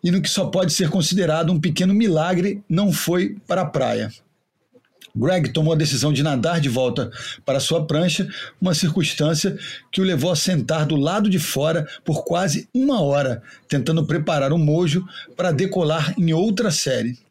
e 0.03 0.11
no 0.11 0.21
que 0.21 0.29
só 0.29 0.45
pode 0.45 0.75
ser 0.75 0.91
considerado 0.91 1.51
um 1.51 1.59
pequeno 1.59 1.95
milagre, 1.95 2.63
não 2.69 2.93
foi 2.93 3.39
para 3.47 3.63
a 3.63 3.67
praia. 3.67 4.13
Greg 5.17 5.51
tomou 5.51 5.73
a 5.73 5.77
decisão 5.77 6.13
de 6.13 6.23
nadar 6.23 6.61
de 6.61 6.69
volta 6.69 7.11
para 7.47 7.61
sua 7.61 7.87
prancha, 7.87 8.29
uma 8.61 8.75
circunstância 8.75 9.57
que 9.91 10.03
o 10.03 10.05
levou 10.05 10.31
a 10.31 10.37
sentar 10.37 10.85
do 10.85 10.97
lado 10.97 11.31
de 11.31 11.39
fora 11.39 11.89
por 12.05 12.25
quase 12.25 12.69
uma 12.75 13.01
hora, 13.01 13.43
tentando 13.67 14.07
preparar 14.07 14.53
o 14.53 14.57
um 14.57 14.59
mojo 14.59 15.03
para 15.35 15.51
decolar 15.51 16.13
em 16.19 16.35
outra 16.35 16.71
série. 16.71 17.25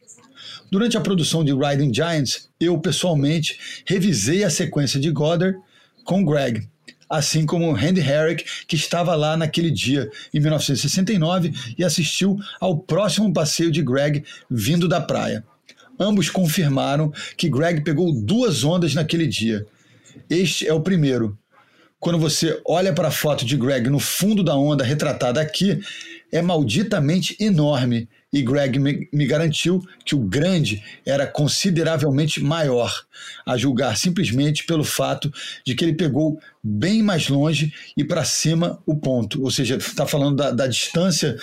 Durante 0.73 0.97
a 0.97 1.01
produção 1.01 1.43
de 1.43 1.53
Riding 1.53 1.93
Giants, 1.93 2.49
eu 2.59 2.75
pessoalmente 2.79 3.59
revisei 3.85 4.43
a 4.43 4.49
sequência 4.49 4.99
de 4.99 5.11
Goddard 5.11 5.55
com 6.03 6.25
Greg, 6.25 6.67
assim 7.07 7.45
como 7.45 7.71
Randy 7.73 8.01
Herrick, 8.01 8.43
que 8.65 8.75
estava 8.75 9.13
lá 9.13 9.37
naquele 9.37 9.69
dia, 9.69 10.09
em 10.33 10.39
1969, 10.39 11.53
e 11.77 11.83
assistiu 11.83 12.39
ao 12.59 12.75
próximo 12.75 13.31
passeio 13.31 13.69
de 13.69 13.83
Greg 13.83 14.23
vindo 14.49 14.87
da 14.87 14.99
praia. 14.99 15.43
Ambos 15.99 16.31
confirmaram 16.31 17.13
que 17.37 17.49
Greg 17.49 17.81
pegou 17.81 18.11
duas 18.11 18.63
ondas 18.63 18.95
naquele 18.95 19.27
dia. 19.27 19.67
Este 20.27 20.67
é 20.67 20.73
o 20.73 20.81
primeiro. 20.81 21.37
Quando 21.99 22.17
você 22.17 22.59
olha 22.65 22.91
para 22.93 23.09
a 23.09 23.11
foto 23.11 23.45
de 23.45 23.55
Greg 23.55 23.91
no 23.91 23.99
fundo 23.99 24.43
da 24.43 24.55
onda 24.55 24.83
retratada 24.83 25.39
aqui, 25.39 25.79
é 26.31 26.41
malditamente 26.41 27.37
enorme 27.39 28.09
e 28.33 28.41
Greg 28.41 28.79
me, 28.79 29.07
me 29.13 29.27
garantiu 29.27 29.85
que 30.03 30.15
o 30.15 30.19
grande 30.19 30.83
era 31.05 31.27
consideravelmente 31.27 32.41
maior, 32.41 33.05
a 33.45 33.55
julgar 33.55 33.95
simplesmente 33.95 34.65
pelo 34.65 34.83
fato 34.83 35.31
de 35.63 35.75
que 35.75 35.85
ele 35.85 35.93
pegou 35.93 36.39
bem 36.63 37.03
mais 37.03 37.29
longe 37.29 37.71
e 37.95 38.03
para 38.03 38.25
cima 38.25 38.81
o 38.87 38.95
ponto. 38.95 39.43
Ou 39.43 39.51
seja, 39.51 39.75
está 39.75 40.07
falando 40.07 40.37
da, 40.37 40.49
da 40.49 40.65
distância 40.65 41.37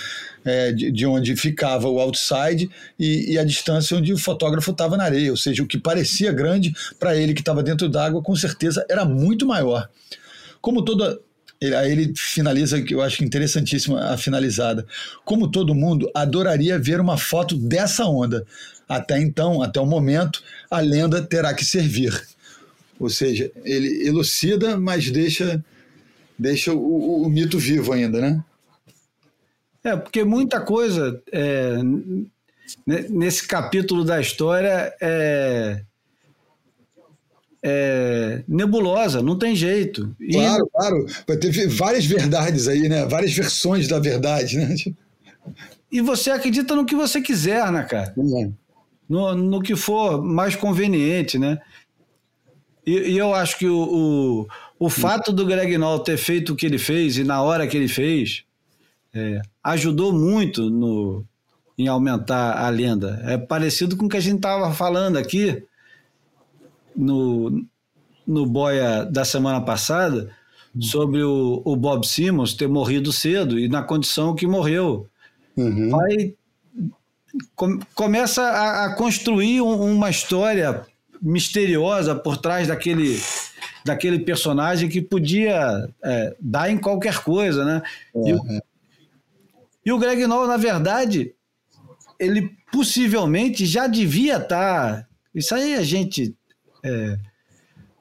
é, 0.44 0.72
de, 0.72 0.90
de, 0.90 1.06
onde 1.06 1.36
ficava 1.36 1.88
o 1.88 2.00
outside 2.00 2.68
e, 2.98 3.34
e 3.34 3.38
a 3.38 3.44
distância 3.44 3.96
onde 3.96 4.12
o 4.12 4.18
fotógrafo 4.18 4.72
estava 4.72 4.96
na 4.96 5.04
areia. 5.04 5.30
Ou 5.30 5.36
seja, 5.36 5.62
o 5.62 5.66
que 5.66 5.78
parecia 5.78 6.32
grande 6.32 6.74
para 6.98 7.16
ele 7.16 7.34
que 7.34 7.40
estava 7.40 7.62
dentro 7.62 7.88
d'água, 7.88 8.20
com 8.20 8.34
certeza 8.34 8.84
era 8.90 9.04
muito 9.04 9.46
maior. 9.46 9.88
Como 10.60 10.84
toda 10.84 11.20
ele, 11.60 11.74
aí 11.74 11.92
ele 11.92 12.12
finaliza, 12.16 12.80
que 12.80 12.94
eu 12.94 13.02
acho 13.02 13.22
interessantíssima 13.22 14.00
a 14.12 14.16
finalizada. 14.16 14.86
Como 15.24 15.50
todo 15.50 15.74
mundo, 15.74 16.10
adoraria 16.14 16.78
ver 16.78 17.00
uma 17.00 17.18
foto 17.18 17.56
dessa 17.56 18.06
onda. 18.06 18.46
Até 18.88 19.20
então, 19.20 19.62
até 19.62 19.80
o 19.80 19.86
momento, 19.86 20.42
a 20.70 20.80
lenda 20.80 21.22
terá 21.22 21.52
que 21.52 21.64
servir. 21.64 22.26
Ou 22.98 23.08
seja, 23.08 23.50
ele 23.64 24.06
elucida, 24.06 24.76
mas 24.78 25.10
deixa, 25.10 25.62
deixa 26.38 26.72
o, 26.72 26.78
o, 26.78 27.22
o 27.26 27.30
mito 27.30 27.58
vivo 27.58 27.92
ainda, 27.92 28.20
né? 28.20 28.44
É, 29.82 29.96
porque 29.96 30.24
muita 30.24 30.60
coisa 30.60 31.22
é, 31.32 31.78
nesse 32.86 33.46
capítulo 33.46 34.04
da 34.04 34.20
história 34.20 34.94
é, 35.00 35.82
é, 37.62 38.42
nebulosa, 38.48 39.22
não 39.22 39.38
tem 39.38 39.54
jeito. 39.54 40.14
E... 40.18 40.32
Claro, 40.32 40.70
claro. 40.72 41.06
Teve 41.38 41.66
várias 41.66 42.06
verdades 42.06 42.66
aí, 42.66 42.88
né? 42.88 43.06
Várias 43.06 43.32
versões 43.32 43.86
da 43.86 43.98
verdade, 43.98 44.56
né? 44.56 44.74
E 45.92 46.00
você 46.00 46.30
acredita 46.30 46.74
no 46.74 46.84
que 46.84 46.94
você 46.94 47.20
quiser, 47.20 47.70
né, 47.70 47.82
cara? 47.82 48.14
É. 48.16 48.50
No, 49.08 49.34
no 49.34 49.62
que 49.62 49.76
for 49.76 50.22
mais 50.22 50.54
conveniente, 50.56 51.38
né? 51.38 51.58
E, 52.86 53.12
e 53.12 53.18
eu 53.18 53.34
acho 53.34 53.58
que 53.58 53.66
o, 53.66 54.46
o, 54.78 54.86
o 54.86 54.88
fato 54.88 55.32
do 55.32 55.44
Greg 55.44 55.76
Noll 55.76 55.98
ter 55.98 56.16
feito 56.16 56.52
o 56.52 56.56
que 56.56 56.64
ele 56.64 56.78
fez 56.78 57.18
e 57.18 57.24
na 57.24 57.42
hora 57.42 57.66
que 57.66 57.76
ele 57.76 57.88
fez 57.88 58.44
é, 59.12 59.42
ajudou 59.62 60.12
muito 60.12 60.70
no, 60.70 61.24
em 61.76 61.88
aumentar 61.88 62.56
a 62.58 62.68
lenda. 62.70 63.20
É 63.26 63.36
parecido 63.36 63.96
com 63.96 64.06
o 64.06 64.08
que 64.08 64.16
a 64.16 64.20
gente 64.20 64.36
estava 64.36 64.72
falando 64.72 65.18
aqui 65.18 65.62
no, 66.96 67.64
no 68.26 68.46
Boia 68.46 69.04
da 69.04 69.24
semana 69.24 69.60
passada 69.60 70.30
sobre 70.78 71.22
o, 71.22 71.62
o 71.64 71.74
Bob 71.74 72.06
Simmons 72.06 72.54
ter 72.54 72.68
morrido 72.68 73.12
cedo 73.12 73.58
e 73.58 73.68
na 73.68 73.82
condição 73.82 74.34
que 74.34 74.46
morreu. 74.46 75.08
Uhum. 75.56 75.90
Vai, 75.90 76.34
com, 77.56 77.78
começa 77.94 78.42
a, 78.42 78.86
a 78.86 78.94
construir 78.94 79.60
um, 79.60 79.92
uma 79.92 80.10
história 80.10 80.86
misteriosa 81.20 82.14
por 82.14 82.36
trás 82.36 82.68
daquele 82.68 83.18
daquele 83.84 84.18
personagem 84.18 84.88
que 84.88 85.00
podia 85.00 85.88
é, 86.04 86.36
dar 86.38 86.70
em 86.70 86.78
qualquer 86.78 87.22
coisa, 87.22 87.64
né? 87.64 87.82
Uhum. 88.14 88.28
E, 88.28 88.34
o, 88.34 88.62
e, 89.86 89.92
o, 89.92 89.98
Greg 89.98 90.26
Noll, 90.26 90.46
na 90.46 90.56
verdade, 90.56 91.34
ele 92.18 92.50
possivelmente 92.70 93.64
já 93.64 93.86
devia 93.86 94.36
estar. 94.36 95.02
Tá, 95.02 95.06
isso 95.34 95.54
aí 95.54 95.74
a 95.74 95.82
gente 95.82 96.34
é, 96.85 97.19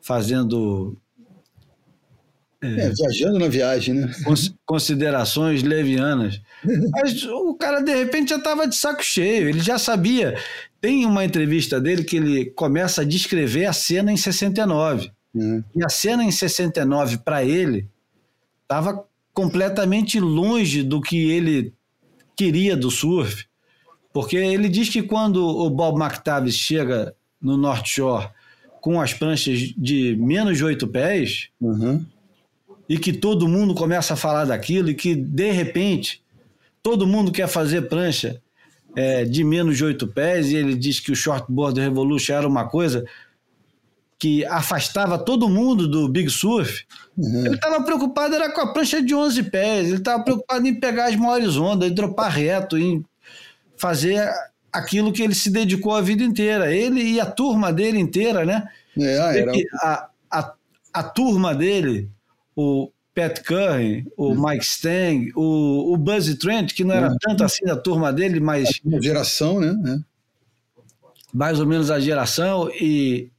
fazendo. 0.01 0.97
É, 2.61 2.67
é, 2.67 2.89
viajando 2.89 3.39
na 3.39 3.47
viagem, 3.47 3.93
né? 3.93 4.11
Considerações 4.65 5.63
levianas. 5.63 6.41
Mas 6.91 7.23
o 7.23 7.55
cara, 7.55 7.79
de 7.81 7.95
repente, 7.95 8.31
já 8.31 8.37
estava 8.37 8.67
de 8.67 8.75
saco 8.75 9.03
cheio, 9.03 9.47
ele 9.47 9.61
já 9.61 9.77
sabia. 9.77 10.37
Tem 10.81 11.05
uma 11.05 11.23
entrevista 11.23 11.79
dele 11.79 12.03
que 12.03 12.17
ele 12.17 12.45
começa 12.51 13.01
a 13.01 13.05
descrever 13.05 13.65
a 13.65 13.73
cena 13.73 14.11
em 14.11 14.17
69. 14.17 15.11
Uhum. 15.33 15.63
E 15.75 15.85
a 15.85 15.89
cena 15.89 16.23
em 16.23 16.31
69, 16.31 17.19
para 17.19 17.43
ele, 17.45 17.87
estava 18.63 19.05
completamente 19.33 20.19
longe 20.19 20.83
do 20.83 20.99
que 20.99 21.31
ele 21.31 21.73
queria 22.35 22.75
do 22.75 22.91
surf. 22.91 23.45
Porque 24.11 24.35
ele 24.35 24.67
diz 24.67 24.89
que 24.89 25.03
quando 25.03 25.45
o 25.45 25.69
Bob 25.69 26.01
McTavish 26.01 26.55
chega 26.55 27.15
no 27.41 27.55
North 27.55 27.85
Shore 27.85 28.29
com 28.81 28.99
as 28.99 29.13
pranchas 29.13 29.73
de 29.77 30.15
menos 30.19 30.57
de 30.57 30.63
oito 30.63 30.87
pés 30.87 31.49
Uhum. 31.59 32.05
e 32.87 32.97
que 32.97 33.13
todo 33.13 33.47
mundo 33.47 33.73
começa 33.73 34.13
a 34.13 34.17
falar 34.17 34.45
daquilo 34.45 34.89
e 34.89 34.93
que, 34.95 35.15
de 35.15 35.51
repente, 35.51 36.21
todo 36.81 37.07
mundo 37.07 37.31
quer 37.31 37.47
fazer 37.47 37.83
prancha 37.89 38.41
é, 38.95 39.23
de 39.25 39.43
menos 39.43 39.77
de 39.77 39.83
oito 39.85 40.07
pés 40.07 40.51
e 40.51 40.55
ele 40.55 40.75
diz 40.75 40.99
que 40.99 41.11
o 41.11 41.15
Shortboard 41.15 41.79
Revolution 41.79 42.33
era 42.33 42.47
uma 42.47 42.67
coisa 42.67 43.05
que 44.17 44.43
afastava 44.45 45.17
todo 45.17 45.47
mundo 45.47 45.87
do 45.87 46.09
Big 46.09 46.29
Surf. 46.29 46.85
Uhum. 47.17 47.45
Ele 47.45 47.55
estava 47.55 47.81
preocupado 47.83 48.35
era 48.35 48.51
com 48.51 48.59
a 48.61 48.73
prancha 48.73 49.01
de 49.01 49.15
11 49.15 49.43
pés, 49.43 49.87
ele 49.87 49.97
estava 49.97 50.21
preocupado 50.23 50.67
em 50.67 50.77
pegar 50.77 51.07
as 51.07 51.15
maiores 51.15 51.55
ondas, 51.55 51.89
em 51.89 51.93
dropar 51.93 52.31
reto, 52.31 52.77
em 52.77 53.05
fazer 53.77 54.29
aquilo 54.71 55.11
que 55.11 55.21
ele 55.23 55.35
se 55.35 55.49
dedicou 55.49 55.93
a 55.95 56.01
vida 56.01 56.23
inteira. 56.23 56.73
Ele 56.73 57.01
e 57.01 57.19
a 57.19 57.25
turma 57.25 57.71
dele 57.73 57.99
inteira, 57.99 58.45
né? 58.45 58.67
É, 58.97 59.19
ah, 59.19 59.37
era... 59.37 59.51
a, 59.81 60.09
a, 60.31 60.53
a 60.93 61.03
turma 61.03 61.53
dele, 61.55 62.09
o 62.55 62.91
Pat 63.15 63.41
Curry, 63.43 64.05
o 64.15 64.29
Uhum. 64.29 64.47
Mike 64.49 64.63
Stang, 64.65 65.31
o, 65.35 65.93
o 65.93 65.97
Buzz 65.97 66.33
Trent, 66.35 66.73
que 66.73 66.83
não 66.83 66.93
era 66.95 67.09
Uhum. 67.09 67.17
tanto 67.19 67.43
assim 67.43 67.65
da 67.65 67.75
turma 67.75 68.13
dele, 68.13 68.39
mas 68.39 68.79
uma 68.85 69.01
geração, 69.01 69.59
né? 69.59 69.75
É. 69.95 70.09
mais 71.33 71.59
ou 71.59 71.65
menos 71.65 71.91
a 71.91 71.99
geração, 71.99 72.69
e, 72.71 73.29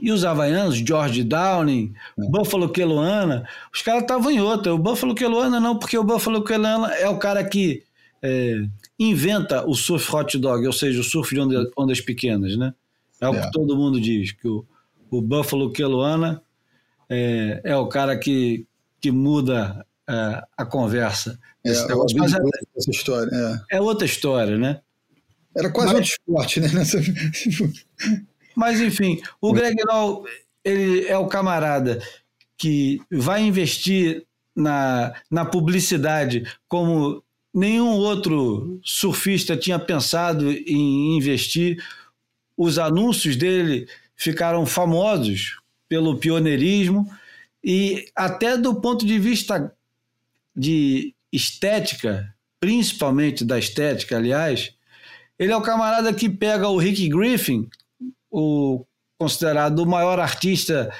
e 0.00 0.10
os 0.10 0.24
havaianos, 0.24 0.76
George 0.76 1.22
Downing, 1.24 1.92
É. 2.18 2.28
Buffalo 2.30 2.68
Keluana, 2.68 3.46
os 3.72 3.82
caras 3.82 4.02
estavam 4.02 4.30
em 4.30 4.40
outra. 4.40 4.74
O 4.74 4.78
Buffalo 4.78 5.14
Keluana 5.14 5.58
não, 5.60 5.78
porque 5.78 5.96
o 5.98 6.04
Buffalo 6.04 6.42
Keluana 6.44 6.92
é 6.94 7.08
o 7.08 7.18
cara 7.18 7.42
que 7.44 7.82
é, 8.22 8.64
inventa 8.98 9.66
o 9.68 9.74
surf 9.74 10.14
hot 10.14 10.38
dog, 10.38 10.66
ou 10.66 10.72
seja, 10.72 11.00
o 11.00 11.04
surf 11.04 11.34
de 11.34 11.40
ondas, 11.40 11.70
ondas 11.76 12.00
pequenas, 12.00 12.56
né? 12.56 12.74
É 13.20 13.28
o 13.28 13.34
É. 13.34 13.42
que 13.42 13.50
todo 13.52 13.76
mundo 13.76 14.00
diz, 14.00 14.32
que 14.32 14.46
o, 14.48 14.64
o 15.10 15.20
Buffalo 15.22 15.70
Keluana 15.72 16.42
é, 17.08 17.60
é 17.64 17.76
o 17.76 17.86
cara 17.88 18.16
que, 18.18 18.66
que 19.00 19.10
muda 19.10 19.84
é, 20.08 20.42
a 20.56 20.64
conversa. 20.64 21.38
É, 21.64 21.70
Esse 21.70 21.86
negócio. 21.88 22.16
Mas 22.18 22.32
muito 22.32 22.58
essa 22.76 22.90
história. 22.90 23.30
é. 23.70 23.74
é, 23.74 23.78
é 23.78 23.80
outra 23.80 24.06
história, 24.06 24.56
né? 24.58 24.80
Era 25.56 25.70
quase 25.70 25.94
Mas- 25.94 25.96
outro 25.96 26.10
esporte, 26.10 26.60
né? 26.60 26.68
Nessa... 26.72 26.98
Mas, 28.54 28.80
enfim, 28.80 29.20
o 29.40 29.52
Greg 29.52 29.76
Noll, 29.84 30.24
ele 30.64 31.06
é 31.06 31.16
o 31.18 31.26
camarada 31.26 32.00
que 32.56 33.00
vai 33.10 33.42
investir 33.42 34.24
na, 34.54 35.12
na 35.30 35.44
publicidade 35.44 36.44
como 36.66 37.22
nenhum 37.56 37.92
outro 37.92 38.78
surfista 38.84 39.56
tinha 39.56 39.78
pensado 39.78 40.52
em 40.52 41.16
investir. 41.16 41.82
Os 42.54 42.78
anúncios 42.78 43.34
dele 43.34 43.88
ficaram 44.14 44.66
famosos 44.66 45.58
pelo 45.88 46.18
pioneirismo 46.18 47.10
e 47.64 48.06
até 48.14 48.58
do 48.58 48.74
ponto 48.74 49.06
de 49.06 49.18
vista 49.18 49.74
de 50.54 51.14
estética, 51.32 52.34
principalmente 52.60 53.42
da 53.42 53.58
estética, 53.58 54.18
aliás, 54.18 54.74
ele 55.38 55.52
é 55.52 55.56
o 55.56 55.62
camarada 55.62 56.12
que 56.12 56.28
pega 56.28 56.68
o 56.68 56.76
Rick 56.76 57.08
Griffin, 57.08 57.68
o 58.30 58.84
considerado 59.18 59.78
o 59.78 59.86
maior 59.86 60.20
artista 60.20 60.92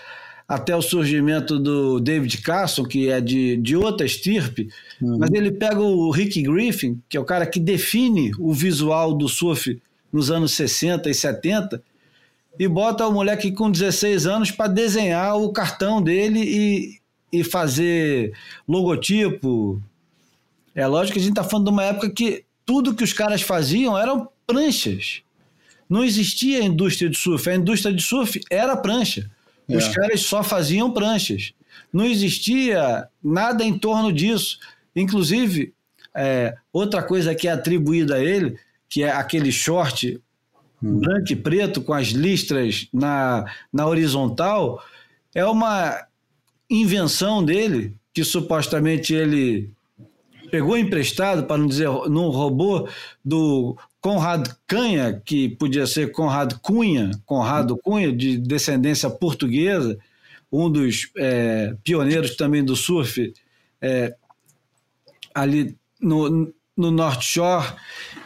até 0.49 0.77
o 0.77 0.83
surgimento 0.83 1.59
do 1.59 1.99
David 1.99 2.39
Carson, 2.39 2.85
que 2.85 3.09
é 3.09 3.21
de, 3.21 3.57
de 3.57 3.77
outra 3.77 4.07
estirpe, 4.07 4.69
Uhum. 5.03 5.19
mas 5.19 5.31
ele 5.33 5.51
pega 5.51 5.81
o 5.81 6.11
Rick 6.11 6.41
Griffin, 6.43 7.03
que 7.09 7.17
é 7.17 7.21
o 7.21 7.25
cara 7.25 7.45
que 7.45 7.61
define 7.61 8.33
o 8.39 8.55
visual 8.55 9.13
do 9.13 9.29
surf 9.29 9.79
nos 10.13 10.31
anos 10.31 10.53
60 10.53 11.11
e 11.11 11.15
70, 11.15 11.83
e 12.59 12.67
bota 12.67 13.07
o 13.07 13.13
moleque 13.13 13.53
com 13.53 13.71
16 13.71 14.27
anos 14.27 14.51
para 14.51 14.69
desenhar 14.73 15.37
o 15.37 15.53
cartão 15.53 16.01
dele 16.01 16.41
e, 16.43 17.01
e 17.41 17.45
fazer 17.45 18.33
logotipo. 18.67 19.83
É 20.75 20.87
lógico 20.87 21.15
que 21.15 21.19
a 21.19 21.23
gente 21.23 21.33
está 21.33 21.45
falando 21.45 21.67
de 21.67 21.73
uma 21.73 21.85
época 21.85 22.09
que 22.09 22.45
tudo 22.65 22.95
que 22.95 23.05
os 23.05 23.13
caras 23.13 23.43
faziam 23.43 23.99
eram 23.99 24.29
pranchas. 24.47 25.21
Não 25.89 26.03
existia 26.03 26.65
indústria 26.65 27.11
de 27.11 27.19
surf. 27.19 27.49
A 27.51 27.55
indústria 27.57 27.95
de 27.95 28.03
surf 28.03 28.41
era 28.51 28.77
prancha. 28.77 29.31
Os 29.69 29.85
É. 29.85 29.93
caras 29.93 30.21
só 30.23 30.43
faziam 30.43 30.91
pranchas. 30.93 31.53
Não 31.93 32.05
existia 32.05 33.09
nada 33.23 33.65
em 33.65 33.79
torno 33.79 34.13
disso. 34.13 34.59
Inclusive, 34.95 35.73
é, 36.15 36.55
outra 36.73 37.03
coisa 37.03 37.35
que 37.35 37.49
é 37.49 37.53
atribuída 37.53 38.17
a 38.17 38.23
ele, 38.23 38.59
que 38.89 39.03
é 39.03 39.11
aquele 39.11 39.51
short 39.53 40.21
branco 40.81 41.33
e 41.33 41.37
preto 41.37 41.81
com 41.83 41.93
as 41.93 42.09
listras 42.09 42.87
na, 42.93 43.45
na 43.73 43.87
horizontal, 43.87 44.83
é 45.35 45.45
uma 45.45 46.07
invenção 46.71 47.45
dele, 47.45 47.95
que 48.13 48.25
supostamente 48.25 49.15
ele 49.15 49.71
pegou 50.51 50.77
emprestado, 50.79 51.45
para 51.45 51.59
não 51.59 51.67
dizer 51.67 51.89
não 52.09 52.29
roubou, 52.31 52.89
do 53.25 53.77
Conrad 54.07 54.47
Canha, 54.69 55.21
que 55.25 55.49
podia 55.49 55.85
ser 55.85 56.13
Conrad 56.13 56.53
Cunha, 56.63 57.11
Conrado 57.25 57.77
Cunha, 57.77 58.13
de 58.13 58.39
descendência 58.39 59.11
portuguesa, 59.11 59.99
um 60.51 60.71
dos 60.71 61.11
é, 61.17 61.75
pioneiros 61.83 62.37
também 62.37 62.65
do 62.65 62.77
surf 62.77 63.35
é, 63.83 64.15
ali 65.35 65.77
no, 66.01 66.55
no 66.77 66.93
North 66.93 67.21
Shore. 67.21 67.67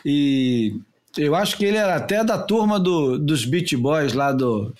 E 0.04 0.78
eu 1.16 1.34
acho 1.34 1.56
que 1.56 1.64
ele 1.64 1.78
era 1.78 1.96
até 1.96 2.22
da 2.22 2.36
turma 2.36 2.78
do, 2.78 3.18
dos 3.18 3.46
Beach 3.46 3.74
Boys 3.74 4.12
lá 4.12 4.32
do, 4.32 4.74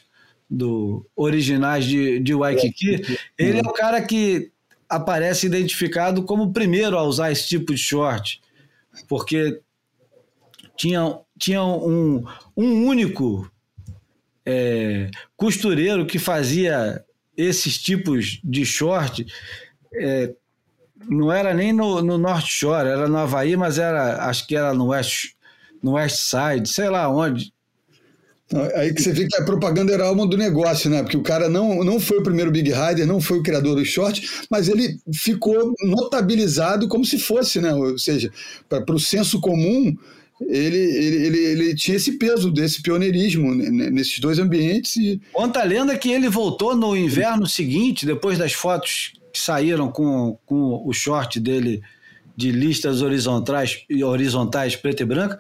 do 0.50 1.06
originais 1.16 1.86
de, 1.86 2.20
de 2.20 2.34
Waikiki. 2.34 3.18
Ele 3.38 3.58
é 3.60 3.62
o 3.66 3.72
cara 3.72 4.02
que 4.02 4.52
aparece 4.86 5.46
identificado 5.46 6.24
como 6.24 6.42
o 6.42 6.52
primeiro 6.52 6.98
a 6.98 7.02
usar 7.04 7.32
esse 7.32 7.48
tipo 7.48 7.72
de 7.72 7.80
short, 7.80 8.38
porque 9.08 9.62
tinha, 10.80 11.14
tinha 11.38 11.62
um, 11.62 12.24
um 12.56 12.86
único 12.86 13.50
é, 14.46 15.10
costureiro 15.36 16.06
que 16.06 16.18
fazia 16.18 17.04
esses 17.36 17.76
tipos 17.76 18.40
de 18.42 18.64
short. 18.64 19.26
É, 19.94 20.32
não 21.06 21.30
era 21.30 21.52
nem 21.52 21.70
no, 21.70 22.00
no 22.00 22.16
North 22.16 22.46
Shore, 22.46 22.88
era 22.88 23.06
no 23.06 23.18
Havaí, 23.18 23.58
mas 23.58 23.76
era, 23.78 24.24
acho 24.24 24.46
que 24.46 24.56
era 24.56 24.72
no 24.72 24.86
West, 24.86 25.32
no 25.82 25.92
West 25.92 26.16
Side, 26.16 26.66
sei 26.66 26.88
lá 26.88 27.10
onde. 27.10 27.52
Aí 28.74 28.94
que 28.94 29.02
você 29.02 29.12
vê 29.12 29.28
que 29.28 29.36
a 29.36 29.44
propaganda 29.44 29.92
era 29.92 30.06
alma 30.06 30.26
do 30.26 30.36
negócio, 30.36 30.88
né? 30.88 31.02
Porque 31.02 31.16
o 31.16 31.22
cara 31.22 31.48
não, 31.48 31.84
não 31.84 32.00
foi 32.00 32.18
o 32.18 32.22
primeiro 32.22 32.50
Big 32.50 32.72
Rider, 32.72 33.06
não 33.06 33.20
foi 33.20 33.38
o 33.38 33.42
criador 33.42 33.76
do 33.76 33.84
short, 33.84 34.46
mas 34.50 34.66
ele 34.66 34.98
ficou 35.12 35.74
notabilizado 35.82 36.88
como 36.88 37.04
se 37.04 37.18
fosse, 37.18 37.60
né? 37.60 37.72
Ou 37.74 37.98
seja, 37.98 38.32
para 38.68 38.94
o 38.94 38.98
senso 38.98 39.40
comum, 39.40 39.94
ele, 40.40 40.76
ele, 40.76 41.26
ele, 41.26 41.38
ele 41.38 41.74
tinha 41.74 41.96
esse 41.96 42.12
peso 42.12 42.50
desse 42.50 42.82
pioneirismo 42.82 43.54
nesses 43.54 44.18
dois 44.18 44.38
ambientes. 44.38 44.96
E... 44.96 45.20
Conta 45.32 45.60
a 45.60 45.64
lenda 45.64 45.96
que 45.96 46.10
ele 46.10 46.28
voltou 46.28 46.74
no 46.74 46.96
inverno 46.96 47.46
seguinte, 47.46 48.06
depois 48.06 48.38
das 48.38 48.52
fotos 48.52 49.12
que 49.32 49.38
saíram 49.38 49.90
com, 49.90 50.38
com 50.46 50.82
o 50.84 50.92
short 50.92 51.38
dele 51.38 51.82
de 52.36 52.50
listas 52.50 53.02
horizontais, 53.02 53.84
horizontais 54.02 54.74
preto 54.74 55.02
e 55.02 55.06
branco. 55.06 55.36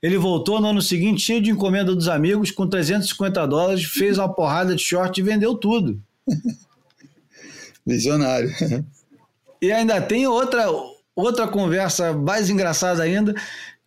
Ele 0.00 0.16
voltou 0.18 0.60
no 0.60 0.68
ano 0.68 0.82
seguinte 0.82 1.22
cheio 1.22 1.40
de 1.40 1.50
encomenda 1.50 1.94
dos 1.94 2.08
amigos, 2.08 2.50
com 2.50 2.68
350 2.68 3.46
dólares, 3.46 3.84
fez 3.84 4.18
uma 4.18 4.32
porrada 4.32 4.76
de 4.76 4.82
short 4.82 5.18
e 5.18 5.24
vendeu 5.24 5.54
tudo. 5.54 6.00
Visionário. 7.86 8.50
E 9.60 9.72
ainda 9.72 10.00
tem 10.00 10.26
outra, 10.26 10.66
outra 11.16 11.48
conversa 11.48 12.12
mais 12.12 12.50
engraçada 12.50 13.02
ainda, 13.02 13.34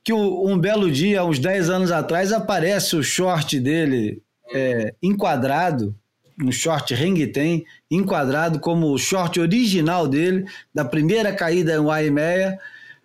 que 0.08 0.14
um 0.14 0.58
belo 0.58 0.90
dia, 0.90 1.26
uns 1.26 1.38
10 1.38 1.70
anos 1.70 1.92
atrás, 1.92 2.32
aparece 2.32 2.96
o 2.96 3.04
short 3.04 3.60
dele 3.60 4.22
é, 4.54 4.94
enquadrado, 5.04 5.94
um 6.42 6.50
short 6.50 6.94
Renguiten, 6.94 7.66
enquadrado 7.92 8.58
como 8.58 8.94
o 8.94 8.98
short 8.98 9.38
original 9.38 10.08
dele, 10.08 10.46
da 10.74 10.86
primeira 10.86 11.34
caída 11.34 11.76
em 11.76 11.80
Waimea, 11.80 12.58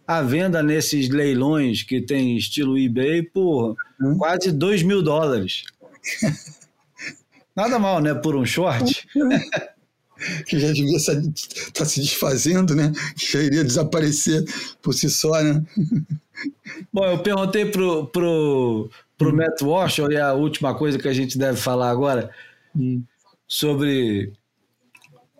à 0.07 0.23
venda 0.23 0.63
nesses 0.63 1.09
leilões 1.09 1.83
que 1.83 2.01
tem 2.01 2.37
estilo 2.37 2.79
eBay 2.79 3.25
por 3.25 3.75
hum. 4.01 4.17
quase 4.17 4.53
2 4.53 4.85
mil 4.85 5.03
dólares. 5.03 5.65
Nada 7.57 7.81
mal, 7.81 8.01
né? 8.01 8.15
Por 8.15 8.37
um 8.37 8.47
short. 8.47 9.09
que 10.47 10.57
já 10.57 10.69
devia 10.69 10.97
estar 10.97 11.21
tá 11.75 11.85
se 11.85 12.01
desfazendo, 12.01 12.77
né? 12.77 12.93
Que 13.17 13.33
já 13.33 13.43
iria 13.43 13.65
desaparecer 13.65 14.45
por 14.81 14.95
si 14.95 15.11
só, 15.11 15.43
né? 15.43 15.61
Bom, 16.93 17.05
eu 17.05 17.19
perguntei 17.19 17.67
pro, 17.67 18.07
pro, 18.07 18.91
pro 19.17 19.31
hum. 19.31 19.37
Matt 19.37 19.63
Walsh, 19.63 19.99
e 19.99 20.17
a 20.17 20.33
última 20.33 20.75
coisa 20.75 20.99
que 20.99 21.09
a 21.09 21.13
gente 21.13 21.39
deve 21.39 21.59
falar 21.59 21.91
agora, 21.91 22.31
hum. 22.75 23.03
sobre 23.47 24.33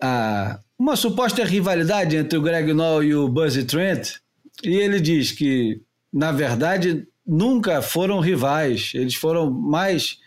a, 0.01 0.59
uma 0.77 0.95
suposta 0.95 1.43
rivalidade 1.43 2.15
entre 2.15 2.37
o 2.37 2.41
Greg 2.41 2.73
Noll 2.73 3.03
e 3.03 3.15
o 3.15 3.27
Buzzy 3.27 3.65
Trent, 3.65 4.15
e 4.63 4.75
ele 4.75 4.99
diz 4.99 5.31
que, 5.31 5.81
na 6.11 6.31
verdade, 6.31 7.07
nunca 7.25 7.81
foram 7.81 8.19
rivais, 8.19 8.91
eles 8.93 9.15
foram 9.15 9.49
mais 9.49 10.19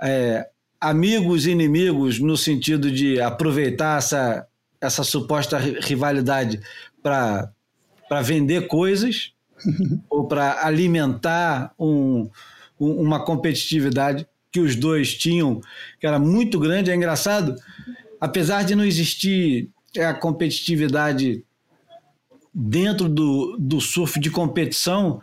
é, 0.00 0.48
amigos 0.80 1.46
e 1.46 1.50
inimigos 1.50 2.18
no 2.18 2.36
sentido 2.36 2.90
de 2.90 3.20
aproveitar 3.20 3.98
essa, 3.98 4.46
essa 4.80 5.04
suposta 5.04 5.58
rivalidade 5.58 6.60
para 7.02 7.52
vender 8.22 8.66
coisas 8.66 9.32
ou 10.08 10.26
para 10.26 10.64
alimentar 10.66 11.72
um, 11.78 12.28
um, 12.78 12.92
uma 13.00 13.24
competitividade 13.24 14.26
que 14.50 14.60
os 14.60 14.74
dois 14.76 15.14
tinham, 15.14 15.60
que 16.00 16.06
era 16.06 16.18
muito 16.18 16.58
grande. 16.58 16.90
É 16.90 16.94
engraçado, 16.94 17.54
apesar 18.20 18.64
de 18.64 18.74
não 18.74 18.84
existir 18.84 19.70
a 19.98 20.14
competitividade 20.14 21.44
dentro 22.54 23.08
do, 23.08 23.56
do 23.58 23.80
surf 23.80 24.18
de 24.18 24.30
competição, 24.30 25.20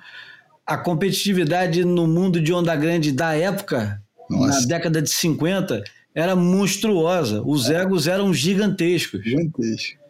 a 0.65 0.77
competitividade 0.77 1.83
no 1.83 2.07
mundo 2.07 2.39
de 2.41 2.53
onda 2.53 2.75
grande 2.75 3.11
da 3.11 3.35
época, 3.35 4.01
Nossa. 4.29 4.61
na 4.61 4.67
década 4.67 5.01
de 5.01 5.09
50, 5.09 5.83
era 6.13 6.35
monstruosa. 6.35 7.41
Os 7.45 7.69
egos 7.69 8.07
eram 8.07 8.33
gigantescos. 8.33 9.23
Gigantescos. 9.23 10.04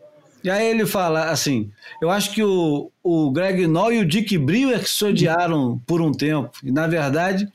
E 0.45 0.49
aí 0.51 0.67
ele 0.69 0.85
fala 0.85 1.31
assim: 1.31 1.71
eu 1.99 2.11
acho 2.11 2.31
que 2.31 2.43
o, 2.43 2.91
o 3.01 3.31
Greg 3.31 3.65
Noll 3.65 3.93
e 3.93 3.99
o 4.01 4.05
Dick 4.05 4.37
Brewer 4.37 4.79
que 4.79 4.87
se 4.87 5.03
odiaram 5.03 5.81
por 5.87 6.03
um 6.03 6.11
tempo. 6.11 6.51
E 6.63 6.71
na 6.71 6.85
verdade, 6.85 7.51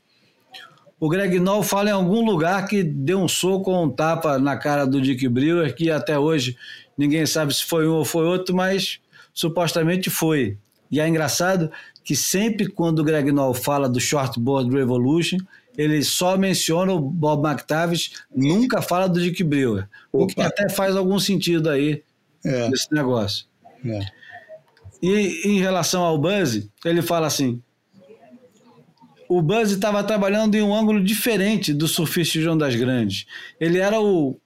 o 0.99 1.07
Greg 1.07 1.39
Noll 1.39 1.63
fala 1.63 1.89
em 1.89 1.93
algum 1.93 2.25
lugar 2.25 2.67
que 2.67 2.83
deu 2.83 3.19
um 3.19 3.29
soco 3.29 3.71
ou 3.71 3.85
um 3.85 3.89
tapa 3.89 4.37
na 4.37 4.57
cara 4.57 4.85
do 4.85 5.01
Dick 5.01 5.25
Brewer, 5.29 5.73
que 5.73 5.89
até 5.89 6.19
hoje 6.19 6.57
ninguém 6.97 7.25
sabe 7.25 7.53
se 7.53 7.63
foi 7.63 7.87
um 7.87 7.93
ou 7.93 8.03
foi 8.03 8.25
outro, 8.25 8.53
mas 8.53 8.99
supostamente 9.33 10.09
foi. 10.09 10.57
E 10.91 10.99
é 10.99 11.07
engraçado 11.07 11.71
que 12.03 12.13
sempre 12.13 12.67
quando 12.67 12.99
o 12.99 13.05
Greg 13.05 13.31
Noll 13.31 13.53
fala 13.53 13.87
do 13.87 14.01
Shortboard 14.01 14.69
Revolution, 14.69 15.37
ele 15.77 16.03
só 16.03 16.37
menciona 16.37 16.91
o 16.91 16.99
Bob 16.99 17.47
McTavish, 17.47 18.11
nunca 18.35 18.81
fala 18.81 19.07
do 19.07 19.21
Dick 19.21 19.41
Brewer. 19.45 19.87
Opa. 20.11 20.25
O 20.25 20.27
que 20.27 20.41
até 20.41 20.67
faz 20.67 20.97
algum 20.97 21.17
sentido 21.17 21.69
aí 21.69 22.03
é. 22.45 22.69
desse 22.69 22.93
negócio. 22.93 23.45
É. 23.85 23.99
E 25.01 25.47
em 25.47 25.59
relação 25.59 26.03
ao 26.03 26.17
Buzz, 26.17 26.69
ele 26.85 27.01
fala 27.01 27.27
assim: 27.27 27.61
o 29.27 29.41
Buzz 29.41 29.71
estava 29.71 30.03
trabalhando 30.03 30.55
em 30.55 30.61
um 30.61 30.75
ângulo 30.75 31.01
diferente 31.01 31.73
do 31.73 31.87
surfista 31.87 32.37
de 32.37 32.49
ondas 32.49 32.75
grandes. 32.75 33.25
Ele 33.59 33.79
era 33.79 33.99
o, 33.99 34.37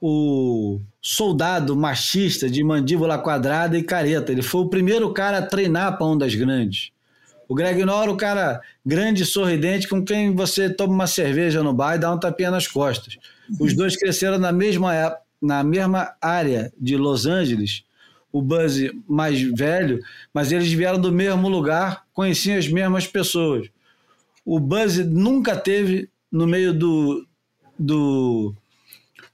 o 0.00 0.80
soldado 1.00 1.76
machista 1.76 2.48
de 2.48 2.62
mandíbula 2.62 3.18
quadrada 3.18 3.76
e 3.76 3.82
careta. 3.82 4.30
Ele 4.30 4.42
foi 4.42 4.62
o 4.62 4.68
primeiro 4.68 5.12
cara 5.12 5.38
a 5.38 5.46
treinar 5.46 5.98
para 5.98 6.06
ondas 6.06 6.34
grandes. 6.34 6.92
O 7.48 7.54
Greg 7.54 7.84
Nora, 7.84 8.10
o 8.10 8.16
cara 8.16 8.62
grande, 8.86 9.26
sorridente, 9.26 9.86
com 9.86 10.02
quem 10.02 10.34
você 10.34 10.70
toma 10.70 10.94
uma 10.94 11.06
cerveja 11.06 11.62
no 11.62 11.74
bar 11.74 11.96
e 11.96 11.98
dá 11.98 12.10
um 12.10 12.18
tapinha 12.18 12.50
nas 12.50 12.66
costas. 12.66 13.18
Os 13.60 13.74
dois 13.74 13.96
cresceram 13.96 14.38
na 14.38 14.52
mesma, 14.52 14.94
na 15.42 15.64
mesma 15.64 16.14
área 16.20 16.72
de 16.78 16.96
Los 16.96 17.26
Angeles. 17.26 17.84
O 18.32 18.40
Buzz 18.40 18.90
mais 19.06 19.42
velho, 19.42 20.02
mas 20.32 20.52
eles 20.52 20.72
vieram 20.72 20.98
do 20.98 21.12
mesmo 21.12 21.48
lugar, 21.48 22.04
conheciam 22.14 22.56
as 22.56 22.68
mesmas 22.68 23.06
pessoas. 23.06 23.68
O 24.44 24.58
Buzz 24.58 24.96
nunca 24.98 25.56
teve 25.56 26.08
no 26.30 26.46
meio 26.46 26.72
do, 26.72 27.26
do, 27.78 28.54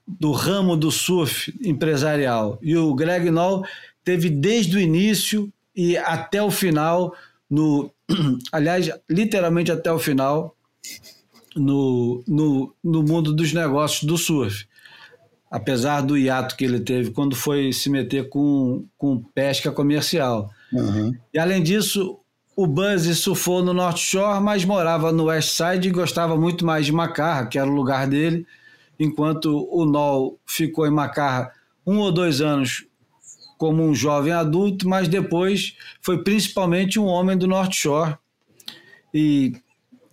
do 0.05 0.31
ramo 0.31 0.75
do 0.75 0.91
surf 0.91 1.53
empresarial. 1.63 2.59
E 2.61 2.75
o 2.75 2.93
Greg 2.93 3.29
Noll 3.31 3.63
teve 4.03 4.29
desde 4.29 4.75
o 4.75 4.79
início 4.81 5.51
e 5.73 5.95
até 5.95 6.43
o 6.43 6.51
final 6.51 7.15
no 7.49 7.89
aliás, 8.51 8.89
literalmente 9.09 9.71
até 9.71 9.91
o 9.91 9.99
final, 9.99 10.55
no, 11.55 12.23
no, 12.27 12.73
no 12.83 13.03
mundo 13.03 13.33
dos 13.33 13.53
negócios 13.53 14.03
do 14.03 14.17
surf. 14.17 14.67
Apesar 15.49 16.01
do 16.01 16.17
hiato 16.17 16.55
que 16.55 16.63
ele 16.63 16.79
teve 16.79 17.11
quando 17.11 17.35
foi 17.35 17.73
se 17.73 17.89
meter 17.89 18.29
com, 18.29 18.85
com 18.97 19.23
pesca 19.33 19.71
comercial. 19.71 20.51
Uhum. 20.71 21.15
E 21.33 21.39
além 21.39 21.63
disso, 21.63 22.19
o 22.55 22.67
Buzz 22.67 23.17
surfou 23.17 23.63
no 23.63 23.73
North 23.73 23.97
Shore, 23.97 24.43
mas 24.43 24.65
morava 24.65 25.11
no 25.11 25.25
West 25.25 25.49
Side 25.49 25.87
e 25.87 25.91
gostava 25.91 26.37
muito 26.37 26.65
mais 26.65 26.85
de 26.85 26.91
Macarra, 26.91 27.47
que 27.47 27.57
era 27.57 27.69
o 27.69 27.73
lugar 27.73 28.05
dele, 28.05 28.45
enquanto 28.99 29.67
o 29.71 29.85
Noll 29.85 30.37
ficou 30.45 30.85
em 30.85 30.91
Macarra 30.91 31.51
um 31.85 31.97
ou 31.97 32.11
dois 32.11 32.41
anos 32.41 32.85
como 33.57 33.83
um 33.83 33.95
jovem 33.95 34.31
adulto, 34.31 34.87
mas 34.87 35.07
depois 35.07 35.75
foi 36.01 36.23
principalmente 36.23 36.99
um 36.99 37.05
homem 37.05 37.37
do 37.37 37.47
North 37.47 37.73
Shore. 37.73 38.15
E, 39.13 39.53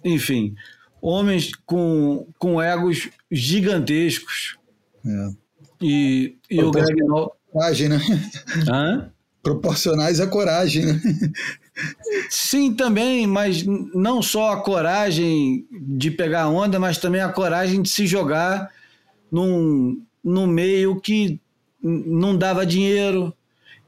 enfim, 0.05 0.55
homens 1.01 1.53
com, 1.67 2.27
com 2.39 2.63
egos 2.63 3.09
gigantescos. 3.31 4.57
É. 5.07 5.29
E, 5.81 6.37
e 6.51 6.63
o 6.63 6.71
Greg 6.71 7.03
Noll... 7.05 7.33
Coragem, 7.53 7.89
né? 7.89 8.01
Hã? 8.69 9.11
Proporcionais 9.43 10.21
à 10.21 10.27
coragem, 10.27 10.85
né? 10.85 11.01
Sim, 12.29 12.75
também, 12.75 13.27
mas 13.27 13.65
não 13.65 14.21
só 14.21 14.53
a 14.53 14.61
coragem 14.61 15.67
de 15.71 16.11
pegar 16.11 16.43
a 16.43 16.49
onda, 16.49 16.81
mas 16.81 16.99
também 16.99 17.21
a 17.21 17.29
coragem 17.29 17.83
de 17.83 17.89
se 17.89 18.07
jogar 18.07 18.71
num, 19.31 20.03
num 20.25 20.47
meio 20.47 21.01
que 21.01 21.41
não 21.83 22.37
dava 22.37 22.67
dinheiro 22.67 23.33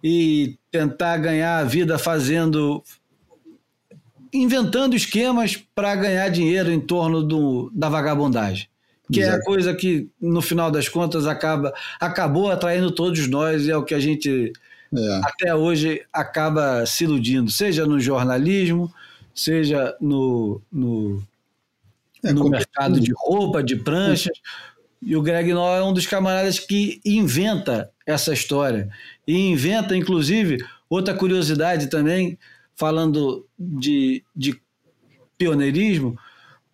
e 0.02 0.56
tentar 0.70 1.16
ganhar 1.16 1.58
a 1.58 1.64
vida 1.64 1.98
fazendo 1.98 2.82
inventando 4.32 4.94
esquemas 4.94 5.56
para 5.74 5.94
ganhar 5.96 6.28
dinheiro 6.28 6.70
em 6.70 6.80
torno 6.80 7.22
do, 7.22 7.70
da 7.74 7.88
vagabundagem. 7.88 8.68
Que 9.12 9.20
Exato. 9.20 9.36
é 9.36 9.40
a 9.40 9.44
coisa 9.44 9.74
que, 9.74 10.08
no 10.20 10.42
final 10.42 10.70
das 10.70 10.88
contas, 10.88 11.26
acaba, 11.26 11.72
acabou 11.98 12.50
atraindo 12.50 12.90
todos 12.90 13.26
nós 13.26 13.66
e 13.66 13.70
é 13.70 13.76
o 13.76 13.82
que 13.82 13.94
a 13.94 14.00
gente 14.00 14.52
é. 14.94 15.20
até 15.24 15.54
hoje 15.54 16.02
acaba 16.12 16.84
se 16.86 17.04
iludindo, 17.04 17.50
seja 17.50 17.86
no 17.86 17.98
jornalismo, 17.98 18.92
seja 19.34 19.96
no, 20.00 20.60
no, 20.70 21.22
é, 22.24 22.32
no 22.32 22.48
mercado 22.48 23.00
de 23.00 23.12
roupa, 23.16 23.62
de 23.62 23.76
pranchas. 23.76 24.36
E 25.00 25.16
o 25.16 25.22
Greg 25.22 25.52
Noll 25.52 25.76
é 25.76 25.84
um 25.84 25.92
dos 25.92 26.06
camaradas 26.06 26.58
que 26.58 27.00
inventa 27.04 27.90
essa 28.04 28.32
história. 28.32 28.90
E 29.26 29.36
inventa, 29.50 29.96
inclusive, 29.96 30.58
outra 30.90 31.14
curiosidade 31.14 31.88
também, 31.88 32.36
falando 32.74 33.46
de, 33.58 34.24
de 34.34 34.60
pioneirismo, 35.36 36.18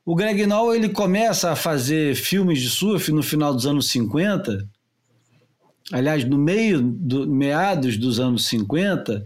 o 0.04 0.14
Greg 0.14 0.46
Noll 0.46 0.74
ele 0.74 0.88
começa 0.90 1.50
a 1.50 1.56
fazer 1.56 2.14
filmes 2.14 2.60
de 2.60 2.68
surf 2.68 3.10
no 3.10 3.22
final 3.22 3.54
dos 3.54 3.66
anos 3.66 3.88
50, 3.88 4.68
aliás, 5.90 6.24
no 6.24 6.36
meio, 6.36 6.82
do, 6.82 7.26
meados 7.26 7.96
dos 7.96 8.20
anos 8.20 8.46
50, 8.46 9.24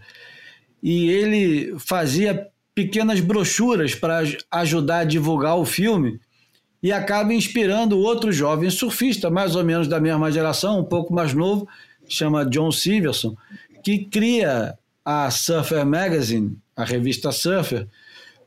e 0.81 1.11
ele 1.11 1.77
fazia 1.79 2.47
pequenas 2.75 3.19
brochuras 3.19 3.95
para 3.95 4.23
ajudar 4.53 5.01
a 5.01 5.05
divulgar 5.05 5.57
o 5.57 5.65
filme. 5.65 6.21
E 6.81 6.93
acaba 6.93 7.35
inspirando 7.35 7.99
outro 7.99 8.31
jovem 8.31 8.71
surfista, 8.71 9.29
mais 9.29 9.57
ou 9.57 9.65
menos 9.65 9.89
da 9.89 9.99
mesma 9.99 10.31
geração, 10.31 10.79
um 10.79 10.85
pouco 10.85 11.13
mais 11.13 11.35
novo, 11.35 11.67
chama 12.09 12.47
John 12.47 12.71
Silverson, 12.71 13.37
que 13.83 14.05
cria 14.05 14.79
a 15.05 15.29
Surfer 15.29 15.85
Magazine, 15.85 16.57
a 16.77 16.85
revista 16.85 17.33
Surfer, 17.33 17.89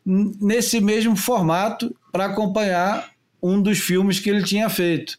nesse 0.06 0.80
mesmo 0.80 1.18
formato 1.18 1.94
para 2.12 2.26
acompanhar 2.26 3.12
um 3.42 3.62
dos 3.62 3.80
filmes 3.80 4.20
que 4.20 4.30
ele 4.30 4.44
tinha 4.44 4.70
feito. 4.70 5.18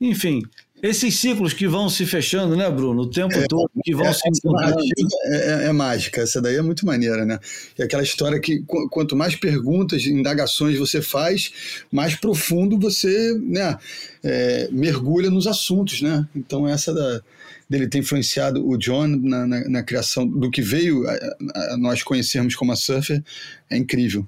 Enfim, 0.00 0.42
esses 0.82 1.18
ciclos 1.18 1.52
que 1.52 1.68
vão 1.68 1.90
se 1.90 2.06
fechando, 2.06 2.56
né, 2.56 2.70
Bruno? 2.70 3.02
O 3.02 3.10
tempo 3.10 3.34
é, 3.34 3.46
todo, 3.46 3.70
que 3.84 3.94
vão 3.94 4.06
é, 4.06 4.12
se 4.12 4.22
encontrando. 4.28 4.82
É, 5.24 5.36
é, 5.36 5.66
é, 5.66 5.72
mágica, 5.72 6.22
essa 6.22 6.40
daí 6.40 6.56
é 6.56 6.62
muito 6.62 6.86
maneira, 6.86 7.26
né? 7.26 7.38
É 7.78 7.84
aquela 7.84 8.02
história 8.02 8.40
que 8.40 8.64
quanto 8.90 9.14
mais 9.14 9.36
perguntas, 9.36 10.06
indagações 10.06 10.78
você 10.78 11.02
faz, 11.02 11.84
mais 11.92 12.14
profundo 12.14 12.78
você 12.78 13.38
né, 13.42 13.76
é, 14.22 14.68
mergulha 14.72 15.30
nos 15.30 15.46
assuntos, 15.46 16.00
né? 16.00 16.26
Então 16.34 16.66
essa 16.66 16.94
da, 16.94 17.20
dele 17.68 17.86
ter 17.86 17.98
influenciado 17.98 18.66
o 18.66 18.78
John 18.78 19.06
na, 19.06 19.46
na, 19.46 19.68
na 19.68 19.82
criação 19.82 20.26
do 20.26 20.50
que 20.50 20.62
veio 20.62 21.06
a, 21.06 21.74
a 21.74 21.76
nós 21.76 22.02
conhecermos 22.02 22.54
como 22.54 22.72
a 22.72 22.76
Surfer 22.76 23.22
é 23.68 23.76
incrível. 23.76 24.26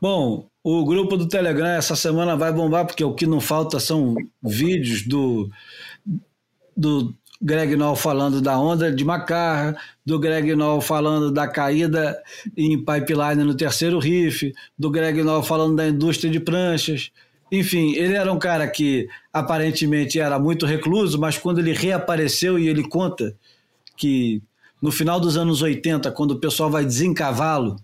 Bom, 0.00 0.46
o 0.62 0.84
grupo 0.84 1.16
do 1.16 1.28
Telegram 1.28 1.68
essa 1.68 1.96
semana 1.96 2.36
vai 2.36 2.52
bombar, 2.52 2.86
porque 2.86 3.04
o 3.04 3.14
que 3.14 3.26
não 3.26 3.40
falta 3.40 3.80
são 3.80 4.14
vídeos 4.42 5.06
do, 5.06 5.48
do 6.76 7.14
Greg 7.40 7.76
Noll 7.76 7.96
falando 7.96 8.40
da 8.40 8.58
onda 8.58 8.92
de 8.92 9.04
Macarra, 9.04 9.76
do 10.04 10.18
Greg 10.18 10.54
Noll 10.54 10.80
falando 10.80 11.30
da 11.30 11.48
caída 11.48 12.20
em 12.56 12.78
pipeline 12.78 13.44
no 13.44 13.54
terceiro 13.54 13.98
riff, 13.98 14.52
do 14.78 14.90
Greg 14.90 15.22
Noll 15.22 15.42
falando 15.42 15.76
da 15.76 15.88
indústria 15.88 16.30
de 16.30 16.40
pranchas. 16.40 17.10
Enfim, 17.50 17.94
ele 17.94 18.14
era 18.14 18.32
um 18.32 18.38
cara 18.38 18.66
que 18.68 19.08
aparentemente 19.32 20.18
era 20.18 20.38
muito 20.38 20.66
recluso, 20.66 21.18
mas 21.18 21.38
quando 21.38 21.60
ele 21.60 21.72
reapareceu 21.72 22.58
e 22.58 22.68
ele 22.68 22.86
conta 22.88 23.34
que 23.96 24.42
no 24.82 24.90
final 24.90 25.20
dos 25.20 25.36
anos 25.36 25.62
80, 25.62 26.10
quando 26.10 26.32
o 26.32 26.40
pessoal 26.40 26.70
vai 26.70 26.84
desencavá-lo, 26.84 27.76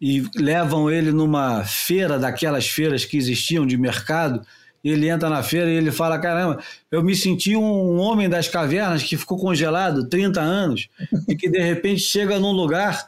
e 0.00 0.24
levam 0.36 0.90
ele 0.90 1.10
numa 1.10 1.64
feira 1.64 2.18
daquelas 2.18 2.66
feiras 2.66 3.04
que 3.04 3.16
existiam 3.16 3.66
de 3.66 3.76
mercado. 3.76 4.46
Ele 4.82 5.08
entra 5.08 5.28
na 5.28 5.42
feira 5.42 5.68
e 5.70 5.74
ele 5.74 5.90
fala: 5.90 6.18
Caramba, 6.18 6.62
eu 6.90 7.02
me 7.02 7.14
senti 7.14 7.56
um 7.56 7.98
homem 7.98 8.28
das 8.28 8.48
cavernas 8.48 9.02
que 9.02 9.16
ficou 9.16 9.38
congelado 9.38 10.08
30 10.08 10.40
anos 10.40 10.88
e 11.26 11.34
que 11.34 11.48
de 11.48 11.60
repente 11.60 12.00
chega 12.00 12.38
num 12.38 12.52
lugar 12.52 13.06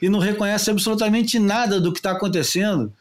e 0.00 0.08
não 0.08 0.20
reconhece 0.20 0.70
absolutamente 0.70 1.38
nada 1.38 1.80
do 1.80 1.92
que 1.92 1.98
está 1.98 2.12
acontecendo. 2.12 2.92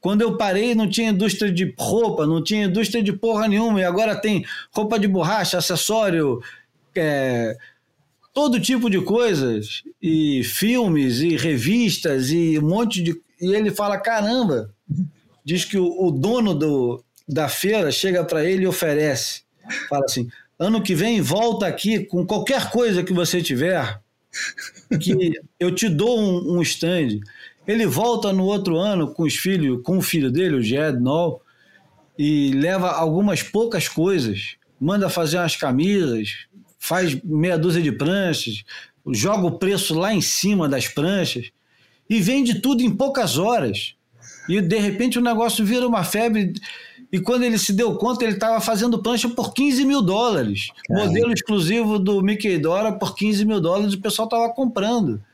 Quando 0.00 0.20
eu 0.22 0.36
parei, 0.36 0.74
não 0.74 0.88
tinha 0.88 1.10
indústria 1.10 1.50
de 1.50 1.74
roupa, 1.78 2.26
não 2.26 2.44
tinha 2.44 2.66
indústria 2.66 3.02
de 3.02 3.12
porra 3.12 3.48
nenhuma, 3.48 3.80
e 3.80 3.84
agora 3.84 4.14
tem 4.14 4.44
roupa 4.70 4.98
de 4.98 5.08
borracha, 5.08 5.56
acessório, 5.56 6.42
é, 6.94 7.56
todo 8.34 8.60
tipo 8.60 8.90
de 8.90 9.00
coisas, 9.00 9.84
e 10.02 10.42
filmes, 10.42 11.20
e 11.20 11.36
revistas, 11.36 12.30
e 12.30 12.58
um 12.58 12.68
monte 12.68 13.00
de. 13.00 13.12
E 13.40 13.54
ele 13.54 13.70
fala: 13.70 13.96
caramba, 13.96 14.74
diz 15.44 15.64
que 15.64 15.78
o, 15.78 16.06
o 16.06 16.10
dono 16.10 16.52
do, 16.52 17.02
da 17.26 17.48
feira 17.48 17.90
chega 17.92 18.24
para 18.24 18.44
ele 18.44 18.64
e 18.64 18.66
oferece. 18.66 19.42
Fala 19.88 20.04
assim: 20.04 20.28
ano 20.58 20.82
que 20.82 20.94
vem, 20.94 21.20
volta 21.20 21.66
aqui 21.66 22.00
com 22.00 22.26
qualquer 22.26 22.70
coisa 22.70 23.04
que 23.04 23.12
você 23.12 23.40
tiver, 23.40 24.00
que 25.00 25.40
eu 25.58 25.72
te 25.72 25.88
dou 25.88 26.20
um, 26.20 26.56
um 26.56 26.62
stand. 26.62 27.20
Ele 27.66 27.86
volta 27.86 28.30
no 28.30 28.44
outro 28.44 28.76
ano 28.76 29.14
com 29.14 29.22
os 29.22 29.36
filhos, 29.36 29.80
com 29.82 29.96
o 29.96 30.02
filho 30.02 30.30
dele, 30.30 30.56
o 30.56 30.62
Jed 30.62 31.00
Noll, 31.00 31.40
e 32.18 32.50
leva 32.52 32.90
algumas 32.90 33.42
poucas 33.42 33.88
coisas. 33.88 34.56
Manda 34.78 35.08
fazer 35.08 35.38
umas 35.38 35.56
camisas, 35.56 36.46
faz 36.84 37.18
meia 37.24 37.56
dúzia 37.56 37.80
de 37.80 37.90
pranchas, 37.90 38.62
joga 39.10 39.46
o 39.46 39.58
preço 39.58 39.98
lá 39.98 40.12
em 40.12 40.20
cima 40.20 40.68
das 40.68 40.86
pranchas 40.86 41.50
e 42.10 42.20
vende 42.20 42.60
tudo 42.60 42.82
em 42.82 42.94
poucas 42.94 43.38
horas. 43.38 43.94
E 44.46 44.60
de 44.60 44.78
repente 44.78 45.18
o 45.18 45.22
negócio 45.22 45.64
vira 45.64 45.88
uma 45.88 46.04
febre. 46.04 46.52
E 47.10 47.18
quando 47.18 47.44
ele 47.44 47.56
se 47.56 47.72
deu 47.72 47.96
conta, 47.96 48.24
ele 48.24 48.34
estava 48.34 48.60
fazendo 48.60 49.02
prancha 49.02 49.30
por 49.30 49.54
15 49.54 49.82
mil 49.86 50.02
dólares. 50.02 50.68
Caramba. 50.86 51.06
Modelo 51.06 51.32
exclusivo 51.32 51.98
do 51.98 52.20
Mickey 52.20 52.58
Dora 52.58 52.92
por 52.92 53.14
15 53.14 53.46
mil 53.46 53.62
dólares, 53.62 53.94
o 53.94 54.00
pessoal 54.00 54.26
estava 54.26 54.52
comprando. 54.52 55.24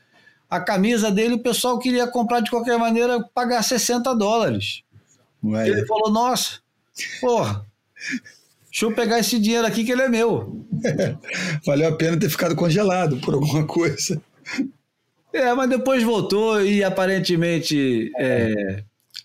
A 0.49 0.61
camisa 0.61 1.11
dele, 1.11 1.33
o 1.33 1.43
pessoal 1.43 1.77
queria 1.79 2.07
comprar 2.07 2.39
de 2.39 2.49
qualquer 2.49 2.77
maneira, 2.77 3.21
pagar 3.33 3.61
60 3.61 4.15
dólares. 4.15 4.83
Ué. 5.43 5.67
Ele 5.67 5.85
falou: 5.85 6.09
Nossa, 6.09 6.59
porra, 7.19 7.65
Deixa 8.71 8.85
eu 8.85 8.93
pegar 8.93 9.19
esse 9.19 9.37
dinheiro 9.37 9.67
aqui 9.67 9.83
que 9.83 9.91
ele 9.91 10.03
é 10.03 10.07
meu. 10.07 10.65
Valeu 11.65 11.89
a 11.89 11.91
pena 11.91 12.17
ter 12.17 12.29
ficado 12.29 12.55
congelado 12.55 13.17
por 13.17 13.33
alguma 13.33 13.65
coisa. 13.67 14.21
É, 15.33 15.53
mas 15.53 15.69
depois 15.69 16.01
voltou 16.03 16.63
e 16.63 16.81
aparentemente, 16.81 18.09
é, 18.17 18.81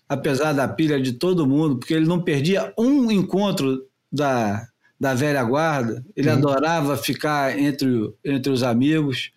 apesar 0.07 0.51
da 0.51 0.67
pilha 0.67 0.99
de 0.99 1.13
todo 1.13 1.47
mundo, 1.47 1.77
porque 1.77 1.93
ele 1.93 2.05
não 2.05 2.21
perdia 2.21 2.73
um 2.77 3.09
encontro 3.09 3.85
da, 4.11 4.67
da 4.99 5.13
velha 5.13 5.43
guarda, 5.43 6.03
ele 6.13 6.29
uhum. 6.29 6.35
adorava 6.35 6.97
ficar 6.97 7.57
entre, 7.57 7.87
entre 8.25 8.51
os 8.51 8.63
amigos 8.63 9.31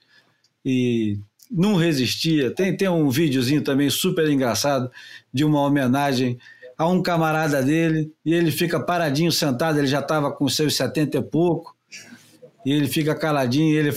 e 0.64 1.18
não 1.48 1.76
resistia. 1.76 2.50
Tem, 2.50 2.76
tem 2.76 2.88
um 2.88 3.10
videozinho 3.10 3.62
também 3.62 3.88
super 3.90 4.28
engraçado 4.28 4.90
de 5.32 5.44
uma 5.44 5.60
homenagem 5.60 6.36
a 6.80 6.88
um 6.88 7.02
camarada 7.02 7.62
dele 7.62 8.10
e 8.24 8.32
ele 8.32 8.50
fica 8.50 8.80
paradinho, 8.80 9.30
sentado, 9.30 9.76
ele 9.76 9.86
já 9.86 10.00
estava 10.00 10.32
com 10.32 10.48
seus 10.48 10.74
70 10.76 11.18
e 11.18 11.22
pouco, 11.22 11.76
e 12.64 12.72
ele 12.72 12.88
fica 12.88 13.14
caladinho, 13.14 13.74
e 13.74 13.76
ele, 13.76 13.90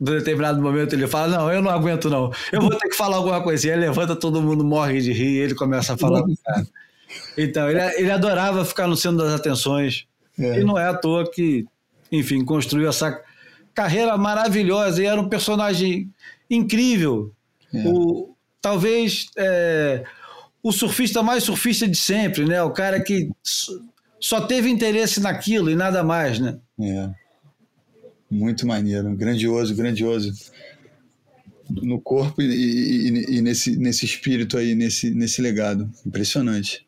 em 0.00 0.04
determinado 0.04 0.62
momento, 0.62 0.94
ele 0.94 1.06
fala, 1.06 1.36
não, 1.36 1.52
eu 1.52 1.60
não 1.60 1.70
aguento 1.70 2.08
não, 2.08 2.32
eu 2.50 2.62
vou 2.62 2.70
ter 2.70 2.88
que 2.88 2.96
falar 2.96 3.18
alguma 3.18 3.42
coisa, 3.42 3.66
e 3.66 3.70
ele 3.70 3.82
levanta, 3.82 4.16
todo 4.16 4.40
mundo 4.40 4.64
morre 4.64 5.02
de 5.02 5.12
rir, 5.12 5.28
e 5.28 5.38
ele 5.40 5.54
começa 5.54 5.92
a 5.92 5.98
falar 5.98 6.22
com 6.22 6.32
o 6.32 6.36
cara. 6.42 6.66
Então, 7.36 7.68
ele, 7.68 7.80
ele 7.98 8.10
adorava 8.10 8.64
ficar 8.64 8.86
no 8.86 8.96
centro 8.96 9.18
das 9.18 9.34
atenções, 9.34 10.06
é. 10.38 10.60
e 10.60 10.64
não 10.64 10.78
é 10.78 10.88
à 10.88 10.94
toa 10.94 11.30
que, 11.30 11.66
enfim, 12.10 12.42
construiu 12.46 12.88
essa 12.88 13.20
carreira 13.74 14.16
maravilhosa, 14.16 15.02
e 15.02 15.06
era 15.06 15.20
um 15.20 15.28
personagem 15.28 16.10
incrível, 16.48 17.30
é. 17.74 17.82
o, 17.86 18.34
talvez... 18.62 19.26
É, 19.36 20.02
o 20.62 20.70
surfista 20.70 21.22
mais 21.22 21.42
surfista 21.44 21.88
de 21.88 21.96
sempre, 21.96 22.44
né? 22.44 22.62
O 22.62 22.70
cara 22.70 23.00
que 23.00 23.30
só 24.20 24.40
teve 24.40 24.70
interesse 24.70 25.20
naquilo 25.20 25.70
e 25.70 25.74
nada 25.74 26.04
mais, 26.04 26.38
né? 26.38 26.58
É. 26.80 27.10
Muito 28.30 28.66
maneiro, 28.66 29.14
grandioso, 29.16 29.74
grandioso. 29.74 30.32
No 31.68 32.00
corpo 32.00 32.40
e, 32.40 32.46
e, 32.46 33.36
e 33.36 33.42
nesse, 33.42 33.76
nesse 33.76 34.04
espírito 34.04 34.56
aí, 34.56 34.74
nesse, 34.74 35.10
nesse 35.10 35.40
legado. 35.42 35.90
Impressionante. 36.06 36.86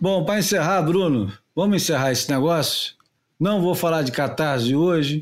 Bom, 0.00 0.24
para 0.24 0.38
encerrar, 0.38 0.82
Bruno, 0.82 1.32
vamos 1.54 1.82
encerrar 1.82 2.12
esse 2.12 2.30
negócio? 2.30 2.94
Não 3.38 3.62
vou 3.62 3.74
falar 3.74 4.02
de 4.02 4.12
catarse 4.12 4.74
hoje. 4.74 5.20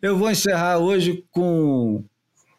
Eu 0.00 0.16
vou 0.16 0.30
encerrar 0.30 0.78
hoje 0.78 1.24
com 1.30 2.04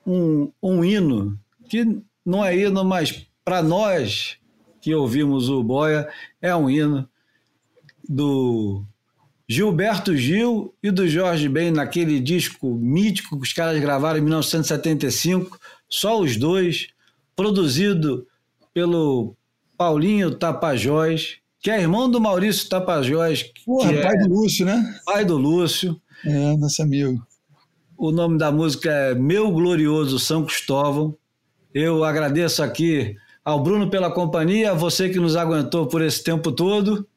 um, 0.06 0.52
um 0.62 0.84
hino, 0.84 1.40
que 1.70 2.00
não 2.26 2.44
é 2.44 2.58
hino, 2.58 2.84
mas 2.84 3.26
para 3.48 3.64
nós 3.64 4.36
que 4.82 4.94
ouvimos 4.94 5.48
o 5.48 5.64
Boia, 5.64 6.10
é 6.42 6.54
um 6.54 6.70
hino 6.70 7.08
do 8.10 8.84
Gilberto 9.48 10.18
Gil 10.18 10.76
e 10.84 10.92
do 10.92 11.08
Jorge 11.08 11.48
Ben 11.48 11.72
naquele 11.72 12.20
disco 12.20 12.76
mítico 12.76 13.38
que 13.38 13.48
os 13.48 13.54
caras 13.54 13.80
gravaram 13.80 14.20
em 14.20 14.22
1975, 14.22 15.58
só 15.88 16.20
os 16.20 16.36
dois, 16.36 16.90
produzido 17.38 18.28
pelo 18.74 19.34
Paulinho 19.78 20.36
Tapajós, 20.36 21.38
que 21.62 21.72
é 21.72 21.80
irmão 21.80 22.12
do 22.12 22.20
Maurício 22.20 22.68
Tapajós. 22.68 23.44
Porra, 23.66 23.94
que 23.94 24.02
pai 24.02 24.14
é 24.14 24.28
do 24.28 24.28
Lúcio, 24.28 24.66
né? 24.66 25.00
Pai 25.06 25.24
do 25.24 25.38
Lúcio. 25.38 26.02
É, 26.26 26.58
nosso 26.58 26.82
amigo. 26.82 27.26
O 27.98 28.12
nome 28.12 28.38
da 28.38 28.52
música 28.52 28.92
é 28.92 29.16
Meu 29.16 29.50
Glorioso 29.52 30.20
São 30.20 30.44
Cristóvão. 30.44 31.16
Eu 31.74 32.04
agradeço 32.04 32.62
aqui 32.62 33.16
ao 33.48 33.64
Bruno 33.64 33.90
pela 33.90 34.12
companhia, 34.12 34.72
a 34.72 34.74
você 34.74 35.08
que 35.08 35.22
nos 35.22 35.38
aguentou 35.38 35.88
por 35.88 36.02
esse 36.02 36.22
tempo 36.22 36.52
todo. 36.52 37.08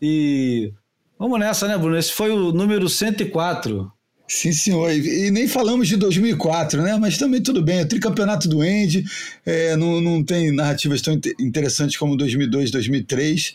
E 0.00 0.70
vamos 1.18 1.40
nessa, 1.40 1.66
né, 1.66 1.78
Bruno? 1.78 1.96
Esse 1.96 2.12
foi 2.12 2.30
o 2.30 2.52
número 2.52 2.86
104. 2.86 3.90
Sim, 4.28 4.52
senhor. 4.52 4.92
E, 4.92 5.30
nem 5.30 5.48
falamos 5.48 5.88
de 5.88 5.96
2004, 5.96 6.82
né? 6.82 6.98
Mas 7.00 7.16
também 7.16 7.42
tudo 7.42 7.62
bem. 7.62 7.80
O 7.80 7.88
tricampeonato 7.88 8.46
do 8.46 8.60
Andy. 8.60 9.06
É, 9.46 9.74
não, 9.74 10.02
não 10.02 10.22
tem 10.22 10.54
narrativas 10.54 11.00
tão 11.00 11.18
interessantes 11.40 11.96
como 11.96 12.14
2002, 12.14 12.70
2003. 12.70 13.54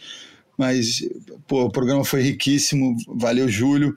Mas 0.57 1.07
pô, 1.48 1.65
o 1.65 1.72
programa 1.72 2.03
foi 2.03 2.24
riquíssimo. 2.24 2.98
Valeu, 3.07 3.48
Júlio. 3.48 3.95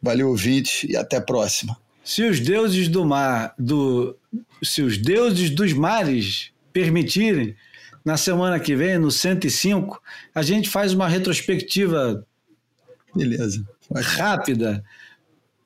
Valeu, 0.00 0.30
ouvinte. 0.30 0.90
E 0.90 0.96
até 0.96 1.18
a 1.18 1.20
próxima. 1.20 1.76
Se 2.02 2.22
os 2.22 2.40
deuses 2.40 2.88
do 2.88 3.04
mar, 3.04 3.54
do, 3.58 4.16
se 4.62 4.80
os 4.80 4.96
deuses 4.96 5.50
dos 5.50 5.74
mares 5.74 6.53
permitirem, 6.74 7.54
na 8.04 8.18
semana 8.18 8.60
que 8.60 8.74
vem, 8.76 8.98
no 8.98 9.10
105, 9.10 10.02
a 10.34 10.42
gente 10.42 10.68
faz 10.68 10.92
uma 10.92 11.08
retrospectiva 11.08 12.26
Beleza. 13.14 13.64
rápida 13.94 14.84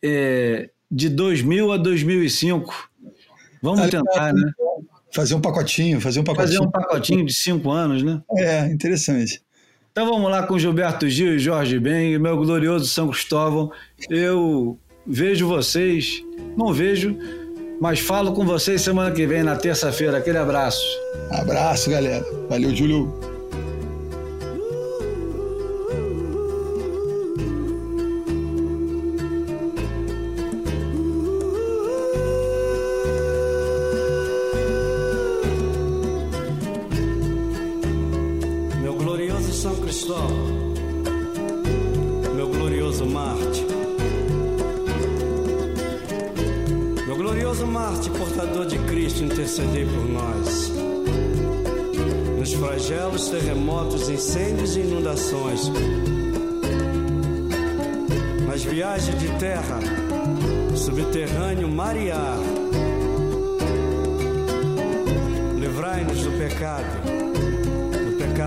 é, 0.01 0.71
de 0.89 1.09
2000 1.09 1.73
a 1.73 1.77
2005. 1.79 2.91
Vamos 3.61 3.81
ah, 3.81 3.89
tentar, 3.89 4.33
né? 4.33 4.53
Fazer 5.11 5.35
um 5.35 5.41
pacotinho, 5.41 6.01
fazer 6.01 6.21
um 6.21 6.25
pacotinho. 6.25 6.47
Fazer 6.47 6.61
um 6.61 6.71
pacotinho 6.71 7.25
de 7.25 7.35
cinco 7.35 7.71
anos, 7.71 8.03
né? 8.03 8.23
É, 8.37 8.67
interessante. 8.67 9.43
Então 9.91 10.07
vamos 10.07 10.31
lá 10.31 10.47
com 10.47 10.59
Gilberto 10.59 11.09
Gil 11.09 11.35
e 11.35 11.39
Jorge 11.39 11.81
Ben, 11.81 12.19
meu 12.19 12.37
glorioso 12.37 12.87
São 12.87 13.09
Cristóvão. 13.09 13.73
Eu 14.09 14.79
vejo 15.05 15.49
vocês, 15.49 16.23
não 16.57 16.73
vejo, 16.73 17.19
mas 17.81 18.01
falo 18.01 18.33
com 18.33 18.45
vocês 18.45 18.83
semana 18.83 19.11
que 19.11 19.27
vem, 19.27 19.43
na 19.43 19.57
terça-feira. 19.57 20.19
Aquele 20.19 20.39
abraço. 20.39 20.85
Abraço, 21.31 21.91
galera. 21.91 22.25
Valeu, 22.49 22.75
Júlio. 22.75 23.38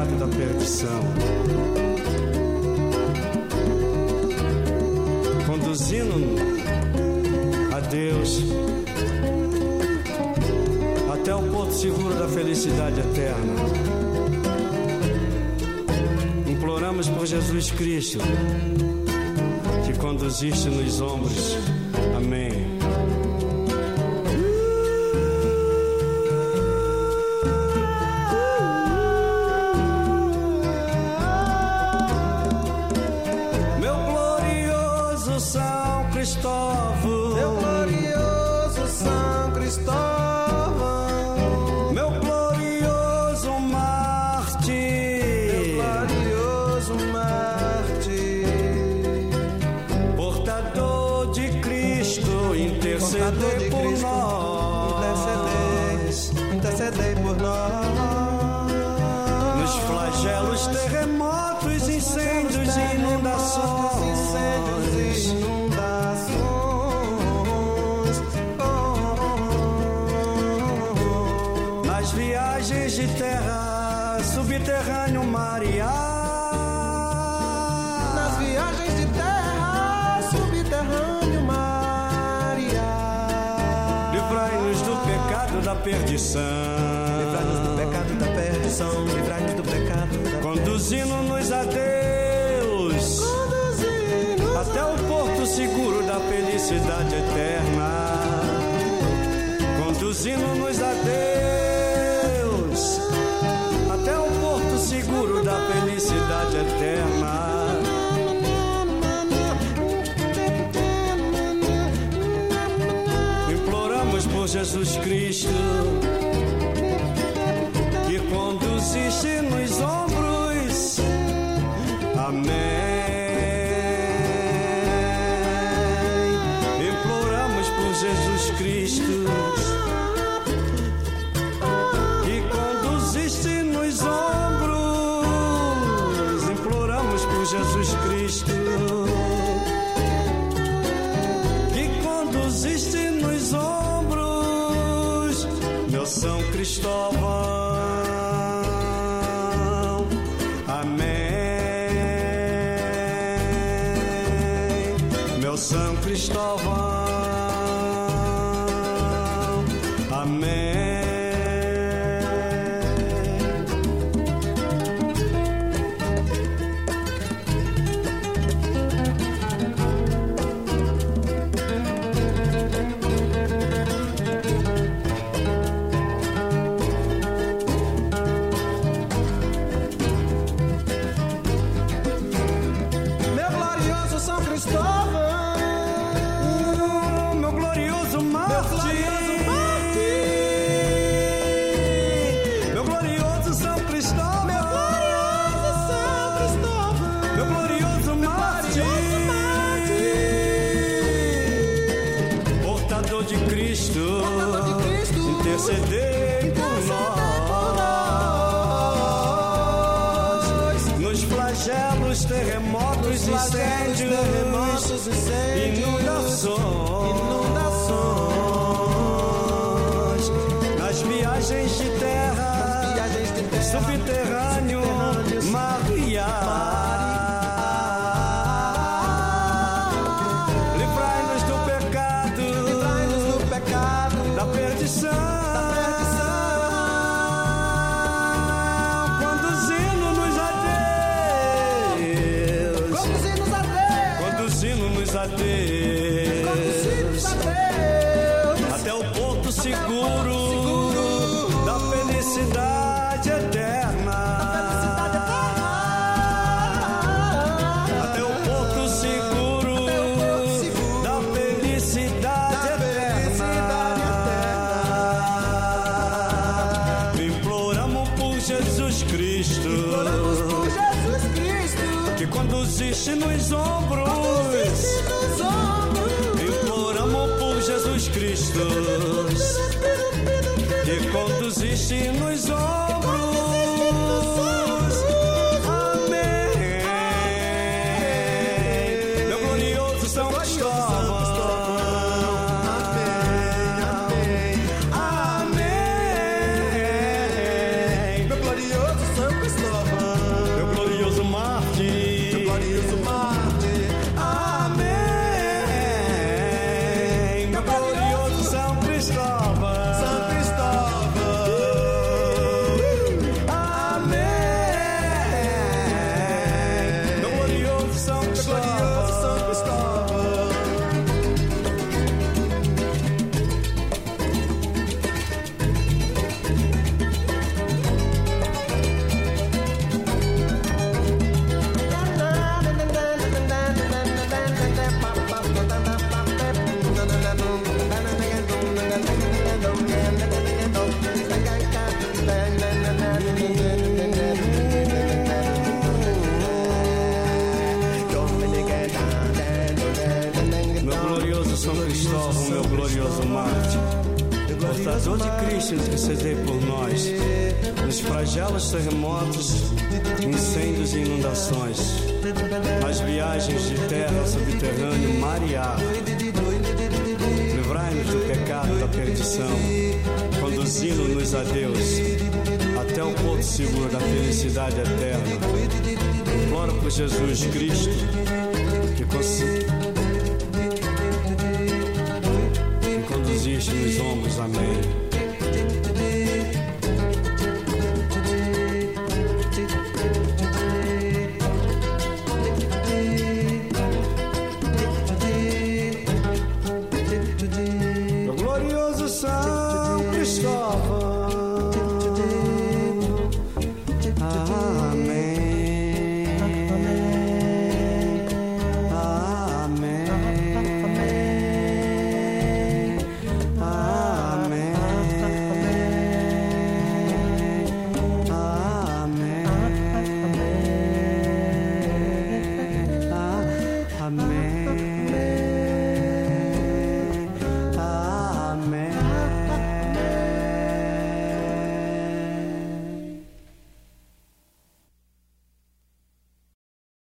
pecado 0.01 0.17
da 0.17 0.27
perdição. 0.27 0.99
Conduzindo 5.45 6.15
a 7.75 7.79
Deus 7.81 8.41
até 11.13 11.35
o 11.35 11.41
ponto 11.43 11.73
seguro 11.73 12.15
da 12.15 12.27
felicidade 12.27 12.99
eterna. 12.99 13.53
Imploramos 16.47 17.07
por 17.09 17.25
Jesus 17.25 17.71
Cristo 17.71 18.19
que 19.85 19.97
conduziste 19.99 20.69
nos 20.69 21.01
ombros. 21.01 21.57
Amém. 22.15 22.60